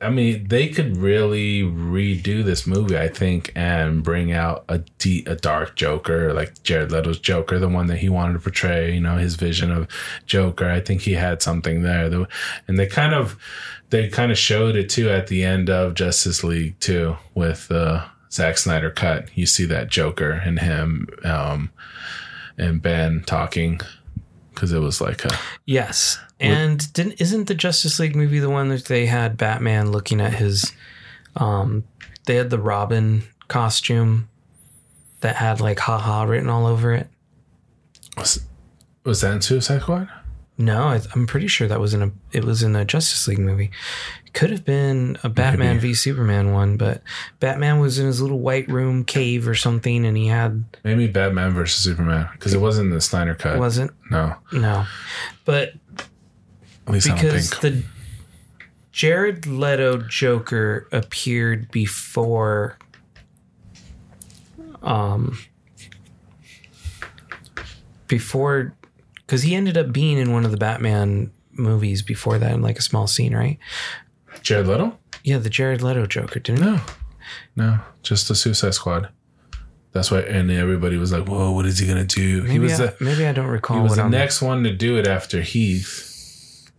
I 0.00 0.10
mean, 0.10 0.48
they 0.48 0.68
could 0.68 0.96
really 0.96 1.62
redo 1.62 2.44
this 2.44 2.66
movie, 2.66 2.98
I 2.98 3.08
think, 3.08 3.52
and 3.54 4.02
bring 4.02 4.32
out 4.32 4.64
a 4.68 4.78
deep, 4.98 5.28
a 5.28 5.36
dark 5.36 5.74
Joker, 5.76 6.32
like 6.34 6.62
Jared 6.62 6.92
Leto's 6.92 7.18
Joker, 7.18 7.58
the 7.58 7.68
one 7.68 7.86
that 7.86 7.98
he 7.98 8.08
wanted 8.08 8.34
to 8.34 8.40
portray. 8.40 8.94
You 8.94 9.00
know, 9.00 9.16
his 9.16 9.36
vision 9.36 9.70
of 9.70 9.88
Joker. 10.26 10.68
I 10.68 10.80
think 10.80 11.02
he 11.02 11.14
had 11.14 11.42
something 11.42 11.82
there, 11.82 12.26
and 12.68 12.78
they 12.78 12.86
kind 12.86 13.14
of 13.14 13.38
they 13.90 14.08
kind 14.08 14.32
of 14.32 14.38
showed 14.38 14.76
it 14.76 14.90
too 14.90 15.08
at 15.08 15.28
the 15.28 15.44
end 15.44 15.70
of 15.70 15.94
Justice 15.94 16.42
League 16.42 16.78
too 16.80 17.16
with 17.34 17.68
the 17.68 18.04
Zack 18.30 18.58
Snyder 18.58 18.90
cut. 18.90 19.28
You 19.34 19.46
see 19.46 19.64
that 19.66 19.88
Joker 19.88 20.30
and 20.30 20.58
him 20.58 21.08
um, 21.24 21.70
and 22.58 22.82
Ben 22.82 23.22
talking 23.24 23.80
because 24.56 24.72
it 24.72 24.80
was 24.80 25.00
like 25.00 25.24
a 25.24 25.38
Yes. 25.66 26.18
And 26.40 26.92
didn't 26.92 27.20
isn't 27.20 27.46
the 27.46 27.54
Justice 27.54 28.00
League 28.00 28.16
movie 28.16 28.40
the 28.40 28.50
one 28.50 28.68
that 28.70 28.86
they 28.86 29.06
had 29.06 29.36
Batman 29.36 29.92
looking 29.92 30.20
at 30.20 30.34
his 30.34 30.72
um 31.36 31.84
they 32.24 32.36
had 32.36 32.50
the 32.50 32.58
Robin 32.58 33.22
costume 33.46 34.28
that 35.20 35.36
had 35.36 35.60
like 35.60 35.78
haha 35.78 36.24
written 36.24 36.48
all 36.48 36.66
over 36.66 36.92
it? 36.92 37.08
was, 38.16 38.44
was 39.04 39.20
that 39.20 39.32
in 39.34 39.40
Suicide 39.42 39.82
Squad? 39.82 40.08
No, 40.58 40.84
I, 40.84 41.02
I'm 41.14 41.26
pretty 41.26 41.48
sure 41.48 41.68
that 41.68 41.80
was 41.80 41.92
in 41.92 42.02
a 42.02 42.10
it 42.32 42.44
was 42.44 42.62
in 42.62 42.74
a 42.74 42.84
Justice 42.84 43.28
League 43.28 43.38
movie. 43.38 43.70
Could 44.36 44.50
have 44.50 44.66
been 44.66 45.16
a 45.24 45.30
Batman 45.30 45.78
v 45.78 45.94
Superman 45.94 46.52
one, 46.52 46.76
but 46.76 47.00
Batman 47.40 47.78
was 47.80 47.98
in 47.98 48.04
his 48.04 48.20
little 48.20 48.38
white 48.38 48.68
room 48.68 49.02
cave 49.02 49.48
or 49.48 49.54
something, 49.54 50.04
and 50.04 50.14
he 50.14 50.26
had 50.26 50.62
Maybe 50.84 51.06
Batman 51.06 51.54
versus 51.54 51.82
Superman 51.82 52.28
because 52.34 52.52
it 52.52 52.60
wasn't 52.60 52.92
the 52.92 53.00
Snyder 53.00 53.34
cut. 53.34 53.58
wasn't 53.58 53.92
no, 54.10 54.34
no, 54.52 54.84
but 55.46 55.72
at 56.86 56.92
least 56.92 57.06
I 57.08 57.14
don't 57.14 57.22
because 57.22 57.48
think. 57.48 57.62
the 57.62 57.82
Jared 58.92 59.46
Leto 59.46 60.02
Joker 60.02 60.86
appeared 60.92 61.70
before 61.70 62.76
um 64.82 65.38
before 68.06 68.74
because 69.16 69.40
he 69.40 69.54
ended 69.54 69.78
up 69.78 69.92
being 69.92 70.18
in 70.18 70.30
one 70.34 70.44
of 70.44 70.50
the 70.50 70.58
Batman 70.58 71.30
movies 71.52 72.02
before 72.02 72.36
that 72.38 72.52
in 72.52 72.60
like 72.60 72.78
a 72.78 72.82
small 72.82 73.06
scene, 73.06 73.34
right? 73.34 73.58
Jared 74.46 74.68
Leto? 74.68 74.96
Yeah, 75.24 75.38
the 75.38 75.50
Jared 75.50 75.82
Leto 75.82 76.06
Joker, 76.06 76.38
didn't 76.38 76.60
No, 76.60 76.80
no, 77.56 77.80
just 78.04 78.28
the 78.28 78.36
Suicide 78.36 78.74
Squad. 78.74 79.08
That's 79.90 80.12
why, 80.12 80.20
and 80.20 80.48
everybody 80.52 80.96
was 80.98 81.10
like, 81.10 81.26
"Whoa, 81.26 81.50
what 81.50 81.66
is 81.66 81.80
he 81.80 81.88
gonna 81.88 82.04
do?" 82.04 82.42
he? 82.42 82.52
he 82.52 82.58
was 82.60 82.80
I, 82.80 82.86
the 82.86 82.96
maybe 83.00 83.26
I 83.26 83.32
don't 83.32 83.48
recall 83.48 83.78
he 83.78 83.82
was 83.82 83.90
what 83.90 83.96
the 83.96 84.02
I'm 84.02 84.12
next 84.12 84.40
one 84.40 84.62
to 84.62 84.72
do 84.72 84.98
it 84.98 85.08
after 85.08 85.40
Heath, 85.40 86.70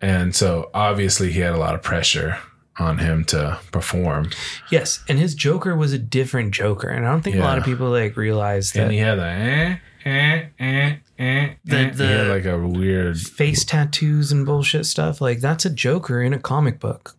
and 0.00 0.34
so 0.34 0.70
obviously 0.72 1.30
he 1.30 1.40
had 1.40 1.52
a 1.52 1.58
lot 1.58 1.74
of 1.74 1.82
pressure 1.82 2.38
on 2.78 2.96
him 2.96 3.22
to 3.24 3.58
perform, 3.70 4.30
Yes, 4.70 5.04
and 5.10 5.18
his 5.18 5.34
Joker 5.34 5.76
was 5.76 5.92
a 5.92 5.98
different 5.98 6.54
Joker, 6.54 6.88
and 6.88 7.06
I 7.06 7.10
don't 7.10 7.20
think 7.20 7.36
a 7.36 7.40
lot 7.40 7.58
of 7.58 7.64
people 7.64 7.90
like 7.90 8.16
realize 8.16 8.72
that 8.72 8.84
and 8.84 8.92
he 8.92 8.98
had 8.98 9.18
the 9.18 9.26
eh, 9.26 9.76
eh, 10.06 10.46
eh, 10.58 10.96
eh, 11.18 11.54
The- 11.64 11.76
eh. 11.76 11.90
he 11.94 12.02
had 12.04 12.28
like 12.28 12.44
a 12.44 12.58
weird. 12.58 13.18
face 13.20 13.64
tattoos 13.64 14.30
and 14.32 14.46
bullshit 14.46 14.86
stuff. 14.86 15.20
Like 15.20 15.40
that's 15.40 15.64
a 15.64 15.70
Joker 15.70 16.22
in 16.22 16.32
a 16.32 16.38
comic 16.38 16.78
book. 16.80 17.14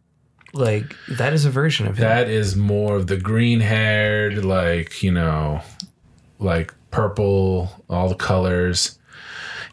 Like 0.54 0.96
that 1.10 1.34
is 1.34 1.46
a 1.46 1.52
version 1.52 1.86
of 1.88 1.98
him. 1.98 2.04
That 2.04 2.28
is 2.30 2.56
more 2.56 2.96
of 2.96 3.08
the 3.08 3.18
green 3.18 3.60
haired, 3.60 4.44
like 4.46 5.04
you 5.04 5.12
know, 5.12 5.62
like 6.40 6.74
purple, 6.92 7.84
all 7.90 8.10
the 8.10 8.16
colors. 8.16 8.98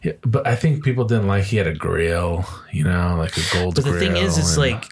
Yeah, 0.03 0.12
but 0.22 0.47
I 0.47 0.55
think 0.55 0.85
people 0.85 1.05
didn't 1.07 1.27
like 1.29 1.45
he 1.45 1.57
had 1.57 1.66
a 1.66 1.72
grill, 1.74 2.45
you 2.72 2.85
know, 2.85 3.16
like 3.16 3.37
a 3.39 3.43
gold 3.55 3.77
but 3.77 3.85
the 3.85 3.91
grill. 3.93 4.01
thing 4.03 4.16
is, 4.16 4.37
it's 4.37 4.51
and- 4.51 4.59
like 4.59 4.85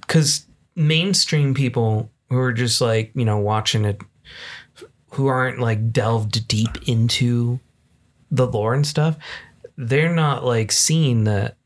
because 0.00 0.46
mainstream 0.74 1.54
people 1.54 2.10
who 2.28 2.36
are 2.38 2.52
just 2.52 2.80
like 2.80 3.12
you 3.14 3.24
know 3.24 3.38
watching 3.38 3.84
it, 3.84 4.00
who 5.12 5.26
aren't 5.28 5.60
like 5.60 5.92
delved 5.92 6.48
deep 6.48 6.88
into 6.88 7.60
the 8.30 8.46
lore 8.46 8.74
and 8.74 8.86
stuff, 8.86 9.16
they're 9.76 10.14
not 10.14 10.44
like 10.44 10.72
seeing 10.72 11.24
that 11.24 11.56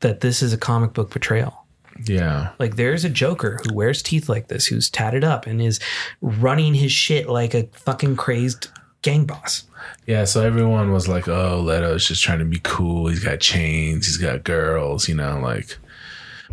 that 0.00 0.20
this 0.20 0.42
is 0.42 0.52
a 0.52 0.58
comic 0.58 0.92
book 0.92 1.10
portrayal. 1.10 1.64
yeah, 2.06 2.50
Like 2.60 2.76
there's 2.76 3.04
a 3.04 3.08
Joker 3.10 3.58
who 3.64 3.74
wears 3.74 4.02
teeth 4.02 4.28
like 4.28 4.46
this, 4.48 4.66
who's 4.66 4.88
tatted 4.88 5.24
up 5.24 5.46
and 5.46 5.60
is 5.60 5.80
running 6.20 6.74
his 6.74 6.92
shit 6.92 7.28
like 7.28 7.54
a 7.54 7.64
fucking 7.72 8.14
crazed 8.16 8.68
gang 9.02 9.24
boss. 9.24 9.64
yeah. 10.06 10.24
So 10.24 10.44
everyone 10.44 10.92
was 10.92 11.08
like, 11.08 11.26
"Oh, 11.28 11.60
Leto's 11.60 12.06
just 12.06 12.22
trying 12.22 12.38
to 12.40 12.44
be 12.44 12.60
cool. 12.62 13.08
He's 13.08 13.22
got 13.24 13.40
chains. 13.40 14.06
He's 14.06 14.16
got 14.18 14.44
girls, 14.44 15.08
you 15.08 15.14
know, 15.14 15.40
like." 15.40 15.76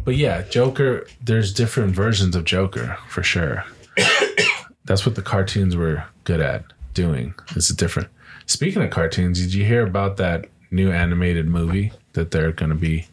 But 0.04 0.16
yeah, 0.16 0.42
Joker. 0.44 1.08
There's 1.24 1.54
different 1.54 1.96
versions 1.96 2.36
of 2.36 2.44
Joker 2.46 2.98
for 3.08 3.24
sure. 3.24 3.64
That's 4.86 5.06
what 5.06 5.16
the 5.16 5.22
cartoons 5.24 5.76
were 5.76 6.04
good 6.26 6.40
at 6.42 6.64
doing. 6.94 7.34
It's 7.56 7.70
different. 7.70 8.10
Speaking 8.48 8.82
of 8.84 8.90
cartoons, 8.92 9.42
did 9.42 9.54
you 9.54 9.66
hear 9.66 9.86
about 9.86 10.18
that 10.18 10.46
new 10.72 10.92
animated 10.92 11.48
movie 11.48 11.92
that 12.14 12.32
they're 12.32 12.52
going 12.52 12.70
to 12.70 12.76
be 12.76 13.08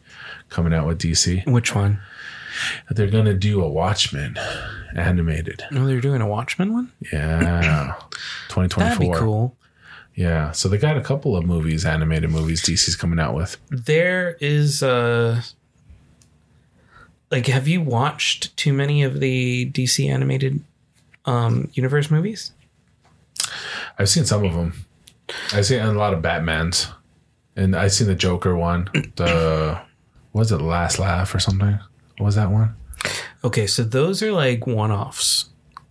coming 0.49 0.73
out 0.73 0.85
with 0.85 0.99
DC? 0.99 1.45
Which 1.47 1.73
one? 1.73 1.99
They're 2.89 3.09
going 3.09 3.25
to 3.25 3.33
do 3.33 3.63
a 3.63 3.69
Watchmen 3.69 4.37
animated. 4.95 5.63
No, 5.71 5.87
they're 5.87 6.01
doing 6.01 6.21
a 6.21 6.27
Watchmen 6.27 6.71
one. 6.73 6.91
Yeah. 7.11 7.95
2024. 8.49 8.83
That'd 8.83 8.99
be 8.99 9.11
cool. 9.11 9.55
Yeah. 10.15 10.51
So 10.51 10.69
they 10.69 10.77
got 10.77 10.97
a 10.97 11.01
couple 11.01 11.35
of 11.35 11.45
movies, 11.45 11.85
animated 11.85 12.29
movies 12.29 12.61
DC's 12.61 12.95
coming 12.95 13.19
out 13.19 13.33
with. 13.33 13.57
There 13.71 14.37
is 14.39 14.83
uh 14.83 15.41
like 17.31 17.47
have 17.47 17.67
you 17.67 17.81
watched 17.81 18.55
too 18.55 18.73
many 18.73 19.01
of 19.01 19.19
the 19.19 19.71
DC 19.71 20.07
animated 20.07 20.63
um 21.25 21.69
universe 21.73 22.11
movies? 22.11 22.51
I've 23.97 24.09
seen 24.09 24.25
some 24.25 24.45
of 24.45 24.53
them. 24.53 24.85
I've 25.53 25.65
seen 25.65 25.79
a 25.79 25.91
lot 25.93 26.13
of 26.13 26.21
Batmans. 26.21 26.91
And 27.55 27.75
I've 27.75 27.91
seen 27.91 28.07
the 28.07 28.15
Joker 28.15 28.55
one. 28.55 28.89
The, 29.15 29.79
was 30.33 30.51
it 30.51 30.59
Last 30.59 30.97
Laugh 30.97 31.35
or 31.35 31.39
something? 31.39 31.77
What 32.17 32.25
was 32.25 32.35
that 32.35 32.49
one? 32.49 32.75
Okay, 33.43 33.67
so 33.67 33.83
those 33.83 34.23
are 34.23 34.31
like 34.31 34.65
one-offs. 34.65 35.49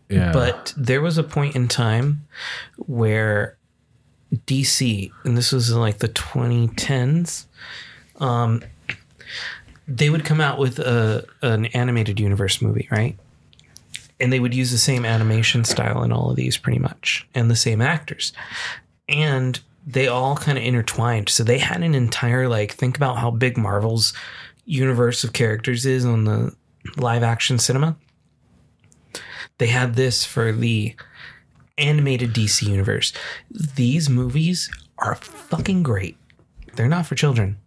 Yeah. 0.08 0.32
But 0.32 0.74
there 0.76 1.00
was 1.00 1.18
a 1.18 1.22
point 1.22 1.56
in 1.56 1.68
time 1.68 2.26
where 2.76 3.56
DC, 4.46 5.10
and 5.24 5.36
this 5.36 5.52
was 5.52 5.70
in 5.70 5.78
like 5.78 5.98
the 5.98 6.08
2010s, 6.08 7.46
um, 8.20 8.62
they 9.88 10.10
would 10.10 10.24
come 10.24 10.40
out 10.40 10.58
with 10.58 10.78
a 10.78 11.26
an 11.42 11.66
animated 11.66 12.20
universe 12.20 12.62
movie, 12.62 12.88
right? 12.90 13.16
And 14.20 14.32
they 14.32 14.38
would 14.40 14.54
use 14.54 14.70
the 14.70 14.78
same 14.78 15.04
animation 15.04 15.64
style 15.64 16.02
in 16.02 16.12
all 16.12 16.30
of 16.30 16.36
these, 16.36 16.56
pretty 16.56 16.78
much, 16.78 17.26
and 17.34 17.50
the 17.50 17.56
same 17.56 17.80
actors, 17.80 18.32
and 19.08 19.60
they 19.86 20.06
all 20.08 20.36
kind 20.36 20.58
of 20.58 20.64
intertwined. 20.64 21.28
So 21.28 21.42
they 21.44 21.58
had 21.58 21.82
an 21.82 21.94
entire 21.94 22.48
like 22.48 22.72
think 22.72 22.96
about 22.96 23.18
how 23.18 23.30
big 23.30 23.56
Marvel's 23.56 24.12
universe 24.64 25.24
of 25.24 25.32
characters 25.32 25.84
is 25.86 26.04
on 26.04 26.24
the 26.24 26.54
live 26.96 27.22
action 27.22 27.58
cinema 27.58 27.96
they 29.58 29.68
had 29.68 29.94
this 29.94 30.24
for 30.24 30.52
the 30.52 30.94
animated 31.78 32.32
DC 32.32 32.66
universe. 32.66 33.12
These 33.50 34.10
movies 34.10 34.70
are 34.98 35.14
fucking 35.14 35.84
great. 35.84 36.16
They're 36.74 36.88
not 36.88 37.06
for 37.06 37.14
children. 37.14 37.58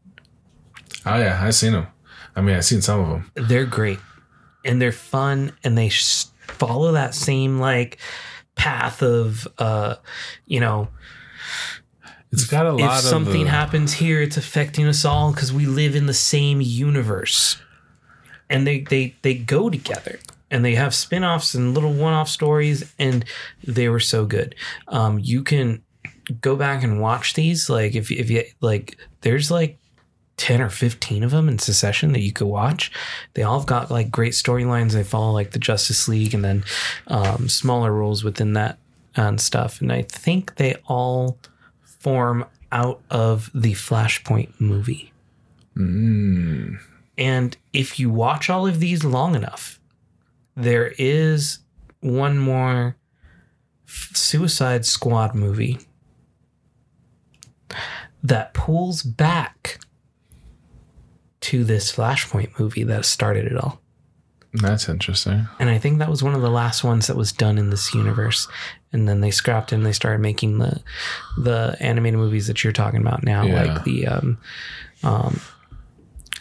oh, 1.05 1.17
yeah. 1.17 1.39
I've 1.41 1.55
seen 1.55 1.73
them. 1.73 1.87
I 2.35 2.41
mean, 2.41 2.55
I've 2.57 2.65
seen 2.65 2.81
some 2.81 2.99
of 2.99 3.07
them. 3.07 3.31
They're 3.47 3.65
great 3.65 3.99
and 4.65 4.81
they're 4.81 4.91
fun 4.91 5.53
and 5.63 5.77
they 5.77 5.87
sh- 5.89 6.25
follow 6.47 6.91
that 6.91 7.15
same 7.15 7.59
like 7.59 7.97
path 8.55 9.01
of 9.03 9.47
uh 9.57 9.95
you 10.45 10.59
know 10.59 10.87
It's 12.41 12.49
got 12.49 12.65
a 12.65 12.73
if 12.75 12.81
lot 12.81 12.97
of. 12.99 13.03
something 13.03 13.45
the- 13.45 13.49
happens 13.49 13.93
here 13.93 14.21
it's 14.21 14.37
affecting 14.37 14.87
us 14.87 15.05
all 15.05 15.31
because 15.31 15.51
we 15.53 15.65
live 15.65 15.95
in 15.95 16.05
the 16.05 16.13
same 16.13 16.61
universe 16.61 17.57
and 18.49 18.65
they 18.65 18.81
they 18.81 19.15
they 19.21 19.33
go 19.33 19.69
together 19.69 20.19
and 20.51 20.63
they 20.63 20.75
have 20.75 20.93
spin-offs 20.93 21.55
and 21.55 21.73
little 21.73 21.93
one-off 21.93 22.29
stories 22.29 22.93
and 22.99 23.25
they 23.63 23.89
were 23.89 23.99
so 23.99 24.25
good 24.25 24.55
um 24.87 25.19
you 25.19 25.43
can 25.43 25.81
go 26.41 26.55
back 26.55 26.83
and 26.83 27.01
watch 27.01 27.33
these 27.33 27.69
like 27.69 27.95
if, 27.95 28.11
if 28.11 28.29
you 28.29 28.43
like 28.61 28.97
there's 29.21 29.49
like 29.51 29.77
10 30.37 30.61
or 30.61 30.69
15 30.69 31.23
of 31.23 31.31
them 31.31 31.47
in 31.47 31.57
succession 31.59 32.11
that 32.11 32.21
you 32.21 32.31
could 32.31 32.47
watch 32.47 32.91
they 33.35 33.43
all 33.43 33.59
have 33.59 33.67
got 33.67 33.89
like 33.89 34.11
great 34.11 34.33
storylines 34.33 34.91
they 34.91 35.03
follow 35.03 35.31
like 35.31 35.51
the 35.51 35.59
justice 35.59 36.07
league 36.07 36.33
and 36.33 36.43
then 36.43 36.63
um, 37.07 37.47
smaller 37.47 37.91
roles 37.93 38.23
within 38.23 38.53
that 38.53 38.77
and 39.15 39.39
stuff. 39.39 39.81
And 39.81 39.91
I 39.91 40.01
think 40.03 40.55
they 40.55 40.75
all 40.87 41.37
form 42.05 42.45
out 42.71 43.01
of 43.09 43.49
the 43.55 43.73
Flashpoint 43.73 44.51
movie. 44.59 45.11
Mm. 45.75 46.77
And 47.17 47.57
if 47.73 47.99
you 47.99 48.11
watch 48.11 48.47
all 48.47 48.67
of 48.67 48.79
these 48.79 49.03
long 49.03 49.33
enough, 49.33 49.79
there 50.55 50.93
is 50.99 51.59
one 52.01 52.37
more 52.37 52.95
Suicide 53.87 54.85
Squad 54.85 55.33
movie 55.33 55.79
that 58.21 58.53
pulls 58.53 59.01
back 59.01 59.79
to 61.39 61.63
this 61.63 61.91
Flashpoint 61.91 62.59
movie 62.59 62.83
that 62.83 63.03
started 63.05 63.47
it 63.47 63.57
all. 63.57 63.81
That's 64.53 64.87
interesting. 64.87 65.47
And 65.59 65.71
I 65.71 65.79
think 65.79 65.97
that 65.97 66.09
was 66.09 66.21
one 66.21 66.35
of 66.35 66.43
the 66.43 66.51
last 66.51 66.83
ones 66.83 67.07
that 67.07 67.17
was 67.17 67.31
done 67.31 67.57
in 67.57 67.71
this 67.71 67.95
universe. 67.95 68.47
And 68.95 69.07
then 69.07 69.21
they 69.21 69.29
scrapped 69.31 69.71
and 69.71 69.85
they 69.85 69.91
started 69.93 70.19
making 70.21 70.57
the 70.57 70.81
the 71.37 71.75
animated 71.79 72.17
movies 72.19 72.47
that 72.47 72.63
you're 72.63 72.73
talking 72.73 73.01
about 73.01 73.23
now, 73.23 73.43
Yeah. 73.45 73.63
like 73.63 73.83
the 73.83 74.07
um, 74.07 74.37
um, 75.03 75.39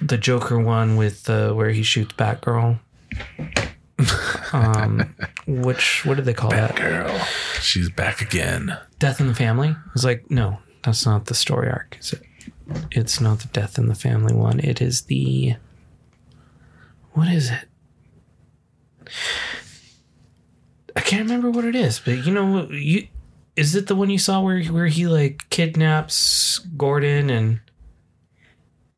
the 0.00 0.16
Joker 0.16 0.59
one 0.59 0.96
with 0.96 1.28
uh, 1.28 1.52
where 1.52 1.70
he 1.70 1.82
shoots 1.82 2.14
Batgirl. 2.14 2.78
um, 4.52 5.14
which 5.46 6.05
what 6.05 6.16
did 6.16 6.24
they 6.24 6.34
call 6.34 6.50
that? 6.50 6.74
Girl, 6.76 7.16
she's 7.61 7.90
back 7.90 8.20
again. 8.20 8.76
Death 8.98 9.20
in 9.20 9.26
the 9.28 9.34
Family. 9.34 9.68
I 9.68 9.90
was 9.92 10.05
like, 10.05 10.30
no, 10.30 10.59
that's 10.82 11.05
not 11.07 11.26
the 11.26 11.34
story 11.34 11.68
arc, 11.68 11.96
is 12.00 12.12
it? 12.14 12.22
It's 12.90 13.20
not 13.20 13.40
the 13.40 13.48
Death 13.48 13.78
in 13.78 13.88
the 13.88 13.94
Family 13.94 14.34
one. 14.34 14.59
It 14.61 14.80
is 14.80 15.02
the 15.02 15.57
what 17.12 17.28
is 17.28 17.50
it? 17.50 17.68
I 20.97 21.01
can't 21.01 21.22
remember 21.22 21.51
what 21.51 21.64
it 21.64 21.74
is, 21.74 21.99
but 21.99 22.24
you 22.24 22.32
know, 22.32 22.68
you 22.70 23.09
is 23.57 23.74
it 23.74 23.86
the 23.86 23.95
one 23.95 24.11
you 24.11 24.18
saw 24.18 24.40
where 24.40 24.62
where 24.64 24.86
he 24.86 25.07
like 25.07 25.49
kidnaps 25.51 26.59
Gordon 26.76 27.30
and 27.30 27.61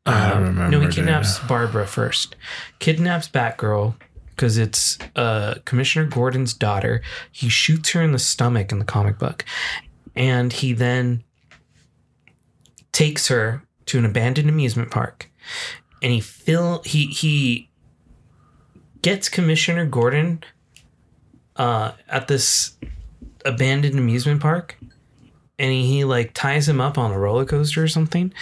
I 0.05 0.29
don't 0.29 0.37
um, 0.37 0.43
remember. 0.43 0.77
No, 0.77 0.87
he 0.87 0.93
kidnaps 0.93 1.39
Barbara 1.39 1.85
first. 1.85 2.35
Kidnaps 2.79 3.27
Batgirl 3.27 3.95
because 4.29 4.57
it's 4.57 4.97
uh, 5.15 5.55
Commissioner 5.65 6.05
Gordon's 6.05 6.53
daughter. 6.53 7.01
He 7.31 7.49
shoots 7.49 7.89
her 7.91 8.01
in 8.01 8.13
the 8.13 8.19
stomach 8.19 8.71
in 8.71 8.79
the 8.79 8.85
comic 8.85 9.19
book, 9.19 9.43
and 10.15 10.53
he 10.53 10.73
then 10.73 11.23
takes 12.91 13.27
her 13.27 13.63
to 13.87 13.97
an 13.97 14.05
abandoned 14.05 14.49
amusement 14.49 14.91
park, 14.91 15.29
and 16.01 16.13
he 16.13 16.21
fill 16.21 16.81
he 16.85 17.07
he 17.07 17.69
gets 19.01 19.27
Commissioner 19.27 19.85
Gordon 19.85 20.43
uh, 21.57 21.91
at 22.07 22.27
this 22.27 22.77
abandoned 23.45 23.97
amusement 23.97 24.41
park, 24.41 24.77
and 25.59 25.71
he, 25.71 26.03
like 26.03 26.33
ties 26.33 26.67
him 26.67 26.79
up 26.79 26.97
on 26.97 27.11
a 27.11 27.19
roller 27.19 27.45
coaster 27.45 27.83
or 27.83 27.87
something, 27.87 28.33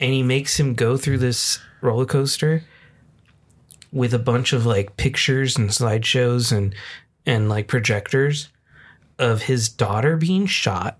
and 0.00 0.12
he 0.12 0.22
makes 0.22 0.58
him 0.58 0.74
go 0.74 0.96
through 0.96 1.18
this 1.18 1.58
roller 1.80 2.06
coaster 2.06 2.64
with 3.92 4.14
a 4.14 4.18
bunch 4.18 4.52
of 4.52 4.64
like 4.64 4.96
pictures 4.96 5.56
and 5.56 5.70
slideshows 5.70 6.56
and 6.56 6.74
and 7.26 7.48
like 7.48 7.68
projectors 7.68 8.48
of 9.18 9.42
his 9.42 9.68
daughter 9.68 10.16
being 10.16 10.46
shot 10.46 10.98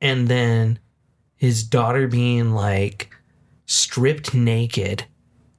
and 0.00 0.28
then 0.28 0.78
his 1.36 1.62
daughter 1.62 2.06
being 2.06 2.52
like 2.52 3.10
stripped 3.66 4.32
naked 4.32 5.04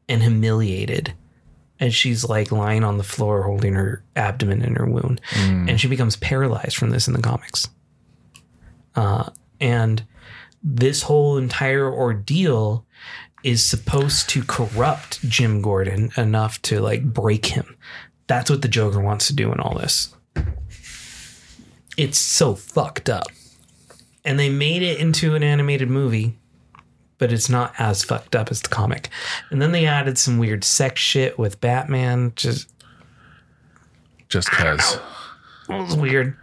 and 0.07 0.23
humiliated 0.23 1.13
and 1.79 1.93
she's 1.93 2.27
like 2.27 2.51
lying 2.51 2.83
on 2.83 2.97
the 2.97 3.03
floor 3.03 3.43
holding 3.43 3.73
her 3.75 4.03
abdomen 4.15 4.61
in 4.61 4.75
her 4.75 4.85
wound 4.85 5.21
Mm. 5.31 5.69
and 5.69 5.79
she 5.81 5.87
becomes 5.87 6.15
paralyzed 6.17 6.75
from 6.77 6.89
this 6.89 7.07
in 7.07 7.13
the 7.13 7.21
comics 7.21 7.67
uh, 8.95 9.29
and 9.59 10.03
this 10.63 11.03
whole 11.03 11.37
entire 11.37 11.89
ordeal 11.91 12.85
is 13.43 13.63
supposed 13.63 14.27
to 14.29 14.43
corrupt 14.43 15.21
Jim 15.21 15.61
Gordon 15.61 16.11
enough 16.17 16.61
to 16.63 16.81
like 16.81 17.03
break 17.05 17.45
him. 17.45 17.77
That's 18.27 18.49
what 18.49 18.61
the 18.61 18.67
Joker 18.67 18.99
wants 18.99 19.27
to 19.27 19.33
do 19.33 19.53
in 19.53 19.61
all 19.61 19.77
this. 19.77 20.13
It's 21.97 22.17
so 22.19 22.55
fucked 22.55 23.09
up. 23.09 23.27
And 24.25 24.37
they 24.37 24.49
made 24.49 24.81
it 24.81 24.99
into 24.99 25.35
an 25.35 25.43
animated 25.43 25.89
movie, 25.89 26.37
but 27.19 27.31
it's 27.31 27.49
not 27.49 27.73
as 27.77 28.03
fucked 28.03 28.35
up 28.35 28.49
as 28.49 28.61
the 28.61 28.69
comic. 28.69 29.09
And 29.51 29.61
then 29.61 29.71
they 29.71 29.85
added 29.85 30.17
some 30.17 30.39
weird 30.39 30.63
sex 30.63 30.99
shit 30.99 31.37
with 31.37 31.61
Batman. 31.61 32.33
Just 32.35 32.67
Just 34.29 34.49
cause. 34.49 34.97
it 35.69 35.73
was 35.79 35.95
weird. 35.95 36.35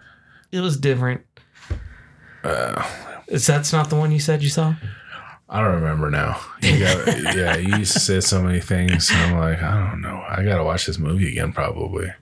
It 0.53 0.61
was 0.61 0.77
different. 0.77 1.23
Uh, 2.45 2.87
Is 3.27 3.47
that's 3.47 3.73
not 3.73 3.91
the 3.91 3.97
one 3.97 4.13
you 4.13 4.21
said 4.21 4.43
you 4.43 4.49
saw? 4.49 4.75
I 5.49 5.61
don't 5.63 5.75
remember 5.75 6.11
now. 6.11 6.41
You 6.63 6.79
got, 6.81 7.07
yeah, 7.37 7.57
you 7.57 7.85
said 7.85 8.25
so 8.25 8.43
many 8.43 8.61
things. 8.61 9.11
And 9.11 9.19
I'm 9.35 9.39
like, 9.39 9.63
I 9.63 9.89
don't 9.91 10.01
know. 10.01 10.23
I 10.29 10.43
gotta 10.45 10.65
watch 10.65 10.87
this 10.87 10.99
movie 10.99 11.29
again, 11.31 11.53
probably. 11.53 12.13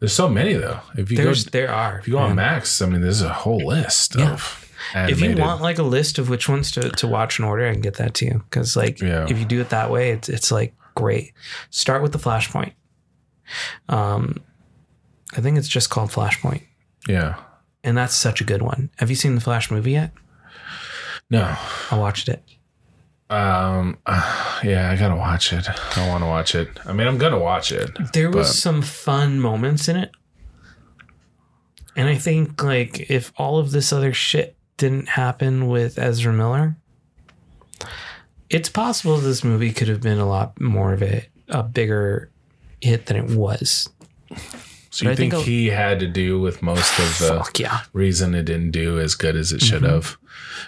There's 0.00 0.12
so 0.12 0.28
many 0.28 0.54
though. 0.54 0.80
If 0.96 1.10
you 1.10 1.16
There's 1.16 1.44
go, 1.44 1.50
there 1.50 1.72
are. 1.72 1.98
if 1.98 2.06
you 2.08 2.14
go 2.14 2.18
on. 2.20 2.36
Max, 2.36 2.80
I 2.82 2.86
mean, 2.86 3.00
there's 3.00 3.22
a 3.22 3.32
whole 3.32 3.58
list 3.66 4.14
Yeah. 4.16 4.32
of. 4.34 4.67
If 4.94 5.20
you 5.20 5.36
want 5.36 5.60
like 5.62 5.78
a 5.78 5.82
list 5.82 6.18
of 6.18 6.28
which 6.28 6.48
ones 6.48 6.70
to, 6.72 6.88
to 6.90 7.06
watch 7.06 7.38
in 7.38 7.44
order, 7.44 7.66
I 7.66 7.72
can 7.72 7.80
get 7.80 7.94
that 7.96 8.14
to 8.14 8.24
you. 8.26 8.42
Because 8.48 8.76
like 8.76 9.00
Yeah. 9.00 9.26
if 9.28 9.38
you 9.38 9.44
do 9.44 9.60
it 9.60 9.70
that 9.70 9.90
way, 9.90 10.10
it's 10.10 10.28
it's 10.28 10.50
like 10.50 10.74
great. 10.94 11.32
Start 11.70 12.02
with 12.02 12.12
the 12.12 12.18
Flashpoint. 12.18 12.72
Um, 13.88 14.42
I 15.36 15.40
think 15.40 15.56
it's 15.58 15.68
just 15.68 15.90
called 15.90 16.10
Flashpoint, 16.10 16.62
yeah, 17.08 17.36
and 17.84 17.96
that's 17.96 18.14
such 18.14 18.40
a 18.40 18.44
good 18.44 18.62
one. 18.62 18.90
Have 18.98 19.08
you 19.10 19.16
seen 19.16 19.34
the 19.34 19.40
Flash 19.40 19.70
movie 19.70 19.92
yet? 19.92 20.12
no, 21.30 21.56
I 21.90 21.96
watched 21.98 22.28
it. 22.28 22.42
um, 23.30 23.98
yeah, 24.62 24.90
I 24.92 24.96
gotta 24.98 25.16
watch 25.16 25.52
it. 25.52 25.66
I 25.98 26.08
want 26.08 26.22
to 26.22 26.26
watch 26.26 26.54
it. 26.54 26.68
I 26.86 26.92
mean, 26.92 27.06
I'm 27.06 27.16
gonna 27.18 27.38
watch 27.38 27.72
it. 27.72 27.90
There 28.12 28.30
was 28.30 28.48
But- 28.48 28.54
some 28.54 28.82
fun 28.82 29.40
moments 29.40 29.88
in 29.88 29.96
it, 29.96 30.10
and 31.96 32.08
I 32.08 32.16
think 32.16 32.62
like 32.62 33.10
if 33.10 33.32
all 33.36 33.58
of 33.58 33.70
this 33.70 33.92
other 33.92 34.12
shit 34.12 34.56
didn't 34.78 35.08
happen 35.10 35.68
with 35.68 35.98
Ezra 35.98 36.32
Miller, 36.32 36.76
it's 38.50 38.68
possible 38.68 39.18
this 39.18 39.44
movie 39.44 39.72
could 39.72 39.88
have 39.88 40.00
been 40.00 40.18
a 40.18 40.26
lot 40.26 40.58
more 40.60 40.92
of 40.92 41.02
a 41.02 41.26
a 41.48 41.62
bigger 41.62 42.30
hit 42.80 43.06
than 43.06 43.16
it 43.16 43.30
was. 43.36 43.88
So 44.90 45.04
you 45.04 45.10
I 45.10 45.14
think 45.14 45.32
think, 45.34 45.44
he 45.46 45.66
had 45.66 46.00
to 46.00 46.06
do 46.06 46.40
with 46.40 46.62
most 46.62 46.98
of 46.98 47.18
the 47.18 47.42
Fuck 47.44 47.58
yeah. 47.58 47.80
reason 47.92 48.34
it 48.34 48.44
didn't 48.44 48.70
do 48.70 48.98
as 48.98 49.14
good 49.14 49.36
as 49.36 49.52
it 49.52 49.60
should 49.60 49.82
Mm-hmm. 49.82 49.92
have? 49.94 50.16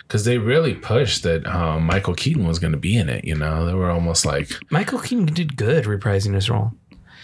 Because 0.03 0.25
they 0.25 0.39
really 0.39 0.75
pushed 0.75 1.23
that 1.25 1.47
um, 1.47 1.85
Michael 1.85 2.15
Keaton 2.15 2.47
was 2.47 2.59
going 2.59 2.73
to 2.73 2.79
be 2.79 2.97
in 2.97 3.09
it. 3.09 3.25
You 3.25 3.35
know, 3.35 3.65
they 3.67 3.75
were 3.75 3.91
almost 3.91 4.25
like, 4.25 4.51
Michael 4.71 4.99
Keaton 5.01 5.27
did 5.27 5.57
good 5.57 5.85
reprising 5.85 6.35
his 6.35 6.49
role. 6.51 6.73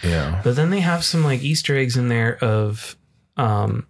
Yeah, 0.03 0.41
But 0.43 0.55
then 0.55 0.69
they 0.69 0.81
have 0.81 1.03
some 1.03 1.23
like 1.23 1.41
Easter 1.41 1.75
eggs 1.77 1.97
in 1.97 2.07
there 2.09 2.37
of 2.43 2.95
um 3.37 3.85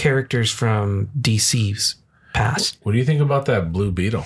characters 0.00 0.50
from 0.50 1.10
DC's 1.20 1.96
past. 2.32 2.78
what 2.82 2.92
do 2.92 2.98
you 2.98 3.04
think 3.04 3.20
about 3.20 3.44
that 3.46 3.70
Blue 3.70 3.92
Beetle? 3.92 4.24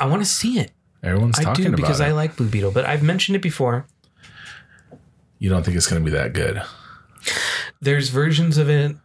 I 0.00 0.06
want 0.06 0.20
to 0.22 0.28
see 0.28 0.58
it. 0.58 0.72
Everyone's 1.02 1.38
I 1.38 1.44
talking 1.44 1.64
do 1.64 1.68
about 1.68 1.76
because 1.76 2.00
it. 2.00 2.04
I 2.04 2.12
like 2.12 2.36
Blue 2.36 2.48
Beetle, 2.48 2.72
but 2.72 2.84
I've 2.84 3.02
mentioned 3.02 3.36
it 3.36 3.42
before. 3.42 3.86
you 5.38 5.48
don't 5.48 5.64
think 5.64 5.76
it's 5.76 5.86
going 5.86 6.04
to 6.04 6.10
be 6.10 6.16
that 6.16 6.32
good? 6.32 6.60
There's 7.80 8.08
versions 8.08 8.58
of 8.58 8.68
it. 8.68 8.96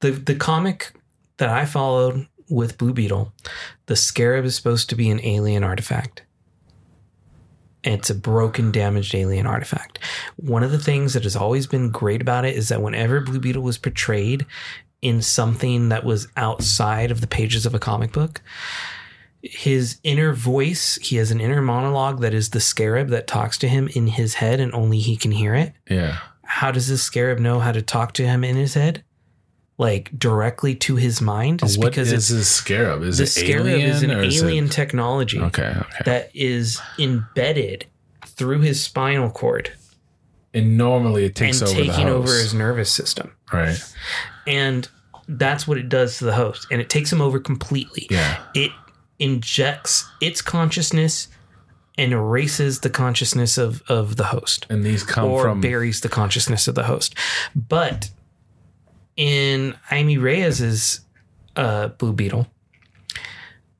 The 0.00 0.12
the 0.12 0.34
comic 0.34 0.92
that 1.38 1.48
I 1.48 1.64
followed 1.64 2.28
with 2.48 2.78
Blue 2.78 2.92
Beetle, 2.92 3.32
the 3.86 3.96
scarab 3.96 4.44
is 4.44 4.54
supposed 4.54 4.88
to 4.90 4.94
be 4.94 5.10
an 5.10 5.20
alien 5.24 5.64
artifact. 5.64 6.22
It's 7.82 8.10
a 8.10 8.14
broken, 8.14 8.72
damaged 8.72 9.14
alien 9.14 9.46
artifact. 9.46 9.98
One 10.36 10.62
of 10.62 10.70
the 10.70 10.78
things 10.78 11.14
that 11.14 11.22
has 11.24 11.34
always 11.34 11.66
been 11.66 11.90
great 11.90 12.20
about 12.20 12.44
it 12.44 12.54
is 12.54 12.68
that 12.68 12.82
whenever 12.82 13.20
Blue 13.20 13.40
Beetle 13.40 13.62
was 13.62 13.78
portrayed 13.78 14.44
in 15.02 15.22
something 15.22 15.88
that 15.88 16.04
was 16.04 16.28
outside 16.36 17.10
of 17.10 17.20
the 17.20 17.26
pages 17.26 17.64
of 17.66 17.74
a 17.74 17.78
comic 17.78 18.12
book, 18.12 18.40
his 19.42 19.98
inner 20.04 20.32
voice, 20.34 20.96
he 21.02 21.16
has 21.16 21.30
an 21.30 21.40
inner 21.40 21.62
monologue 21.62 22.20
that 22.20 22.34
is 22.34 22.50
the 22.50 22.60
scarab 22.60 23.08
that 23.08 23.26
talks 23.26 23.56
to 23.58 23.68
him 23.68 23.88
in 23.94 24.06
his 24.08 24.34
head 24.34 24.60
and 24.60 24.72
only 24.74 24.98
he 24.98 25.16
can 25.16 25.30
hear 25.32 25.54
it 25.54 25.72
Yeah. 25.88 26.18
how 26.44 26.70
does 26.70 26.88
this 26.88 27.02
scarab 27.02 27.38
know 27.38 27.58
how 27.60 27.72
to 27.72 27.80
talk 27.80 28.12
to 28.14 28.26
him 28.26 28.44
in 28.44 28.56
his 28.56 28.74
head? 28.74 29.02
Like 29.78 30.10
directly 30.18 30.74
to 30.74 30.96
his 30.96 31.22
mind? 31.22 31.62
It's 31.62 31.78
what 31.78 31.86
because 31.92 32.08
is 32.12 32.30
it's 32.30 32.38
this 32.40 32.48
scarab? 32.50 33.02
Is 33.02 33.16
the 33.16 33.24
it 33.24 33.28
scarab 33.28 33.66
alien 33.66 33.88
is 33.88 34.02
an 34.02 34.10
is 34.10 34.42
alien 34.42 34.66
It, 34.66 34.72
technology 34.72 35.40
okay, 35.40 35.72
okay. 35.74 36.02
that 36.04 36.30
is 36.34 36.78
embedded 36.98 37.86
through 38.26 38.60
his 38.60 38.82
spinal 38.82 39.30
cord 39.30 39.72
and 40.52 40.76
normally 40.76 41.24
it 41.24 41.34
takes 41.34 41.62
and 41.62 41.70
over 41.70 41.80
taking 41.82 42.08
over 42.08 42.26
his 42.26 42.52
nervous 42.52 42.90
system. 42.92 43.32
right. 43.54 43.78
And 44.46 44.88
that's 45.28 45.66
what 45.66 45.78
it 45.78 45.88
does 45.88 46.18
to 46.18 46.24
the 46.24 46.34
host. 46.34 46.66
And 46.70 46.80
it 46.80 46.88
takes 46.88 47.12
him 47.12 47.20
over 47.20 47.38
completely. 47.38 48.06
Yeah. 48.10 48.42
It 48.54 48.72
injects 49.18 50.08
its 50.20 50.42
consciousness 50.42 51.28
and 51.98 52.12
erases 52.12 52.80
the 52.80 52.90
consciousness 52.90 53.58
of 53.58 53.82
of 53.88 54.16
the 54.16 54.24
host 54.24 54.66
And 54.70 54.82
these 54.84 55.02
come 55.02 55.26
or 55.26 55.42
from 55.42 55.60
buries 55.60 56.00
the 56.00 56.08
consciousness 56.08 56.66
of 56.66 56.74
the 56.74 56.84
host. 56.84 57.14
But 57.54 58.10
in 59.16 59.76
Jaime 59.84 60.16
Reyes's 60.16 61.00
uh, 61.56 61.88
Blue 61.88 62.14
Beetle, 62.14 62.46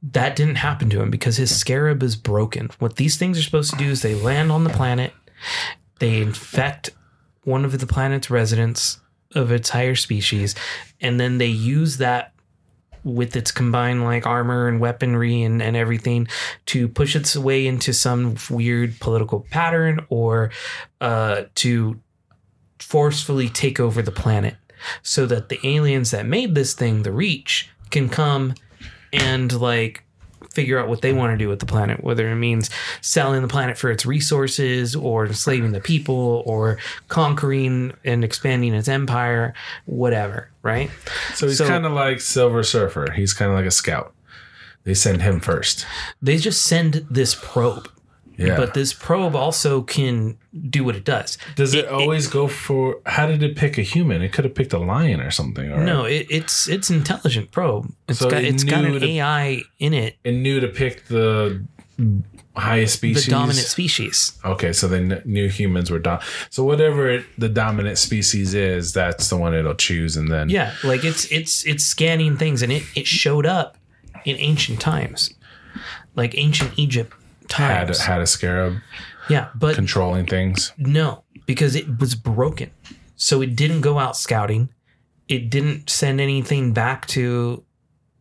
that 0.03 0.37
didn't 0.37 0.57
happen 0.57 0.91
to 0.91 1.01
him 1.01 1.11
because 1.11 1.37
his 1.39 1.57
scarab 1.57 2.03
is 2.03 2.17
broken. 2.17 2.71
What 2.79 2.97
these 2.97 3.17
things 3.17 3.39
are 3.39 3.43
supposed 3.43 3.71
to 3.71 3.77
do 3.77 3.87
is 3.87 4.03
they 4.03 4.15
land 4.15 4.53
on 4.53 4.65
the 4.65 4.71
planet, 4.71 5.13
they 5.99 6.21
infect 6.21 6.91
one 7.45 7.65
of 7.65 7.79
the 7.79 7.87
planet's 7.87 8.29
residents 8.29 9.01
of 9.35 9.53
its 9.53 9.71
higher 9.71 9.95
species, 9.95 10.55
and 11.01 11.21
then 11.21 11.39
they 11.39 11.47
use 11.47 11.99
that 11.99 12.33
with 13.05 13.35
its 13.37 13.51
combined 13.51 14.05
like 14.05 14.27
armor 14.27 14.69
and 14.69 14.81
weaponry 14.81 15.43
and, 15.43 15.63
and 15.63 15.77
everything 15.77 16.29
to 16.67 16.89
push 16.89 17.17
its 17.17 17.37
way 17.37 17.67
into 17.67 17.93
some 17.93 18.37
weird 18.51 18.99
political 19.01 19.41
pattern 19.51 20.05
or 20.11 20.51
uh, 21.01 21.45
to 21.55 21.99
forcefully 22.79 23.49
take 23.49 23.81
over 23.81 24.03
the 24.03 24.13
planet 24.13 24.57
so 25.03 25.27
that 25.27 25.49
the 25.49 25.61
aliens 25.65 26.11
that 26.11 26.27
made 26.27 26.55
this 26.55 26.75
thing, 26.75 27.03
the 27.03 27.13
Reach, 27.13 27.71
can 27.91 28.09
come 28.09 28.55
and 29.13 29.53
like 29.53 30.05
figure 30.53 30.79
out 30.79 30.89
what 30.89 31.01
they 31.03 31.13
want 31.13 31.33
to 31.33 31.37
do 31.37 31.49
with 31.49 31.61
the 31.61 31.67
planet, 31.67 32.03
whether 32.03 32.29
it 32.31 32.35
means 32.37 32.71
selling 33.01 33.43
the 33.43 33.49
planet 33.49 33.79
for 33.79 33.91
its 33.91 34.05
resources 34.05 34.97
or 34.97 35.27
enslaving 35.27 35.73
the 35.73 35.81
people 35.81 36.43
or 36.47 36.79
conquering 37.09 37.93
and 38.05 38.25
expanding 38.25 38.75
its 38.75 38.89
empire, 38.89 39.55
whatever, 39.87 40.51
right? 40.63 40.91
So 41.35 41.47
he's 41.47 41.59
So- 41.59 41.69
kind 41.69 41.87
of 41.87 41.93
like 41.93 42.21
Silver 42.21 42.63
Surfer. 42.63 43.13
He's 43.13 43.33
kind 43.33 43.51
of 43.51 43.57
like 43.57 43.67
a 43.67 43.71
scout. 43.71 44.13
They 44.85 44.95
send 44.95 45.23
him 45.23 45.41
first. 45.41 45.87
They 46.23 46.37
just 46.39 46.63
send 46.63 47.07
this 47.11 47.35
probe. 47.35 47.89
Yeah. 48.41 48.57
But 48.57 48.75
this 48.75 48.93
probe 48.95 49.37
also 49.37 49.83
can 49.83 50.39
do 50.71 50.83
what 50.85 50.97
it 50.97 51.05
does. 51.05 51.37
Does 51.57 51.75
it, 51.75 51.85
it- 51.85 51.91
always 51.91 52.27
go 52.27 52.49
for? 52.49 53.01
How 53.07 53.27
did 53.27 53.43
it 53.43 53.55
pick 53.57 53.77
a 53.79 53.83
human? 53.83 54.23
It 54.23 54.33
could 54.33 54.45
have 54.45 54.55
picked 54.55 54.73
a 54.73 54.79
lion 54.79 55.21
or 55.21 55.31
something. 55.31 55.71
Or 55.71 55.85
No, 55.85 56.05
it, 56.05 56.27
it's 56.31 56.69
it's 56.69 56.89
intelligent 56.91 57.51
probe. 57.51 57.93
It's 58.09 58.19
So 58.21 58.31
got 58.31 58.43
it 58.43 58.55
it's 58.55 58.65
got 58.65 58.85
an 58.85 58.99
to- 58.99 59.07
AI 59.07 59.63
in 59.79 59.93
it, 59.95 60.17
it 60.25 60.33
knew 60.33 60.59
to 60.61 60.69
pick 60.69 61.07
the 61.09 61.63
highest 62.57 62.95
species. 62.95 63.27
the 63.27 63.31
dominant 63.31 63.67
species. 63.67 64.39
Okay, 64.45 64.73
so 64.73 64.89
they 64.89 65.07
kn- 65.07 65.23
knew 65.25 65.49
humans 65.49 65.91
were 65.91 65.99
dom. 65.99 66.21
So 66.51 66.65
whatever 66.65 67.09
it, 67.11 67.25
the 67.39 67.49
dominant 67.49 67.99
species 67.99 68.55
is, 68.55 68.93
that's 68.93 69.29
the 69.29 69.37
one 69.37 69.55
it'll 69.55 69.75
choose, 69.75 70.17
and 70.17 70.31
then 70.31 70.49
Yeah, 70.49 70.73
like 70.83 71.05
it's 71.05 71.27
it's 71.31 71.65
it's 71.67 71.85
scanning 71.85 72.37
things, 72.37 72.63
and 72.63 72.73
it 72.73 72.83
it 72.97 73.07
showed 73.07 73.47
up 73.47 73.77
in 74.25 74.37
ancient 74.39 74.81
times, 74.81 75.35
like 76.17 76.37
ancient 76.37 76.79
Egypt 76.79 77.13
times. 77.51 78.01
had 78.01 78.21
a 78.21 78.27
scarab 78.27 78.77
yeah, 79.29 79.49
but 79.55 79.75
controlling 79.75 80.27
things. 80.27 80.73
no, 80.79 81.25
because 81.47 81.75
it 81.77 81.99
was 82.01 82.15
broken, 82.15 82.71
so 83.17 83.43
it 83.43 83.55
didn't 83.57 83.83
go 83.83 83.99
out 83.99 84.17
scouting. 84.17 84.71
It 85.29 85.51
didn't 85.51 85.91
send 85.91 86.21
anything 86.21 86.73
back 86.73 87.07
to 87.09 87.63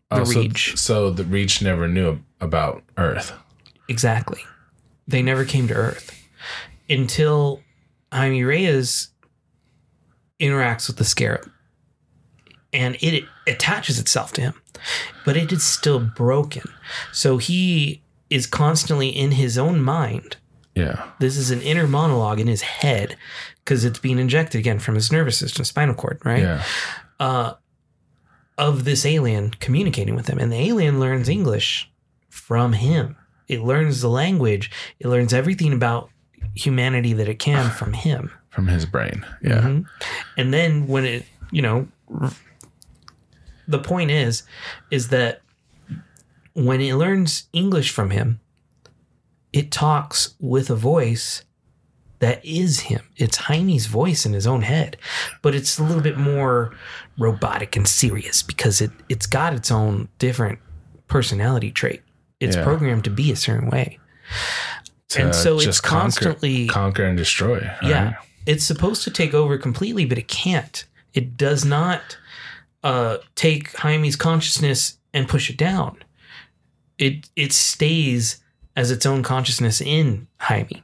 the 0.10 0.22
oh, 0.22 0.24
so- 0.24 0.40
Reach. 0.40 0.78
So, 0.78 1.10
the 1.10 1.24
Reach 1.24 1.62
never 1.62 1.88
knew 1.88 2.20
about 2.42 2.84
Earth. 2.98 3.34
Exactly. 3.88 4.42
They 5.08 5.24
never 5.24 5.46
came 5.46 5.68
to 5.70 5.74
Earth 5.74 6.16
until 6.90 7.62
Jaime 8.12 8.44
Reyes 8.44 9.10
interacts 10.40 10.88
with 10.88 10.98
the 10.98 11.04
scarab. 11.04 11.50
And 12.72 12.98
it 13.02 13.24
attaches 13.48 13.98
itself 13.98 14.32
to 14.34 14.42
him, 14.42 14.62
but 15.26 15.36
it 15.36 15.52
is 15.52 15.64
still 15.64 16.00
broken. 16.00 16.64
So 17.12 17.38
he 17.38 18.04
is 18.30 18.46
constantly 18.48 19.10
in 19.10 19.32
his 19.32 19.58
own 19.58 19.82
mind. 19.82 20.38
Yeah, 20.76 21.10
This 21.20 21.36
is 21.36 21.52
an 21.52 21.62
inner 21.62 21.88
monologue 21.88 22.40
in 22.40 22.48
his 22.48 22.62
head 22.62 23.18
because 23.58 23.84
it's 23.84 24.00
being 24.00 24.18
injected 24.20 24.60
again 24.60 24.80
from 24.80 24.96
his 24.96 25.12
nervous 25.12 25.38
system, 25.38 25.66
spinal 25.66 25.96
cord, 25.96 26.22
right? 26.24 26.40
yeah. 26.44 26.64
uh, 27.20 27.54
of 28.58 28.84
this 28.86 29.06
alien 29.06 29.52
communicating 29.52 30.16
with 30.16 30.28
him. 30.28 30.38
And 30.40 30.52
the 30.52 30.58
alien 30.58 31.00
learns 31.00 31.28
English 31.28 31.90
from 32.30 32.74
him. 32.74 33.16
It 33.48 33.62
learns 33.62 34.02
the 34.02 34.10
language, 34.10 34.70
it 35.00 35.08
learns 35.08 35.34
everything 35.34 35.74
about 35.74 36.10
humanity 36.56 37.14
that 37.14 37.28
it 37.28 37.40
can 37.40 37.70
from 37.80 37.94
him. 37.94 38.32
From 38.50 38.68
his 38.68 38.86
brain. 38.86 39.26
Yeah, 39.42 39.62
Mhm. 39.62 39.86
And 40.38 40.54
then 40.54 40.88
when 40.88 41.04
it, 41.06 41.26
you 41.52 41.62
know, 41.62 41.88
the 43.68 43.80
point 43.80 44.12
is, 44.12 44.44
is 44.92 45.10
that 45.10 45.42
when 46.66 46.82
it 46.82 46.96
learns 46.96 47.48
English 47.54 47.92
from 47.92 48.10
him, 48.10 48.40
it 49.54 49.72
talks 49.72 50.36
with 50.40 50.70
a 50.70 50.76
voice 50.76 51.44
that 52.20 52.44
is 52.46 52.82
him. 52.82 53.02
It's 53.16 53.38
Jaime's 53.38 53.86
voice 53.86 54.26
in 54.26 54.34
his 54.34 54.46
own 54.46 54.62
head, 54.64 54.98
but 55.42 55.56
it's 55.56 55.80
a 55.80 55.84
little 55.84 56.04
bit 56.04 56.18
more 56.18 56.76
robotic 57.18 57.76
and 57.78 57.88
serious 57.88 58.44
because 58.44 58.82
it 58.82 58.92
it's 59.08 59.26
got 59.26 59.54
its 59.54 59.72
own 59.72 60.10
different 60.20 60.60
personality 61.08 61.72
trait. 61.72 62.02
It's 62.40 62.56
Yeah. 62.58 62.64
programmed 62.64 63.06
to 63.06 63.10
be 63.10 63.32
a 63.32 63.36
certain 63.36 63.70
way. 63.70 64.00
And 65.18 65.34
so 65.34 65.56
it's 65.56 65.66
just 65.66 65.82
conquer- 65.84 66.02
constantly 66.02 66.68
conquer 66.68 67.04
and 67.06 67.18
destroy. 67.18 67.60
right? 67.62 67.78
yeah. 67.84 68.14
It's 68.46 68.64
supposed 68.66 69.04
to 69.06 69.12
take 69.12 69.34
over 69.34 69.58
completely, 69.58 70.06
but 70.06 70.18
it 70.18 70.28
can't. 70.28 70.86
It 71.14 71.38
does 71.38 71.66
not 71.66 72.18
uh, 72.84 73.18
take 73.36 73.76
Jaime's 73.78 74.16
consciousness 74.16 74.98
and 75.14 75.28
push 75.28 75.50
it 75.50 75.58
down. 75.58 75.98
It 77.00 77.30
it 77.36 77.54
stays 77.54 78.44
as 78.76 78.92
its 78.92 79.06
own 79.06 79.24
consciousness 79.24 79.82
in 79.82 80.28
Jaime. 80.38 80.84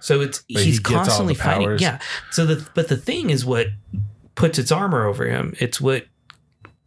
So 0.00 0.20
it's 0.20 0.44
But 0.52 0.62
he's 0.62 0.76
he 0.76 0.82
constantly 0.82 1.34
fighting. 1.34 1.78
Yeah. 1.78 1.98
So 2.30 2.46
the 2.46 2.68
but 2.74 2.88
the 2.88 2.96
thing 2.96 3.30
is 3.30 3.44
what 3.44 3.68
puts 4.34 4.58
its 4.58 4.70
armor 4.70 5.06
over 5.06 5.26
him. 5.26 5.54
It's 5.58 5.80
what 5.80 6.06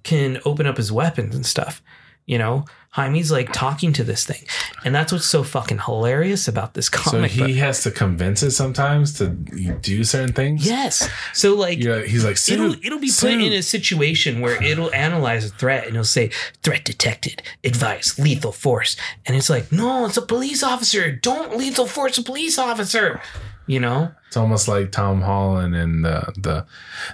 can 0.03 0.39
open 0.45 0.65
up 0.65 0.77
his 0.77 0.91
weapons 0.91 1.35
and 1.35 1.45
stuff. 1.45 1.81
You 2.25 2.37
know, 2.37 2.65
Jaime's 2.91 3.31
like 3.31 3.53
talking 3.53 3.93
to 3.93 4.03
this 4.03 4.25
thing, 4.25 4.43
and 4.83 4.95
that's 4.95 5.11
what's 5.11 5.25
so 5.25 5.43
fucking 5.43 5.79
hilarious 5.79 6.47
about 6.47 6.73
this 6.73 6.89
comic. 6.89 7.31
So 7.31 7.37
he 7.37 7.53
book. 7.53 7.57
has 7.57 7.83
to 7.83 7.91
convince 7.91 8.41
it 8.41 8.51
sometimes 8.51 9.13
to 9.19 9.27
do 9.29 10.03
certain 10.03 10.33
things. 10.33 10.65
Yes. 10.65 11.07
So 11.33 11.55
like 11.55 11.77
Yeah, 11.83 12.01
he's 12.01 12.25
like, 12.25 12.37
it'll 12.49 12.73
it'll 12.83 12.99
be 12.99 13.11
put 13.11 13.31
in 13.31 13.53
a 13.53 13.61
situation 13.61 14.41
where 14.41 14.61
it'll 14.61 14.93
analyze 14.93 15.45
a 15.45 15.49
threat 15.49 15.85
and 15.85 15.95
it'll 15.95 16.03
say 16.03 16.31
threat 16.63 16.83
detected, 16.83 17.43
advice, 17.63 18.17
lethal 18.17 18.51
force, 18.51 18.97
and 19.25 19.37
it's 19.37 19.49
like 19.49 19.71
no, 19.71 20.05
it's 20.05 20.17
a 20.17 20.21
police 20.23 20.63
officer. 20.63 21.11
Don't 21.11 21.57
lethal 21.57 21.85
force 21.85 22.17
a 22.17 22.23
police 22.23 22.57
officer. 22.57 23.21
You 23.69 23.79
know? 23.79 24.11
It's 24.27 24.35
almost 24.37 24.67
like 24.67 24.91
Tom 24.91 25.21
Holland 25.21 25.75
and 25.75 26.03
the 26.03 26.33
the 26.37 26.65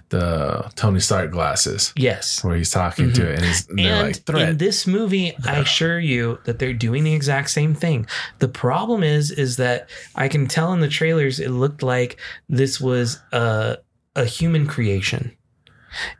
the 0.09 0.71
Tony 0.75 0.99
Stark 0.99 1.31
glasses, 1.31 1.93
Yes. 1.97 2.43
where 2.43 2.55
he's 2.55 2.71
talking 2.71 3.11
to 3.13 3.29
it, 3.29 3.35
and, 3.39 3.45
he's, 3.45 3.67
And 3.69 4.07
like 4.07 4.23
threat. 4.25 4.49
in 4.49 4.57
this 4.57 4.87
movie, 4.87 5.33
I 5.45 5.57
assure 5.59 5.99
you 5.99 6.39
that 6.45 6.59
they're 6.59 6.73
doing 6.73 7.03
the 7.03 7.13
exact 7.13 7.49
same 7.49 7.73
thing. 7.73 8.07
The 8.39 8.47
problem 8.47 9.03
is, 9.03 9.31
is 9.31 9.57
that 9.57 9.89
I 10.15 10.27
can 10.29 10.47
tell 10.47 10.71
in 10.73 10.79
the 10.79 10.87
trailers 10.87 11.39
it 11.39 11.49
looked 11.51 11.83
like 11.83 12.17
this 12.49 12.79
was 12.81 13.19
a 13.33 13.77
a 14.15 14.23
human 14.25 14.65
creation, 14.65 15.31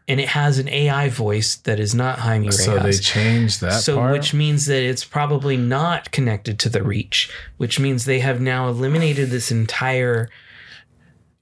and 0.08 0.20
it 0.20 0.30
has 0.30 0.60
an 0.60 0.68
AI 0.70 1.10
voice 1.10 1.56
that 1.58 1.80
is 1.80 1.94
not 1.96 2.20
Jaime 2.20 2.48
Reyes. 2.48 2.64
so 2.66 2.80
they 2.80 2.92
changed 2.94 3.62
that 3.62 3.82
so 3.82 3.98
part. 3.98 4.12
which 4.12 4.34
means 4.34 4.66
that 4.66 4.84
it's 4.84 5.04
probably 5.04 5.58
not 5.58 6.12
connected 6.12 6.60
to 6.60 6.70
the 6.70 6.84
reach 6.84 7.32
which 7.58 7.80
means 7.80 8.06
they 8.06 8.20
have 8.20 8.40
now 8.42 8.68
eliminated 8.68 9.30
this 9.30 9.52
entire 9.52 10.30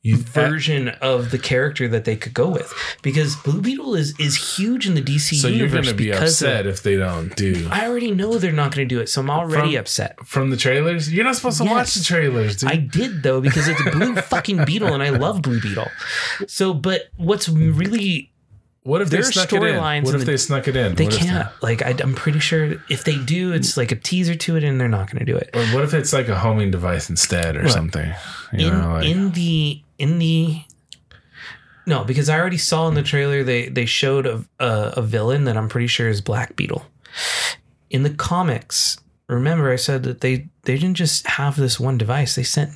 version 0.05 0.89
of 1.01 1.31
the 1.31 1.39
character 1.39 1.87
that 1.87 2.03
they 2.03 2.15
could 2.17 2.33
go 2.33 2.49
with 2.49 2.73
because 3.01 3.37
blue 3.37 3.61
beetle 3.61 3.95
is 3.95 4.13
is 4.19 4.57
huge 4.57 4.85
in 4.85 4.95
the 4.95 5.01
dc 5.01 5.33
so 5.33 5.47
you're 5.47 5.59
universe 5.67 5.85
going 5.85 5.97
to 5.97 6.03
be 6.03 6.11
upset 6.11 6.65
of, 6.65 6.73
if 6.73 6.83
they 6.83 6.97
don't 6.97 7.33
do 7.37 7.65
i 7.71 7.87
already 7.87 8.11
know 8.11 8.37
they're 8.37 8.51
not 8.51 8.75
going 8.75 8.85
to 8.87 8.95
do 8.95 8.99
it 8.99 9.07
so 9.07 9.21
i'm 9.21 9.29
already 9.29 9.71
From- 9.71 9.79
upset 9.79 10.19
from 10.27 10.49
the 10.49 10.57
trailers. 10.57 11.11
You're 11.11 11.23
not 11.23 11.37
supposed 11.37 11.57
to 11.59 11.63
watch 11.65 11.93
the 11.93 12.03
trailers, 12.03 12.57
dude. 12.57 12.69
I 12.71 12.75
did 12.75 13.23
though 13.23 13.39
because 13.39 13.67
it's 13.69 13.81
blue 13.91 14.15
fucking 14.33 14.65
beetle 14.65 14.93
and 14.93 15.01
I 15.01 15.09
love 15.09 15.41
blue 15.41 15.61
beetle. 15.61 15.87
So, 16.47 16.73
but 16.73 17.03
what's 17.17 17.47
really 17.49 18.31
what 18.83 19.01
if 19.01 19.09
they 19.09 19.17
their 19.17 19.31
snuck 19.31 19.51
it 19.53 19.55
in? 19.55 19.61
storylines 19.61 20.03
What 20.05 20.15
if 20.15 20.21
the- 20.21 20.25
they 20.27 20.37
snuck 20.37 20.67
it 20.67 20.75
in? 20.75 20.95
they 20.95 21.05
what 21.05 21.13
can't 21.13 21.49
like 21.61 21.81
I, 21.81 21.95
I'm 22.01 22.13
pretty 22.15 22.39
sure 22.39 22.75
if 22.89 23.03
they 23.05 23.17
do, 23.17 23.53
it's 23.53 23.77
like 23.77 23.91
a 23.91 23.95
teaser 23.95 24.35
to 24.35 24.55
it 24.57 24.63
and 24.63 24.79
they're 24.81 24.89
not 24.89 25.09
going 25.11 25.19
to 25.19 25.31
do 25.31 25.37
it. 25.37 25.49
or 25.53 25.63
what 25.67 25.83
if 25.83 25.93
it's 25.93 26.11
like 26.13 26.27
a 26.27 26.37
homing 26.37 26.71
device 26.71 27.09
instead 27.09 27.55
or 27.55 27.69
something? 27.69 28.13
You 28.51 28.67
in 28.67 28.73
know, 28.81 28.93
like 28.93 29.05
in 29.07 29.31
the 29.31 29.81
in 29.97 30.19
the 30.19 30.61
no 31.85 32.03
because 32.03 32.29
i 32.29 32.39
already 32.39 32.57
saw 32.57 32.87
in 32.87 32.93
the 32.93 33.03
trailer 33.03 33.43
they 33.43 33.69
they 33.69 33.85
showed 33.85 34.25
a, 34.25 34.43
a, 34.59 34.93
a 34.97 35.01
villain 35.01 35.43
that 35.45 35.57
i'm 35.57 35.69
pretty 35.69 35.87
sure 35.87 36.07
is 36.09 36.21
black 36.21 36.55
beetle. 36.55 36.85
In 37.89 38.03
the 38.03 38.09
comics 38.09 38.97
remember 39.27 39.71
i 39.71 39.75
said 39.75 40.03
that 40.03 40.21
they 40.21 40.47
they 40.63 40.77
didn't 40.77 40.95
just 40.95 41.27
have 41.27 41.55
this 41.55 41.79
one 41.79 41.97
device 41.97 42.35
they 42.35 42.43
sent 42.43 42.71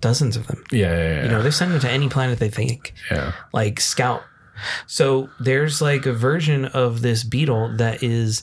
dozens 0.00 0.36
of 0.36 0.46
them. 0.46 0.62
Yeah, 0.70 0.96
yeah, 0.96 0.96
yeah. 0.96 1.22
you 1.24 1.28
know 1.28 1.42
they 1.42 1.50
send 1.50 1.72
them 1.72 1.80
to 1.80 1.90
any 1.90 2.08
planet 2.08 2.38
they 2.38 2.50
think. 2.50 2.94
Yeah. 3.10 3.32
like 3.52 3.80
scout. 3.80 4.22
So 4.86 5.28
there's 5.38 5.80
like 5.80 6.06
a 6.06 6.12
version 6.12 6.64
of 6.66 7.00
this 7.02 7.22
beetle 7.24 7.76
that 7.76 8.02
is 8.02 8.42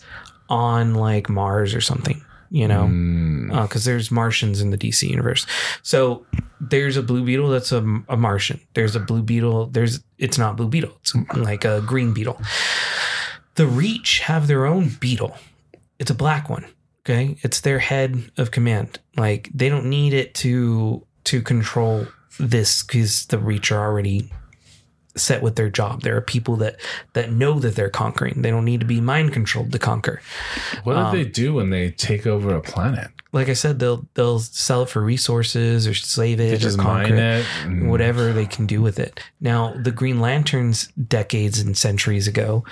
on 0.49 0.93
like 0.95 1.29
mars 1.29 1.73
or 1.73 1.81
something 1.81 2.23
you 2.55 2.69
know, 2.69 2.85
Mm, 2.87 3.63
because 3.63 3.83
there's 3.83 4.09
Martians 4.09 4.61
in 4.61 4.69
the 4.69 4.77
DC 4.77 5.09
universe. 5.09 5.45
So 5.83 6.25
there's 6.61 6.95
a 6.95 7.03
Blue 7.03 7.25
Beetle 7.25 7.49
that's 7.49 7.73
a, 7.73 7.79
a 8.07 8.15
Martian. 8.15 8.61
There's 8.75 8.95
a 8.95 9.01
Blue 9.01 9.21
Beetle. 9.21 9.67
There's 9.67 10.01
it's 10.17 10.37
not 10.37 10.55
Blue 10.55 10.69
Beetle. 10.69 10.93
It's 11.01 11.13
like 11.35 11.65
a 11.65 11.81
Green 11.81 12.13
Beetle. 12.13 12.39
The 13.55 13.67
Reach 13.67 14.19
have 14.19 14.47
their 14.47 14.65
own 14.65 14.95
beetle. 15.01 15.35
It's 15.99 16.11
a 16.11 16.15
black 16.15 16.49
one. 16.49 16.65
Okay, 17.01 17.35
it's 17.41 17.59
their 17.59 17.79
head 17.79 18.31
of 18.37 18.51
command. 18.51 18.99
Like 19.17 19.49
they 19.53 19.67
don't 19.67 19.87
need 19.89 20.13
it 20.13 20.33
to 20.35 21.05
to 21.25 21.41
control 21.41 22.07
this 22.39 22.83
because 22.83 23.25
the 23.25 23.37
Reach 23.37 23.69
are 23.73 23.83
already 23.85 24.31
set 25.15 25.41
with 25.41 25.55
their 25.55 25.69
job. 25.69 26.01
There 26.01 26.15
are 26.15 26.21
people 26.21 26.55
that 26.57 26.79
that 27.13 27.31
know 27.31 27.59
that 27.59 27.75
they're 27.75 27.89
conquering. 27.89 28.41
They 28.41 28.51
don't 28.51 28.65
need 28.65 28.79
to 28.81 28.85
be 28.85 29.01
mind 29.01 29.33
controlled 29.33 29.71
to 29.71 29.79
conquer. 29.79 30.21
what 30.83 30.93
do 30.93 30.99
um, 30.99 31.15
they 31.15 31.25
do 31.25 31.53
when 31.53 31.69
they 31.69 31.91
take 31.91 32.27
over 32.27 32.53
a 32.53 32.61
planet? 32.61 33.11
Like 33.31 33.49
I 33.49 33.53
said, 33.53 33.79
they'll 33.79 34.07
they'll 34.13 34.39
sell 34.39 34.83
it 34.83 34.89
for 34.89 35.01
resources 35.01 35.87
or 35.87 35.93
slave 35.93 36.39
it 36.39 36.53
or 36.53 36.57
just 36.57 36.77
conquer 36.77 37.13
mine 37.15 37.17
it, 37.17 37.45
it. 37.65 37.85
whatever 37.85 38.31
they 38.31 38.45
can 38.45 38.65
do 38.65 38.81
with 38.81 38.99
it. 38.99 39.19
Now, 39.41 39.73
the 39.73 39.91
Green 39.91 40.19
Lanterns, 40.19 40.87
decades 40.87 41.59
and 41.59 41.77
centuries 41.77 42.27
ago, 42.27 42.63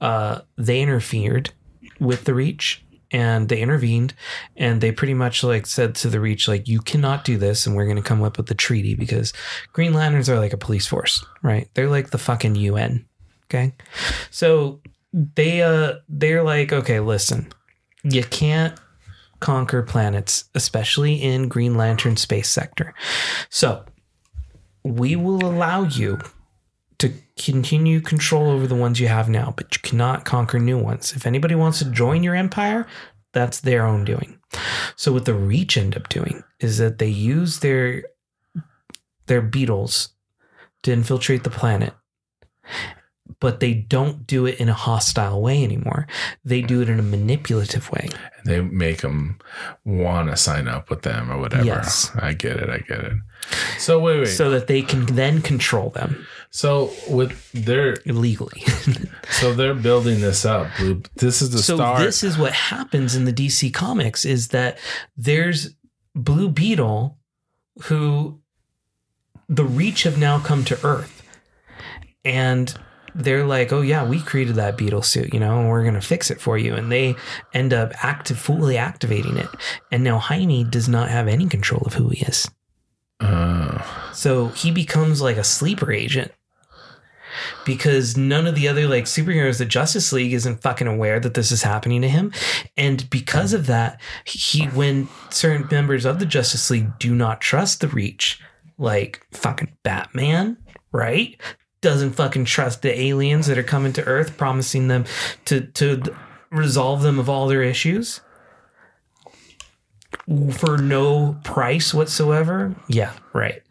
uh, 0.00 0.40
they 0.56 0.80
interfered 0.80 1.50
with 1.98 2.24
the 2.24 2.34
Reach 2.34 2.84
and 3.12 3.48
they 3.48 3.60
intervened 3.60 4.14
and 4.56 4.80
they 4.80 4.90
pretty 4.90 5.14
much 5.14 5.44
like 5.44 5.66
said 5.66 5.94
to 5.96 6.08
the 6.08 6.20
Reach, 6.20 6.48
like, 6.48 6.66
you 6.66 6.80
cannot 6.80 7.24
do 7.24 7.36
this, 7.36 7.66
and 7.66 7.76
we're 7.76 7.84
going 7.84 7.96
to 7.96 8.02
come 8.02 8.22
up 8.22 8.36
with 8.36 8.50
a 8.50 8.54
treaty 8.54 8.94
because 8.94 9.32
Green 9.72 9.92
Lanterns 9.92 10.28
are 10.28 10.38
like 10.38 10.52
a 10.52 10.58
police 10.58 10.86
force, 10.86 11.24
right? 11.42 11.68
They're 11.74 11.90
like 11.90 12.10
the 12.10 12.18
fucking 12.18 12.56
UN. 12.56 13.06
Okay, 13.46 13.74
so 14.30 14.80
they 15.12 15.62
uh 15.62 15.94
they're 16.08 16.42
like, 16.42 16.72
okay, 16.72 17.00
listen, 17.00 17.52
you 18.02 18.24
can't 18.24 18.78
conquer 19.40 19.82
planets, 19.82 20.44
especially 20.54 21.14
in 21.14 21.48
Green 21.48 21.76
Lantern 21.76 22.16
space 22.16 22.48
sector. 22.48 22.94
So 23.50 23.84
we 24.84 25.16
will 25.16 25.44
allow 25.44 25.82
you 25.82 26.18
to 27.02 27.12
continue 27.36 28.00
control 28.00 28.48
over 28.48 28.68
the 28.68 28.76
ones 28.76 29.00
you 29.00 29.08
have 29.08 29.28
now, 29.28 29.52
but 29.56 29.74
you 29.74 29.82
cannot 29.82 30.24
conquer 30.24 30.60
new 30.60 30.78
ones. 30.78 31.12
If 31.16 31.26
anybody 31.26 31.56
wants 31.56 31.80
to 31.80 31.90
join 31.90 32.22
your 32.22 32.36
empire, 32.36 32.86
that's 33.32 33.58
their 33.58 33.84
own 33.84 34.04
doing. 34.04 34.38
So 34.94 35.12
what 35.12 35.24
the 35.24 35.34
Reach 35.34 35.76
end 35.76 35.96
up 35.96 36.08
doing 36.08 36.44
is 36.60 36.78
that 36.78 36.98
they 36.98 37.08
use 37.08 37.58
their 37.58 38.04
their 39.26 39.42
beetles 39.42 40.10
to 40.84 40.92
infiltrate 40.92 41.42
the 41.42 41.50
planet. 41.50 41.92
But 43.40 43.58
they 43.58 43.74
don't 43.74 44.24
do 44.28 44.46
it 44.46 44.60
in 44.60 44.68
a 44.68 44.74
hostile 44.74 45.42
way 45.42 45.64
anymore. 45.64 46.06
They 46.44 46.62
do 46.62 46.82
it 46.82 46.88
in 46.88 47.00
a 47.00 47.02
manipulative 47.02 47.90
way. 47.90 48.10
they 48.44 48.60
make 48.60 49.00
them 49.00 49.40
want 49.84 50.28
to 50.28 50.36
sign 50.36 50.68
up 50.68 50.90
with 50.90 51.02
them 51.02 51.32
or 51.32 51.38
whatever. 51.38 51.64
Yes. 51.64 52.12
I 52.14 52.34
get 52.34 52.58
it. 52.58 52.68
I 52.68 52.78
get 52.78 53.00
it. 53.00 53.14
So 53.78 53.98
wait, 53.98 54.20
wait. 54.20 54.26
So 54.26 54.50
that 54.50 54.68
they 54.68 54.82
can 54.82 55.06
then 55.06 55.42
control 55.42 55.90
them 55.90 56.24
with 57.08 57.50
their 57.52 57.96
illegally. 58.04 58.62
so 59.30 59.54
they're 59.54 59.74
building 59.74 60.20
this 60.20 60.44
up. 60.44 60.68
This 61.16 61.40
is 61.42 61.50
the 61.50 61.58
so 61.58 61.76
start. 61.76 62.00
this 62.00 62.22
is 62.22 62.36
what 62.36 62.52
happens 62.52 63.14
in 63.16 63.24
the 63.24 63.32
DC 63.32 63.72
comics 63.72 64.24
is 64.24 64.48
that 64.48 64.78
there's 65.16 65.74
Blue 66.14 66.50
Beetle 66.50 67.18
who 67.84 68.38
the 69.48 69.64
Reach 69.64 70.02
have 70.02 70.18
now 70.18 70.38
come 70.38 70.64
to 70.66 70.78
Earth. 70.86 71.22
And 72.24 72.72
they're 73.14 73.44
like, 73.46 73.72
"Oh 73.72 73.80
yeah, 73.80 74.04
we 74.04 74.20
created 74.20 74.54
that 74.56 74.76
beetle 74.76 75.02
suit, 75.02 75.34
you 75.34 75.40
know, 75.40 75.58
and 75.58 75.68
we're 75.68 75.82
going 75.82 75.94
to 75.94 76.00
fix 76.00 76.30
it 76.30 76.40
for 76.40 76.56
you." 76.56 76.74
And 76.74 76.92
they 76.92 77.16
end 77.52 77.72
up 77.72 77.92
active 78.04 78.38
fully 78.38 78.76
activating 78.78 79.36
it. 79.38 79.48
And 79.90 80.04
now 80.04 80.18
Jaime 80.18 80.64
does 80.64 80.88
not 80.88 81.08
have 81.08 81.28
any 81.28 81.46
control 81.48 81.82
of 81.84 81.94
who 81.94 82.10
he 82.10 82.24
is. 82.24 82.48
Uh, 83.20 83.82
So 84.12 84.48
he 84.48 84.70
becomes 84.70 85.20
like 85.20 85.36
a 85.36 85.44
sleeper 85.44 85.90
agent 85.92 86.32
because 87.64 88.16
none 88.16 88.46
of 88.46 88.54
the 88.54 88.68
other 88.68 88.86
like 88.86 89.04
superheroes, 89.04 89.58
the 89.58 89.64
Justice 89.64 90.12
League 90.12 90.32
isn't 90.32 90.62
fucking 90.62 90.86
aware 90.86 91.20
that 91.20 91.34
this 91.34 91.52
is 91.52 91.62
happening 91.62 92.02
to 92.02 92.08
him. 92.08 92.32
And 92.76 93.08
because 93.10 93.52
of 93.52 93.66
that, 93.66 94.00
he, 94.24 94.66
when 94.66 95.08
certain 95.30 95.66
members 95.70 96.04
of 96.04 96.18
the 96.18 96.26
Justice 96.26 96.70
League 96.70 96.98
do 96.98 97.14
not 97.14 97.40
trust 97.40 97.80
the 97.80 97.88
Reach, 97.88 98.40
like 98.78 99.24
fucking 99.32 99.76
Batman, 99.82 100.56
right? 100.92 101.40
Doesn't 101.80 102.12
fucking 102.12 102.44
trust 102.44 102.82
the 102.82 102.98
aliens 102.98 103.46
that 103.46 103.58
are 103.58 103.62
coming 103.62 103.92
to 103.94 104.04
Earth, 104.04 104.36
promising 104.36 104.88
them 104.88 105.04
to, 105.46 105.62
to 105.62 106.02
resolve 106.50 107.02
them 107.02 107.18
of 107.18 107.28
all 107.28 107.48
their 107.48 107.62
issues 107.62 108.20
for 110.52 110.78
no 110.78 111.36
price 111.42 111.92
whatsoever. 111.92 112.74
Yeah, 112.88 113.12
right. 113.32 113.62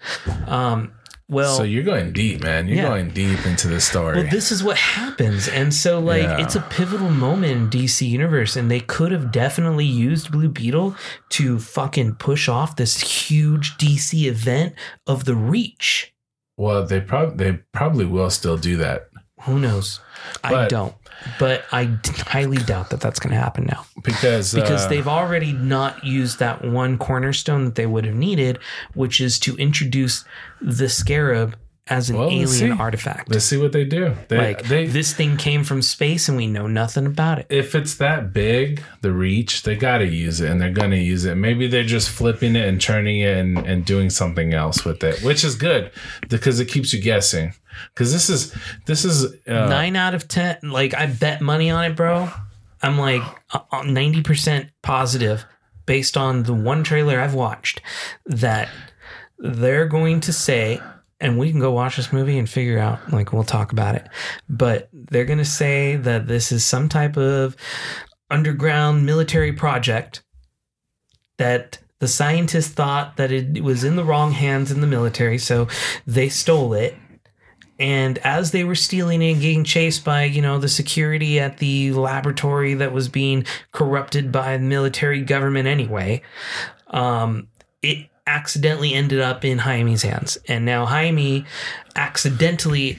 Um, 0.48 0.92
well, 1.32 1.56
so 1.58 1.64
you're 1.64 1.84
going 1.84 2.12
deep, 2.12 2.44
man. 2.44 2.68
You're 2.68 2.78
Yeah. 2.78 2.88
going 2.90 3.10
deep 3.10 3.44
into 3.48 3.68
the 3.68 3.80
story. 3.82 4.18
well, 4.22 4.30
this 4.30 4.52
is 4.52 4.64
what 4.64 4.78
happens, 4.78 5.48
and 5.48 5.74
so 5.74 6.00
like 6.00 6.22
Yeah. 6.24 6.42
it's 6.44 6.56
a 6.56 6.62
pivotal 6.62 7.10
moment 7.10 7.52
in 7.54 7.70
DC 7.70 8.06
Universe, 8.08 8.56
and 8.56 8.70
they 8.70 8.82
could 8.82 9.12
have 9.12 9.32
definitely 9.32 9.86
used 9.86 10.32
Blue 10.32 10.50
Beetle 10.50 10.96
to 11.30 11.58
fucking 11.58 12.16
push 12.16 12.48
off 12.50 12.76
this 12.76 13.00
huge 13.00 13.78
DC 13.78 14.28
event 14.28 14.76
of 15.08 15.26
the 15.26 15.34
Reach. 15.36 16.14
well, 16.58 16.86
they 16.86 17.00
probably 17.02 17.38
they 17.52 17.60
probably 17.74 18.06
will 18.06 18.30
still 18.30 18.58
do 18.58 18.78
that 18.78 19.08
Who 19.46 19.58
knows? 19.58 20.00
I 20.44 20.68
don't, 20.68 20.94
but 21.40 21.66
I 21.72 21.86
d- 21.86 22.12
highly 22.14 22.58
doubt 22.58 22.90
that 22.90 23.02
that's 23.02 23.20
going 23.20 23.32
to 23.32 23.40
happen 23.40 23.66
now. 23.66 23.86
Because 24.04 24.54
because 24.54 24.86
uh, 24.86 24.90
they've 24.90 25.08
already 25.08 25.54
not 25.54 26.04
used 26.04 26.40
that 26.40 26.64
one 26.64 26.98
cornerstone 26.98 27.66
that 27.66 27.76
they 27.76 27.86
would 27.86 28.06
have 28.06 28.16
needed, 28.16 28.60
which 28.94 29.22
is 29.22 29.40
to 29.40 29.56
introduce 29.58 30.26
the 30.62 30.90
Scarab 30.90 31.56
as 31.92 32.10
an 32.10 32.18
Well, 32.18 32.30
let's 32.36 32.60
alien 32.60 32.78
see. 32.78 32.82
artifact. 32.82 33.30
Let's 33.30 33.46
see 33.46 33.58
what 33.58 33.72
they 33.74 33.84
do. 33.84 34.16
They, 34.30 34.38
like 34.38 34.64
they 34.68 34.88
this 34.88 35.14
thing 35.14 35.38
came 35.38 35.64
from 35.64 35.82
space 35.82 36.28
and 36.30 36.38
we 36.38 36.48
know 36.48 36.66
nothing 36.66 37.06
about 37.06 37.38
it. 37.40 37.46
if 37.50 37.76
it's 37.76 37.96
that 37.96 38.34
big, 38.34 38.82
the 39.02 39.12
reach, 39.12 39.64
they 39.64 39.76
got 39.76 39.98
to 40.00 40.08
use 40.08 40.42
it 40.42 40.50
and 40.50 40.60
they're 40.60 40.72
going 40.72 40.92
to 40.92 40.98
use 40.98 41.26
it. 41.26 41.36
Maybe 41.36 41.68
they're 41.68 41.84
just 41.84 42.10
flipping 42.10 42.56
it 42.56 42.68
and 42.68 42.82
turning 42.82 43.20
it 43.20 43.38
and, 43.38 43.58
and 43.60 43.86
doing 43.86 44.10
something 44.10 44.54
else 44.54 44.84
with 44.86 45.04
it, 45.04 45.22
which 45.22 45.44
is 45.44 45.56
good 45.56 45.92
because 46.30 46.60
it 46.60 46.66
keeps 46.66 46.94
you 46.94 47.02
guessing. 47.02 47.54
Because 47.94 48.12
this 48.12 48.30
is, 48.30 48.56
this 48.86 49.06
is, 49.06 49.34
uh, 49.48 49.68
Nine 49.68 49.96
out 49.96 50.14
of 50.16 50.28
ten. 50.28 50.58
Like 50.64 50.94
I 50.94 51.06
bet 51.06 51.42
money 51.42 51.70
on 51.70 51.84
it, 51.86 51.96
bro. 51.96 52.30
I'm 52.82 52.98
like 52.98 53.22
uh, 53.54 53.84
ninety 53.84 54.22
percent 54.24 54.70
positive, 54.82 55.46
based 55.86 56.18
on 56.18 56.44
the 56.44 56.54
one 56.54 56.84
trailer 56.84 57.20
I've 57.20 57.34
watched, 57.36 57.82
that 58.26 58.70
they're 59.38 59.88
going 59.88 60.20
to 60.22 60.34
say, 60.34 60.82
and 61.22 61.38
we 61.38 61.52
can 61.52 61.60
go 61.60 61.72
watch 61.72 61.96
this 61.96 62.12
movie 62.12 62.38
and 62.38 62.50
figure 62.50 62.80
out. 62.80 63.14
Like 63.14 63.32
we'll 63.32 63.44
talk 63.44 63.72
about 63.72 63.96
it, 63.96 64.08
but 64.50 64.90
they're 64.92 65.26
going 65.26 65.38
to 65.38 65.46
say 65.46 65.96
that 65.96 66.28
this 66.28 66.52
is 66.52 66.66
some 66.66 66.90
type 66.90 67.16
of 67.16 67.56
underground 68.30 69.06
military 69.06 69.54
project 69.54 70.24
that 71.38 71.80
the 72.00 72.08
scientists 72.08 72.70
thought 72.70 73.18
that 73.18 73.32
it 73.32 73.64
was 73.64 73.84
in 73.84 73.96
the 73.96 74.04
wrong 74.04 74.32
hands 74.32 74.72
in 74.72 74.82
the 74.82 74.88
military, 74.88 75.38
so 75.38 75.68
they 76.08 76.28
stole 76.28 76.74
it 76.74 76.96
and 77.82 78.20
as 78.20 78.52
they 78.52 78.64
were 78.64 78.76
stealing 78.76 79.24
it 79.24 79.32
and 79.32 79.42
getting 79.42 79.64
chased 79.64 80.06
by 80.06 80.24
you 80.24 80.42
know 80.42 80.60
the 80.60 80.70
security 80.70 81.40
at 81.40 81.58
the 81.58 81.92
laboratory 81.94 82.76
that 82.76 82.94
was 82.94 83.10
being 83.10 83.44
corrupted 83.72 84.32
by 84.32 84.56
the 84.56 84.64
military 84.64 85.22
government 85.22 85.68
anyway 85.68 86.22
um, 86.90 87.48
it 87.82 88.08
accidentally 88.32 88.94
ended 88.94 89.20
up 89.20 89.44
in 89.44 89.60
Jaime's 89.60 90.04
hands. 90.04 90.38
And 90.48 90.66
now 90.66 90.86
Jaime 90.86 91.46
accidentally 91.96 92.98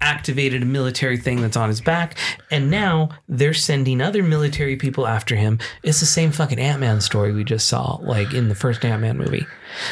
activated 0.00 0.62
a 0.62 0.66
military 0.66 1.16
thing 1.16 1.40
that's 1.40 1.56
on 1.56 1.68
his 1.68 1.80
back. 1.80 2.16
And 2.50 2.70
now 2.70 3.10
they're 3.28 3.54
sending 3.54 4.00
other 4.00 4.22
military 4.22 4.76
people 4.76 5.06
after 5.06 5.36
him. 5.36 5.58
It's 5.82 6.00
the 6.00 6.06
same 6.06 6.32
fucking 6.32 6.58
ant-man 6.58 7.00
story 7.02 7.32
we 7.32 7.44
just 7.44 7.68
saw 7.68 7.98
like 8.02 8.32
in 8.32 8.48
the 8.48 8.54
first 8.54 8.84
ant-man 8.84 9.18
movie 9.18 9.46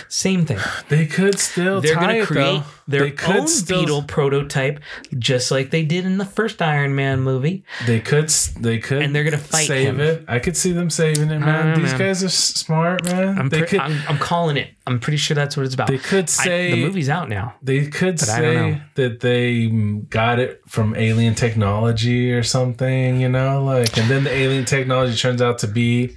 same 0.09 0.45
thing 0.47 0.59
they 0.89 1.07
could 1.07 1.39
still 1.39 1.81
they're 1.81 1.95
going 1.95 2.21
to 2.21 2.27
create 2.27 2.63
their 2.91 3.03
they 3.05 3.11
could 3.13 3.37
own 3.37 3.47
still, 3.49 3.81
beetle 3.81 4.03
prototype, 4.03 4.81
just 5.17 5.53
like 5.53 5.71
they 5.71 5.85
did 5.85 6.05
in 6.05 6.19
the 6.19 6.25
first 6.25 6.61
Iron 6.61 6.97
Man 6.97 7.21
movie. 7.21 7.65
They 7.87 8.01
could, 8.01 8.29
they 8.59 8.79
could, 8.79 9.03
And 9.03 9.15
they're 9.15 9.23
gonna 9.23 9.39
fight 9.39 9.69
save 9.69 9.87
him. 9.95 10.01
it. 10.01 10.25
I 10.27 10.41
could 10.41 10.57
see 10.57 10.73
them 10.73 10.91
saving 10.91 11.31
it, 11.31 11.39
man. 11.39 11.81
These 11.81 11.93
man. 11.93 11.99
guys 12.01 12.25
are 12.25 12.29
smart, 12.29 13.05
man. 13.05 13.39
I'm, 13.39 13.49
they 13.49 13.61
pre- 13.61 13.69
could, 13.69 13.81
I'm, 13.81 13.97
I'm 14.09 14.19
calling 14.19 14.57
it. 14.57 14.71
I'm 14.89 14.99
pretty 14.99 15.19
sure 15.19 15.37
that's 15.37 15.57
what 15.57 15.67
it's 15.67 15.75
about. 15.75 15.87
they 15.87 15.99
could 15.99 16.25
I- 16.25 16.27
say 16.27 16.71
the 16.73 16.85
movie's 16.85 17.09
out 17.09 17.29
now. 17.29 17.55
They 17.63 17.87
could 17.87 18.21
I 18.23 18.27
say 18.27 18.83
that 18.97 19.21
they 19.21 19.69
got 19.69 20.41
it 20.41 20.61
from 20.67 20.97
alien 20.97 21.37
technology 21.37 22.33
or 22.33 22.43
something, 22.43 23.21
you 23.21 23.29
know, 23.29 23.63
like, 23.63 23.97
and 23.99 24.11
then 24.11 24.25
the 24.25 24.33
alien 24.33 24.65
technology 24.65 25.17
turns 25.17 25.41
out 25.41 25.59
to 25.61 25.69
be 25.69 26.17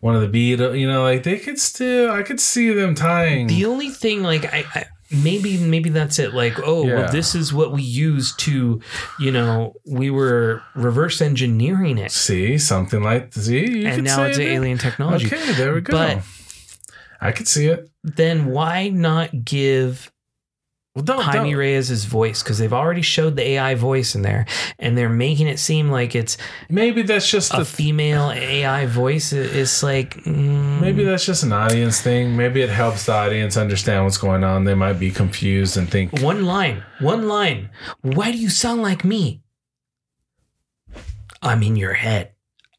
one 0.00 0.14
of 0.14 0.22
the 0.22 0.28
beetle, 0.28 0.74
you 0.74 0.88
know, 0.88 1.02
like 1.02 1.22
they 1.24 1.38
could 1.38 1.58
still, 1.58 2.10
I 2.10 2.22
could 2.22 2.40
see 2.40 2.72
them 2.72 2.87
tying. 2.94 3.46
The 3.46 3.64
only 3.66 3.90
thing, 3.90 4.22
like, 4.22 4.44
I, 4.46 4.64
I 4.74 4.84
maybe 5.10 5.56
maybe 5.56 5.88
that's 5.88 6.18
it 6.18 6.34
like 6.34 6.58
oh 6.62 6.86
Yeah. 6.86 6.94
well 6.96 7.10
this 7.12 7.34
is 7.34 7.50
what 7.50 7.72
we 7.72 7.80
use 7.82 8.34
to 8.36 8.78
you 9.18 9.32
know 9.32 9.72
we 9.86 10.10
were 10.10 10.62
reverse 10.74 11.22
engineering 11.22 11.96
it 11.96 12.10
See, 12.12 12.58
something 12.58 13.02
like 13.02 13.32
see, 13.32 13.80
you 13.80 13.88
and 13.88 14.04
now 14.04 14.24
it's 14.24 14.36
that. 14.36 14.44
alien 14.46 14.76
technology 14.76 15.24
Okay, 15.28 15.52
there 15.52 15.72
we 15.72 15.80
go. 15.80 15.92
But- 15.92 16.22
I 17.22 17.32
could 17.32 17.48
see 17.48 17.66
it. 17.68 17.88
then 18.04 18.46
why 18.46 18.90
not 18.90 19.44
give 19.46 20.12
Well, 20.98 21.04
don't, 21.04 21.22
Jaime 21.22 21.50
don't. 21.50 21.58
Reyes' 21.60 22.04
voice 22.06 22.42
because 22.42 22.58
they've 22.58 22.72
already 22.72 23.02
showed 23.02 23.36
the 23.36 23.50
AI 23.50 23.76
voice 23.76 24.16
in 24.16 24.22
there, 24.22 24.46
and 24.80 24.98
they're 24.98 25.08
making 25.08 25.46
it 25.46 25.60
seem 25.60 25.92
like 25.92 26.16
it's 26.16 26.36
Maybe 26.68 27.02
that's 27.02 27.30
just 27.30 27.54
a 27.54 27.58
the. 27.58 27.64
female 27.64 28.32
AI 28.32 28.86
voice. 28.86 29.32
It's 29.32 29.84
like 29.84 30.16
mm, 30.24 30.80
Maybe 30.80 31.04
that's 31.04 31.24
just 31.24 31.44
an 31.44 31.52
audience 31.52 32.00
thing. 32.00 32.36
Maybe 32.36 32.62
it 32.62 32.68
helps 32.68 33.06
the 33.06 33.12
audience 33.12 33.56
understand 33.56 34.02
what's 34.02 34.18
going 34.18 34.42
on. 34.42 34.64
They 34.64 34.74
might 34.74 34.94
be 34.94 35.12
confused 35.12 35.76
and 35.76 35.88
think, 35.88 36.20
one 36.20 36.44
line, 36.44 36.82
one 36.98 37.28
line. 37.28 37.70
Why 38.02 38.32
do 38.32 38.38
you 38.38 38.50
sound 38.50 38.82
like 38.82 39.04
me? 39.04 39.42
I'm 41.40 41.62
in 41.62 41.76
your 41.76 41.92
head. 41.94 42.32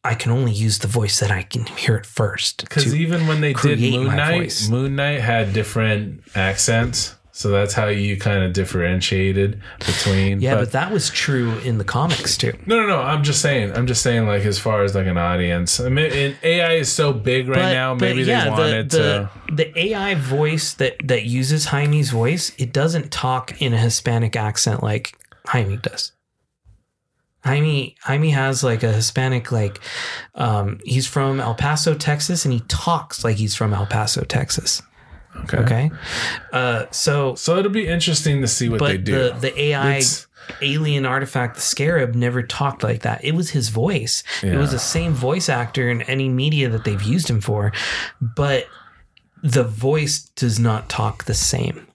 I 0.03 0.13
can 0.15 0.33
only 0.33 0.51
use 0.51 0.79
the 0.79 0.87
voice 0.87 1.21
that 1.21 1.31
I 1.31 1.43
can 1.43 1.65
hear 1.65 1.95
it 1.95 2.05
first. 2.05 2.63
because 2.63 2.93
even 2.93 3.27
when 3.27 3.39
they 3.39 3.53
did 3.53 3.79
Moon 3.79 4.13
Knight. 4.13 4.67
Moon 4.69 4.97
Knight 4.97 5.21
had 5.21 5.53
different 5.53 6.23
accents. 6.35 7.15
So 7.39 7.51
that's 7.51 7.73
how 7.73 7.87
you 7.87 8.17
kind 8.17 8.43
of 8.43 8.51
differentiated 8.51 9.61
between. 9.79 10.41
yeah, 10.41 10.55
but, 10.55 10.73
that 10.73 10.91
was 10.91 11.09
true 11.09 11.57
in 11.59 11.77
the 11.77 11.85
comics 11.85 12.35
too. 12.35 12.51
No, 12.65 12.81
no, 12.81 12.85
no. 12.85 13.01
I'm 13.01 13.23
just 13.23 13.41
saying. 13.41 13.71
I'm 13.77 13.87
just 13.87 14.01
saying, 14.01 14.27
like 14.27 14.43
as 14.43 14.59
far 14.59 14.83
as 14.83 14.93
like 14.93 15.07
an 15.07 15.17
audience. 15.17 15.79
I 15.79 15.87
mean, 15.87 16.35
AI 16.43 16.73
is 16.73 16.91
so 16.91 17.13
big 17.13 17.47
right 17.47 17.71
now. 17.71 17.93
Maybe 17.93 18.23
they 18.23 18.35
wanted 18.35 18.89
the, 18.89 18.97
to. 18.97 19.55
the, 19.55 19.63
the 19.63 19.79
AI 19.79 20.15
voice 20.15 20.73
that 20.73 20.97
that 21.05 21.23
uses 21.23 21.67
Jaime's 21.67 22.09
voice, 22.09 22.51
it 22.57 22.73
doesn't 22.73 23.09
talk 23.09 23.61
in 23.61 23.73
a 23.73 23.77
Hispanic 23.77 24.35
accent 24.35 24.83
like 24.83 25.17
Jaime 25.47 25.77
does. 25.77 26.11
Jaime 27.45 27.95
Jaime 28.01 28.31
has 28.31 28.65
like 28.65 28.83
a 28.83 28.91
Hispanic 28.91 29.49
like 29.49 29.79
um 30.35 30.81
he's 30.83 31.07
from 31.07 31.39
El 31.39 31.55
Paso, 31.55 31.95
Texas, 31.95 32.43
and 32.43 32.53
he 32.53 32.59
talks 32.67 33.23
like 33.23 33.37
he's 33.37 33.55
from 33.55 33.73
El 33.73 33.85
Paso, 33.85 34.25
Texas. 34.25 34.81
Okay. 35.43 35.57
Okay. 35.57 35.91
Uh 36.53 36.85
so 36.91 37.35
So 37.35 37.57
it'll 37.57 37.71
be 37.71 37.87
interesting 37.87 38.41
to 38.41 38.47
see 38.47 38.69
what 38.69 38.79
they 38.81 38.97
do. 38.97 39.11
the 39.11 39.35
the 39.39 39.61
AI 39.61 39.97
It's- 39.97 40.27
alien 40.61 41.05
artifact, 41.05 41.55
the 41.55 41.61
scarab, 41.61 42.15
never 42.15 42.41
talked 42.41 42.83
like 42.83 43.01
that. 43.03 43.23
It 43.23 43.35
was 43.35 43.51
his 43.51 43.69
voice. 43.69 44.23
It 44.41 44.57
was 44.57 44.71
the 44.71 44.79
same 44.79 45.13
voice 45.13 45.47
actor 45.47 45.89
in 45.89 46.01
any 46.03 46.27
media 46.27 46.69
that 46.69 46.83
they've 46.85 47.01
used 47.03 47.29
him 47.29 47.39
for, 47.39 47.71
but 48.19 48.65
the 49.43 49.63
voice 49.63 50.21
does 50.35 50.59
not 50.59 50.89
talk 50.89 51.25
the 51.25 51.35
same 51.35 51.85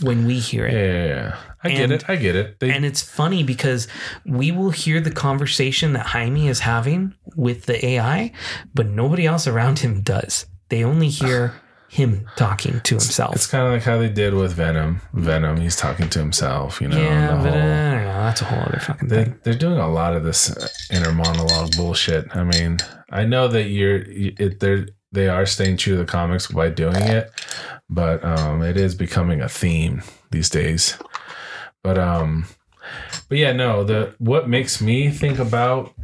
when 0.00 0.26
we 0.26 0.38
hear 0.38 0.64
it. 0.66 0.74
yeah, 0.74 0.92
yeah, 0.92 1.06
yeah. 1.06 1.36
I 1.64 1.68
get 1.70 1.90
it. 1.90 2.04
I 2.08 2.14
get 2.14 2.36
it. 2.36 2.60
They, 2.60 2.70
And 2.70 2.84
it's 2.84 3.02
funny 3.02 3.42
because 3.42 3.88
we 4.24 4.52
will 4.52 4.70
hear 4.70 5.00
the 5.00 5.10
conversation 5.10 5.92
that 5.94 6.06
Jaime 6.06 6.46
is 6.46 6.60
having 6.60 7.14
with 7.34 7.66
the 7.66 7.84
AI, 7.84 8.30
but 8.74 8.86
nobody 8.86 9.26
else 9.26 9.48
around 9.48 9.80
him 9.80 10.02
does. 10.02 10.46
They 10.68 10.84
only 10.84 11.08
hear 11.08 11.52
him 11.88 12.28
talking 12.36 12.80
to 12.80 12.94
himself. 12.96 13.34
it's 13.34 13.46
kind 13.46 13.66
of 13.66 13.72
like 13.72 13.82
how 13.82 13.96
they 13.98 14.08
did 14.10 14.34
with 14.34 14.52
Venom. 14.52 15.00
Venom, 15.14 15.56
he's 15.58 15.74
talking 15.76 16.08
to 16.10 16.18
himself. 16.18 16.80
You 16.80 16.88
know. 16.88 16.98
yeah, 16.98 17.34
but 17.42 17.48
uh, 17.48 17.50
whole- 17.52 17.60
I 17.60 17.94
don't 17.94 18.04
know. 18.04 18.22
That's 18.24 18.42
a 18.42 18.44
whole 18.44 18.58
other 18.60 18.78
fucking 18.80 19.08
They, 19.08 19.24
thing. 19.24 19.40
they're 19.42 19.54
doing 19.54 19.78
a 19.78 19.88
lot 19.90 20.14
of 20.14 20.22
this 20.24 20.54
inner 20.90 21.12
monologue 21.12 21.74
bullshit. 21.76 22.34
I 22.36 22.44
mean, 22.44 22.78
I 23.10 23.24
know 23.24 23.48
that 23.48 23.64
you're, 23.64 24.02
it, 24.06 24.60
they're, 24.60 24.86
they 25.12 25.28
are 25.28 25.46
staying 25.46 25.78
true 25.78 25.94
to 25.94 25.98
the 26.00 26.04
comics 26.04 26.46
by 26.48 26.68
doing 26.68 26.96
it, 26.96 27.30
but 27.88 28.22
um, 28.22 28.62
it 28.62 28.76
is 28.76 28.94
becoming 28.94 29.40
a 29.40 29.48
theme 29.48 30.02
these 30.30 30.50
days. 30.50 30.98
But 31.82 31.96
um, 31.98 32.44
but 33.30 33.38
yeah, 33.38 33.52
no. 33.52 33.84
The 33.84 34.14
what 34.18 34.48
makes 34.48 34.82
me 34.82 35.08
think 35.10 35.38
about 35.38 35.94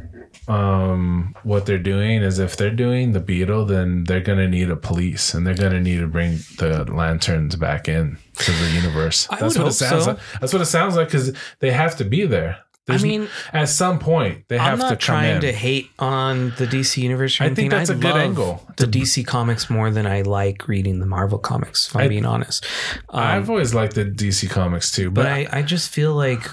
um 0.47 1.35
what 1.43 1.65
they're 1.65 1.79
doing 1.79 2.21
is 2.21 2.37
if 2.39 2.55
they're 2.55 2.69
doing 2.69 3.13
the 3.13 3.19
beetle 3.19 3.65
then 3.65 4.03
they're 4.03 4.19
gonna 4.21 4.47
need 4.47 4.69
a 4.69 4.75
police 4.75 5.33
and 5.33 5.45
they're 5.45 5.55
gonna 5.55 5.79
need 5.79 5.97
to 5.99 6.07
bring 6.07 6.37
the 6.57 6.85
lanterns 6.91 7.55
back 7.55 7.87
in 7.87 8.17
to 8.37 8.51
the 8.51 8.69
universe 8.71 9.27
I 9.31 9.39
that's 9.39 9.57
would 9.57 9.63
what 9.63 9.71
it 9.71 9.75
sounds 9.75 10.03
so. 10.05 10.11
like 10.11 10.19
that's 10.39 10.53
what 10.53 10.61
it 10.61 10.65
sounds 10.67 10.95
like 10.95 11.07
because 11.07 11.35
they 11.59 11.71
have 11.71 11.95
to 11.97 12.05
be 12.05 12.25
there 12.27 12.59
There's- 12.85 13.01
I 13.03 13.07
mean, 13.07 13.27
at 13.51 13.69
some 13.69 13.97
point 13.97 14.47
they 14.47 14.59
have 14.59 14.79
to 14.79 14.79
try. 14.79 14.83
I'm 14.85 14.89
not 14.89 14.89
to 14.89 14.95
come 15.07 15.15
trying 15.15 15.35
in. 15.37 15.41
to 15.41 15.51
hate 15.51 15.89
on 15.97 16.53
the 16.59 16.67
DC 16.67 17.01
universe. 17.01 17.41
I 17.41 17.49
think 17.51 17.71
that's 17.71 17.89
a 17.89 17.95
good 17.95 18.15
angle. 18.15 18.61
The 18.77 18.85
DC 18.85 19.25
comics 19.25 19.71
more 19.71 19.89
than 19.89 20.05
I 20.05 20.21
like 20.21 20.67
reading 20.67 20.99
the 20.99 21.07
Marvel 21.07 21.39
comics. 21.39 21.87
If 21.87 21.95
I'm 21.95 22.03
I- 22.03 22.07
being 22.09 22.27
honest, 22.27 22.63
um, 23.09 23.23
I've 23.23 23.49
always 23.49 23.73
liked 23.73 23.95
the 23.95 24.05
DC 24.05 24.47
comics 24.51 24.91
too, 24.91 25.09
but, 25.09 25.23
but 25.23 25.31
I, 25.31 25.47
I 25.51 25.61
just 25.63 25.89
feel 25.89 26.13
like 26.13 26.45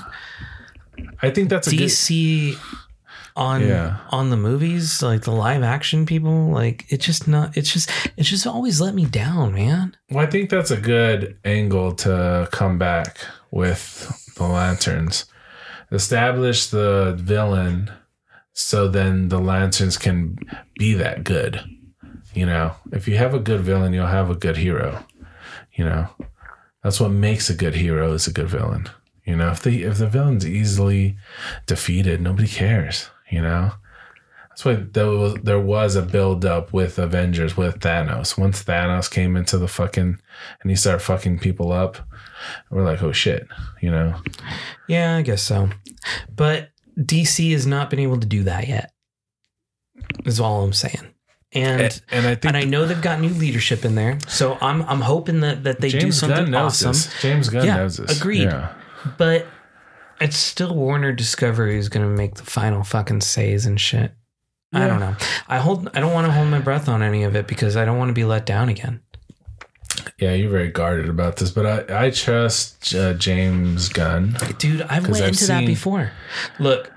I, 1.21 1.29
think 1.31 1.51
that's 1.51 1.69
a 1.69 1.77
good. 1.77 1.91
On 3.35 3.61
Yeah. 3.67 3.97
on 4.11 4.29
the 4.31 4.37
movies, 4.37 5.03
like 5.03 5.23
the 5.23 5.31
live 5.33 5.63
action 5.63 6.05
people, 6.07 6.51
like 6.51 6.85
it's 6.91 7.07
just 7.07 7.27
not. 7.27 7.57
It's 7.57 7.73
just 7.73 7.91
it's 8.17 8.29
just 8.29 8.47
always 8.47 8.81
let 8.81 8.95
me 8.95 9.07
down, 9.07 9.55
man. 9.55 9.97
Well, 10.11 10.25
I 10.27 10.31
think 10.31 10.51
that's 10.51 10.71
a 10.71 10.77
good 10.77 11.39
angle 11.45 11.93
to 11.97 12.49
come 12.53 12.79
back 12.79 13.19
with 13.51 14.35
the 14.37 14.45
lanterns. 14.45 15.25
Establish 15.91 16.67
the 16.67 17.15
villain, 17.19 17.91
so 18.53 18.89
then 18.89 19.29
the 19.29 19.39
lanterns 19.39 19.97
can 19.97 20.39
be 20.79 20.95
that 20.95 21.25
good. 21.25 21.61
You 22.35 22.47
know, 22.47 22.73
if 22.93 23.07
you 23.09 23.17
have 23.19 23.35
a 23.35 23.39
good 23.39 23.61
villain, 23.61 23.93
you'll 23.93 24.07
have 24.07 24.31
a 24.31 24.35
good 24.35 24.57
hero. 24.57 25.05
You 25.75 25.85
know, 25.85 26.09
that's 26.83 27.01
what 27.01 27.11
makes 27.11 27.49
a 27.51 27.55
good 27.55 27.75
hero 27.75 28.13
is 28.13 28.27
a 28.27 28.33
good 28.33 28.49
villain. 28.49 28.89
You 29.25 29.37
know, 29.37 29.51
if 29.51 29.63
the 29.63 29.85
if 29.85 29.99
the 29.99 30.07
villain's 30.09 30.47
easily 30.47 31.17
defeated, 31.67 32.21
nobody 32.21 32.49
cares. 32.49 33.09
You 33.33 33.41
know, 33.43 33.73
that's 34.51 34.65
why 34.65 34.75
there 34.75 35.07
was 35.09 35.35
there 35.43 35.59
was 35.61 35.97
a 35.97 36.03
build 36.03 36.45
up 36.45 36.73
with 36.73 36.99
Avengers 36.99 37.57
with 37.57 37.81
Thanos. 37.81 38.37
Once 38.39 38.63
Thanos 38.63 39.11
came 39.11 39.37
into 39.37 39.57
the 39.59 39.69
fucking 39.69 40.19
and 40.61 40.71
he 40.71 40.77
started 40.77 41.01
fucking 41.01 41.39
people 41.39 41.73
up, 41.73 41.97
we're 42.71 42.85
like, 42.85 43.03
oh 43.03 43.13
shit, 43.13 43.49
you 43.81 43.91
know. 43.91 44.15
Yeah, 44.87 45.17
I 45.17 45.23
guess 45.23 45.43
so. 45.43 45.71
But 46.35 46.71
DC 46.99 47.53
has 47.53 47.67
not 47.67 47.89
been 47.89 48.01
able 48.01 48.21
to 48.21 48.27
do 48.27 48.43
that 48.45 48.69
yet. 48.69 48.93
Is 50.27 50.39
all 50.41 50.63
I'm 50.65 50.73
saying. 50.75 51.09
And 51.55 51.81
And, 51.83 52.03
and 52.11 52.27
I 52.27 52.35
think 52.35 52.45
and 52.47 52.57
I 52.57 52.65
know 52.65 52.87
they've 52.87 53.01
got 53.01 53.21
new 53.21 53.29
leadership 53.31 53.85
in 53.85 53.95
there, 53.95 54.19
so 54.29 54.57
I'm 54.61 54.83
I'm 54.83 55.01
hoping 55.01 55.41
that 55.41 55.65
that 55.65 55.81
they 55.81 55.89
do 55.91 56.11
something 56.13 56.45
Gunn 56.45 56.51
knows 56.51 56.83
awesome. 56.85 56.93
this. 56.93 57.23
James 57.23 57.49
Gunn 57.49 57.65
Yeah, 57.67 57.77
knows 57.77 57.97
this. 57.99 58.19
agreed. 58.19 58.45
Yeah. 58.45 58.75
But 59.19 59.47
it's 60.23 60.37
still 60.37 60.75
Warner 60.75 61.13
Discovery 61.13 61.75
who's 61.77 61.89
going 61.89 62.07
to 62.09 62.13
make 62.15 62.35
the 62.35 62.45
final 62.45 62.85
fucking 62.85 63.21
says 63.21 63.67
and 63.67 63.81
shit. 63.81 64.13
I 64.75 64.87
don't 64.89 65.01
know. 65.01 65.15
I 65.49 65.59
hold. 65.59 65.91
I 65.93 66.01
don't 66.01 66.15
want 66.15 66.27
to 66.27 66.33
hold 66.33 66.49
my 66.49 66.59
breath 66.59 66.89
on 66.89 67.03
any 67.03 67.25
of 67.25 67.37
it 67.37 67.47
because 67.47 67.77
I 67.77 67.85
don't 67.85 67.99
want 67.99 68.09
to 68.09 68.15
be 68.15 68.25
let 68.25 68.47
down 68.47 68.71
again. 68.71 69.03
Yeah, 70.19 70.33
you're 70.33 70.51
very 70.51 70.71
guarded 70.71 71.11
about 71.11 71.37
this, 71.37 71.51
but 71.51 71.67
I 71.91 72.07
I 72.07 72.11
trust 72.11 72.95
uh, 72.95 73.13
James 73.13 73.91
Gunn. 73.91 74.35
Dude, 74.59 74.81
I've 74.83 75.09
went 75.09 75.23
I've 75.23 75.29
into 75.31 75.47
that 75.49 75.67
before. 75.67 76.13
Look, 76.59 76.91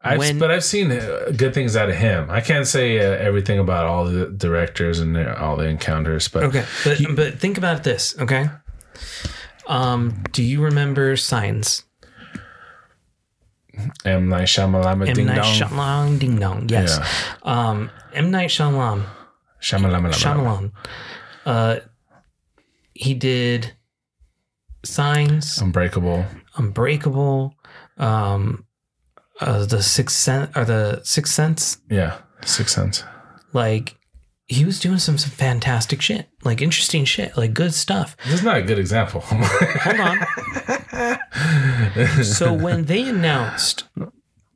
I've, 0.00 0.18
When- 0.18 0.38
but 0.38 0.52
I've 0.52 0.62
seen 0.62 0.92
uh, 0.92 1.32
good 1.36 1.54
things 1.54 1.74
out 1.74 1.88
of 1.88 1.96
him. 1.96 2.30
I 2.30 2.40
can't 2.40 2.66
say 2.68 2.98
uh, 2.98 3.16
everything 3.18 3.58
about 3.58 3.86
all 3.86 4.04
the 4.04 4.26
directors 4.28 5.00
and 5.00 5.16
their, 5.16 5.36
all 5.36 5.56
the 5.56 5.66
encounters, 5.66 6.28
but 6.28 6.44
okay, 6.44 6.64
but 6.84 6.98
but 7.16 7.38
think 7.40 7.58
about 7.58 7.82
this, 7.82 8.16
okay? 8.20 8.48
Um, 9.66 10.22
do 10.30 10.42
you 10.42 10.62
remember 10.62 11.16
Signs? 11.16 11.82
M 14.04 14.28
Night 14.28 14.46
Shyamalan, 14.48 15.08
M 15.08 15.14
ding 15.14 15.26
Night 15.26 15.36
dong, 15.36 15.44
Shyamalan, 15.54 16.18
Ding 16.18 16.38
Dong. 16.38 16.68
Yes. 16.68 16.98
Yeah. 16.98 17.08
Um, 17.42 17.90
M 18.12 18.30
Night 18.30 18.50
Shyamalan. 18.50 19.04
Shyamalan, 19.60 20.12
Shyamalan. 20.12 20.72
Uh, 21.44 21.80
he 22.94 23.14
did 23.14 23.72
Signs, 24.84 25.58
Unbreakable. 25.60 26.24
Unbreakable, 26.56 27.54
um, 27.96 28.64
uh, 29.40 29.66
the 29.66 29.82
Sixth 29.82 30.16
Sense, 30.16 30.56
or 30.56 30.64
the 30.64 31.00
Sixth 31.04 31.32
Sense. 31.34 31.78
Yeah, 31.90 32.18
Sixth 32.44 32.74
Sense. 32.74 33.04
Like 33.52 33.97
he 34.48 34.64
was 34.64 34.80
doing 34.80 34.98
some 34.98 35.18
some 35.18 35.30
fantastic 35.30 36.00
shit, 36.00 36.28
like 36.42 36.62
interesting 36.62 37.04
shit, 37.04 37.36
like 37.36 37.52
good 37.52 37.74
stuff. 37.74 38.16
This 38.24 38.34
is 38.34 38.42
not 38.42 38.56
a 38.56 38.62
good 38.62 38.78
example. 38.78 39.20
Hold 39.24 40.00
on. 40.00 40.18
so 42.24 42.52
when 42.54 42.86
they 42.86 43.06
announced 43.08 43.84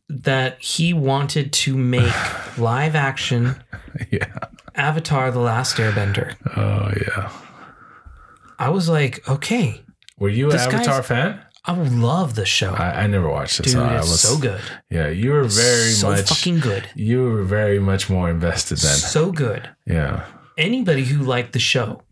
that 0.08 0.60
he 0.60 0.92
wanted 0.94 1.52
to 1.52 1.76
make 1.76 2.58
live 2.58 2.94
action 2.94 3.62
yeah. 4.10 4.26
Avatar: 4.74 5.30
The 5.30 5.40
Last 5.40 5.76
Airbender, 5.76 6.36
Oh 6.56 6.92
yeah. 7.06 7.30
I 8.58 8.70
was 8.70 8.88
like, 8.88 9.28
okay, 9.28 9.82
Were 10.18 10.28
you 10.28 10.50
an 10.50 10.56
Avatar 10.56 11.02
fan? 11.02 11.40
I 11.64 11.74
love 11.74 12.34
the 12.34 12.44
show. 12.44 12.72
I, 12.72 13.02
I 13.02 13.06
never 13.06 13.28
watched 13.30 13.60
it, 13.60 13.64
Dude, 13.64 13.72
so 13.74 13.84
I 13.84 13.98
it's 13.98 14.10
was 14.10 14.20
so 14.20 14.36
good. 14.38 14.60
Yeah, 14.90 15.08
you 15.08 15.30
were 15.30 15.44
very 15.44 15.90
so 15.92 16.10
much. 16.10 16.28
fucking 16.28 16.58
good. 16.60 16.88
you 16.96 17.22
were 17.22 17.44
very 17.44 17.78
much 17.78 18.10
more 18.10 18.28
invested 18.28 18.78
then. 18.78 18.96
So 18.96 19.30
good. 19.30 19.70
Yeah. 19.86 20.24
Anybody 20.58 21.04
who 21.04 21.22
liked 21.22 21.52
the 21.52 21.60
show, 21.60 22.02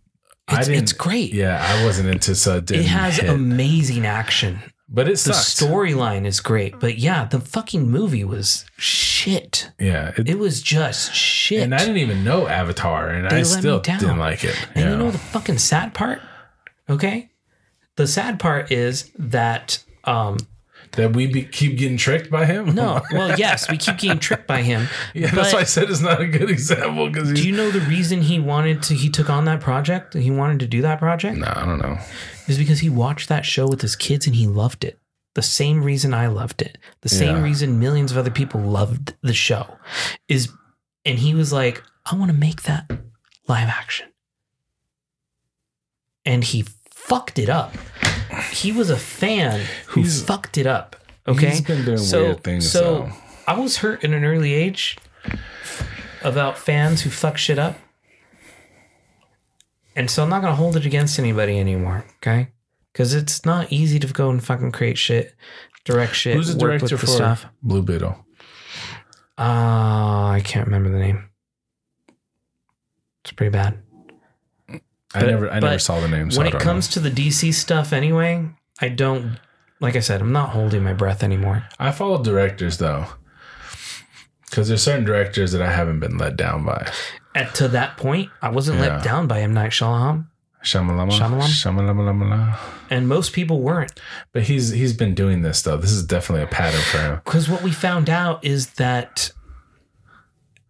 It's, 0.48 0.66
didn't- 0.68 0.82
it's 0.84 0.92
great. 0.92 1.32
Yeah, 1.34 1.60
I 1.62 1.84
wasn't 1.84 2.08
into 2.10 2.34
so 2.36 2.58
it, 2.58 2.70
It 2.70 2.86
has 2.86 3.16
hit. 3.16 3.28
amazing 3.28 4.06
action. 4.06 4.60
but 4.88 5.08
it's 5.08 5.24
The 5.24 5.32
storyline 5.32 6.26
is 6.26 6.38
great, 6.40 6.78
but 6.80 6.98
yeah, 6.98 7.24
the 7.24 7.40
fucking 7.40 7.90
movie 7.90 8.24
was 8.24 8.64
shit. 8.76 9.70
yeah, 9.80 10.12
it, 10.16 10.28
It 10.28 10.38
was 10.38 10.62
just 10.62 11.12
shit. 11.14 11.62
and 11.62 11.74
I 11.74 11.78
didn't 11.78 11.98
even 11.98 12.22
know 12.24 12.46
Avatar, 12.46 13.08
and 13.08 13.28
They 13.30 13.40
I 13.40 13.42
still 13.42 13.80
didn't 13.80 14.18
like 14.18 14.44
it. 14.44 14.56
And 14.76 14.90
you 14.90 14.96
know 14.96 15.10
the 15.10 15.18
fucking 15.18 15.58
sad 15.58 15.92
part? 15.92 16.20
Okay? 16.88 17.30
The 18.00 18.06
sad 18.06 18.40
part 18.40 18.72
is 18.72 19.10
that 19.18 19.84
um 20.04 20.38
that 20.92 21.12
we 21.14 21.26
be, 21.26 21.42
keep 21.42 21.76
getting 21.76 21.98
tricked 21.98 22.30
by 22.30 22.46
him. 22.46 22.74
no, 22.74 23.02
well 23.12 23.38
yes, 23.38 23.70
we 23.70 23.76
keep 23.76 23.98
getting 23.98 24.18
tricked 24.18 24.46
by 24.46 24.62
him. 24.62 24.88
yeah, 25.14 25.30
that's 25.30 25.52
why 25.52 25.60
I 25.60 25.64
said 25.64 25.90
it's 25.90 26.00
not 26.00 26.18
a 26.18 26.26
good 26.26 26.48
example 26.48 27.10
because 27.10 27.30
do 27.34 27.46
you 27.46 27.54
know 27.54 27.70
the 27.70 27.82
reason 27.82 28.22
he 28.22 28.40
wanted 28.40 28.82
to 28.84 28.94
he 28.94 29.10
took 29.10 29.28
on 29.28 29.44
that 29.44 29.60
project? 29.60 30.14
He 30.14 30.30
wanted 30.30 30.60
to 30.60 30.66
do 30.66 30.80
that 30.80 30.98
project 30.98 31.36
No, 31.36 31.52
I 31.54 31.66
don't 31.66 31.78
know. 31.78 31.98
is 32.48 32.56
because 32.56 32.80
he 32.80 32.88
watched 32.88 33.28
that 33.28 33.44
show 33.44 33.68
with 33.68 33.82
his 33.82 33.96
kids 33.96 34.26
and 34.26 34.34
he 34.34 34.46
loved 34.46 34.82
it. 34.82 34.98
The 35.34 35.42
same 35.42 35.84
reason 35.84 36.14
I 36.14 36.28
loved 36.28 36.62
it. 36.62 36.78
The 37.02 37.10
same 37.10 37.36
Yeah. 37.36 37.42
reason 37.42 37.78
millions 37.78 38.10
of 38.12 38.16
other 38.16 38.30
people 38.30 38.62
loved 38.62 39.12
the 39.20 39.34
show 39.34 39.76
is 40.26 40.48
and 41.04 41.18
he 41.18 41.34
was 41.34 41.52
like, 41.52 41.82
I 42.10 42.16
want 42.16 42.30
to 42.30 42.36
make 42.36 42.62
that 42.62 42.90
live 43.46 43.68
action. 43.68 44.08
And 46.24 46.42
he 46.44 46.64
fucked 47.10 47.38
it 47.40 47.48
up. 47.48 47.74
He 48.52 48.70
was 48.70 48.88
a 48.88 48.96
fan 48.96 49.66
who 49.88 50.02
He's- 50.02 50.22
fucked 50.22 50.56
it 50.56 50.66
up. 50.66 50.94
Okay. 51.26 51.50
He's 51.50 51.60
been 51.60 51.84
doing 51.84 51.98
so, 51.98 52.22
weird 52.22 52.44
things. 52.44 52.70
So 52.70 52.80
So 53.10 53.12
I 53.46 53.58
was 53.58 53.78
hurt 53.78 54.04
in 54.04 54.14
an 54.14 54.24
early 54.24 54.54
age 54.54 54.96
about 56.22 56.56
fans 56.56 57.02
who 57.02 57.10
fuck 57.10 57.36
shit 57.36 57.58
up. 57.58 57.78
And 59.96 60.08
so 60.10 60.22
I'm 60.22 60.30
not 60.30 60.40
going 60.40 60.52
to 60.52 60.56
hold 60.56 60.76
it 60.76 60.86
against 60.86 61.18
anybody 61.18 61.58
anymore. 61.58 62.04
Okay. 62.18 62.48
Because 62.92 63.12
it's 63.12 63.44
not 63.44 63.72
easy 63.72 63.98
to 63.98 64.06
go 64.06 64.30
and 64.30 64.42
fucking 64.42 64.72
create 64.72 64.96
shit, 64.98 65.34
direct 65.84 66.14
shit, 66.14 66.34
who's 66.36 66.54
the 66.54 66.64
work 66.64 66.78
director 66.78 66.94
with 66.94 67.00
the 67.02 67.06
for 67.06 67.12
stuff. 67.12 67.46
Blue 67.62 67.82
Beetle? 67.82 68.16
Uh, 69.38 70.30
I 70.36 70.42
can't 70.44 70.66
remember 70.66 70.90
the 70.90 70.98
name. 70.98 71.28
It's 73.24 73.32
pretty 73.32 73.50
bad. 73.50 73.78
I 75.14 75.22
never, 75.22 75.50
I 75.50 75.58
never 75.60 75.78
saw 75.78 75.98
the 76.00 76.08
name. 76.08 76.30
So 76.30 76.38
when 76.38 76.46
it 76.46 76.58
comes 76.60 76.88
to 76.88 77.00
the 77.00 77.10
DC 77.10 77.52
stuff, 77.54 77.92
anyway, 77.92 78.48
I 78.80 78.88
don't. 78.88 79.38
Like 79.80 79.96
I 79.96 80.00
said, 80.00 80.20
I'm 80.20 80.32
not 80.32 80.50
holding 80.50 80.82
my 80.84 80.92
breath 80.92 81.22
anymore. 81.22 81.64
I 81.78 81.90
follow 81.90 82.22
directors 82.22 82.78
though, 82.78 83.06
because 84.48 84.68
there's 84.68 84.82
certain 84.82 85.04
directors 85.04 85.52
that 85.52 85.62
I 85.62 85.70
haven't 85.72 86.00
been 86.00 86.18
let 86.18 86.36
down 86.36 86.64
by. 86.64 86.90
And 87.34 87.52
to 87.54 87.68
that 87.68 87.96
point, 87.96 88.28
I 88.42 88.50
wasn't 88.50 88.78
Yeah. 88.80 88.96
let 88.96 89.04
down 89.04 89.26
by 89.26 89.40
M 89.40 89.54
Night 89.54 89.70
Shyamalan, 89.70 90.26
Shyamalan? 90.62 91.08
Shyamalamala. 91.48 92.58
and 92.90 93.08
most 93.08 93.32
people 93.32 93.60
weren't. 93.62 93.92
But 94.32 94.42
he's 94.42 94.70
he's 94.70 94.92
been 94.92 95.14
doing 95.14 95.40
this 95.42 95.62
though. 95.62 95.76
This 95.78 95.92
is 95.92 96.04
definitely 96.04 96.42
a 96.44 96.48
pattern 96.48 96.82
for 96.82 96.98
him. 96.98 97.20
Because 97.24 97.48
what 97.48 97.62
we 97.62 97.70
found 97.72 98.10
out 98.10 98.44
is 98.44 98.72
that 98.74 99.32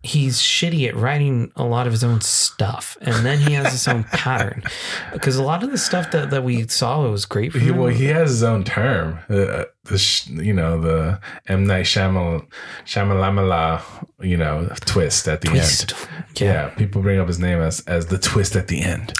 he's 0.02 0.38
shitty 0.40 0.88
at 0.88 0.96
writing 0.96 1.52
a 1.56 1.64
lot 1.64 1.86
of 1.86 1.92
his 1.92 2.02
own 2.02 2.20
stuff, 2.22 2.96
and 3.02 3.24
then 3.26 3.38
he 3.38 3.52
has 3.52 3.72
his 3.72 3.86
own 3.88 4.04
pattern. 4.04 4.62
Because 5.12 5.36
a 5.36 5.42
lot 5.42 5.62
of 5.62 5.70
the 5.72 5.76
stuff 5.78 6.10
that, 6.12 6.30
that 6.30 6.44
we 6.44 6.66
saw 6.68 7.06
was 7.10 7.26
great 7.26 7.52
for 7.52 7.58
He, 7.58 7.66
him. 7.68 7.76
well, 7.76 7.88
he 7.88 8.06
has 8.06 8.30
his 8.30 8.42
own 8.42 8.64
term. 8.64 9.18
Uh, 9.28 9.64
the 9.84 10.28
you 10.42 10.52
know 10.54 10.80
the 10.80 11.20
M 11.48 11.64
Night 11.64 11.84
Shyamalan 11.86 12.46
Shyamalamala 12.86 13.82
you 14.20 14.36
know 14.36 14.68
twist 14.80 15.26
at 15.28 15.40
the 15.40 15.48
Twist. 15.48 15.92
end. 15.92 16.08
Yeah. 16.40 16.52
Yeah, 16.52 16.68
people 16.70 17.02
bring 17.02 17.18
up 17.18 17.26
his 17.28 17.38
name 17.38 17.58
as 17.60 17.80
as 17.86 18.06
the 18.06 18.18
twist 18.18 18.56
at 18.56 18.68
the 18.68 18.82
end. 18.82 19.12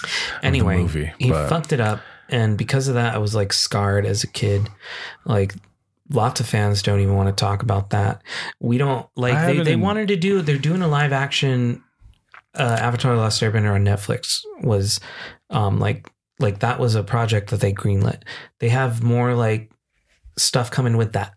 Anyway, 0.43 0.77
movie, 0.77 1.11
he 1.19 1.29
but- 1.29 1.49
fucked 1.49 1.73
it 1.73 1.79
up, 1.81 1.99
and 2.29 2.57
because 2.57 2.87
of 2.87 2.93
that, 2.95 3.13
I 3.13 3.17
was 3.17 3.35
like 3.35 3.53
scarred 3.53 4.05
as 4.05 4.23
a 4.23 4.27
kid. 4.27 4.69
Like 5.25 5.55
lots 6.11 6.39
of 6.39 6.47
fans 6.47 6.81
don't 6.81 6.99
even 6.99 7.15
want 7.15 7.29
to 7.29 7.39
talk 7.39 7.63
about 7.63 7.89
that. 7.91 8.21
We 8.59 8.77
don't 8.77 9.07
like 9.15 9.33
they, 9.47 9.61
they 9.63 9.71
even- 9.71 9.81
wanted 9.81 10.07
to 10.09 10.15
do. 10.15 10.41
They're 10.41 10.57
doing 10.57 10.81
a 10.81 10.87
live 10.87 11.11
action 11.13 11.83
uh, 12.55 12.77
Avatar: 12.81 13.15
The 13.15 13.21
Last 13.21 13.41
Airbender 13.41 13.73
on 13.73 13.85
Netflix. 13.85 14.41
Was 14.61 14.99
um 15.49 15.79
like 15.79 16.09
like 16.39 16.59
that 16.59 16.79
was 16.79 16.95
a 16.95 17.03
project 17.03 17.49
that 17.51 17.59
they 17.61 17.73
greenlit. 17.73 18.23
They 18.59 18.69
have 18.69 19.01
more 19.03 19.33
like 19.35 19.71
stuff 20.37 20.69
coming 20.71 20.97
with 20.97 21.13
that. 21.13 21.33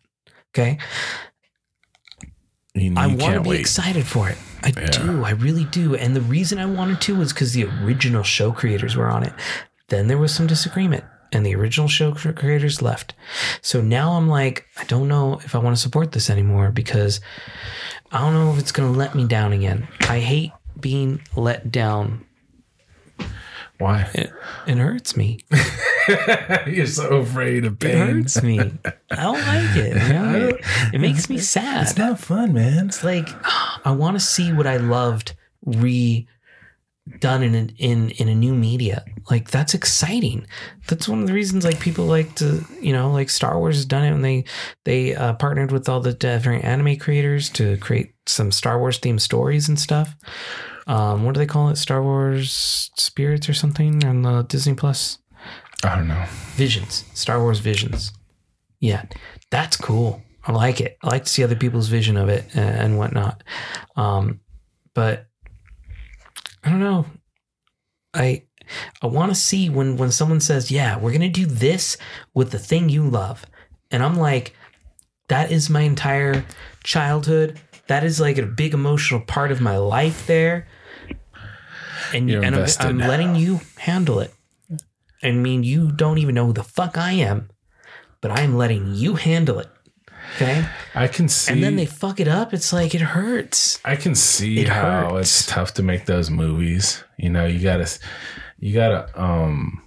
Okay, 0.54 0.78
You, 2.74 2.90
you 2.90 2.94
I 2.96 3.06
want 3.06 3.34
to 3.34 3.40
be 3.40 3.50
wait. 3.50 3.60
excited 3.60 4.06
for 4.06 4.28
it. 4.28 4.38
I 4.62 4.68
Yeah. 4.76 4.86
do. 4.86 5.24
I 5.24 5.30
really 5.30 5.64
do. 5.66 5.94
And 5.94 6.14
the 6.16 6.20
reason 6.20 6.58
I 6.58 6.66
wanted 6.66 7.00
to 7.02 7.16
was 7.16 7.32
because 7.32 7.52
the 7.52 7.64
original 7.64 8.22
show 8.22 8.50
creators 8.52 8.96
were 8.96 9.10
on 9.10 9.22
it. 9.24 9.32
Then 9.88 10.06
there 10.08 10.18
was 10.18 10.34
some 10.34 10.46
disagreement, 10.46 11.04
and 11.34 11.44
the 11.44 11.54
original 11.54 11.88
show 11.88 12.12
creators 12.12 12.80
left. 12.80 13.14
So 13.60 13.80
now 13.80 14.12
I'm 14.12 14.28
like, 14.28 14.66
I 14.78 14.84
don't 14.84 15.08
know 15.08 15.40
if 15.44 15.54
I 15.54 15.58
want 15.58 15.76
to 15.76 15.82
support 15.82 16.12
this 16.12 16.30
anymore 16.30 16.70
because 16.70 17.20
I 18.12 18.20
don't 18.20 18.34
know 18.34 18.52
if 18.52 18.58
it's 18.58 18.72
going 18.72 18.92
to 18.92 18.98
let 18.98 19.14
me 19.14 19.26
down 19.26 19.52
again. 19.52 19.88
I 20.02 20.20
hate 20.20 20.52
being 20.78 21.20
let 21.36 21.70
down. 21.72 22.24
Why? 23.78 24.08
It, 24.14 24.32
it 24.66 24.76
hurts 24.78 25.16
me. 25.16 25.40
You're 26.66 26.86
so 26.86 27.16
afraid 27.16 27.64
of 27.64 27.78
pain. 27.78 27.90
It 27.90 28.12
hurts 28.12 28.42
me. 28.42 28.60
I 28.60 29.16
don't 29.16 29.40
like 29.40 29.76
it. 29.76 29.96
you 29.96 30.12
know? 30.12 30.48
It, 30.48 30.64
it 30.94 31.00
makes 31.00 31.28
me 31.28 31.38
sad. 31.38 31.82
It's 31.82 31.98
not 31.98 32.20
fun, 32.20 32.52
man. 32.52 32.86
It's 32.86 33.02
like 33.02 33.28
I 33.84 33.90
want 33.90 34.14
to 34.16 34.20
see 34.20 34.52
what 34.52 34.66
I 34.66 34.76
loved 34.76 35.34
redone 37.08 37.42
in 37.42 37.68
in 37.76 38.10
in 38.10 38.28
a 38.28 38.34
new 38.34 38.54
media. 38.54 39.04
Like 39.30 39.50
that's 39.50 39.74
exciting. 39.74 40.46
That's 40.88 41.08
one 41.08 41.20
of 41.20 41.26
the 41.26 41.32
reasons 41.32 41.64
like 41.64 41.80
people 41.80 42.06
like 42.06 42.34
to 42.36 42.64
you 42.80 42.92
know 42.92 43.10
like 43.10 43.30
Star 43.30 43.58
Wars 43.58 43.76
has 43.76 43.84
done 43.84 44.04
it 44.04 44.12
and 44.12 44.24
they 44.24 44.44
they 44.84 45.14
uh, 45.14 45.34
partnered 45.34 45.72
with 45.72 45.88
all 45.88 46.00
the 46.00 46.14
different 46.14 46.64
anime 46.64 46.96
creators 46.96 47.50
to 47.50 47.76
create 47.78 48.14
some 48.26 48.50
Star 48.50 48.78
Wars 48.78 48.98
themed 48.98 49.20
stories 49.20 49.68
and 49.68 49.78
stuff. 49.78 50.16
Um, 50.86 51.24
what 51.24 51.34
do 51.34 51.38
they 51.38 51.46
call 51.46 51.70
it? 51.70 51.76
Star 51.76 52.02
Wars 52.02 52.90
Spirits 52.96 53.48
or 53.48 53.54
something 53.54 54.04
on 54.04 54.22
the 54.22 54.42
Disney 54.42 54.74
Plus. 54.74 55.18
I 55.82 55.96
don't 55.96 56.08
know. 56.08 56.24
Visions, 56.54 57.04
Star 57.14 57.40
Wars 57.40 57.58
Visions. 57.58 58.12
Yeah, 58.80 59.04
that's 59.50 59.76
cool. 59.76 60.22
I 60.46 60.52
like 60.52 60.80
it. 60.80 60.98
I 61.02 61.08
like 61.08 61.24
to 61.24 61.30
see 61.30 61.42
other 61.42 61.56
people's 61.56 61.88
vision 61.88 62.16
of 62.16 62.28
it 62.28 62.44
and, 62.54 62.76
and 62.76 62.98
whatnot. 62.98 63.42
Um, 63.96 64.40
but 64.94 65.26
I 66.64 66.70
don't 66.70 66.80
know. 66.80 67.06
I 68.14 68.44
I 69.02 69.06
want 69.06 69.30
to 69.30 69.34
see 69.34 69.68
when 69.68 69.96
when 69.96 70.10
someone 70.10 70.40
says, 70.40 70.70
"Yeah, 70.70 70.96
we're 70.96 71.12
gonna 71.12 71.28
do 71.28 71.46
this 71.46 71.96
with 72.32 72.50
the 72.50 72.58
thing 72.58 72.88
you 72.88 73.08
love," 73.08 73.44
and 73.90 74.02
I'm 74.02 74.16
like, 74.16 74.54
"That 75.28 75.52
is 75.52 75.68
my 75.68 75.82
entire 75.82 76.44
childhood. 76.82 77.60
That 77.88 78.04
is 78.04 78.20
like 78.20 78.38
a 78.38 78.46
big 78.46 78.72
emotional 78.72 79.20
part 79.20 79.52
of 79.52 79.60
my 79.60 79.76
life 79.76 80.26
there." 80.26 80.66
And, 82.12 82.30
You're 82.30 82.44
and 82.44 82.54
I'm. 82.54 82.68
I'm 82.78 82.98
letting 82.98 83.34
you 83.34 83.60
handle 83.78 84.20
it. 84.20 84.32
I 85.22 85.32
mean, 85.32 85.64
you 85.64 85.90
don't 85.90 86.18
even 86.18 86.34
know 86.34 86.46
who 86.46 86.52
the 86.52 86.62
fuck 86.62 86.96
I 86.96 87.12
am, 87.12 87.50
but 88.20 88.30
I 88.30 88.42
am 88.42 88.56
letting 88.56 88.94
you 88.94 89.16
handle 89.16 89.58
it. 89.58 89.68
Okay. 90.36 90.66
I 90.94 91.06
can 91.08 91.28
see. 91.28 91.52
And 91.52 91.62
then 91.62 91.76
they 91.76 91.86
fuck 91.86 92.18
it 92.20 92.28
up. 92.28 92.52
It's 92.52 92.72
like 92.72 92.94
it 92.94 93.00
hurts. 93.00 93.78
I 93.84 93.96
can 93.96 94.14
see 94.14 94.60
It 94.60 94.68
how 94.68 95.10
hurts. 95.14 95.20
it's 95.40 95.46
tough 95.46 95.74
to 95.74 95.82
make 95.82 96.06
those 96.06 96.30
movies. 96.30 97.04
You 97.18 97.30
know, 97.30 97.46
you 97.46 97.60
gotta, 97.60 97.88
you 98.58 98.74
gotta, 98.74 99.08
um, 99.20 99.82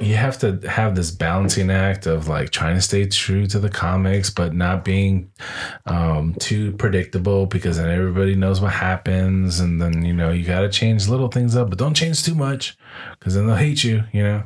you 0.00 0.16
have 0.16 0.38
to 0.38 0.58
have 0.68 0.94
this 0.96 1.10
balancing 1.10 1.70
act 1.70 2.06
of 2.06 2.26
like 2.26 2.50
trying 2.50 2.74
to 2.74 2.80
stay 2.80 3.06
true 3.06 3.46
to 3.46 3.58
the 3.58 3.68
comics, 3.68 4.30
but 4.30 4.54
not 4.54 4.84
being 4.84 5.30
um, 5.86 6.34
too 6.40 6.72
predictable 6.72 7.46
because 7.46 7.76
then 7.76 7.90
everybody 7.90 8.34
knows 8.34 8.60
what 8.60 8.72
happens. 8.72 9.60
And 9.60 9.80
then, 9.80 10.04
you 10.04 10.12
know, 10.14 10.30
you 10.32 10.44
got 10.46 10.60
to 10.60 10.68
change 10.70 11.08
little 11.08 11.28
things 11.28 11.54
up, 11.54 11.68
but 11.68 11.78
don't 11.78 11.94
change 11.94 12.22
too 12.24 12.34
much 12.34 12.78
because 13.18 13.34
then 13.34 13.46
they'll 13.46 13.56
hate 13.56 13.84
you, 13.84 14.02
you 14.12 14.22
know, 14.22 14.42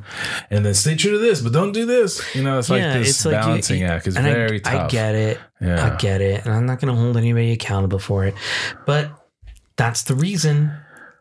and 0.51 0.65
then 0.65 0.75
stay 0.75 0.97
true 0.97 1.13
to 1.13 1.19
this, 1.19 1.41
but 1.41 1.53
don't 1.53 1.73
do 1.73 1.87
this. 1.87 2.35
You 2.35 2.43
know, 2.43 2.59
it's 2.59 2.71
like 2.71 2.83
this 2.83 3.25
you- 3.25 3.31
balancing 3.31 3.81
you- 3.81 3.87
act 3.87 4.07
is 4.07 4.17
and 4.17 4.27
I- 4.27 4.33
very 4.33 4.65
I, 4.65 4.89
get 4.89 5.15
it. 5.15 5.39
Yeah. 5.61 5.93
I 5.93 5.97
get 5.97 6.21
it. 6.21 6.45
And 6.45 6.53
I'm 6.53 6.67
not 6.67 6.81
going 6.81 6.95
to 6.95 7.01
hold 7.01 7.17
anybody 7.17 7.53
accountable 7.53 7.99
for 8.01 8.25
it. 8.25 8.35
But 8.87 9.11
that's 9.77 10.03
the 10.03 10.15
reason 10.15 10.73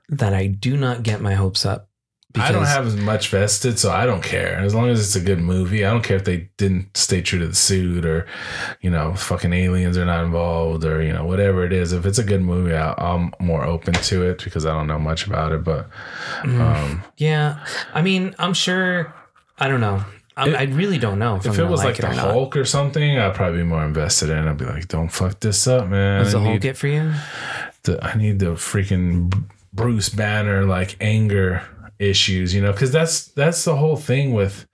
that 0.09 0.33
I 0.33 0.47
do 0.47 0.75
not 0.75 1.03
get 1.03 1.21
my 1.21 1.33
hopes 1.35 1.65
up. 1.65 1.87
I 2.35 2.51
don't 2.51 2.65
have 2.65 2.87
as 2.87 2.95
much 2.95 3.29
vested, 3.29 3.77
so 3.77 3.91
I 3.91 4.05
don't 4.07 4.23
care. 4.23 4.57
As 4.57 4.73
long 4.73 4.89
as 4.89 4.99
it's 4.99 5.15
a 5.15 5.19
good 5.19 5.39
movie, 5.39 5.85
I 5.85 5.91
don't 5.91 6.03
care 6.03 6.17
if 6.17 6.23
they 6.25 6.49
didn't 6.57 6.97
stay 6.97 7.21
true 7.21 7.37
to 7.39 7.47
the 7.47 7.53
suit 7.53 8.05
or, 8.05 8.25
you 8.81 8.89
know, 8.89 9.13
fucking 9.13 9.53
aliens 9.53 9.97
are 9.97 10.05
not 10.05 10.25
involved 10.25 10.83
or, 10.83 11.03
you 11.03 11.13
know, 11.13 11.25
whatever 11.25 11.63
it 11.63 11.71
is. 11.71 11.93
If 11.93 12.05
it's 12.07 12.17
a 12.17 12.23
good 12.23 12.41
movie, 12.41 12.73
I, 12.75 12.93
I'm 12.97 13.33
more 13.39 13.63
open 13.63 13.93
to 13.93 14.23
it 14.27 14.43
because 14.43 14.65
I 14.65 14.73
don't 14.73 14.87
know 14.87 14.97
much 14.99 15.27
about 15.27 15.51
it. 15.51 15.63
But, 15.63 15.89
Mm. 16.41 16.59
um, 16.59 17.03
Yeah. 17.17 17.63
I 17.93 18.01
mean, 18.01 18.33
I'm 18.39 18.53
sure. 18.53 19.13
I 19.59 19.67
don't 19.67 19.81
know. 19.81 20.03
I, 20.35 20.49
It- 20.49 20.55
I 20.55 20.63
really 20.63 20.97
don't 20.97 21.19
know 21.19 21.35
if, 21.35 21.45
if 21.45 21.59
it 21.59 21.65
was 21.65 21.83
like, 21.83 21.99
it 21.99 22.01
the 22.01 22.09
or. 22.09 22.13
Hulk 22.15 22.57
or 22.57 22.65
something, 22.65 23.19
I'd 23.19 23.35
probably 23.35 23.59
be 23.59 23.63
more 23.63 23.85
invested 23.85 24.31
in. 24.31 24.39
it. 24.39 24.49
I'd 24.49 24.57
be 24.57 24.65
like, 24.65 24.87
don't 24.87 25.09
fuck 25.09 25.39
this 25.39 25.67
up, 25.67 25.87
man. 25.87 26.23
Does 26.23 26.31
the 26.33 26.39
Hulk 26.39 26.59
get 26.61 26.77
for 26.77 26.87
you? 26.87 27.13
the, 27.83 28.03
I 28.03 28.15
need 28.17 28.39
the 28.39 28.53
freaking 28.55 29.43
Bruce 29.71 30.09
Banner 30.09 30.63
like 30.65 30.95
anger 30.99 31.61
issues, 32.09 32.53
you 32.53 32.61
know, 32.61 32.71
because 32.71 32.91
that's 32.91 33.25
that's 33.27 33.63
the 33.65 33.75
whole 33.75 33.95
thing 33.97 34.33
with 34.33 34.65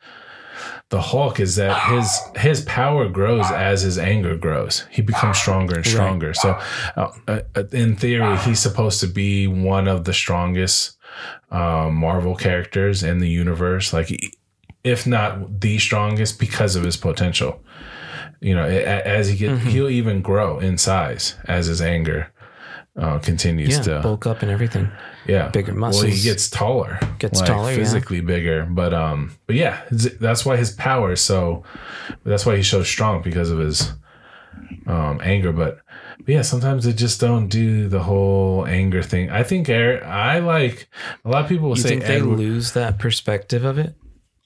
the 0.90 1.02
Hulk 1.02 1.40
is 1.40 1.56
that 1.58 1.76
his 1.92 2.20
his 2.38 2.62
power 2.66 3.08
grows 3.08 3.50
as 3.52 3.84
his 3.84 3.98
anger 4.00 4.36
grows. 4.36 4.86
He 4.90 5.02
becomes 5.04 5.38
stronger 5.38 5.76
and 5.76 5.86
stronger. 5.86 6.34
So, 6.34 6.60
uh, 6.96 7.12
uh, 7.28 7.42
in 7.72 7.96
theory, 7.96 8.36
he's 8.40 8.60
supposed 8.60 9.00
to 9.02 9.08
be 9.08 9.46
one 9.48 9.88
of 9.88 10.04
the 10.06 10.14
strongest 10.14 10.98
um, 11.52 11.94
Marvel 11.96 12.36
characters 12.36 13.04
in 13.04 13.20
the 13.20 13.30
universe. 13.30 13.94
Like, 13.94 14.10
if 14.84 15.06
not 15.06 15.62
the 15.62 15.78
strongest, 15.78 16.40
because 16.40 16.76
of 16.76 16.84
his 16.84 16.98
potential. 16.98 17.62
You 18.42 18.56
know, 18.56 18.64
as 18.64 19.28
he 19.28 19.36
get, 19.38 19.52
Mm-hmm. 19.52 19.70
he'll 19.70 19.90
even 19.90 20.22
grow 20.22 20.60
in 20.60 20.78
size 20.78 21.36
as 21.46 21.66
his 21.68 21.82
anger 21.82 22.32
uh, 23.00 23.18
continues 23.20 23.78
Yeah, 23.78 23.84
to 23.84 24.00
bulk 24.02 24.28
up 24.28 24.42
and 24.42 24.52
everything. 24.52 24.92
yeah 25.26 25.48
bigger 25.50 25.74
muscles. 25.74 26.04
well 26.04 26.14
he 26.14 26.22
gets 26.22 26.50
taller 26.50 27.00
Gets 27.20 27.42
taller, 27.42 27.72
yeah. 27.72 27.78
physically 27.78 28.22
bigger 28.22 28.66
but 28.70 28.94
um 28.94 29.32
but 29.48 29.56
yeah 29.56 29.82
that's 30.20 30.46
why 30.46 30.58
his 30.58 30.72
power 30.72 31.16
so 31.16 31.64
that's 32.26 32.46
why 32.46 32.56
he's 32.58 32.70
so 32.70 32.84
strong 32.84 33.22
because 33.22 33.50
of 33.52 33.60
his 33.60 33.94
um 34.88 35.20
anger 35.24 35.52
but, 35.52 35.80
but 36.18 36.28
yeah 36.28 36.42
sometimes 36.42 36.84
they 36.86 36.94
just 36.94 37.20
don't 37.22 37.48
do 37.48 37.88
the 37.88 38.04
whole 38.04 38.66
anger 38.68 39.02
thing 39.02 39.30
i 39.30 39.44
think 39.44 39.70
Eric, 39.70 40.04
i 40.04 40.40
like 40.40 40.88
a 41.26 41.30
lot 41.30 41.44
of 41.44 41.50
people 41.50 41.70
will 41.70 41.78
You 41.78 41.84
say 41.84 41.90
think 41.90 42.04
they 42.06 42.18
Edward, 42.18 42.38
lose 42.40 42.74
that 42.74 43.00
perspective 43.00 43.64
of 43.64 43.78
it? 43.78 43.96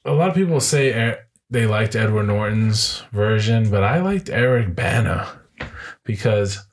a 0.05 0.11
lot 0.11 0.29
of 0.29 0.35
people 0.35 0.59
say 0.59 1.17
they 1.49 1.65
liked 1.65 1.95
edward 1.95 2.23
norton's 2.27 3.03
version 3.11 3.69
but 3.69 3.83
i 3.83 3.99
liked 3.99 4.29
eric 4.29 4.75
bana 4.75 5.27
because 6.03 6.65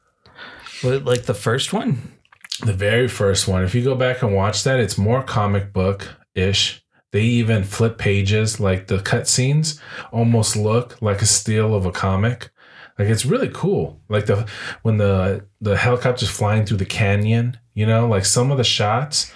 Like 0.82 1.24
the 1.24 1.34
first 1.34 1.72
one? 1.72 2.16
the 2.64 2.72
very 2.72 3.08
first 3.08 3.48
one. 3.48 3.64
If 3.64 3.74
you 3.74 3.82
go 3.82 3.94
back 3.94 4.22
and 4.22 4.34
watch 4.34 4.64
that 4.64 4.80
it's 4.80 4.98
more 4.98 5.22
comic 5.22 5.72
book 5.72 6.08
ish 6.34 6.82
they 7.12 7.22
even 7.22 7.64
flip 7.64 7.98
pages 7.98 8.60
like 8.60 8.86
the 8.86 8.98
cutscenes 8.98 9.80
almost 10.12 10.56
look 10.56 11.00
like 11.02 11.20
a 11.22 11.26
steal 11.26 11.74
of 11.74 11.86
a 11.86 11.92
comic. 11.92 12.50
Like 12.98 13.08
it's 13.08 13.24
really 13.24 13.50
cool. 13.52 14.00
Like 14.08 14.26
the 14.26 14.46
when 14.82 14.98
the 14.98 15.46
the 15.60 15.76
helicopter's 15.76 16.30
flying 16.30 16.66
through 16.66 16.78
the 16.78 16.86
canyon 16.86 17.58
you 17.74 17.86
know 17.86 18.06
like 18.06 18.24
some 18.24 18.50
of 18.50 18.58
the 18.58 18.64
shots 18.64 19.32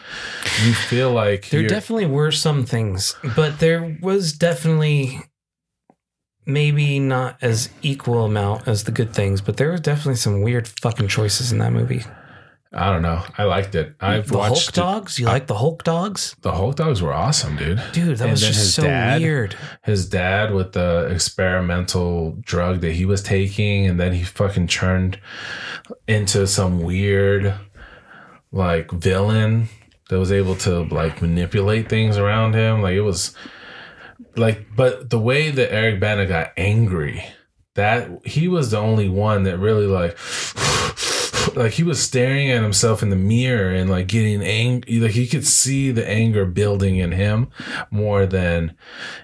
you 0.65 0.75
feel 0.75 1.11
like 1.11 1.49
There 1.49 1.67
definitely 1.67 2.07
were 2.07 2.31
some 2.31 2.67
things, 2.67 3.17
but 3.35 3.59
there 3.59 3.97
was 4.03 4.33
definitely 4.33 5.21
maybe 6.47 6.99
not 6.99 7.37
as 7.43 7.69
equal 7.83 8.25
amount 8.25 8.69
as 8.69 8.85
the 8.85 8.93
good 8.93 9.13
things, 9.15 9.41
but 9.41 9.57
there 9.57 9.71
was 9.73 9.81
definitely 9.81 10.17
some 10.17 10.43
weird 10.43 10.69
fucking 10.69 11.09
choices 11.09 11.53
in 11.53 11.59
that 11.59 11.73
movie. 11.73 12.05
i 12.77 12.91
don't 12.93 13.03
know 13.03 13.23
i 13.39 13.45
liked 13.45 13.77
it 13.77 13.95
i've 14.01 14.27
the 14.27 14.37
Hulk 14.37 14.51
watched 14.51 14.71
it- 14.71 14.75
dogs? 14.75 15.19
You 15.21 15.27
like 15.27 15.47
the 15.47 15.55
Hulk 15.55 15.85
dogs? 15.85 16.35
the 16.43 16.51
hulk 16.51 16.75
dogs 16.75 17.01
were 17.01 17.13
awesome 17.13 17.55
dude 17.57 17.81
Dude, 17.93 18.19
that 18.19 18.25
And 18.25 18.31
was 18.33 18.41
just 18.41 18.75
so 18.75 18.83
dad- 18.83 19.23
weird. 19.23 19.57
his 19.85 20.09
dad 20.09 20.53
with 20.53 20.73
the 20.73 21.07
experimental 21.11 22.33
drug 22.41 22.81
that 22.81 22.93
he 22.93 23.05
was 23.05 23.23
taking 23.23 23.87
and 23.87 24.01
then 24.01 24.13
he 24.13 24.25
fucking 24.25 24.67
turned 24.67 25.21
into 26.09 26.47
some 26.49 26.81
weird 26.83 27.55
like 28.51 28.91
villain 28.91 29.69
that 30.11 30.19
was 30.19 30.33
able 30.33 30.57
to 30.57 30.83
like 30.85 31.23
manipulate 31.23 31.89
things 31.89 32.19
around 32.19 32.55
him 32.55 32.83
like 32.83 32.95
it 32.95 33.03
was 33.03 33.37
like 34.37 34.67
but 34.77 35.11
the 35.11 35.19
way 35.19 35.51
that 35.51 35.73
Eric 35.73 36.01
Bana 36.01 36.27
got 36.27 36.53
angry 36.57 37.25
that 37.75 38.09
he 38.25 38.49
was 38.49 38.71
the 38.71 38.79
only 38.79 39.09
one 39.09 39.43
that 39.45 39.59
really 39.59 39.87
like 39.87 40.17
like 41.57 41.73
he 41.73 41.83
was 41.83 42.03
staring 42.03 42.51
at 42.51 42.63
himself 42.63 43.03
in 43.03 43.11
the 43.11 43.17
mirror 43.17 43.71
and 43.71 43.91
like 43.91 44.07
getting 44.07 44.43
angry 44.43 44.99
like 45.01 45.13
he 45.13 45.27
could 45.27 45.47
see 45.47 45.91
the 45.91 46.09
anger 46.09 46.45
building 46.47 46.97
in 46.97 47.13
him 47.13 47.49
more 47.91 48.27
than 48.27 48.77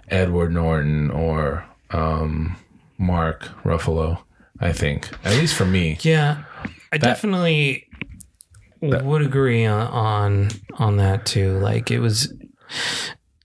Edward 0.08 0.52
Norton 0.52 1.10
or 1.10 1.64
um 1.90 2.56
Mark 2.98 3.42
Ruffalo 3.64 4.22
I 4.60 4.72
think 4.72 5.10
at 5.24 5.36
least 5.38 5.54
for 5.54 5.64
me 5.64 5.98
Yeah, 6.02 6.44
I 6.92 6.98
definitely 6.98 7.88
would 8.80 9.22
agree 9.22 9.66
on, 9.66 9.86
on 9.88 10.48
on 10.74 10.96
that 10.96 11.26
too. 11.26 11.58
Like 11.58 11.90
it 11.90 12.00
was, 12.00 12.32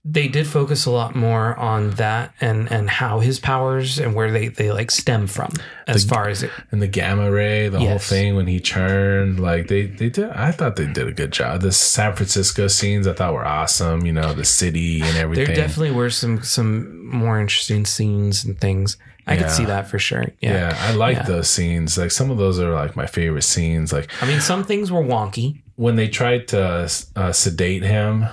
they 0.08 0.28
did 0.28 0.46
focus 0.46 0.86
a 0.86 0.90
lot 0.90 1.16
more 1.16 1.56
on 1.58 1.90
that 1.92 2.32
and 2.40 2.70
and 2.70 2.88
how 2.88 3.18
his 3.18 3.40
powers 3.40 3.98
and 3.98 4.14
where 4.14 4.30
they 4.30 4.46
they 4.48 4.70
like 4.70 4.90
stem 4.90 5.26
from 5.26 5.52
as 5.88 6.04
far 6.04 6.28
as 6.28 6.44
it. 6.44 6.50
and 6.70 6.80
the 6.80 6.86
gamma 6.86 7.28
ray 7.30 7.68
the 7.68 7.80
whole 7.80 7.98
thing 7.98 8.36
when 8.36 8.46
he 8.46 8.60
turned 8.60 9.40
like 9.40 9.66
they 9.66 9.86
they 9.86 10.08
did 10.08 10.30
I 10.30 10.52
thought 10.52 10.76
they 10.76 10.86
did 10.86 11.08
a 11.08 11.12
good 11.12 11.32
job 11.32 11.60
the 11.60 11.72
San 11.72 12.14
Francisco 12.14 12.68
scenes 12.68 13.06
I 13.08 13.14
thought 13.14 13.34
were 13.34 13.44
awesome 13.44 14.06
you 14.06 14.12
know 14.12 14.32
the 14.32 14.44
city 14.44 15.00
and 15.02 15.16
everything 15.16 15.46
There 15.46 15.56
definitely 15.56 15.90
were 15.90 16.10
some 16.10 16.42
some 16.42 17.04
more 17.06 17.40
interesting 17.40 17.84
scenes 17.84 18.44
and 18.44 18.58
things. 18.60 18.96
I 19.28 19.36
could 19.36 19.50
see 19.50 19.64
that 19.64 19.88
for 19.88 19.98
sure. 19.98 20.26
Yeah. 20.40 20.52
yeah, 20.70 20.78
I 20.78 20.92
like 20.94 21.16
Yeah. 21.16 21.22
those 21.24 21.48
scenes 21.50 21.98
like 21.98 22.12
some 22.12 22.30
of 22.30 22.38
those 22.38 22.60
are 22.60 22.72
like 22.72 22.94
my 22.94 23.06
favorite 23.06 23.42
scenes 23.42 23.92
like 23.92 24.08
I 24.22 24.26
mean, 24.26 24.40
some 24.40 24.62
things 24.62 24.92
were 24.92 25.02
wonky. 25.02 25.62
when 25.74 25.96
they 25.96 26.06
tried 26.06 26.46
to 26.48 26.88
uh, 27.16 27.32
sedate 27.32 27.82
him 27.82 28.26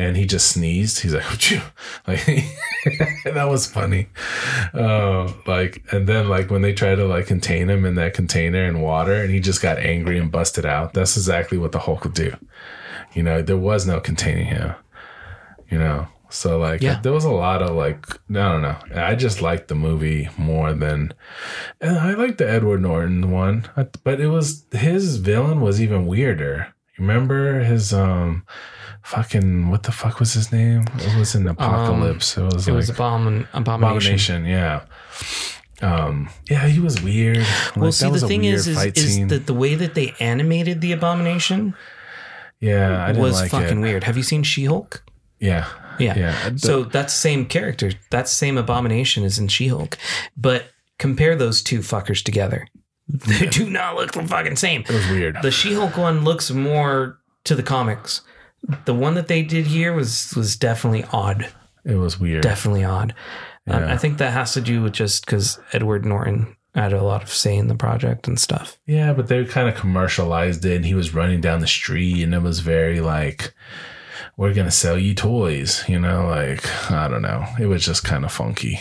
and 0.00 0.16
he 0.16 0.26
just 0.26 0.48
sneezed. 0.52 1.00
He's 1.00 1.14
like 1.14 1.22
Achoo. 1.34 1.62
like 2.06 2.24
that 3.34 3.48
was 3.48 3.66
funny. 3.66 4.08
Uh, 4.74 5.32
like 5.46 5.84
and 5.92 6.06
then 6.06 6.28
like 6.28 6.50
when 6.50 6.62
they 6.62 6.72
tried 6.72 6.96
to 6.96 7.06
like 7.06 7.26
contain 7.26 7.68
him 7.68 7.84
in 7.84 7.94
that 7.96 8.14
container 8.14 8.64
and 8.64 8.82
water 8.82 9.14
and 9.14 9.30
he 9.30 9.40
just 9.40 9.60
got 9.62 9.78
angry 9.78 10.18
and 10.18 10.32
busted 10.32 10.64
out 10.66 10.94
that's 10.94 11.16
exactly 11.16 11.58
what 11.58 11.72
the 11.72 11.78
hulk 11.80 12.04
would 12.04 12.14
do. 12.14 12.34
You 13.14 13.22
know 13.22 13.42
there 13.42 13.56
was 13.56 13.86
no 13.86 14.00
containing 14.00 14.46
him 14.46 14.74
you 15.70 15.78
know? 15.78 16.08
So 16.32 16.58
like 16.58 16.80
Yeah. 16.80 17.00
there 17.02 17.12
was 17.12 17.24
a 17.24 17.30
lot 17.30 17.60
of 17.60 17.70
like 17.76 18.06
i 18.14 18.32
don't 18.34 18.62
know. 18.62 18.76
I 18.94 19.16
just 19.16 19.42
liked 19.42 19.66
the 19.68 19.74
movie 19.74 20.28
more 20.38 20.72
than 20.72 21.12
and 21.80 21.98
i 21.98 22.14
liked 22.14 22.38
the 22.38 22.48
edward 22.48 22.82
norton 22.82 23.32
one 23.32 23.66
but 24.04 24.20
it 24.20 24.28
was 24.28 24.64
his 24.72 25.16
villain 25.16 25.60
was 25.60 25.80
even 25.82 26.06
weirder 26.06 26.72
remember 27.00 27.60
his 27.64 27.92
um 27.92 28.44
fucking 29.02 29.70
what 29.70 29.82
the 29.84 29.92
fuck 29.92 30.20
was 30.20 30.34
his 30.34 30.52
name 30.52 30.84
it 30.98 31.18
was 31.18 31.34
an 31.34 31.48
apocalypse 31.48 32.36
it 32.36 32.42
was 32.42 32.68
It 32.68 32.72
like 32.72 32.76
was 32.76 32.90
abomin- 32.90 33.46
abomination. 33.54 34.44
abomination 34.44 34.44
yeah 34.44 34.82
um 35.82 36.28
yeah 36.50 36.66
he 36.68 36.78
was 36.80 37.00
weird 37.02 37.38
like, 37.38 37.76
Well, 37.76 37.92
see, 37.92 38.04
that 38.04 38.12
was 38.12 38.20
the 38.20 38.28
thing 38.28 38.44
is, 38.44 38.68
is, 38.68 38.76
is 38.96 39.28
that 39.28 39.46
the 39.46 39.54
way 39.54 39.74
that 39.74 39.94
they 39.94 40.14
animated 40.20 40.80
the 40.82 40.92
abomination 40.92 41.74
yeah 42.60 43.02
i 43.02 43.06
didn't 43.08 43.22
was 43.22 43.40
like 43.40 43.50
fucking 43.50 43.78
it 43.78 43.80
weird. 43.80 44.04
Have 44.04 44.16
you 44.18 44.22
seen 44.22 44.42
She 44.42 44.66
Hulk? 44.66 45.02
yeah 45.38 45.66
Yeah. 45.98 46.14
yeah 46.18 46.50
So 46.56 46.84
that's 46.84 47.14
same 47.14 47.46
character. 47.46 47.92
that 48.10 48.28
same 48.28 48.58
abomination 48.58 49.24
is 49.24 49.38
in 49.38 49.48
She 49.48 49.68
Hulk. 49.68 49.96
But 50.36 50.64
compare 50.98 51.34
those 51.36 51.62
two 51.62 51.78
fuckers 51.80 52.22
together. 52.22 52.66
They 53.26 53.46
do 53.46 53.68
not 53.68 53.96
look 53.96 54.12
the 54.12 54.26
fucking 54.26 54.56
same. 54.56 54.82
it 54.82 54.90
was 54.90 55.08
weird 55.10 55.38
The 55.42 55.50
She 55.50 55.74
Hulk 55.74 55.96
one 55.96 56.24
looks 56.24 56.50
more 56.50 57.18
to 57.44 57.54
the 57.54 57.62
comics. 57.62 58.22
The 58.84 58.94
one 58.94 59.14
that 59.14 59.28
they 59.28 59.42
did 59.42 59.66
here 59.66 59.92
was 59.94 60.32
was 60.36 60.56
definitely 60.56 61.04
odd. 61.12 61.48
it 61.84 61.94
was 61.96 62.20
weird 62.20 62.42
Definitely 62.42 62.84
odd. 62.84 63.14
Um, 63.66 63.82
Yeah. 63.82 63.92
I 63.92 63.96
think 63.96 64.18
that 64.18 64.32
has 64.32 64.52
to 64.54 64.60
do 64.60 64.82
with 64.82 64.92
just 64.92 65.24
because 65.26 65.58
Edward 65.72 66.04
Norton 66.04 66.56
had 66.74 66.92
a 66.92 67.02
lot 67.02 67.22
of 67.22 67.30
say 67.32 67.56
in 67.56 67.66
the 67.68 67.74
project 67.74 68.28
and 68.28 68.38
stuff. 68.38 68.78
Yeah, 68.86 69.12
but 69.12 69.26
they 69.28 69.44
kind 69.44 69.68
of 69.68 69.74
commercialized 69.74 70.64
it 70.64 70.76
and 70.76 70.84
he 70.86 70.94
was 70.94 71.14
running 71.14 71.40
down 71.40 71.60
the 71.60 71.66
street 71.66 72.22
and 72.22 72.34
it 72.34 72.42
was 72.42 72.60
very 72.60 73.00
like 73.00 73.52
we're 74.36 74.54
going 74.54 74.66
to 74.66 74.70
sell 74.70 74.96
you 74.98 75.14
toys, 75.14 75.84
you 75.88 75.98
know, 75.98 76.26
like 76.26 76.64
I 76.90 77.08
don't 77.08 77.22
know. 77.22 77.44
It 77.58 77.66
was 77.66 77.84
just 77.84 78.04
kind 78.04 78.24
of 78.24 78.32
funky. 78.32 78.78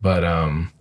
But 0.00 0.24
um 0.24 0.72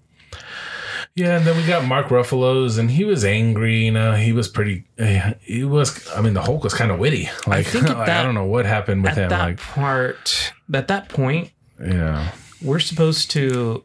yeah, 1.19 1.37
and 1.37 1.45
then 1.45 1.57
we 1.57 1.65
got 1.65 1.85
Mark 1.85 2.07
Ruffalo's 2.07 2.77
and 2.77 2.89
he 2.89 3.03
was 3.03 3.25
angry, 3.25 3.85
you 3.85 3.91
know, 3.91 4.13
he 4.15 4.31
was 4.31 4.47
pretty 4.47 4.85
eh, 4.97 5.33
he 5.41 5.63
was 5.63 6.07
I 6.15 6.21
mean 6.21 6.33
the 6.33 6.41
Hulk 6.41 6.63
was 6.63 6.73
kind 6.73 6.91
of 6.91 6.99
witty. 6.99 7.29
Like, 7.45 7.65
think 7.65 7.89
at 7.89 7.97
like, 7.97 8.09
I 8.09 8.23
don't 8.23 8.35
know 8.35 8.45
what 8.45 8.65
happened 8.65 9.03
with 9.03 9.11
At 9.11 9.17
him 9.17 9.29
that 9.29 9.41
like 9.41 9.59
part, 9.59 10.53
at 10.73 10.87
that 10.87 11.09
point, 11.09 11.51
yeah. 11.79 12.31
we're 12.61 12.79
supposed 12.79 13.31
to 13.31 13.83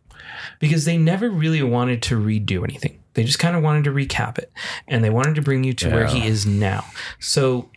because 0.61 0.85
they 0.85 0.97
never 0.97 1.29
really 1.29 1.63
wanted 1.63 2.03
to 2.03 2.21
redo 2.21 2.63
anything. 2.63 3.01
They 3.15 3.25
just 3.25 3.39
kind 3.39 3.57
of 3.57 3.63
wanted 3.63 3.85
to 3.85 3.91
recap 3.91 4.39
it 4.39 4.53
and 4.89 5.03
they 5.05 5.11
wanted 5.11 5.35
to 5.37 5.43
bring 5.43 5.65
you 5.65 5.73
to 5.75 5.91
where 5.91 6.07
he 6.07 6.27
is 6.27 6.47
now. 6.47 6.85
So 7.21 7.71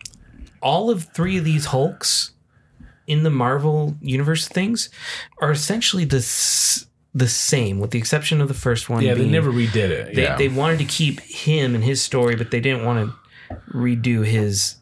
all 0.60 0.90
of 0.90 1.04
three 1.14 1.36
of 1.38 1.44
these 1.44 1.66
Hulks 1.66 2.32
in 3.06 3.22
the 3.22 3.30
Marvel 3.30 3.96
universe 4.00 4.46
things 4.48 4.90
are 5.40 5.50
essentially 5.50 6.04
the 6.04 6.18
s- 6.18 6.86
the 7.14 7.28
same 7.28 7.80
with 7.80 7.90
the 7.90 7.98
exception 7.98 8.40
of 8.40 8.48
the 8.48 8.54
first 8.54 8.88
one 8.90 9.02
Yeah, 9.02 9.14
they 9.14 9.28
never 9.28 9.50
redid 9.50 9.76
it. 9.90 10.14
they, 10.14 10.22
yeah. 10.22 10.36
they 10.36 10.48
wanted 10.48 10.78
to 10.80 10.84
keep 10.84 11.20
him 11.20 11.74
and 11.74 11.82
his 11.82 12.02
story 12.02 12.36
but 12.36 12.50
they 12.50 12.60
didn't 12.60 12.84
want 12.84 13.10
to 13.50 13.56
redo 13.72 14.24
his 14.24 14.76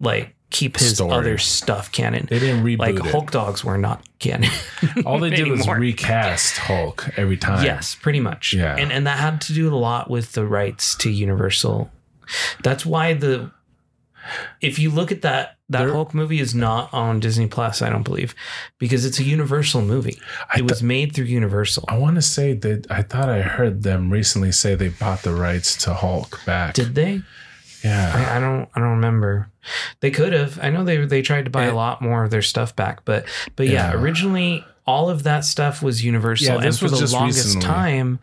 like 0.00 0.34
keep 0.50 0.76
his 0.78 0.96
Story. 0.96 1.12
other 1.12 1.38
stuff 1.38 1.90
canon. 1.92 2.26
They 2.28 2.38
didn't 2.38 2.62
reboot 2.62 2.78
like 2.78 2.94
it. 2.96 3.06
Hulk 3.06 3.30
dogs 3.30 3.64
were 3.64 3.78
not 3.78 4.06
canon. 4.18 4.50
All 5.06 5.18
they 5.18 5.30
did 5.30 5.48
was 5.48 5.66
recast 5.66 6.58
Hulk 6.58 7.08
every 7.16 7.38
time. 7.38 7.64
Yes, 7.64 7.94
pretty 7.94 8.20
much. 8.20 8.52
Yeah. 8.52 8.76
And 8.76 8.92
and 8.92 9.06
that 9.06 9.18
had 9.18 9.40
to 9.42 9.54
do 9.54 9.72
a 9.74 9.76
lot 9.76 10.10
with 10.10 10.32
the 10.32 10.46
rights 10.46 10.94
to 10.96 11.10
Universal. 11.10 11.90
That's 12.62 12.84
why 12.84 13.14
the 13.14 13.50
If 14.60 14.78
you 14.78 14.90
look 14.90 15.10
at 15.12 15.22
that, 15.22 15.56
that 15.68 15.78
There- 15.84 15.92
Hulk 15.92 16.14
movie 16.14 16.40
is 16.40 16.54
not 16.54 16.92
on 16.92 17.18
Disney 17.20 17.46
Plus, 17.46 17.82
I 17.82 17.88
don't 17.90 18.02
believe, 18.02 18.34
because 18.78 19.04
it's 19.04 19.18
a 19.18 19.24
Universal 19.24 19.82
movie. 19.82 20.18
I 20.52 20.58
it 20.58 20.68
was 20.70 20.82
made 20.82 21.14
through 21.14 21.24
Universal. 21.26 21.84
I 21.88 21.96
want 21.98 22.16
to 22.16 22.22
say 22.22 22.52
that 22.54 22.90
I 22.90 23.02
thought 23.02 23.28
I 23.28 23.42
heard 23.42 23.82
them 23.82 24.10
recently 24.10 24.52
say 24.52 24.74
they 24.74 24.88
bought 24.90 25.22
the 25.22 25.34
rights 25.34 25.76
to 25.84 25.94
Hulk 25.94 26.40
back. 26.44 26.74
Did 26.74 26.94
they? 26.94 27.22
yeah. 27.84 28.12
I, 28.14 28.36
I 28.36 28.40
don't. 28.40 28.68
I 28.74 28.80
don't 28.80 28.90
remember. 28.90 29.48
They 30.00 30.10
could 30.10 30.32
have. 30.32 30.58
I 30.62 30.70
know 30.70 30.84
they 30.84 30.98
they 31.06 31.22
tried 31.22 31.44
to 31.46 31.50
buy 31.50 31.66
It- 31.66 31.72
a 31.72 31.74
lot 31.74 32.00
more 32.02 32.22
of 32.24 32.30
their 32.30 32.42
stuff 32.42 32.76
back, 32.76 33.04
but 33.04 33.24
but 33.56 33.66
yeah, 33.66 33.92
Yeah. 33.92 34.00
originally 34.00 34.64
all 34.84 35.08
of 35.08 35.22
that 35.22 35.44
stuff 35.44 35.80
was 35.80 36.04
Universal, 36.04 36.56
Yeah, 36.60 36.66
and 36.66 36.76
for 36.76 36.88
the 36.88 36.96
longest 37.06 37.44
recently. 37.44 37.60
time, 37.66 38.18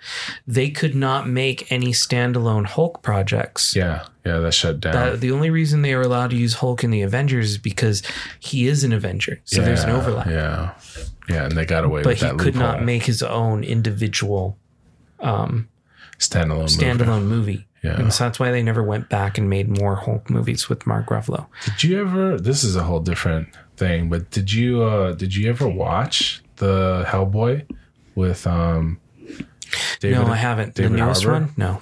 they 0.45 0.69
could 0.69 0.93
not 0.93 1.25
make 1.27 1.71
any 1.71 1.93
standalone 1.93 2.65
Hulk 2.65 3.01
projects. 3.01 3.73
yeah. 3.77 4.03
Yeah. 4.33 4.39
That 4.39 4.53
shut 4.53 4.79
down. 4.79 4.93
That, 4.93 5.19
the 5.21 5.31
only 5.31 5.49
reason 5.49 5.81
they 5.81 5.95
were 5.95 6.01
allowed 6.01 6.29
to 6.31 6.35
use 6.37 6.55
Hulk 6.55 6.83
in 6.83 6.91
the 6.91 7.01
Avengers 7.01 7.51
is 7.51 7.57
because 7.57 8.01
he 8.39 8.67
is 8.67 8.83
an 8.83 8.93
Avenger, 8.93 9.41
so 9.45 9.61
there's 9.61 9.83
an 9.83 9.89
overlap. 9.91 10.27
Yeah. 10.27 10.73
Yeah. 11.27 11.45
And 11.45 11.53
they 11.57 11.65
got 11.65 11.83
away 11.83 12.01
But 12.03 12.09
with 12.09 12.19
that 12.21 12.31
he 12.33 12.37
could 12.37 12.55
not 12.55 12.83
make 12.83 13.03
his 13.03 13.21
own 13.23 13.63
individual 13.63 14.57
um, 15.19 15.67
standalone. 16.17 16.59
movie. 16.79 17.03
standalone 17.05 17.23
movie. 17.25 17.65
Yeah. 17.83 17.99
And 17.99 18.13
so 18.13 18.25
that's 18.25 18.39
why 18.39 18.51
they 18.51 18.61
never 18.61 18.83
went 18.83 19.07
back 19.09 19.37
and 19.37 19.49
made 19.49 19.69
more 19.79 19.95
Hulk 19.95 20.29
movies 20.29 20.67
with 20.67 20.85
Mark 20.85 21.07
Ruffalo. 21.07 21.47
Did 21.65 21.83
you 21.83 22.01
ever? 22.01 22.37
This 22.37 22.63
is 22.63 22.75
a 22.75 22.83
whole 22.83 22.99
different 22.99 23.47
thing, 23.77 24.09
but 24.09 24.29
did 24.31 24.51
you? 24.51 24.83
uh 24.83 25.13
Did 25.13 25.33
you 25.35 25.49
ever 25.49 25.67
watch 25.67 26.41
the 26.57 27.05
Hellboy 27.07 27.65
with 28.15 28.45
um? 28.45 28.99
no, 30.03 30.25
I 30.25 30.35
haven't. 30.35 30.75
David 30.75 30.91
the 30.93 30.97
newest 30.97 31.23
Harbour? 31.23 31.45
one? 31.45 31.53
No. 31.55 31.81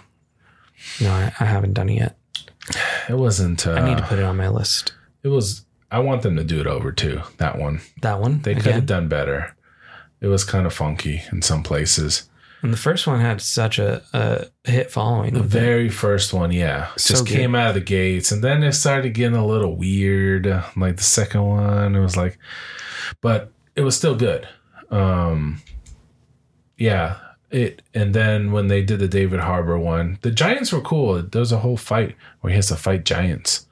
No, 1.02 1.10
I, 1.12 1.34
I 1.40 1.46
haven't 1.46 1.74
done 1.74 1.90
it 1.90 1.96
yet. 1.96 2.17
It 3.10 3.16
wasn't. 3.18 3.66
Uh, 3.68 3.74
I 3.74 3.88
need 3.90 3.98
to 3.98 4.04
put 4.04 4.20
it 4.20 4.26
on 4.26 4.38
my 4.38 4.50
list. 4.50 4.94
It 5.24 5.30
was. 5.30 5.66
I 5.90 6.00
want 6.00 6.22
them 6.22 6.36
to 6.36 6.44
do 6.44 6.60
it 6.60 6.68
over 6.68 6.92
too. 6.92 7.22
That 7.38 7.58
one. 7.58 7.82
That 8.02 8.20
one? 8.20 8.42
They 8.42 8.56
could 8.56 8.66
have 8.74 8.86
done 8.86 9.08
better. 9.08 9.56
It 10.20 10.28
was 10.28 10.44
kind 10.44 10.66
of 10.66 10.74
funky 10.74 11.22
in 11.32 11.42
some 11.42 11.64
places. 11.64 12.30
And 12.64 12.74
the 12.74 12.78
first 12.78 13.06
one 13.06 13.20
had 13.20 13.40
such 13.40 13.78
a, 13.78 14.02
a 14.14 14.48
hit 14.70 14.90
following. 14.92 15.34
The 15.36 15.42
with 15.42 15.56
it. 15.56 15.60
very 15.60 15.90
first 15.90 16.34
one, 16.34 16.52
yeah, 16.52 16.88
So 16.98 17.14
just 17.14 17.28
good. 17.28 17.36
came 17.36 17.54
out 17.56 17.70
of 17.70 17.76
the 17.76 17.82
gates, 17.82 18.32
and 18.32 18.44
then 18.44 18.64
it 18.64 18.74
started 18.74 19.14
getting 19.14 19.38
a 19.38 19.46
little 19.46 19.78
weird. 19.78 20.48
uh, 20.48 20.64
Like 20.76 20.98
the 20.98 21.04
second 21.04 21.44
one, 21.46 21.96
it 21.96 22.00
was 22.02 22.18
like, 22.18 22.40
but 23.22 23.52
it 23.76 23.82
was 23.82 23.96
still 23.96 24.16
good. 24.16 24.48
Um, 24.90 25.62
yeah, 26.78 27.18
it. 27.52 27.82
And 27.94 28.14
then 28.14 28.52
when 28.52 28.68
they 28.68 28.84
did 28.84 29.00
the 29.00 29.08
David 29.08 29.40
Harbour 29.40 29.78
one, 29.78 30.20
the 30.22 30.32
giants 30.32 30.72
were 30.72 30.82
cool. 30.82 31.22
There 31.22 31.40
was 31.40 31.52
a 31.52 31.60
whole 31.60 31.78
fight 31.78 32.16
where 32.42 32.52
he 32.52 32.56
has 32.56 32.68
to 32.68 32.76
fight 32.76 33.06
giants. 33.06 33.66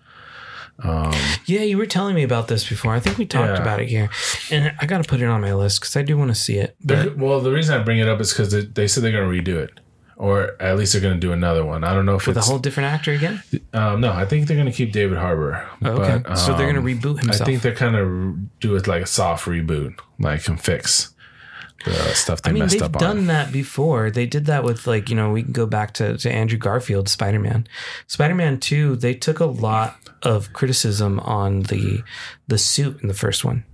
Yeah, 0.84 1.62
you 1.62 1.78
were 1.78 1.86
telling 1.86 2.16
me 2.16 2.24
about 2.24 2.48
this 2.48 2.68
before. 2.68 2.94
I 2.94 3.00
think 3.00 3.18
we 3.18 3.26
talked 3.26 3.56
Yeah. 3.56 3.62
about 3.62 3.82
it 3.82 3.88
here. 3.88 4.10
And 4.52 4.74
I 4.80 4.86
got 4.86 5.02
to 5.04 5.10
put 5.10 5.22
it 5.22 5.26
on 5.26 5.42
my 5.42 5.54
list 5.54 5.80
because 5.80 5.96
I 5.96 6.02
do 6.02 6.18
want 6.18 6.32
to 6.32 6.36
see 6.36 6.58
it. 6.58 6.76
Well, 7.18 7.40
the 7.40 7.52
reason 7.52 7.80
I 7.80 7.84
bring 7.84 8.00
it 8.00 8.08
up 8.08 8.20
is 8.20 8.34
because 8.34 8.52
they, 8.52 8.62
they 8.62 8.88
said 8.88 9.04
they're 9.04 9.12
going 9.12 9.30
to 9.30 9.52
redo 9.52 9.58
it, 9.58 9.80
or 10.18 10.62
at 10.62 10.78
least 10.78 10.94
they're 10.94 11.02
going 11.02 11.14
to 11.14 11.20
do 11.20 11.32
another 11.32 11.64
one. 11.64 11.84
I 11.84 11.94
don't 11.94 12.06
know 12.06 12.16
if 12.16 12.28
with 12.28 12.38
a 12.38 12.42
whole 12.42 12.60
different 12.60 12.94
actor 12.94 13.14
again? 13.14 13.42
Um, 13.74 14.02
no, 14.02 14.12
I 14.12 14.26
think 14.26 14.48
they're 14.48 14.58
going 14.58 14.70
to 14.70 14.76
keep 14.76 14.92
David 14.92 15.18
Harbour. 15.18 15.66
Okay. 15.84 16.22
But, 16.26 16.36
so 16.36 16.58
they're 16.58 16.68
um, 16.70 16.84
going 16.84 17.00
to 17.00 17.08
reboot 17.08 17.20
himself. 17.22 17.42
I 17.42 17.46
think 17.46 17.62
they're 17.62 17.76
kind 17.76 17.96
of 17.96 18.60
do 18.60 18.76
it 18.76 18.88
like 18.88 19.04
a 19.04 19.08
soft 19.08 19.46
reboot, 19.46 19.98
like 20.20 20.46
and 20.48 20.62
fix 20.62 21.14
the 21.84 21.92
stuff 22.16 22.42
they 22.42 22.50
I 22.50 22.54
mean, 22.54 22.64
messed 22.64 22.74
they've 22.74 22.82
up 22.84 22.94
done 22.94 23.20
on. 23.20 23.26
that 23.28 23.52
before. 23.52 24.10
They 24.10 24.26
did 24.26 24.46
that 24.46 24.64
with 24.64 24.88
like, 24.88 25.10
you 25.10 25.16
know, 25.16 25.32
we 25.32 25.44
can 25.44 25.52
go 25.52 25.66
back 25.68 25.94
to, 25.96 26.18
to 26.18 26.32
Andrew 26.32 26.58
Garfield, 26.58 27.10
Spider 27.10 27.40
Man. 27.40 27.68
Spider 28.08 28.34
Man 28.36 28.60
2, 28.60 28.96
they 28.96 29.14
took 29.14 29.40
a 29.40 29.46
lot 29.46 29.98
of 30.24 30.52
criticism 30.54 31.20
on 31.20 31.64
the 31.64 32.02
the 32.48 32.58
suit 32.58 33.02
in 33.02 33.08
the 33.08 33.14
first 33.14 33.44
one. 33.46 33.66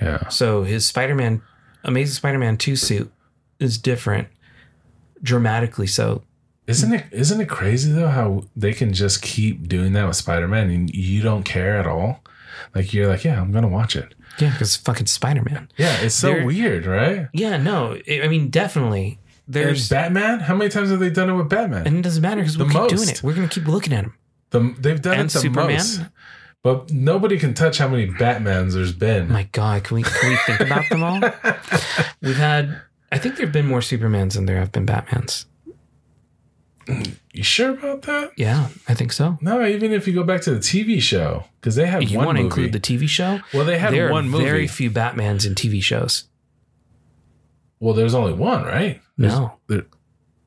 Yeah, 0.00 0.28
So 0.28 0.62
his 0.64 0.84
Spider 0.86 1.14
Man, 1.14 1.42
Amazing 1.84 2.14
Spider 2.14 2.38
Man 2.38 2.56
2 2.56 2.76
suit 2.76 3.12
is 3.60 3.78
different, 3.78 4.28
dramatically 5.22 5.86
so. 5.86 6.22
isn't 6.66 6.92
it? 6.92 7.04
Isn't 7.12 7.40
it 7.40 7.48
crazy 7.48 7.92
though 7.92 8.08
how 8.08 8.44
they 8.56 8.72
can 8.72 8.92
just 8.92 9.22
keep 9.22 9.68
doing 9.68 9.92
that 9.94 10.06
with 10.06 10.16
Spider 10.16 10.48
Man 10.48 10.70
and 10.70 10.94
you 10.94 11.22
don't 11.22 11.44
care 11.44 11.76
at 11.78 11.86
all? 11.86 12.20
Like 12.74 12.92
you're 12.92 13.08
like, 13.08 13.24
yeah, 13.24 13.40
I'm 13.40 13.52
gonna 13.52 13.68
watch 13.68 13.96
it. 13.96 14.14
Yeah, 14.38 14.50
because 14.50 14.76
fucking 14.76 15.06
Spider 15.06 15.42
Man. 15.42 15.68
Yeah, 15.76 15.96
it's 16.00 16.14
so 16.14 16.28
They're- 16.32 16.44
weird, 16.46 16.86
right? 16.86 17.28
Yeah, 17.32 17.56
no, 17.58 17.98
I 18.08 18.22
I 18.24 18.28
mean, 18.28 18.48
definitely. 18.50 19.18
There's 19.48 19.88
There's, 19.88 19.88
Batman. 19.88 20.40
How 20.40 20.54
many 20.54 20.70
times 20.70 20.90
have 20.90 21.00
they 21.00 21.10
done 21.10 21.28
it 21.28 21.34
with 21.34 21.48
Batman? 21.48 21.86
and 21.86 21.96
it 21.98 22.02
doesn't 22.02 22.22
matter 22.22 22.40
because 22.40 22.56
we 22.56 22.64
keep 22.68 22.88
doing 22.88 23.08
it. 23.08 23.22
We're 23.22 23.34
going 23.34 23.48
to 23.48 23.60
keep 23.60 23.68
looking 23.68 23.92
at 23.92 24.04
him. 24.04 24.14
the, 24.50 24.74
they've 24.78 25.02
done 25.02 25.14
And 25.18 25.28
it 25.28 25.32
the 25.32 25.40
Superman? 25.40 25.72
most, 25.76 26.00
but 26.62 26.92
nobody 26.92 27.38
can 27.38 27.52
touch 27.52 27.78
how 27.78 27.88
many 27.88 28.06
Batmans 28.06 28.74
there's 28.74 28.92
been. 28.92 29.28
My 29.30 29.42
God, 29.52 29.82
can 29.84 29.96
we 29.96 30.02
can 30.04 30.30
we 30.30 30.36
think 30.46 30.60
about 30.60 30.88
them 30.88 31.02
all? 31.02 31.20
We've 32.22 32.36
had, 32.36 32.80
I 33.10 33.18
think 33.18 33.36
there've 33.36 33.50
been 33.52 33.66
more 33.66 33.80
Supermans 33.80 34.34
than 34.34 34.46
there 34.46 34.58
have 34.58 34.70
been 34.72 34.86
Batmans. 34.86 35.44
you 37.32 37.42
sure 37.42 37.70
about 37.70 38.02
that? 38.02 38.32
Yeah, 38.36 38.68
I 38.88 38.94
think 38.94 39.12
so. 39.12 39.38
No, 39.40 39.64
even 39.64 39.92
if 39.92 40.06
you 40.08 40.14
go 40.14 40.22
back 40.24 40.40
to 40.42 40.50
the 40.52 40.58
TV 40.60 41.00
show, 41.00 41.44
because 41.60 41.76
they 41.76 41.86
had 41.86 42.02
If 42.02 42.10
you 42.10 42.18
one 42.18 42.26
want 42.26 42.38
to 42.38 42.42
movie. 42.44 42.62
include 42.64 42.72
the 42.72 42.80
TV 42.80 43.08
show, 43.08 43.40
well, 43.54 43.64
they 43.64 43.78
had 43.78 43.92
there 43.94 44.10
one 44.10 44.26
are 44.26 44.28
movie. 44.28 44.44
very 44.44 44.66
few 44.66 44.90
Batmans 44.90 45.46
in 45.46 45.54
TV 45.54 45.82
shows. 45.82 46.24
well, 47.80 47.94
there's 47.94 48.14
only 48.14 48.32
one, 48.32 48.64
right? 48.64 49.00
There's- 49.18 49.36
No, 49.38 49.54
there- 49.68 49.86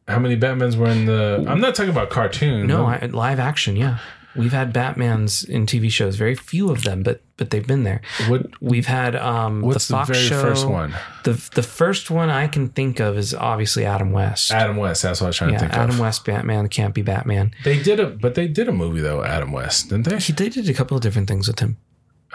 how 0.08 0.20
many 0.20 0.38
Batmans 0.38 0.76
were 0.78 0.88
in 0.90 1.06
the? 1.06 1.44
I'm 1.48 1.60
not 1.60 1.74
talking 1.76 1.90
about 1.92 2.10
cartoon. 2.12 2.68
no, 2.68 2.86
I, 2.86 3.06
live 3.08 3.40
action. 3.40 3.76
Yeah, 3.76 3.98
we've 4.36 4.52
had 4.54 4.74
Batmans 4.74 5.48
in 5.48 5.66
TV 5.66 5.90
shows. 5.92 6.16
Very 6.16 6.36
few 6.36 6.70
of 6.72 6.84
them, 6.84 7.04
but 7.04 7.22
but 7.38 7.50
they've 7.50 7.66
been 7.66 7.84
there. 7.84 8.02
what? 8.28 8.62
We've 8.62 8.86
had 8.88 9.16
um 9.16 9.62
What's 9.62 9.88
the 9.88 9.94
the, 9.94 9.98
Fox 9.98 10.10
very 10.10 10.24
show. 10.30 10.42
first 10.42 10.68
one? 10.68 10.94
The 11.24 11.34
the 11.56 11.64
first 11.64 12.10
one 12.12 12.30
I 12.30 12.48
can 12.48 12.70
think 12.70 13.00
of 13.00 13.18
is 13.18 13.34
obviously 13.34 13.86
Adam 13.86 14.12
West. 14.12 14.52
Adam 14.52 14.78
West. 14.78 15.04
That's 15.04 15.22
what 15.22 15.28
I 15.28 15.30
was 15.30 15.38
trying 15.38 15.52
yeah, 15.52 15.58
to 15.58 15.60
think 15.62 15.74
Adam 15.74 15.84
of. 15.84 15.90
Adam 15.96 16.00
West 16.02 16.26
Batman 16.26 16.70
can't 16.70 16.94
be 16.94 17.02
Batman. 17.02 17.54
They 17.64 17.82
did 17.82 18.00
a, 18.00 18.08
but 18.08 18.36
they 18.36 18.48
did 18.48 18.68
a 18.68 18.72
movie 18.74 19.02
though. 19.02 19.24
Adam 19.24 19.52
West, 19.52 19.90
didn't 19.90 20.06
they? 20.06 20.18
He 20.20 20.34
they 20.34 20.50
did 20.50 20.70
a 20.70 20.74
couple 20.74 20.96
of 20.98 21.04
different 21.04 21.28
things 21.28 21.48
with 21.48 21.60
him. 21.60 21.78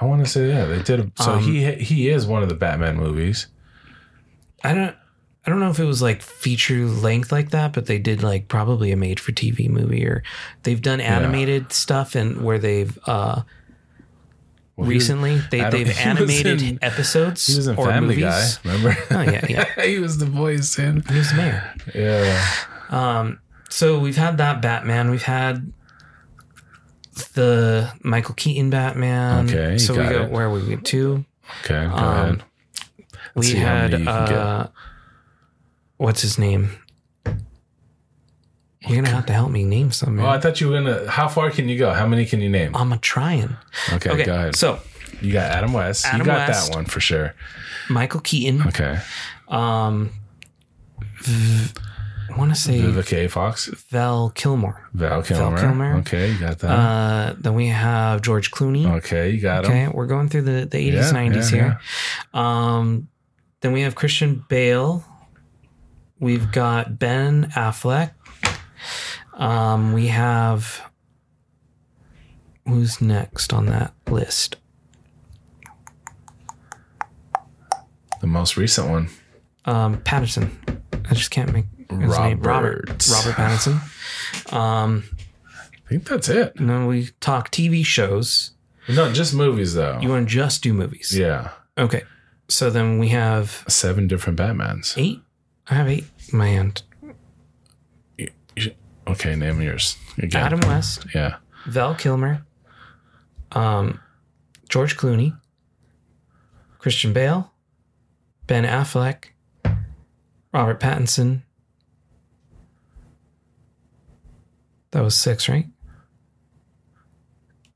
I 0.01 0.05
want 0.07 0.25
to 0.25 0.31
say 0.31 0.49
yeah, 0.49 0.65
they 0.65 0.83
did. 0.83 1.01
A, 1.01 1.23
so 1.23 1.33
Um, 1.35 1.43
he 1.43 1.73
he 1.75 2.09
is 2.09 2.27
one 2.27 2.43
of 2.43 2.49
the 2.49 2.55
Batman 2.55 2.97
movies. 2.97 3.47
I 4.63 4.75
don't 4.75 4.97
I 5.47 5.51
don't 5.51 5.59
know 5.61 5.71
if 5.71 5.79
it 5.79 5.85
was 5.85 6.03
like 6.03 6.21
feature 6.23 6.85
length 6.87 7.33
like 7.33 7.51
that, 7.51 7.73
but 7.73 7.87
they 7.87 7.99
did 7.99 8.23
like 8.23 8.49
probably 8.49 8.93
a 8.93 8.97
made 8.97 9.19
for 9.19 9.33
TV 9.33 9.69
movie 9.71 10.05
or 10.07 10.23
they've 10.65 10.81
done 10.83 11.01
animated 11.01 11.73
stuff 11.73 12.15
and 12.15 12.43
where 12.45 12.59
they've 12.59 12.99
uh 13.07 13.43
Well, 13.43 13.45
he 14.77 14.81
was- 14.81 14.89
recently 14.89 15.39
they, 15.51 15.69
they've 15.71 15.97
animated 16.07 16.61
in- 16.63 16.79
episodes 16.83 17.47
He 17.47 17.57
was 17.57 17.67
in 17.69 17.77
or 17.77 17.87
Family 17.87 18.17
movies. 18.17 18.59
Guy. 18.59 18.71
Remember? 18.71 18.97
Oh 19.11 19.23
yeah, 19.23 19.47
yeah. 19.49 19.83
he 19.87 19.99
was 19.99 20.19
the 20.19 20.27
voice 20.27 20.79
in. 20.79 21.03
He 21.09 21.17
was 21.17 21.31
the 21.31 21.37
mayor. 21.37 21.75
Yeah. 21.95 22.51
Um 22.91 23.41
so 23.71 23.99
we've 23.99 24.17
had 24.19 24.37
that 24.39 24.61
Batman, 24.61 25.11
we've 25.11 25.23
had 25.23 25.73
the 27.35 27.93
Michael 28.03 28.35
Keaton 28.35 28.71
Batman. 28.71 29.49
Okay, 29.49 29.79
so 29.79 29.95
we 29.95 30.03
got 30.03 30.13
go 30.13 30.23
it. 30.25 30.31
where 30.31 30.51
we 30.51 30.67
get 30.67 30.85
to. 30.87 31.25
Okay. 31.65 31.87
Go 31.87 31.91
Um, 31.95 32.05
ahead. 32.15 32.43
we 33.35 33.43
see 33.47 33.57
how 33.59 33.67
had 33.69 33.91
many 33.93 34.05
you 34.05 34.09
can 34.11 34.27
get. 34.29 34.37
uh 34.37 34.67
what's 36.01 36.23
his 36.23 36.39
name? 36.39 36.71
You're 38.83 38.97
gonna 39.03 39.15
have 39.15 39.27
to 39.27 39.33
help 39.35 39.51
me 39.51 39.65
name 39.65 39.93
some. 39.93 40.19
Oh, 40.19 40.27
I 40.27 40.41
thought 40.41 40.61
you 40.61 40.69
were 40.69 40.75
gonna. 40.81 41.09
How 41.11 41.29
far 41.29 41.51
can 41.51 41.69
you 41.69 41.79
go? 41.79 41.93
How 41.93 42.07
many 42.07 42.25
can 42.25 42.41
you 42.41 42.49
name? 42.49 42.75
I'm 42.75 42.93
a 42.93 42.99
trying. 42.99 43.57
Okay, 43.93 44.11
Okay, 44.11 44.25
go 44.25 44.35
ahead. 44.35 44.57
so 44.57 44.81
You 45.21 45.33
got 45.35 45.51
Adam 45.51 45.75
West. 45.75 46.07
Adam 46.07 46.21
you 46.21 46.25
got 46.27 46.49
West. 46.49 46.71
that 46.71 46.77
one 46.77 46.87
for 46.87 46.99
sure. 46.99 47.35
Michael 47.91 48.21
Keaton. 48.21 48.67
Okay. 48.69 48.99
Um, 49.49 50.11
v- 51.23 51.73
I 52.33 52.37
want 52.39 52.55
to 52.55 52.59
say 52.59 52.81
Vivica 52.81 53.25
A. 53.27 53.29
Fox. 53.29 53.67
Val 53.91 54.31
Kilmore. 54.31 54.89
Val 54.95 55.23
Kilmer. 55.23 55.57
Val 55.57 55.61
Kilmer. 55.61 55.97
Okay, 55.99 56.31
you 56.33 56.39
got 56.39 56.59
that. 56.61 56.71
Uh, 56.71 57.35
then 57.39 57.55
we 57.55 57.67
have 57.67 58.23
George 58.23 58.51
Clooney. 58.51 58.87
okay, 58.99 59.29
you 59.31 59.41
got 59.43 59.67
him. 59.67 59.71
Okay, 59.73 59.89
we're 59.89 60.07
going 60.07 60.29
through 60.31 60.43
the, 60.43 60.65
the 60.65 60.79
80s, 60.79 60.93
Yeah, 60.95 61.11
90s 61.13 61.35
yeah, 61.53 61.57
here. 61.61 61.81
Um, 62.33 63.09
then 63.61 63.73
we 63.73 63.83
have 63.83 63.95
Christian 63.95 64.43
Bale. 64.49 65.05
We've 66.21 66.53
got 66.53 66.99
Ben 66.99 67.51
Affleck. 67.57 68.13
Um, 69.35 69.93
we 69.95 70.09
have 70.09 70.83
who's 72.67 73.01
next 73.01 73.53
on 73.53 73.67
that 73.67 73.95
list? 74.09 74.57
The 78.21 78.27
most 78.27 78.57
recent 78.57 78.91
one. 78.91 79.09
Um, 79.65 80.01
Patterson. 80.03 80.59
I 81.11 81.15
just 81.15 81.31
can't 81.31 81.53
make 81.53 81.65
his 81.89 82.19
name. 82.19 82.41
Robert. 82.43 82.87
Robert 83.11 83.35
Pattinson. 83.35 84.53
Um, 84.53 85.05
I 85.87 85.89
think 85.89 86.07
that's 86.07 86.29
it. 86.29 86.55
and 86.57 86.69
then 86.69 86.87
we 86.87 87.09
talk 87.21 87.51
TV 87.51 87.85
shows. 87.85 88.53
No, 88.89 89.11
just 89.13 89.35
movies 89.35 89.75
though. 89.75 89.99
You 90.01 90.11
want 90.11 90.29
to 90.29 90.35
just 90.35 90.63
do 90.63 90.73
movies? 90.75 91.17
yeah, 91.17 91.51
Okay. 91.79 92.03
So 92.49 92.69
then 92.69 92.99
we 92.99 93.09
have 93.09 93.65
seven 93.69 94.07
different 94.09 94.39
Batmans. 94.39 94.99
eight. 94.99 95.23
I 95.69 95.75
have 95.75 95.89
eight 95.89 96.05
in 96.33 96.39
my 96.39 96.49
hand. 96.49 96.83
You 98.19 98.29
should- 98.57 98.77
okay, 99.07 99.37
name 99.37 99.61
yours 99.61 99.97
again. 100.19 100.43
Adam 100.43 100.61
West, 100.61 101.07
Yeah. 101.15 101.37
Val 101.67 101.95
Kilmer, 101.95 102.45
um, 103.53 104.01
George 104.69 104.97
Clooney, 104.97 105.39
Christian 106.79 107.13
Bale, 107.13 107.53
Ben 108.47 108.65
Affleck, 108.65 109.27
Robert 110.53 110.81
Pattinson. 110.81 111.43
That 114.93 115.03
was 115.05 115.17
six, 115.17 115.49
right? 115.49 115.67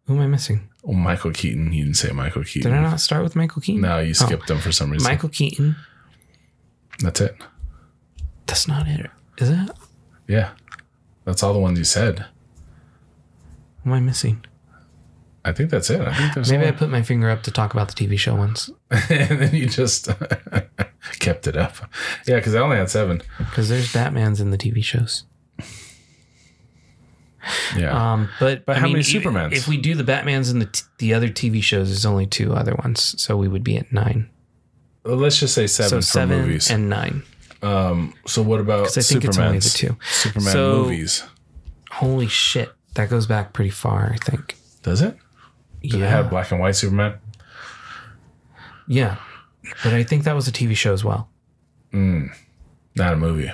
Who 0.06 0.15
am 0.16 0.20
I 0.23 0.27
missing? 0.27 0.69
Oh, 0.85 0.93
Michael 0.93 1.31
Keaton. 1.31 1.73
You 1.73 1.85
didn't 1.85 1.97
say 1.97 2.11
Michael 2.12 2.43
Keaton. 2.44 2.70
Did 2.73 2.78
I 2.78 2.82
not 2.82 3.01
start 3.01 3.23
with 3.23 3.36
Michael 3.36 3.62
Keaton? 3.62 3.81
No, 3.82 4.01
you 4.01 4.12
skipped 4.15 4.48
them 4.48 4.59
for 4.59 4.73
some 4.73 4.90
reason. 4.90 5.09
Michael 5.09 5.28
Keaton. 5.31 5.77
That's 6.98 7.20
it. 7.20 7.36
That's 8.46 8.68
not 8.68 8.86
it. 8.88 9.10
Is 9.38 9.50
it? 9.50 9.70
Yeah. 10.28 10.50
That's 11.24 11.42
all 11.42 11.52
the 11.52 11.58
ones 11.58 11.78
you 11.78 11.84
said. 11.84 12.26
What 13.82 13.92
am 13.92 13.92
I 13.92 14.00
missing? 14.00 14.44
I 15.46 15.52
think 15.52 15.70
that's 15.70 15.90
it. 15.90 16.00
I 16.00 16.14
think 16.14 16.34
there's 16.34 16.50
Maybe 16.50 16.66
I 16.66 16.70
put 16.70 16.88
my 16.88 17.02
finger 17.02 17.28
up 17.28 17.42
to 17.42 17.50
talk 17.50 17.74
about 17.74 17.88
the 17.88 17.94
TV 17.94 18.18
show 18.18 18.34
ones 18.34 18.70
and 18.90 19.40
then 19.40 19.54
you 19.54 19.66
just 19.68 20.08
kept 21.18 21.46
it 21.46 21.56
up. 21.56 21.74
Yeah, 22.26 22.36
because 22.36 22.54
I 22.54 22.60
only 22.60 22.76
had 22.78 22.88
seven. 22.88 23.20
because 23.38 23.68
there's 23.68 23.92
Batman's 23.92 24.40
in 24.40 24.50
the 24.50 24.56
TV 24.58 24.82
shows. 24.82 25.24
Yeah. 27.76 28.12
Um, 28.14 28.30
but 28.40 28.64
But 28.64 28.76
I 28.76 28.80
how 28.80 28.86
mean, 28.86 28.94
many 28.94 29.04
Supermans? 29.04 29.52
If 29.52 29.68
we 29.68 29.76
do 29.76 29.94
the 29.94 30.04
Batman's 30.04 30.48
and 30.48 30.62
the 30.62 30.66
t- 30.66 30.84
the 30.98 31.12
other 31.12 31.28
TV 31.28 31.62
shows, 31.62 31.88
there's 31.88 32.06
only 32.06 32.26
two 32.26 32.54
other 32.54 32.74
ones, 32.76 33.20
so 33.20 33.36
we 33.36 33.48
would 33.48 33.62
be 33.64 33.76
at 33.76 33.92
nine. 33.92 34.30
Well, 35.04 35.16
Let's 35.16 35.38
just 35.40 35.54
say 35.54 35.66
seven 35.66 35.90
so 35.90 35.96
for 35.96 36.02
seven 36.02 36.40
movies. 36.40 36.70
and 36.70 36.88
nine. 36.88 37.22
Um, 37.64 38.14
so 38.26 38.42
what 38.42 38.60
about 38.60 38.84
Because 38.84 38.98
I 38.98 39.02
think 39.02 39.24
it's 39.24 39.38
only 39.38 39.58
the 39.58 39.68
two. 39.70 39.96
Superman 40.10 40.52
So- 40.52 40.82
movies. 40.82 41.24
Holy 41.90 42.26
shit, 42.26 42.72
that 42.94 43.08
goes 43.08 43.26
back 43.26 43.52
pretty 43.52 43.70
far. 43.70 44.10
I 44.12 44.16
think. 44.16 44.56
Does 44.82 45.00
it? 45.00 45.16
Did 45.82 45.94
yeah, 45.94 46.06
it 46.06 46.10
have 46.10 46.30
black 46.30 46.50
and 46.50 46.60
white 46.60 46.74
Superman? 46.76 47.14
yeah, 48.88 49.16
but 49.82 49.92
I 49.94 50.02
think 50.02 50.24
that 50.24 50.34
was 50.34 50.48
a 50.48 50.52
TV 50.52 50.76
show 50.76 50.92
as 50.92 51.04
well. 51.04 51.28
Not 51.92 53.12
a 53.12 53.16
movie. 53.16 53.52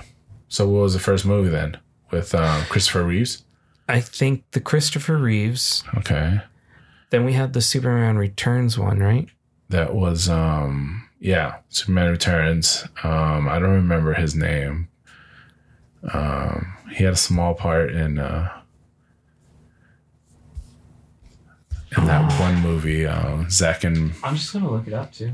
So 0.49 0.67
what 0.69 0.81
was 0.83 0.95
the 0.95 0.99
first 1.01 1.25
movie 1.27 1.51
then? 1.51 1.77
With 2.11 2.35
um, 2.35 2.63
Christopher 2.65 3.05
Reeves? 3.05 3.45
I 3.89 4.01
think 4.01 4.45
the 4.53 4.61
Christopher 4.61 5.17
Reeves. 5.19 5.85
Okay. 5.99 6.41
Then 7.11 7.25
we 7.25 7.35
had 7.35 7.53
the 7.53 7.61
Superman 7.61 8.17
Returns 8.17 8.79
one, 8.79 8.99
right? 9.01 9.29
That 9.69 9.95
was 9.95 10.29
um 10.29 11.09
yeah, 11.21 11.59
Superman 11.69 12.11
Returns. 12.11 12.85
Um 13.03 13.49
I 13.49 13.59
don't 13.59 13.75
remember 13.75 14.15
his 14.15 14.35
name. 14.35 14.89
Um 16.13 16.75
he 16.91 17.05
had 17.05 17.13
a 17.13 17.17
small 17.17 17.55
part 17.55 17.93
in 17.93 18.19
uh 18.19 18.49
in 21.97 22.07
that 22.07 22.33
one 22.41 22.61
movie, 22.61 23.07
um 23.07 23.49
Zack 23.51 23.85
and 23.85 24.13
I'm 24.25 24.35
just 24.37 24.53
gonna 24.53 24.71
look 24.71 24.87
it 24.87 24.95
up 24.95 25.13
too. 25.13 25.33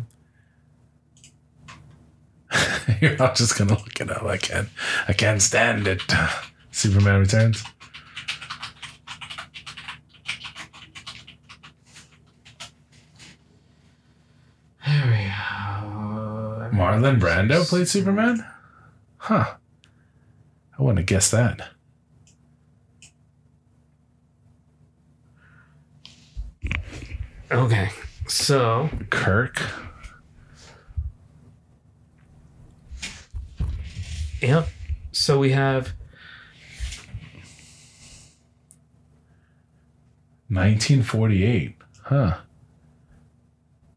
You're 3.00 3.16
not 3.16 3.34
just 3.36 3.56
gonna 3.58 3.72
look 3.74 4.00
it 4.00 4.10
up. 4.10 4.22
I 4.24 4.36
can't 4.36 4.68
I 5.08 5.12
can't 5.12 5.40
stand 5.42 5.86
it. 5.86 6.02
Superman 6.70 7.20
Returns. 7.20 7.64
There 14.86 15.06
we 15.06 15.26
Marlon 16.72 17.18
Brando 17.20 17.66
played 17.68 17.88
Superman? 17.88 18.44
Huh. 19.18 19.54
I 20.78 20.82
wouldn't 20.82 20.98
have 20.98 21.06
guessed 21.06 21.32
that. 21.32 21.68
Okay, 27.50 27.90
so 28.26 28.90
Kirk. 29.10 29.62
Yep. 34.42 34.68
So 35.12 35.38
we 35.38 35.52
have 35.52 35.94
1948. 40.48 41.76
Huh. 42.02 42.38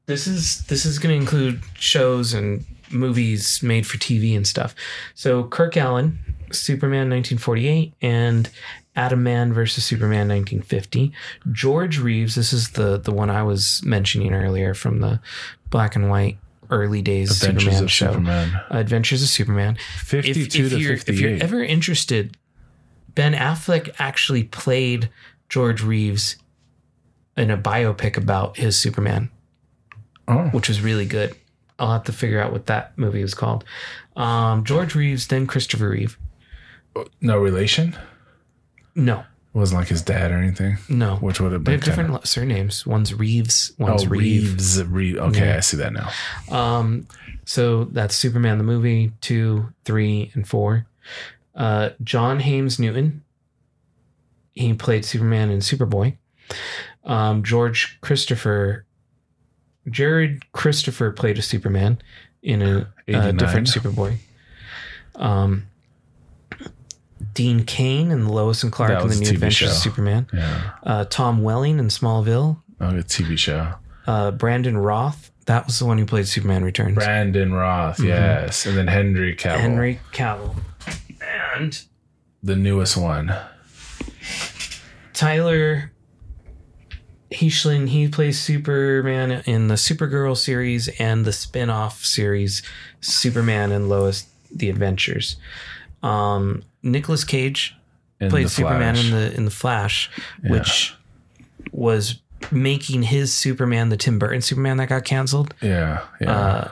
This 0.10 0.26
is 0.26 0.64
this 0.64 0.88
is 0.88 0.98
going 0.98 1.14
to 1.14 1.22
include 1.22 1.62
shows 1.76 2.34
and 2.34 2.66
movies 2.90 3.62
made 3.62 3.86
for 3.86 3.98
TV 3.98 4.36
and 4.36 4.48
stuff. 4.48 4.74
So 5.14 5.44
Kirk 5.44 5.76
Alyn, 5.76 6.18
Superman 6.52 7.12
1948 7.12 7.94
and 8.02 8.50
Atom 8.96 9.22
Man 9.22 9.54
versus 9.54 9.86
Superman 9.86 10.28
1950. 10.28 11.14
George 11.52 12.00
Reeves, 12.00 12.34
this 12.34 12.52
is 12.52 12.72
the 12.72 12.98
the 12.98 13.12
one 13.12 13.30
I 13.30 13.44
was 13.44 13.84
mentioning 13.86 14.34
earlier 14.34 14.74
from 14.74 15.00
the 15.00 15.22
black 15.70 15.96
and 15.96 16.10
white 16.10 16.40
early 16.72 17.04
days 17.04 17.44
Adventures 17.44 17.66
Superman 17.66 17.84
of 17.84 17.92
show. 17.92 18.08
Superman. 18.08 18.62
Adventures 18.72 19.22
of 19.22 19.30
Superman. 19.30 19.78
52 20.00 20.40
if, 20.40 20.72
to 20.72 20.80
you're, 20.80 20.98
58. 20.98 21.14
If 21.14 21.22
you're 21.22 21.44
ever 21.44 21.64
interested, 21.64 22.36
Ben 23.14 23.34
Affleck 23.34 23.94
actually 24.00 24.46
played 24.46 25.12
George 25.50 25.84
Reeves 25.84 26.38
in 27.38 27.52
a 27.52 27.58
biopic 27.60 28.18
about 28.18 28.58
his 28.58 28.76
Superman, 28.76 29.30
oh, 30.30 30.50
which 30.52 30.70
was 30.70 30.80
really 30.82 31.06
good. 31.06 31.36
I'll 31.78 31.92
have 31.94 32.04
to 32.06 32.14
figure 32.14 32.40
out 32.42 32.52
what 32.52 32.66
that 32.68 32.98
movie 32.98 33.22
was 33.22 33.34
called. 33.34 33.64
Um, 34.16 34.64
George 34.66 34.96
Reeves, 34.96 35.28
then 35.28 35.48
Christopher 35.48 35.90
Reeve. 35.90 36.18
no 37.22 37.38
relation? 37.38 37.98
No, 38.96 39.20
it 39.20 39.26
Wasn't 39.54 39.80
like 39.80 39.88
his 39.88 40.02
dad 40.02 40.32
or 40.32 40.38
anything? 40.38 40.78
no. 40.90 41.16
Which 41.18 41.40
would 41.40 41.54
have 41.54 41.64
They 41.64 41.72
been 41.74 41.80
have 41.80 41.84
different 41.86 42.10
kinda- 42.10 42.28
surnames. 42.28 42.86
One's 42.86 43.14
Reeves, 43.14 43.72
one's 43.78 44.04
Oh, 44.04 44.08
Reeve. 44.08 44.44
Reeves. 44.52 44.84
Reeves. 44.84 45.18
Okay, 45.20 45.48
Yeah. 45.48 45.58
I 45.58 45.60
see 45.62 45.78
that 45.78 45.94
now. 45.94 46.10
Um, 46.50 47.08
so 47.46 47.86
that's 47.86 48.14
Superman 48.16 48.58
the 48.58 48.64
movie, 48.66 49.14
two, 49.22 49.72
three, 49.86 50.32
and 50.34 50.46
four. 50.48 50.86
Uh, 51.56 51.90
John 52.04 52.40
Haymes 52.42 52.78
Newton. 52.80 53.24
He 54.54 54.74
played 54.74 55.06
Superman 55.06 55.50
in 55.50 55.60
Superboy. 55.60 56.18
Um, 57.06 57.44
George 57.44 57.98
Christopher, 58.02 58.86
Gerard 59.90 60.52
Christopher 60.52 61.12
played 61.12 61.38
a 61.38 61.42
Superman 61.42 62.02
in 62.42 62.62
a, 62.62 62.92
a 63.08 63.34
different 63.34 63.68
Superboy. 63.68 64.18
Um, 65.16 65.68
Dean 67.34 67.64
Cain 67.66 68.12
in 68.12 68.28
Lois 68.28 68.64
and 68.64 68.72
Clark 68.72 68.92
That 68.92 69.02
in 69.02 69.08
the 69.08 69.08
was 69.10 69.18
a 69.20 69.22
New 69.24 69.30
TV 69.30 69.34
Adventures 69.34 69.70
of 69.70 69.76
show. 69.76 69.80
Superman. 69.82 70.28
Yeah. 70.34 70.72
Uh, 70.84 71.06
Tom 71.06 71.42
Welling 71.44 71.80
in 71.80 71.88
Smallville. 71.88 72.62
Oh, 72.82 72.88
a 72.90 72.94
TV 73.04 73.38
show. 73.38 73.74
Uh, 74.08 74.32
Brandon 74.32 74.78
Routh. 74.78 75.32
That 75.46 75.66
was 75.66 75.80
the 75.80 75.86
one 75.86 75.98
who 75.98 76.06
played 76.06 76.28
Superman 76.28 76.64
Returns. 76.64 76.96
Brandon 76.96 77.52
Routh, 77.54 78.00
yes. 78.00 78.66
And 78.66 78.78
then 78.78 78.88
Henry 78.88 79.36
Cavill. 79.36 79.54
Mm-hmm. 79.56 79.62
Henry 79.62 80.00
Cavill. 80.14 80.56
And 81.58 81.82
The 82.44 82.56
newest 82.56 82.96
one. 82.96 83.34
Tyler 85.14 85.92
Hoechlin, 87.32 87.90
he 87.90 88.08
plays 88.08 88.40
Superman 88.40 89.44
in 89.46 89.68
the 89.68 89.76
Supergirl 89.76 90.36
series 90.36 90.88
and 91.00 91.26
the 91.26 91.32
spin-off 91.34 92.04
series 92.04 92.64
Superman 93.02 93.72
and 93.72 93.88
Lois 93.90 94.26
the 94.52 94.70
Adventures. 94.70 95.36
Um 96.02 96.64
Nicolas 96.82 97.24
Cage 97.24 97.76
In 98.20 98.30
played 98.30 98.50
Superman 98.50 98.96
Flash. 98.96 99.06
in 99.06 99.12
the 99.12 99.34
in 99.36 99.46
the 99.46 99.52
Flash, 99.52 100.10
which 100.48 100.96
was 101.72 102.20
making 102.52 103.04
his 103.04 103.34
Superman, 103.34 103.90
the 103.90 103.98
Tim 103.98 104.18
Burton 104.18 104.42
Superman 104.42 104.78
that 104.78 104.88
got 104.90 105.04
canceled, 105.04 105.54
Yeah. 105.62 106.02
Yeah. 106.22 106.32
uh, 106.32 106.72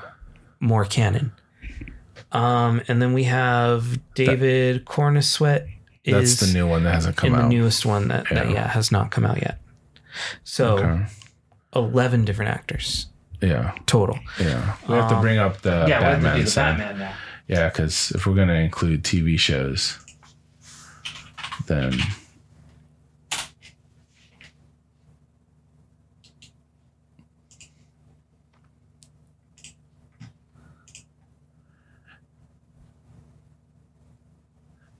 more 0.60 0.86
canon. 0.86 1.34
Um, 2.32 2.82
and 2.88 3.02
then 3.02 3.14
we 3.14 3.26
have 3.26 4.00
David 4.16 4.86
Corenswet 4.86 5.68
is 6.04 6.40
That's 6.40 6.52
the 6.52 6.58
new 6.58 6.68
one 6.68 6.84
that 6.84 6.94
hasn't 6.94 7.16
come 7.18 7.34
in 7.34 7.40
the 7.42 7.48
newest 7.48 7.86
one 7.86 8.08
that, 8.08 8.26
that 8.30 8.48
Yeah. 8.48 8.54
yeah 8.54 8.68
has 8.70 8.92
not 8.92 9.12
come 9.12 9.26
out 9.26 9.38
yet. 9.42 9.60
So 10.44 10.78
Okay. 10.78 11.06
eleven 11.76 12.26
different 12.26 12.52
actors 12.52 13.08
Yeah. 13.42 13.74
total. 13.86 14.20
Yeah. 14.40 14.76
We 14.88 14.96
have 14.96 15.10
to 15.10 15.20
bring 15.22 15.38
up 15.38 15.62
the 15.62 15.86
Batman. 15.88 16.48
son. 16.48 16.78
now. 16.80 17.14
Yeah, 17.48 17.70
because 17.70 18.12
if 18.16 18.26
we're 18.26 18.36
going 18.36 18.48
to 18.50 18.56
include 18.56 19.04
TV 19.04 19.38
shows, 19.40 19.98
then 21.68 21.98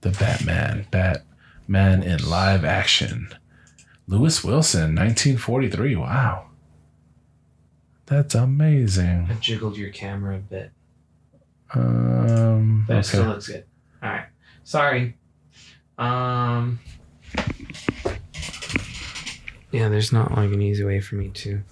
the 0.00 0.10
Batman, 0.10 0.86
Batman 0.90 2.02
in 2.02 2.28
live 2.28 2.64
action, 2.64 3.28
Lewis 4.08 4.42
Wilson, 4.42 4.94
1943. 4.96 5.94
Wow, 5.96 6.46
that's 8.06 8.34
amazing. 8.34 9.28
I 9.30 9.34
jiggled 9.34 9.76
your 9.76 9.90
camera 9.90 10.36
a 10.36 10.38
bit, 10.38 10.70
Um, 11.74 12.84
but 12.88 12.96
it 12.98 13.04
still 13.04 13.26
looks 13.26 13.48
good. 13.48 13.64
All 14.02 14.08
right, 14.10 14.26
sorry. 14.64 15.16
Um, 15.98 16.80
Yeah, 19.70 19.88
there's 19.90 20.12
not 20.12 20.32
like 20.34 20.50
an 20.52 20.62
easy 20.62 20.82
way 20.82 20.98
for 21.00 21.16
me 21.16 21.28
to 21.28 21.62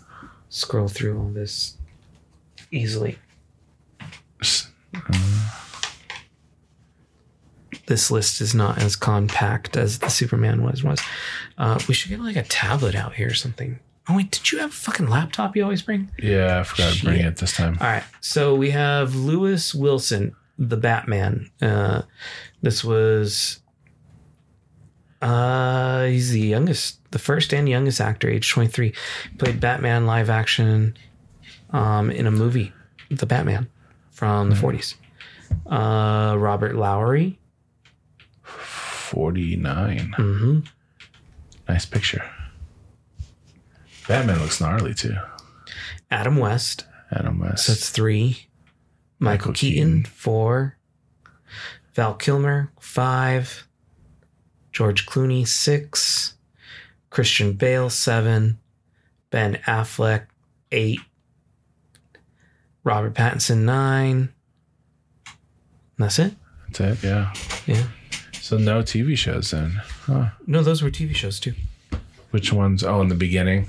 scroll 0.50 0.86
through 0.88 1.18
all 1.18 1.30
this 1.30 1.78
easily. 2.70 3.18
This 7.86 8.10
list 8.10 8.40
is 8.40 8.54
not 8.54 8.78
as 8.78 8.96
compact 8.96 9.76
as 9.76 10.00
the 10.00 10.08
Superman 10.08 10.62
was. 10.62 10.82
Was 10.82 11.00
uh, 11.58 11.78
we 11.88 11.94
should 11.94 12.10
get 12.10 12.20
like 12.20 12.36
a 12.36 12.42
tablet 12.42 12.94
out 12.94 13.14
here 13.14 13.28
or 13.28 13.34
something? 13.34 13.78
Oh 14.08 14.16
wait, 14.16 14.30
did 14.30 14.52
you 14.52 14.58
have 14.58 14.70
a 14.70 14.74
fucking 14.74 15.08
laptop 15.08 15.56
you 15.56 15.62
always 15.64 15.82
bring? 15.82 16.10
Yeah, 16.18 16.60
I 16.60 16.62
forgot 16.62 16.94
to 16.94 17.04
bring 17.04 17.20
it 17.20 17.36
this 17.38 17.52
time. 17.56 17.76
All 17.80 17.86
right, 17.88 18.04
so 18.20 18.54
we 18.54 18.70
have 18.70 19.14
Lewis 19.16 19.74
Wilson, 19.74 20.36
the 20.58 20.76
Batman. 20.76 21.50
Uh, 21.60 22.02
this 22.62 22.84
was 22.84 23.60
uh, 25.22 26.04
he's 26.04 26.30
the 26.30 26.40
youngest, 26.40 27.00
the 27.10 27.18
first 27.18 27.52
and 27.52 27.68
youngest 27.68 28.00
actor, 28.00 28.28
age 28.28 28.48
twenty 28.50 28.68
three. 28.70 28.92
Played 29.38 29.58
Batman 29.60 30.06
live 30.06 30.30
action 30.30 30.96
um, 31.70 32.10
in 32.10 32.26
a 32.26 32.30
movie, 32.30 32.72
The 33.10 33.26
Batman, 33.26 33.68
from 34.10 34.50
the 34.50 34.56
40s. 34.56 34.94
Uh, 35.66 36.36
Robert 36.38 36.76
Lowery. 36.76 37.38
49. 38.42 40.14
hmm 40.16 40.60
Nice 41.68 41.86
picture. 41.86 42.22
Batman 44.08 44.38
looks 44.40 44.60
gnarly 44.60 44.94
too. 44.94 45.16
Adam 46.10 46.36
West. 46.36 46.84
Adam 47.10 47.38
West. 47.38 47.66
So 47.66 47.72
that's 47.72 47.90
three. 47.90 48.48
Michael, 49.18 49.48
Michael 49.48 49.52
Keaton, 49.54 50.02
Keaton. 50.02 50.04
four. 50.04 50.76
Val 51.94 52.14
Kilmer, 52.14 52.70
five. 52.78 53.66
George 54.72 55.06
Clooney, 55.06 55.46
six. 55.46 56.34
Christian 57.10 57.54
Bale, 57.54 57.90
seven. 57.90 58.58
Ben 59.30 59.56
Affleck, 59.66 60.26
eight. 60.70 61.00
Robert 62.84 63.14
Pattinson, 63.14 63.62
nine. 63.62 64.32
And 65.26 66.04
that's 66.04 66.18
it. 66.18 66.34
That's 66.66 67.02
it, 67.02 67.06
yeah. 67.06 67.32
Yeah. 67.66 67.86
So 68.46 68.56
no 68.58 68.80
TV 68.80 69.18
shows 69.18 69.50
then. 69.50 69.82
Huh. 70.02 70.28
No, 70.46 70.62
those 70.62 70.80
were 70.80 70.88
TV 70.88 71.16
shows 71.16 71.40
too. 71.40 71.54
Which 72.30 72.52
ones? 72.52 72.84
Oh, 72.84 73.00
in 73.00 73.08
the 73.08 73.16
beginning. 73.16 73.68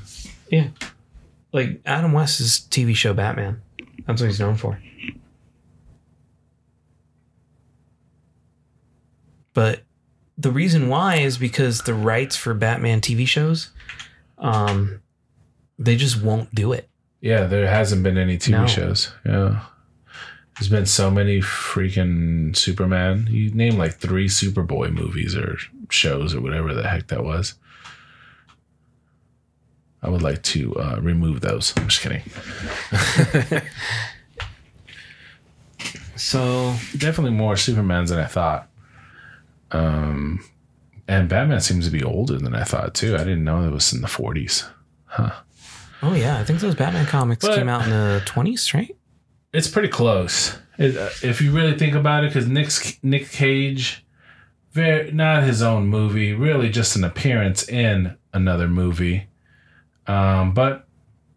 Yeah. 0.52 0.68
Like 1.52 1.82
Adam 1.84 2.14
West's 2.14 2.60
TV 2.60 2.95
show 2.95 3.16
Batman. 3.16 3.60
That's 4.06 4.22
what 4.22 4.28
he's 4.28 4.40
known 4.40 4.56
for. 4.56 4.80
But 9.56 9.82
the 10.38 10.52
reason 10.52 10.90
why 10.90 11.16
is 11.16 11.40
because 11.40 11.82
the 11.82 11.95
rights 11.95 12.36
for 12.36 12.54
Batman 12.54 13.02
TV 13.02 13.28
shows, 13.28 13.72
um, 14.38 15.02
they 15.80 15.95
just 15.95 16.22
won't 16.22 16.54
do 16.54 16.72
it. 16.74 16.88
Yeah, 17.20 17.48
there 17.48 17.66
hasn't 17.68 18.04
been 18.04 18.20
any 18.20 18.38
TV 18.38 18.52
No. 18.52 18.68
shows. 18.68 19.12
Yeah. 19.26 19.62
There's 20.60 20.70
been 20.70 20.86
so 20.88 21.12
many 21.12 21.40
freaking 21.40 22.56
Superman. 22.56 23.28
You 23.30 23.52
name 23.52 23.78
like 23.78 23.96
three 23.98 24.28
Superboy 24.28 24.92
movies 24.92 25.36
or 25.36 25.58
shows 25.90 26.34
or 26.34 26.42
whatever 26.42 26.74
the 26.74 26.88
heck 26.88 27.08
that 27.08 27.24
was. 27.24 27.54
I 30.02 30.10
would 30.10 30.22
like 30.22 30.42
to 30.44 30.76
uh, 30.76 31.00
remove 31.02 31.42
those. 31.42 31.74
I'm 31.78 31.88
just 31.88 32.02
kidding. 32.02 32.24
So 36.16 36.76
Definitely 36.98 37.38
more 37.38 37.54
Supermans 37.54 38.10
than 38.10 38.18
I 38.20 38.26
thought. 38.26 38.68
Um, 39.72 40.44
and 41.08 41.30
Batman 41.30 41.62
seems 41.62 41.86
to 41.86 41.92
be 41.92 42.04
older 42.04 42.38
than 42.40 42.56
I 42.56 42.64
thought 42.64 42.96
too. 42.96 43.14
I 43.16 43.20
didn't 43.20 43.44
know 43.44 43.64
it 43.64 43.72
was 43.72 43.94
in 43.94 44.02
the 44.02 44.08
40s. 44.08 44.68
Huh. 45.06 45.32
Oh 46.02 46.14
yeah, 46.14 46.40
I 46.40 46.44
think 46.44 46.60
those 46.60 46.76
Batman 46.76 47.06
comics 47.06 47.46
But- 47.46 47.56
came 47.58 47.70
out 47.70 47.84
in 47.84 47.90
the 47.92 48.22
twenties, 48.26 48.74
right? 48.74 48.96
It's 49.53 49.68
pretty 49.68 49.88
close 49.88 50.57
It- 50.78 50.98
uh, 50.98 51.10
if 51.24 51.41
you 51.41 51.52
really 51.52 51.78
think 51.78 51.95
about 51.95 52.24
it. 52.24 52.28
Because 52.34 52.48
Nick 52.48 52.69
Nick 53.03 53.30
Cage, 53.32 54.06
very 54.72 55.11
not 55.11 55.44
his 55.44 55.61
own 55.61 55.88
movie, 55.88 56.34
really 56.34 56.69
just 56.69 56.95
an 56.95 57.03
appearance 57.03 57.68
in 57.68 58.15
another 58.34 58.68
movie. 58.68 59.28
Um, 60.06 60.53
but 60.53 60.88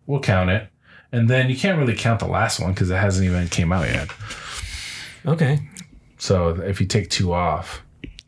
we'll 0.07 0.21
count 0.21 0.51
it. 0.51 0.69
And 1.13 1.29
then 1.29 1.51
you 1.51 1.57
can't 1.57 1.79
really 1.79 1.97
count 1.97 2.21
the 2.21 2.27
last 2.27 2.61
one 2.61 2.73
because 2.73 2.91
it 2.91 2.97
hasn't 2.97 3.27
even 3.27 3.49
came 3.49 3.73
out 3.73 3.89
yet. 3.89 4.09
Okay. 5.27 5.59
So 6.19 6.51
if 6.51 6.81
you 6.81 6.87
take 6.87 7.11
two 7.11 7.33
off, 7.33 7.83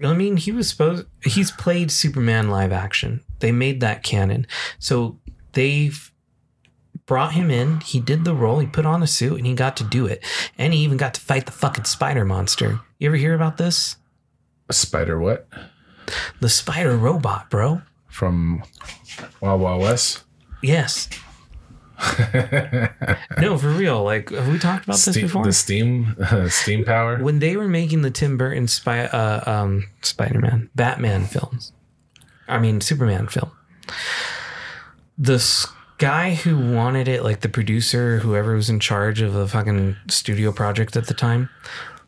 I 0.05 0.15
mean, 0.15 0.37
he 0.37 0.51
was 0.51 0.69
supposed. 0.69 1.07
He's 1.23 1.51
played 1.53 1.91
Superman 1.93 2.49
live 2.51 2.73
action. 2.73 3.21
They 3.39 3.53
made 3.53 3.81
that 3.81 4.03
canon, 4.03 4.47
so 4.79 5.19
they've 5.53 6.12
brought 7.07 7.33
him 7.33 7.51
in. 7.51 7.81
He 7.81 8.01
did 8.01 8.25
the 8.25 8.35
role. 8.35 8.59
He 8.61 8.67
put 8.67 8.87
on 8.87 9.03
a 9.03 9.07
suit 9.07 9.39
and 9.39 9.47
he 9.47 9.55
got 9.55 9.77
to 9.79 9.85
do 9.85 10.07
it. 10.07 10.25
And 10.59 10.73
he 10.73 10.81
even 10.81 10.97
got 10.97 11.15
to 11.15 11.21
fight 11.21 11.47
the 11.47 11.53
fucking 11.53 11.85
spider 11.85 12.25
monster. 12.25 12.81
You 12.99 13.09
ever 13.09 13.17
hear 13.17 13.35
about 13.35 13.57
this? 13.59 13.97
A 14.69 14.73
spider 14.73 15.19
what 15.19 15.47
The 16.41 16.49
spider 16.49 16.97
robot, 16.97 17.51
bro. 17.51 17.83
from 18.09 18.63
Wild 19.41 19.61
Wild 19.61 19.83
West. 19.83 20.23
Yes. 20.63 21.09
no, 23.41 23.57
for 23.59 23.69
real. 23.71 24.03
Like, 24.03 24.31
have 24.31 24.49
we 24.49 24.59
talked 24.59 24.85
about 24.85 24.99
this 24.99 25.15
before? 25.17 25.45
the 25.45 25.53
steam 25.53 26.17
steam 26.49 26.85
power. 26.85 27.19
when 27.23 27.39
they 27.39 27.57
were 27.57 27.69
making 27.69 28.03
the 28.03 28.11
Tim 28.11 28.37
Burton 28.37 28.67
spy, 28.69 29.05
uh, 29.05 29.43
um, 29.47 29.87
Spider-Man, 30.03 30.71
Batman 30.75 31.27
films, 31.27 31.73
I 32.49 32.59
mean 32.59 32.81
Superman 32.81 33.29
film, 33.29 33.53
the 35.17 35.39
guy 36.03 36.35
who 36.35 36.59
wanted 36.75 37.07
it, 37.07 37.23
like 37.23 37.41
the 37.41 37.49
producer, 37.49 38.19
whoever 38.19 38.55
was 38.55 38.69
in 38.69 38.81
charge 38.81 39.21
of 39.21 39.33
the 39.33 39.47
fucking 39.47 39.97
studio 40.09 40.51
project 40.51 40.97
at 40.97 41.07
the 41.07 41.15
time, 41.15 41.49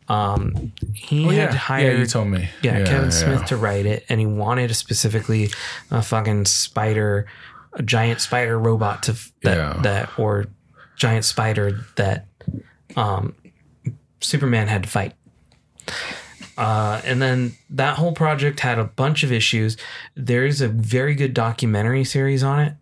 um, 0.09 0.73
he 0.93 1.25
Oh, 1.25 1.29
had 1.29 1.53
yeah, 1.53 1.77
yeah, 1.79 1.91
you 1.97 2.05
told 2.05 2.27
me. 2.27 2.49
yeah, 2.61 2.83
Kevin 2.83 3.05
yeah. 3.05 3.09
Smith 3.09 3.45
to 3.45 3.57
write 3.57 3.85
it, 3.85 4.05
and 4.09 4.19
he 4.19 4.25
wanted 4.25 4.75
specifically 4.75 5.49
a 5.89 6.01
fucking 6.01 6.45
spider, 6.45 7.25
a 7.73 7.81
giant 7.81 8.19
spider 8.21 8.59
robot 8.59 9.03
to 9.03 9.13
that 9.43 9.83
that 9.83 10.19
or 10.19 10.45
giant 10.97 11.23
spider 11.25 11.85
that 11.95 12.27
um, 12.97 13.33
Superman 14.19 14.67
had 14.67 14.83
to 14.83 14.89
fight. 14.89 15.13
Uh, 16.57 17.01
and 17.03 17.21
then 17.21 17.53
that 17.69 17.97
whole 17.97 18.13
project 18.13 18.59
had 18.61 18.77
a 18.79 18.83
bunch 18.85 19.23
of 19.23 19.31
issues. 19.31 19.75
There's 20.15 20.61
a 20.61 20.67
very 20.69 21.15
good 21.15 21.33
documentary 21.33 22.03
series 22.05 22.43
on 22.43 22.59
it 22.59 22.73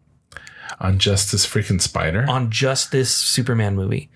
on 0.83 0.99
just 0.99 1.31
this 1.31 1.47
freaking 1.47 1.81
Spider. 1.81 2.25
on 2.29 2.51
just 2.51 2.91
this 2.91 3.09
Superman 3.11 3.75
movie, 3.75 4.09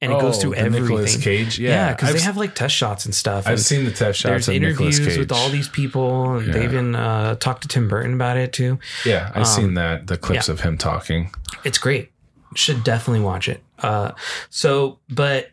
and 0.00 0.12
it 0.12 0.20
goes 0.20 0.36
Oh, 0.38 0.40
through 0.42 0.50
the 0.50 0.58
everything. 0.58 0.82
Nicolas 0.82 1.16
Cage. 1.16 1.58
Yeah, 1.58 1.70
Yeah, 1.70 1.92
because 1.94 2.08
I've 2.10 2.14
they 2.16 2.20
have 2.22 2.36
like 2.36 2.54
test 2.54 2.74
shots 2.76 3.04
and 3.06 3.14
stuff. 3.14 3.46
I've 3.46 3.54
and- 3.54 3.60
seen 3.60 3.84
the 3.84 3.90
test 3.90 4.20
shots 4.20 4.30
there's 4.30 4.48
of 4.48 4.54
interviews 4.54 4.98
Cage. 5.00 5.18
with 5.18 5.32
all 5.32 5.48
these 5.48 5.68
people. 5.68 6.36
and 6.36 6.52
They 6.54 6.62
even 6.64 6.94
uh, 6.94 7.34
talked 7.36 7.62
to 7.62 7.68
Tim 7.68 7.88
Burton 7.88 8.14
about 8.14 8.36
it 8.36 8.52
too. 8.52 8.78
Yeah, 9.04 9.32
I've 9.34 9.48
seen 9.48 9.74
that 9.74 10.06
the 10.06 10.16
clips 10.16 10.48
Um, 10.48 10.52
yeah. 10.56 10.60
of 10.60 10.60
him 10.66 10.78
talking. 10.78 11.30
It's 11.64 11.78
great. 11.78 12.12
Should 12.54 12.84
definitely 12.84 13.20
watch 13.24 13.48
it. 13.48 13.62
Uh, 13.78 14.12
so, 14.50 14.98
but 15.08 15.50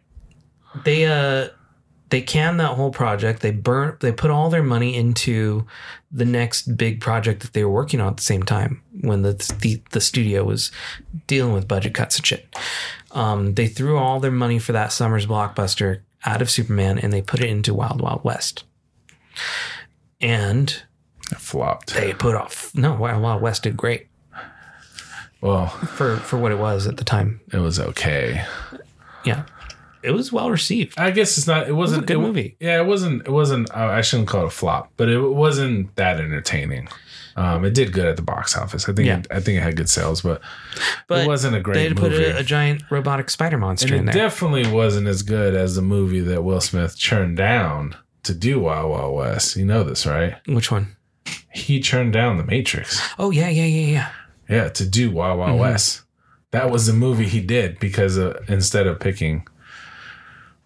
they 0.83 1.05
uh 1.05 1.47
they 2.09 2.21
canned 2.21 2.59
that 2.59 2.75
whole 2.75 2.91
project. 2.91 3.41
They 3.41 3.51
burnt. 3.51 3.99
They 3.99 4.11
put 4.11 4.31
all 4.31 4.49
their 4.49 4.63
money 4.63 4.95
into 4.95 5.65
the 6.11 6.23
next 6.25 6.77
big 6.77 7.01
project 7.01 7.41
that 7.41 7.53
they 7.53 7.63
were 7.65 7.71
working 7.71 7.99
on 7.99 8.07
at 8.09 8.17
the 8.17 8.23
same 8.23 8.43
time 8.43 8.81
when 9.01 9.23
the 9.23 9.33
the, 9.61 9.81
the 9.91 9.99
studio 10.01 10.43
was 10.45 10.71
dealing 11.27 11.53
with 11.53 11.67
budget 11.67 11.93
cuts 11.93 12.17
and 12.17 12.25
shit. 12.25 12.55
Um, 13.11 13.55
they 13.55 13.67
threw 13.67 13.97
all 13.97 14.19
their 14.19 14.31
money 14.31 14.59
for 14.59 14.71
that 14.73 14.91
summer's 14.91 15.25
blockbuster 15.25 16.01
out 16.25 16.41
of 16.41 16.49
Superman 16.49 16.97
and 16.97 17.11
they 17.11 17.21
put 17.21 17.41
it 17.41 17.49
into 17.49 17.73
Wild 17.73 17.99
Wild 18.01 18.23
West. 18.23 18.63
And 20.19 20.83
It 21.31 21.37
flopped. 21.37 21.93
they 21.93 22.13
put 22.13 22.35
off 22.35 22.71
no 22.73 22.93
Wild 22.95 23.21
Wild 23.21 23.41
West 23.41 23.63
did 23.63 23.77
great 23.77 24.07
Well, 25.41 25.67
for 25.67 26.17
for 26.17 26.37
what 26.37 26.51
it 26.51 26.57
was 26.57 26.87
at 26.87 26.97
the 26.97 27.03
time. 27.03 27.41
it 27.51 27.57
was 27.59 27.79
okay. 27.79 28.45
Yeah, 29.25 29.43
it 30.07 30.11
was 30.13 30.31
well 30.31 30.49
received. 30.49 30.97
I 30.99 31.11
guess 31.11 31.37
it's 31.37 31.47
not. 31.47 31.67
It 31.67 31.73
wasn't 31.73 32.03
a 32.03 32.05
good 32.05 32.17
it- 32.17 32.21
movie. 32.21 32.55
Yeah, 32.59 32.79
it 32.81 32.85
wasn't. 32.85 33.27
It 33.27 33.31
wasn't. 33.31 33.69
I 33.75 33.97
I 33.99 34.01
shouldn't 34.01 34.27
call 34.29 34.43
it 34.43 34.47
a 34.47 34.49
flop, 34.49 34.91
but 34.97 35.09
it 35.09 35.19
wasn't 35.19 35.95
that 35.95 36.19
entertaining. 36.19 36.87
Um, 37.35 37.63
it 37.65 37.75
did 37.75 37.93
good 37.93 38.07
at 38.07 38.15
the 38.15 38.23
box 38.23 38.57
office. 38.57 38.89
I 38.89 38.93
think. 38.93 39.07
Yeah. 39.07 39.19
It, 39.19 39.27
I 39.29 39.39
think 39.39 39.59
it 39.59 39.61
had 39.61 39.75
good 39.77 39.89
sales, 39.89 40.21
but, 40.23 40.41
But 41.07 41.19
it 41.19 41.27
wasn't 41.27 41.53
a 41.53 41.59
they 41.59 41.63
great 41.63 41.87
had 41.89 41.95
to 41.95 42.01
put 42.01 42.11
movie. 42.11 42.23
a, 42.25 42.39
a 42.39 42.43
giant 42.43 42.81
robotic 42.89 43.29
spider 43.29 43.59
monster 43.59 43.93
in 43.93 44.01
it 44.09 44.13
there. 44.13 44.23
definitely 44.23 44.67
wasn't 44.71 45.05
as 45.07 45.21
good 45.21 45.53
as 45.53 45.75
the 45.75 45.83
movie 45.83 46.19
that 46.21 46.43
Will 46.43 46.59
Smith 46.61 46.97
churned 46.97 47.37
down 47.37 47.95
to 48.23 48.33
do 48.33 48.59
Wild 48.61 48.89
Wild 48.89 49.15
West. 49.15 49.55
You 49.55 49.65
know 49.65 49.83
this, 49.83 50.07
right? 50.07 50.35
Which 50.47 50.71
one? 50.71 50.95
He 51.53 51.79
churned 51.79 52.13
down 52.13 52.37
The 52.37 52.43
Matrix. 52.43 52.99
Oh 53.19 53.29
yeah, 53.29 53.49
yeah, 53.49 53.65
yeah, 53.65 53.87
yeah. 53.87 54.09
Yeah, 54.49 54.69
to 54.69 54.85
do 54.87 55.11
Wild 55.11 55.39
Mm-hmm. 55.39 55.59
West. 55.59 56.01
That 56.51 56.71
was 56.71 56.87
the 56.87 56.93
movie 56.93 57.27
he 57.27 57.41
did 57.41 57.77
because 57.79 58.17
uh, 58.17 58.41
instead 58.47 58.87
of 58.87 58.99
picking. 58.99 59.45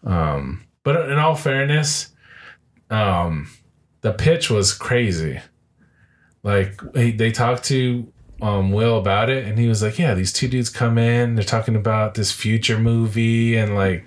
Um, 0.04 0.64
but 0.84 1.10
in 1.10 1.18
all 1.20 1.36
fairness, 1.36 2.10
um, 2.90 3.50
the 4.02 4.12
pitch 4.14 4.50
was 4.50 4.74
crazy. 4.74 5.40
Like 6.44 6.80
he, 6.96 7.12
they 7.12 7.32
talked 7.32 7.64
to 7.66 8.12
um, 8.42 8.72
Will 8.72 8.98
about 8.98 9.30
it, 9.30 9.46
and 9.46 9.60
he 9.60 9.68
was 9.68 9.84
like, 9.84 10.00
"Yeah, 10.00 10.14
these 10.16 10.34
two 10.34 10.48
dudes 10.48 10.70
come 10.70 10.98
in. 10.98 11.36
They're 11.36 11.44
talking 11.44 11.76
about 11.76 12.16
this 12.16 12.32
future 12.32 12.80
movie, 12.80 13.56
and 13.56 13.76
like, 13.76 14.06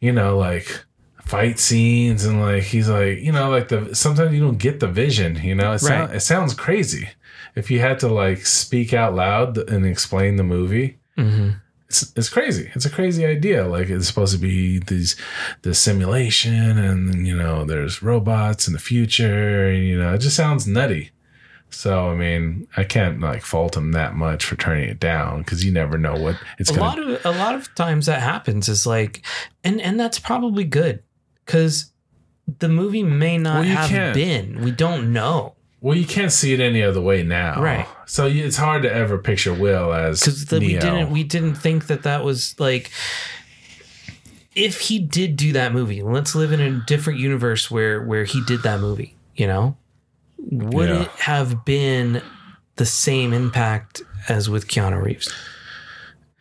you 0.00 0.12
know, 0.12 0.36
like." 0.36 0.84
fight 1.26 1.58
scenes 1.58 2.26
and 2.26 2.38
like 2.42 2.64
he's 2.64 2.86
like 2.86 3.18
you 3.18 3.32
know 3.32 3.48
like 3.48 3.68
the 3.68 3.94
sometimes 3.94 4.30
you 4.34 4.40
don't 4.40 4.58
get 4.58 4.78
the 4.78 4.86
vision 4.86 5.36
you 5.42 5.54
know 5.54 5.72
it, 5.72 5.80
Right. 5.80 6.16
it 6.16 6.20
sounds 6.20 6.52
crazy 6.52 7.08
if 7.54 7.70
you 7.70 7.80
had 7.80 7.98
to 8.00 8.08
like 8.08 8.44
speak 8.44 8.92
out 8.92 9.14
loud 9.14 9.56
and 9.56 9.86
explain 9.86 10.36
the 10.36 10.42
movie 10.42 10.98
Mhm. 11.16 11.62
It's, 12.02 12.12
it's 12.16 12.28
crazy. 12.28 12.70
It's 12.74 12.84
a 12.86 12.90
crazy 12.90 13.24
idea. 13.24 13.66
Like 13.66 13.88
it's 13.88 14.06
supposed 14.06 14.32
to 14.34 14.40
be 14.40 14.78
these 14.80 15.16
the 15.62 15.74
simulation 15.74 16.78
and 16.78 17.26
you 17.26 17.36
know 17.36 17.64
there's 17.64 18.02
robots 18.02 18.66
in 18.66 18.72
the 18.72 18.78
future. 18.80 19.68
And 19.68 19.84
you 19.84 19.98
know 19.98 20.14
it 20.14 20.18
just 20.18 20.36
sounds 20.36 20.66
nutty. 20.66 21.10
So 21.70 22.08
i 22.08 22.14
mean 22.14 22.68
i 22.76 22.84
can't 22.84 23.20
like 23.20 23.42
fault 23.42 23.76
him 23.76 23.90
that 23.92 24.14
much 24.14 24.44
for 24.44 24.54
turning 24.54 24.88
it 24.88 25.00
down 25.00 25.40
because 25.40 25.64
you 25.64 25.72
never 25.72 25.98
know 25.98 26.14
what 26.14 26.36
it's 26.56 26.70
a 26.70 26.74
gonna 26.74 26.86
lot 26.86 26.98
of 27.00 27.26
a 27.26 27.36
lot 27.36 27.56
of 27.56 27.74
times 27.74 28.06
that 28.06 28.22
happens 28.22 28.68
is 28.68 28.86
like 28.86 29.24
and 29.64 29.80
and 29.80 29.98
that's 29.98 30.20
probably 30.20 30.62
good 30.62 31.02
because 31.44 31.90
the 32.60 32.68
movie 32.68 33.02
may 33.02 33.38
not 33.38 33.64
Well, 33.64 33.76
have 33.76 33.88
can't. 33.90 34.14
been. 34.14 34.60
We 34.62 34.70
don't 34.70 35.12
know 35.12 35.53
well 35.84 35.96
you 35.96 36.06
can't 36.06 36.32
see 36.32 36.52
it 36.54 36.60
any 36.60 36.82
other 36.82 37.00
way 37.00 37.22
now 37.22 37.60
Right. 37.60 37.86
so 38.06 38.26
it's 38.26 38.56
hard 38.56 38.82
to 38.82 38.92
ever 38.92 39.18
picture 39.18 39.52
will 39.52 39.92
as 39.92 40.20
because 40.20 40.50
we 40.50 40.78
didn't 40.78 41.10
we 41.10 41.22
didn't 41.24 41.56
think 41.56 41.86
that 41.88 42.02
that 42.04 42.24
was 42.24 42.54
like 42.58 42.90
if 44.54 44.80
he 44.80 44.98
did 44.98 45.36
do 45.36 45.52
that 45.52 45.72
movie 45.72 46.02
let's 46.02 46.34
live 46.34 46.52
in 46.52 46.60
a 46.60 46.70
different 46.86 47.18
universe 47.18 47.70
where 47.70 48.02
where 48.02 48.24
he 48.24 48.40
did 48.44 48.62
that 48.62 48.80
movie 48.80 49.14
you 49.36 49.46
know 49.46 49.76
would 50.50 50.88
Yeah. 50.88 51.02
it 51.02 51.08
have 51.20 51.64
been 51.64 52.22
the 52.76 52.86
same 52.86 53.32
impact 53.32 54.02
as 54.28 54.48
with 54.50 54.68
Keanu 54.68 55.02
Reeves 55.02 55.32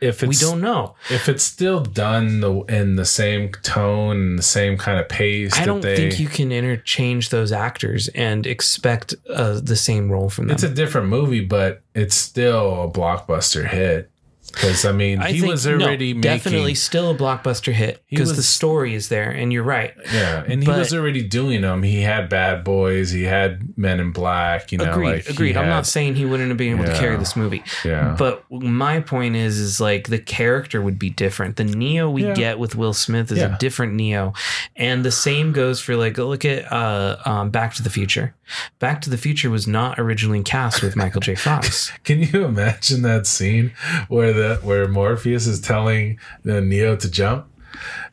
if 0.04 0.22
we 0.22 0.36
don't 0.36 0.62
know 0.62 0.96
if 1.10 1.30
it's 1.30 1.44
still 1.44 1.80
done 1.80 2.42
the, 2.42 2.52
in 2.64 2.96
the 2.96 3.06
same 3.06 3.52
tone 3.52 4.18
and 4.18 4.40
the 4.40 4.44
same 4.44 4.78
kind 4.78 5.00
of 5.00 5.08
pace 5.08 5.58
I 5.58 5.66
don't 5.66 5.82
they, 5.82 5.96
think 5.96 6.20
you 6.20 6.28
can 6.28 6.52
interchange 6.52 7.30
those 7.30 7.52
actors 7.52 8.10
and 8.10 8.46
expect 8.46 9.16
uh, 9.30 9.60
the 9.62 9.76
same 9.76 10.12
role 10.12 10.30
from 10.30 10.48
them 10.48 10.56
It's 10.56 10.64
a 10.64 10.70
different 10.70 11.08
movie, 11.08 11.44
but 11.44 11.82
it's 11.96 12.16
still 12.16 12.84
a 12.84 12.90
blockbuster 12.90 13.68
hit. 13.68 14.10
Because 14.52 14.86
I 14.86 14.92
mean, 14.92 15.20
I 15.20 15.32
he 15.32 15.40
think, 15.40 15.52
was 15.52 15.66
no, 15.66 15.74
already 15.74 16.14
making, 16.14 16.22
definitely 16.22 16.76
still 16.76 17.10
a 17.12 17.16
blockbuster 17.16 17.72
hit 17.72 18.04
because 18.10 18.36
the 18.36 18.44
story 18.44 18.94
is 18.94 19.10
there, 19.10 19.32
and 19.32 19.52
you're 19.52 19.64
right. 19.64 19.94
yeah, 20.14 20.44
and 20.48 20.62
he 20.62 20.66
but- 20.68 20.78
was 20.80 20.94
already 20.94 21.24
doing 21.24 21.62
them. 21.62 21.82
He 21.84 22.02
had 22.02 22.30
Bad 22.30 22.64
Boys, 22.64 23.12
he 23.12 23.24
had 23.24 23.78
Men 23.78 24.00
in 24.00 24.12
Black. 24.12 24.72
You 24.72 24.78
know, 24.80 24.92
agreed, 24.92 25.08
like 25.10 25.26
he 25.26 25.34
agreed. 25.34 25.58
I'm 25.58 25.64
had- 25.66 25.70
not 25.70 25.88
saying 25.88 26.16
he 26.16 26.26
wouldn't 26.26 26.50
have 26.50 26.58
been 26.58 26.76
able 26.76 26.86
to 26.86 26.98
carry 27.00 27.16
this 27.18 27.36
movie, 27.36 27.64
Yeah, 27.86 28.16
but 28.18 28.44
my 28.52 29.00
point 29.00 29.36
is, 29.36 29.58
is 29.60 29.80
like 29.82 30.08
the 30.10 30.20
character 30.20 30.82
would 30.82 31.00
be 31.00 31.10
different. 31.10 31.56
The 31.56 31.64
Neo 31.64 32.10
we 32.10 32.26
Yeah. 32.26 32.34
get 32.34 32.60
with 32.60 32.76
Will 32.76 32.94
Smith 32.94 33.32
is 33.32 33.40
Yeah. 33.40 33.56
a 33.56 33.58
different 33.58 33.94
Neo, 33.94 34.34
and 34.76 35.04
the 35.06 35.12
same 35.12 35.52
goes 35.54 35.80
for 35.80 35.96
like 35.96 36.18
look 36.18 36.44
at 36.46 36.72
uh, 36.72 37.18
um, 37.26 37.50
Back 37.50 37.74
to 37.76 37.84
the 37.84 37.90
Future. 37.90 38.36
Back 38.80 39.02
to 39.02 39.10
the 39.10 39.18
Future 39.18 39.50
was 39.50 39.68
not 39.68 39.98
originally 40.00 40.44
cast 40.44 40.84
with 40.84 40.96
Michael 40.96 41.22
J. 41.22 41.34
Fox. 41.34 41.92
Can 42.04 42.22
you 42.22 42.44
imagine 42.46 43.02
that 43.04 43.26
scene 43.26 43.72
where 44.10 44.33
the 44.34 44.60
where 44.64 44.88
Morpheus 44.88 45.48
is 45.48 45.60
telling 45.62 46.20
uh, 46.48 46.60
Neo 46.60 46.96
to 46.96 47.10
jump, 47.10 47.48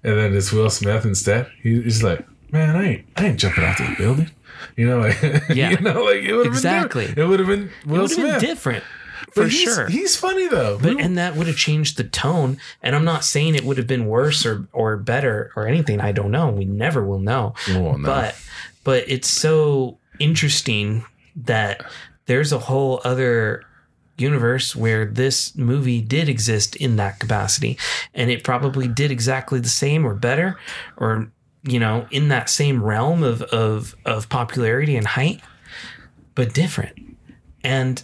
and 0.04 0.18
then 0.18 0.34
it's 0.36 0.52
Will 0.52 0.70
Smith 0.70 1.04
instead? 1.04 1.50
He's 1.62 2.02
like, 2.02 2.24
"Man, 2.52 2.76
I 2.76 2.84
ain't 2.88 3.06
I 3.16 3.26
ain't 3.26 3.38
jumping 3.40 3.64
off 3.64 3.78
this 3.78 3.96
building." 3.98 4.30
You 4.76 4.86
know, 4.88 4.98
like 5.00 5.20
Yeah. 5.50 5.70
you 5.70 5.80
know, 5.80 6.04
like 6.04 6.22
it 6.22 6.34
would 6.34 6.46
have 6.46 6.54
Exactly. 6.54 7.06
been 7.12 7.24
it 7.24 7.28
would 7.28 7.40
have 7.40 7.48
been 7.48 7.70
Will 7.86 8.02
have 8.02 8.10
been 8.10 8.28
Smith 8.28 8.40
different. 8.40 8.84
But 9.34 9.44
For 9.44 9.48
he's- 9.48 9.74
sure. 9.74 9.86
He's 9.88 10.16
funny 10.16 10.48
though. 10.48 10.78
But 10.78 10.96
We- 10.96 11.02
and 11.02 11.16
that 11.18 11.36
would 11.36 11.46
have 11.46 11.56
changed 11.56 11.96
the 11.96 12.04
tone. 12.04 12.58
And 12.82 12.96
I'm 12.96 13.04
not 13.04 13.24
saying 13.24 13.54
it 13.54 13.64
would 13.64 13.76
have 13.78 13.86
been 13.86 14.06
worse 14.06 14.44
or 14.44 14.66
or 14.72 14.96
better 14.96 15.50
or 15.56 15.66
anything. 15.66 16.00
I 16.00 16.12
don't 16.12 16.30
know. 16.30 16.48
We 16.50 16.64
never 16.64 17.04
will 17.04 17.18
know. 17.20 17.54
Know. 17.68 17.96
But 18.02 18.34
but 18.84 19.04
it's 19.08 19.28
so 19.28 19.98
interesting 20.18 21.04
that 21.36 21.84
there's 22.26 22.52
a 22.52 22.58
whole 22.58 23.00
other 23.04 23.62
universe 24.20 24.76
where 24.76 25.04
this 25.04 25.56
movie 25.56 26.00
did 26.00 26.28
exist 26.28 26.76
in 26.76 26.96
that 26.96 27.18
capacity. 27.18 27.78
And 28.14 28.30
it 28.30 28.44
probably 28.44 28.88
did 28.88 29.10
exactly 29.10 29.60
the 29.60 29.68
same 29.68 30.06
or 30.06 30.14
better 30.14 30.58
or 30.96 31.30
you 31.62 31.78
know 31.78 32.06
in 32.10 32.28
that 32.28 32.48
same 32.48 32.82
realm 32.82 33.22
of 33.22 33.42
of 33.42 33.94
of 34.06 34.28
popularity 34.28 34.96
and 34.96 35.06
height 35.06 35.40
but 36.34 36.54
different. 36.54 36.98
And 37.62 38.02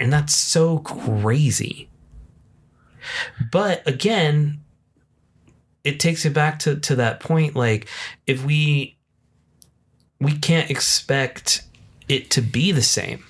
and 0.00 0.12
that's 0.12 0.34
so 0.34 0.78
crazy. 0.78 1.88
But 3.50 3.86
again 3.86 4.60
it 5.84 5.98
takes 5.98 6.24
it 6.24 6.32
back 6.32 6.58
to 6.60 6.76
to 6.76 6.96
that 6.96 7.20
point 7.20 7.56
like 7.56 7.88
if 8.26 8.44
we 8.44 8.96
we 10.20 10.32
can't 10.32 10.70
expect 10.70 11.62
it 12.08 12.30
to 12.30 12.40
be 12.40 12.72
the 12.72 12.82
same 12.82 13.24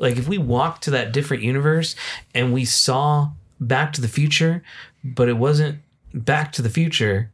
like 0.00 0.16
if 0.16 0.26
we 0.26 0.38
walked 0.38 0.82
to 0.82 0.90
that 0.90 1.12
different 1.12 1.42
universe 1.42 1.94
and 2.34 2.52
we 2.52 2.64
saw 2.64 3.30
back 3.60 3.92
to 3.92 4.00
the 4.00 4.08
future 4.08 4.62
but 5.04 5.28
it 5.28 5.36
wasn't 5.36 5.78
back 6.12 6.50
to 6.50 6.62
the 6.62 6.70
future 6.70 7.30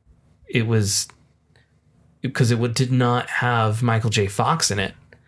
it 0.46 0.66
was 0.66 1.08
because 2.20 2.50
it 2.50 2.74
did 2.74 2.92
not 2.92 3.30
have 3.30 3.82
michael 3.82 4.10
j. 4.10 4.26
Fox 4.26 4.70
in 4.70 4.78
it. 4.78 4.94
It 5.12 5.18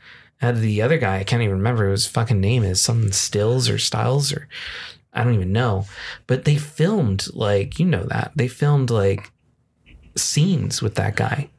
had 0.45 0.57
the 0.59 0.83
other 0.83 0.99
guy 0.99 1.19
i 1.19 1.25
can't 1.25 1.43
even 1.43 1.57
remember 1.57 1.91
his 1.91 2.07
fucking 2.07 2.41
name 2.41 2.63
is 2.63 2.83
something 2.83 3.13
stills 3.13 3.71
or 3.71 3.79
styles 3.79 4.33
or 4.33 4.49
i 5.13 5.25
don't 5.25 5.35
even 5.35 5.53
know. 5.53 5.87
But 6.27 6.45
they 6.45 6.57
filmed 6.57 7.29
like 7.35 7.79
you 7.79 7.87
know 7.87 8.05
that. 8.05 8.33
They 8.37 8.49
filmed 8.49 8.91
like 8.91 9.33
scenes 10.17 10.83
with 10.83 10.95
that 10.97 11.17
guy. 11.17 11.51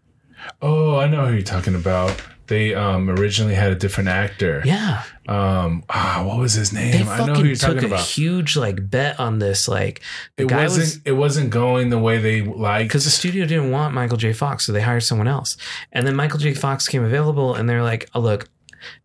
Oh, 0.61 0.97
I 0.97 1.07
know 1.07 1.27
who 1.27 1.33
you're 1.33 1.41
talking 1.41 1.75
about. 1.75 2.21
They 2.49 2.73
um 2.75 3.09
originally 3.09 3.53
had 3.55 3.71
a 3.71 3.75
different 3.75 4.09
actor. 4.09 4.61
yeah 4.65 5.03
Um, 5.27 5.83
ah, 5.89 6.23
what 6.27 6.37
was 6.39 6.53
his 6.53 6.71
they 6.71 6.91
name? 6.91 7.07
I 7.07 7.23
know 7.25 7.35
who 7.35 7.43
you're 7.45 7.55
took 7.55 7.75
talking 7.75 7.83
a 7.83 7.93
about. 7.93 8.01
huge 8.05 8.57
like 8.57 8.89
bet 8.89 9.19
on 9.19 9.39
this 9.39 9.67
like 9.67 10.01
the 10.35 10.43
It 10.43 10.49
guy 10.49 10.63
wasn't. 10.63 10.81
was 10.85 10.99
it 11.05 11.11
wasn't 11.13 11.49
going 11.51 11.89
the 11.91 11.99
way 11.99 12.17
they 12.17 12.41
liked. 12.41 12.89
because 12.89 13.05
the 13.05 13.11
studio 13.11 13.45
didn't 13.45 13.69
want 13.71 13.93
Michael 13.93 14.17
J. 14.17 14.33
Fox, 14.33 14.65
so 14.65 14.71
they 14.73 14.81
hired 14.81 15.03
someone 15.03 15.27
else. 15.27 15.55
And 15.93 16.05
then 16.07 16.15
Michael 16.15 16.39
J. 16.39 16.53
Fox 16.55 16.87
came 16.87 17.03
available, 17.03 17.53
and 17.55 17.69
they're 17.69 17.83
like, 17.83 18.09
oh, 18.15 18.19
"Look, 18.19 18.49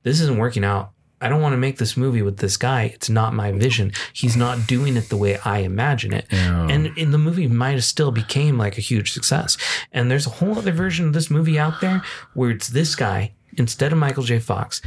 this 0.03 0.19
isn't 0.21 0.39
working 0.39 0.65
out. 0.65 0.93
I 1.24 1.28
don't 1.28 1.40
want 1.40 1.55
to 1.55 1.59
make 1.59 1.78
this 1.78 1.96
movie 1.96 2.22
with 2.22 2.36
this 2.36 2.56
guy. 2.56 2.84
It's 2.94 3.09
not 3.09 3.34
my 3.34 3.51
vision. 3.52 3.92
He's 4.12 4.36
not 4.36 4.66
doing 4.66 4.96
it 4.96 5.09
the 5.09 5.16
way 5.16 5.38
I 5.44 5.59
imagine 5.60 6.12
it." 6.12 6.26
Yeah. 6.30 6.68
And 6.68 6.96
in 6.98 7.10
the 7.10 7.18
movie 7.18 7.48
might 7.48 7.72
have 7.72 7.84
still 7.84 8.12
became 8.12 8.59
like 8.59 8.76
a 8.78 8.82
huge 8.82 9.12
success. 9.12 9.56
And 9.92 10.10
there's 10.10 10.26
a 10.26 10.30
whole 10.30 10.59
other 10.59 10.72
version 10.72 11.06
of 11.06 11.12
this 11.12 11.30
movie 11.30 11.59
out 11.59 11.80
there 11.80 12.02
where 12.34 12.51
it's 12.51 12.68
this 12.68 12.94
guy 12.94 13.32
instead 13.56 13.92
of 13.92 13.98
Michael 13.98 14.22
J. 14.22 14.38
Fox. 14.38 14.82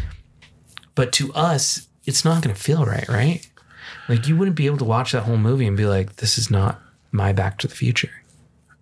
But 0.96 1.12
to 1.14 1.34
us, 1.34 1.88
it's 2.06 2.24
not 2.24 2.44
going 2.44 2.56
to 2.56 2.62
feel 2.62 2.86
right, 2.86 3.08
right? 3.10 3.48
Like 4.10 4.28
you 4.28 4.38
wouldn't 4.38 4.56
be 4.56 4.66
able 4.66 4.78
to 4.78 4.86
watch 4.86 5.12
that 5.12 5.24
whole 5.24 5.38
movie 5.38 5.68
and 5.68 5.76
be 5.76 5.86
like, 5.86 6.18
"This 6.18 6.38
is 6.38 6.50
not 6.50 6.80
my 7.12 7.34
Back 7.34 7.58
to 7.60 7.68
the 7.68 7.76
Future." 7.76 8.12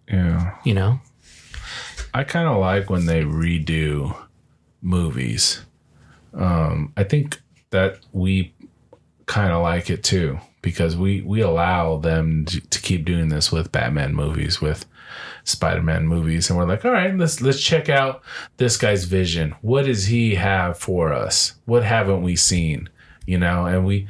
yeah. 0.08 0.58
You 0.64 0.74
know? 0.74 1.00
I 2.14 2.24
kind 2.24 2.48
of 2.48 2.58
like 2.58 2.90
when 2.90 3.06
they 3.06 3.24
redo 3.24 4.16
movies. 4.82 5.66
Um, 6.34 6.94
I 6.96 7.04
think 7.04 7.42
that 7.72 8.00
we 8.12 8.54
kind 9.26 9.52
of 9.52 9.62
like 9.64 9.90
it 9.90 10.04
too 10.04 10.40
because 10.62 10.96
we 10.96 11.22
we 11.22 11.42
allow 11.42 11.98
them 11.98 12.46
to, 12.46 12.60
to 12.60 12.82
keep 12.82 13.06
doing 13.06 13.30
this 13.30 13.52
with 13.52 13.72
Batman 13.72 14.14
movies, 14.16 14.62
with 14.62 14.86
Spider-Man 15.44 16.08
movies, 16.08 16.50
and 16.50 16.58
we're 16.58 16.68
like, 16.68 16.84
all 16.84 16.92
right, 16.92 17.16
let's 17.16 17.40
let's 17.40 17.62
check 17.62 17.88
out 17.88 18.24
this 18.58 18.76
guy's 18.76 19.06
vision. 19.06 19.56
What 19.62 19.86
does 19.86 20.08
he 20.08 20.36
have 20.36 20.78
for 20.78 21.14
us? 21.14 21.54
What 21.66 21.84
haven't 21.84 22.24
we 22.24 22.36
seen? 22.36 22.90
You 23.28 23.38
know, 23.38 23.66
and 23.66 23.86
we, 23.86 24.08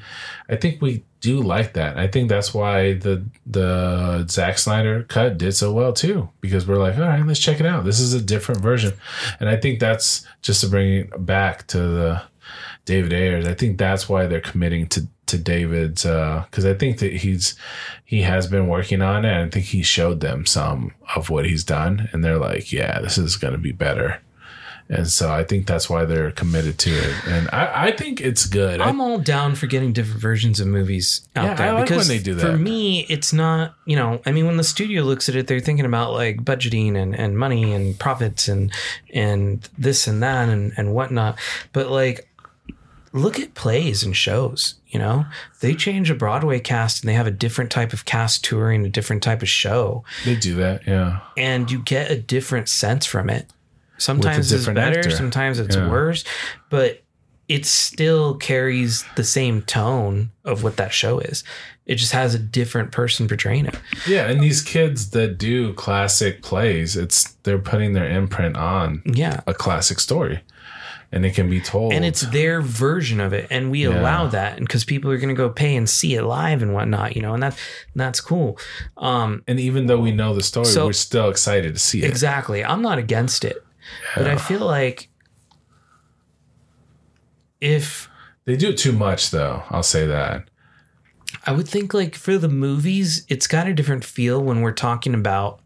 I 0.49 0.55
think 0.55 0.81
we 0.81 1.03
do 1.21 1.41
like 1.41 1.73
that. 1.73 1.97
I 1.97 2.07
think 2.07 2.29
that's 2.29 2.53
why 2.53 2.93
the 2.93 3.25
the 3.45 4.25
Zack 4.29 4.57
Snyder 4.57 5.03
cut 5.03 5.37
did 5.37 5.53
so 5.53 5.73
well 5.73 5.91
too, 5.91 6.29
because 6.39 6.65
we're 6.65 6.77
like, 6.77 6.97
all 6.97 7.03
right, 7.03 7.25
let's 7.25 7.39
check 7.39 7.59
it 7.59 7.65
out. 7.65 7.83
This 7.83 7.99
is 7.99 8.13
a 8.13 8.21
different 8.21 8.61
version, 8.61 8.93
and 9.39 9.49
I 9.49 9.57
think 9.57 9.79
that's 9.79 10.25
just 10.41 10.61
to 10.61 10.67
bring 10.69 10.93
it 10.93 11.25
back 11.25 11.67
to 11.67 11.77
the 11.77 12.21
David 12.85 13.13
Ayers. 13.13 13.47
I 13.47 13.53
think 13.53 13.77
that's 13.77 14.07
why 14.07 14.25
they're 14.27 14.41
committing 14.41 14.87
to 14.89 15.07
to 15.27 15.37
David's 15.39 16.05
uh, 16.05 16.45
because 16.49 16.65
I 16.65 16.75
think 16.75 16.99
that 16.99 17.11
he's 17.13 17.55
he 18.03 18.21
has 18.21 18.47
been 18.47 18.67
working 18.67 19.01
on 19.01 19.25
it. 19.25 19.31
And 19.31 19.47
I 19.47 19.49
think 19.49 19.65
he 19.65 19.81
showed 19.81 20.19
them 20.19 20.45
some 20.45 20.91
of 21.15 21.29
what 21.29 21.45
he's 21.45 21.63
done, 21.63 22.09
and 22.11 22.23
they're 22.23 22.37
like, 22.37 22.71
yeah, 22.71 22.99
this 23.01 23.17
is 23.17 23.35
going 23.35 23.53
to 23.53 23.59
be 23.59 23.71
better. 23.71 24.21
And 24.87 25.07
so 25.07 25.31
I 25.33 25.43
think 25.43 25.65
that's 25.65 25.89
why 25.89 26.05
they're 26.05 26.29
committed 26.29 26.77
to 26.77 26.91
it, 26.91 27.15
and 27.27 27.49
I, 27.51 27.87
I 27.87 27.91
think 27.91 28.21
it's 28.21 28.45
good. 28.45 28.79
I- 28.79 28.85
I'm 28.89 29.01
all 29.01 29.17
down 29.17 29.55
for 29.55 29.65
getting 29.65 29.93
different 29.93 30.21
versions 30.21 30.59
of 30.59 30.67
movies 30.67 31.27
out 31.35 31.45
Yeah, 31.45 31.53
there 31.55 31.67
I 31.69 31.71
like 31.71 31.85
because 31.85 32.07
when 32.07 32.17
they 32.17 32.23
do 32.23 32.37
for 32.37 32.55
me, 32.55 32.99
it's 33.09 33.33
not. 33.33 33.73
You 33.87 33.95
know, 33.95 34.21
I 34.27 34.31
mean, 34.31 34.45
when 34.45 34.57
the 34.57 34.63
studio 34.63 35.01
looks 35.01 35.27
at 35.27 35.35
it, 35.35 35.47
they're 35.47 35.59
thinking 35.59 35.87
about 35.87 36.13
like 36.13 36.45
budgeting 36.45 36.95
and, 36.95 37.15
and 37.15 37.35
money 37.35 37.73
and 37.73 37.97
profits 37.97 38.47
and 38.47 38.71
and 39.11 39.67
this 39.75 40.05
and 40.05 40.21
that 40.21 40.49
and 40.49 40.71
and 40.77 40.93
whatnot. 40.93 41.39
But 41.73 41.89
like, 41.89 42.27
look 43.15 43.39
at 43.39 43.53
plays 43.55 44.03
and 44.03 44.15
shows. 44.15 44.75
You 44.87 44.99
know, 44.99 45.25
they 45.61 45.73
change 45.73 46.09
a 46.09 46.15
Broadway 46.15 46.59
cast 46.59 47.01
and 47.03 47.09
they 47.09 47.13
have 47.15 47.27
a 47.27 47.31
different 47.31 47.71
type 47.71 47.91
of 47.93 48.05
cast 48.05 48.43
touring 48.45 48.85
a 48.85 48.89
different 48.89 49.23
type 49.23 49.41
of 49.41 49.49
show, 49.49 50.03
They 50.23 50.35
do 50.35 50.55
that, 50.55 50.85
yeah. 50.87 51.19
and 51.37 51.69
you 51.71 51.79
get 51.79 52.11
a 52.11 52.15
different 52.17 52.69
sense 52.69 53.05
from 53.05 53.29
it. 53.29 53.47
Sometimes 53.97 54.51
it's 54.51 54.65
better, 54.67 54.99
actor. 54.99 55.09
sometimes 55.11 55.59
it's 55.59 55.75
Yeah. 55.75 55.89
worse, 55.89 56.23
but 56.69 57.01
it 57.47 57.65
still 57.65 58.35
carries 58.35 59.03
the 59.15 59.23
same 59.23 59.61
tone 59.63 60.31
of 60.43 60.63
what 60.63 60.77
that 60.77 60.91
show 60.93 61.19
is. 61.19 61.43
It 61.85 61.95
just 61.95 62.11
has 62.13 62.33
a 62.33 62.39
different 62.39 62.91
person 62.91 63.27
portraying 63.27 63.65
it. 63.67 63.75
Yeah, 64.07 64.27
and 64.27 64.41
these 64.41 64.61
kids 64.61 65.11
that 65.11 65.37
do 65.37 65.73
classic 65.73 66.41
plays, 66.41 66.95
it's 66.97 67.33
they're 67.43 67.59
putting 67.59 67.93
their 67.93 68.09
imprint 68.09 68.57
on 68.57 69.01
Yeah. 69.05 69.41
a 69.45 69.53
classic 69.53 69.99
story. 69.99 70.41
And 71.15 71.25
it 71.25 71.33
can 71.33 71.49
be 71.49 71.59
told. 71.61 71.93
and 71.93 72.03
it's 72.05 72.21
their 72.21 72.61
version 72.61 73.19
of 73.21 73.31
it. 73.33 73.47
And 73.49 73.71
we 73.71 73.85
allow 73.85 74.27
that 74.27 74.59
because 74.59 74.83
people 74.83 75.09
are 75.09 75.17
going 75.17 75.29
to 75.33 75.35
go 75.35 75.49
pay 75.49 75.75
and 75.75 75.89
see 75.89 76.13
it 76.13 76.23
live 76.23 76.61
and 76.61 76.73
whatnot 76.73 77.15
you 77.15 77.21
know 77.23 77.33
and 77.33 77.41
that 77.41 77.57
that's 77.95 78.19
cool. 78.21 78.59
Um 78.97 79.41
and 79.47 79.57
even 79.59 79.87
though 79.87 79.99
we 79.99 80.11
know 80.11 80.35
the 80.35 80.43
story, 80.43 80.65
So- 80.65 80.85
we're 80.87 80.93
still 80.93 81.29
excited 81.29 81.73
to 81.73 81.79
see 81.79 82.03
it. 82.03 82.09
exactly. 82.09 82.63
I'm 82.65 82.81
not 82.83 82.97
against 82.99 83.43
it. 83.45 83.63
But 84.15 84.27
i 84.27 84.35
feel 84.37 84.59
like 84.59 85.09
if 87.61 88.09
They 88.45 88.55
do 88.57 88.69
it 88.69 88.77
too 88.77 88.91
much 88.91 89.31
though, 89.31 89.63
I'll 89.69 89.83
say 89.83 90.05
that. 90.05 90.49
i 91.45 91.51
would 91.51 91.67
think 91.67 91.93
like 91.93 92.15
for 92.15 92.37
the 92.37 92.49
movies 92.49 93.25
it's 93.29 93.47
got 93.47 93.67
a 93.67 93.73
different 93.73 94.03
feel 94.03 94.41
when 94.43 94.61
we're 94.61 94.71
talking 94.71 95.13
about 95.13 95.61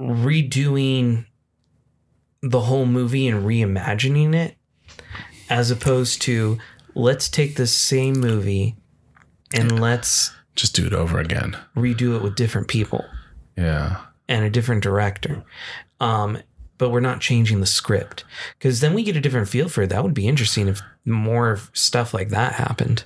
redoing 0.00 1.26
the 2.50 2.60
whole 2.62 2.86
movie 2.86 3.26
and 3.28 3.44
reimagining 3.44 4.34
it 4.34 4.56
as 5.48 5.70
opposed 5.70 6.20
to 6.22 6.58
let's 6.94 7.28
take 7.28 7.56
the 7.56 7.66
same 7.66 8.14
movie 8.14 8.76
and 9.54 9.80
let's 9.80 10.32
Just 10.54 10.74
do 10.74 10.86
it 10.86 10.92
over 10.92 11.18
again. 11.18 11.56
redo 11.76 12.16
it 12.16 12.22
with 12.22 12.36
different 12.36 12.68
people 12.68 13.04
Yeah. 13.56 13.98
and 14.28 14.44
a 14.44 14.50
different 14.50 14.82
director. 14.82 15.44
Um, 16.00 16.38
but 16.78 16.90
we're 16.90 17.00
not 17.00 17.20
changing 17.20 17.60
the 17.60 17.66
script 17.66 18.24
because 18.58 18.80
then 18.80 18.92
we 18.94 19.02
get 19.02 19.16
a 19.16 19.20
different 19.20 19.48
feel 19.48 19.68
for 19.68 19.82
it. 19.82 19.90
That 19.90 20.02
would 20.04 20.14
be 20.14 20.28
interesting 20.28 20.68
if 20.68 20.82
more 21.04 21.58
stuff 21.72 22.12
like 22.12 22.28
that 22.30 22.52
happened. 22.54 23.04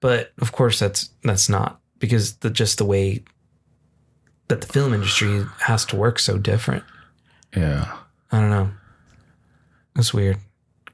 But 0.00 0.32
of 0.38 0.52
course, 0.52 0.78
that's 0.78 1.10
that's 1.22 1.48
not 1.48 1.80
because 1.98 2.36
the 2.36 2.50
just 2.50 2.76
the 2.78 2.84
way 2.84 3.22
that 4.48 4.60
the 4.60 4.66
film 4.66 4.92
industry 4.92 5.44
has 5.60 5.84
to 5.86 5.96
work 5.96 6.18
so 6.18 6.36
different. 6.36 6.84
Yeah. 7.56 7.96
I 8.32 8.40
don't 8.40 8.50
know. 8.50 8.70
That's 9.94 10.12
weird. 10.14 10.38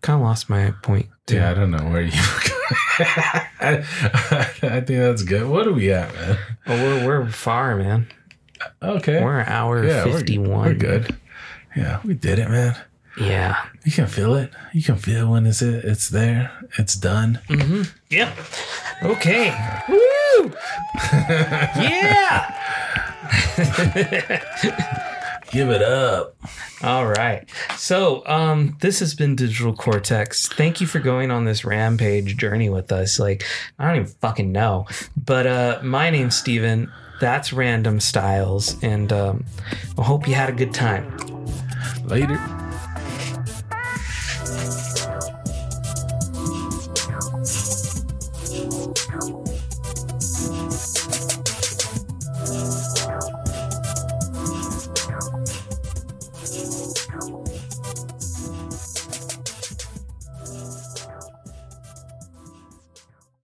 Kind 0.03 0.21
of 0.21 0.27
lost 0.27 0.51
my 0.51 0.73
point. 0.83 1.07
too. 1.27 1.37
Yeah, 1.37 1.51
I 1.51 1.55
don't 1.55 1.71
know 1.71 1.89
where 1.91 2.03
you. 2.03 2.11
I, 3.01 3.85
I 4.63 4.81
think 4.81 4.87
that's 4.89 5.23
good. 5.23 5.49
What 5.49 5.67
are 5.67 5.73
we 5.73 5.93
at, 5.93 6.13
man? 6.15 6.39
Oh, 6.67 6.77
we're 6.77 7.07
we're 7.07 7.31
far, 7.31 7.77
man. 7.77 8.09
Okay. 8.83 9.23
We're 9.23 9.39
an 9.41 9.49
hour 9.49 9.85
yeah, 9.85 10.05
we're- 10.05 10.17
fifty 10.17 10.39
one. 10.39 10.69
We're, 10.69 10.75
good. 10.75 11.17
Yeah, 11.77 12.01
we 12.05 12.15
did 12.15 12.39
it, 12.39 12.49
man. 12.51 12.77
Yeah. 13.21 13.57
You 13.85 13.91
can 13.93 14.07
feel 14.07 14.35
it. 14.35 14.51
You 14.73 14.83
can 14.83 14.97
feel 14.97 15.31
when 15.31 15.47
it's 15.47 15.61
it. 15.63 15.85
It's 15.85 16.09
there. 16.09 16.53
It's 16.79 16.95
done. 16.95 17.41
Mm-hmm. 17.49 17.83
Yeah. 18.11 18.33
Okay. 19.03 19.51
Woo! 19.89 20.53
yeah. 21.83 22.55
Give 25.51 25.71
it 25.71 25.83
up. 25.83 26.37
All 26.83 27.07
right. 27.07 27.49
So, 27.77 28.23
um, 28.27 28.77
this 28.81 29.01
has 29.01 29.15
been 29.15 29.35
Digital 29.35 29.75
Cortex. 29.75 30.49
Thank 30.49 30.81
you 30.81 30.87
for 30.87 30.99
going 30.99 31.31
on 31.31 31.45
this 31.45 31.65
rampage 31.65 32.37
journey 32.37 32.69
with 32.69 32.93
us. 32.93 33.19
Like, 33.19 33.45
I 33.79 33.87
don't 33.87 33.97
even 33.97 34.07
fucking 34.21 34.53
know. 34.53 34.87
But 35.17 35.47
uh, 35.47 35.81
my 35.83 36.11
name's 36.11 36.37
Steven. 36.37 36.93
That's 37.21 37.51
RandomStylez. 37.51 38.83
And 38.83 39.13
um, 39.13 39.45
I 39.99 40.03
hope 40.03 40.29
you 40.29 40.35
had 40.35 40.51
a 40.51 40.53
good 40.53 40.75
time. 40.75 41.17
Later. 42.05 42.58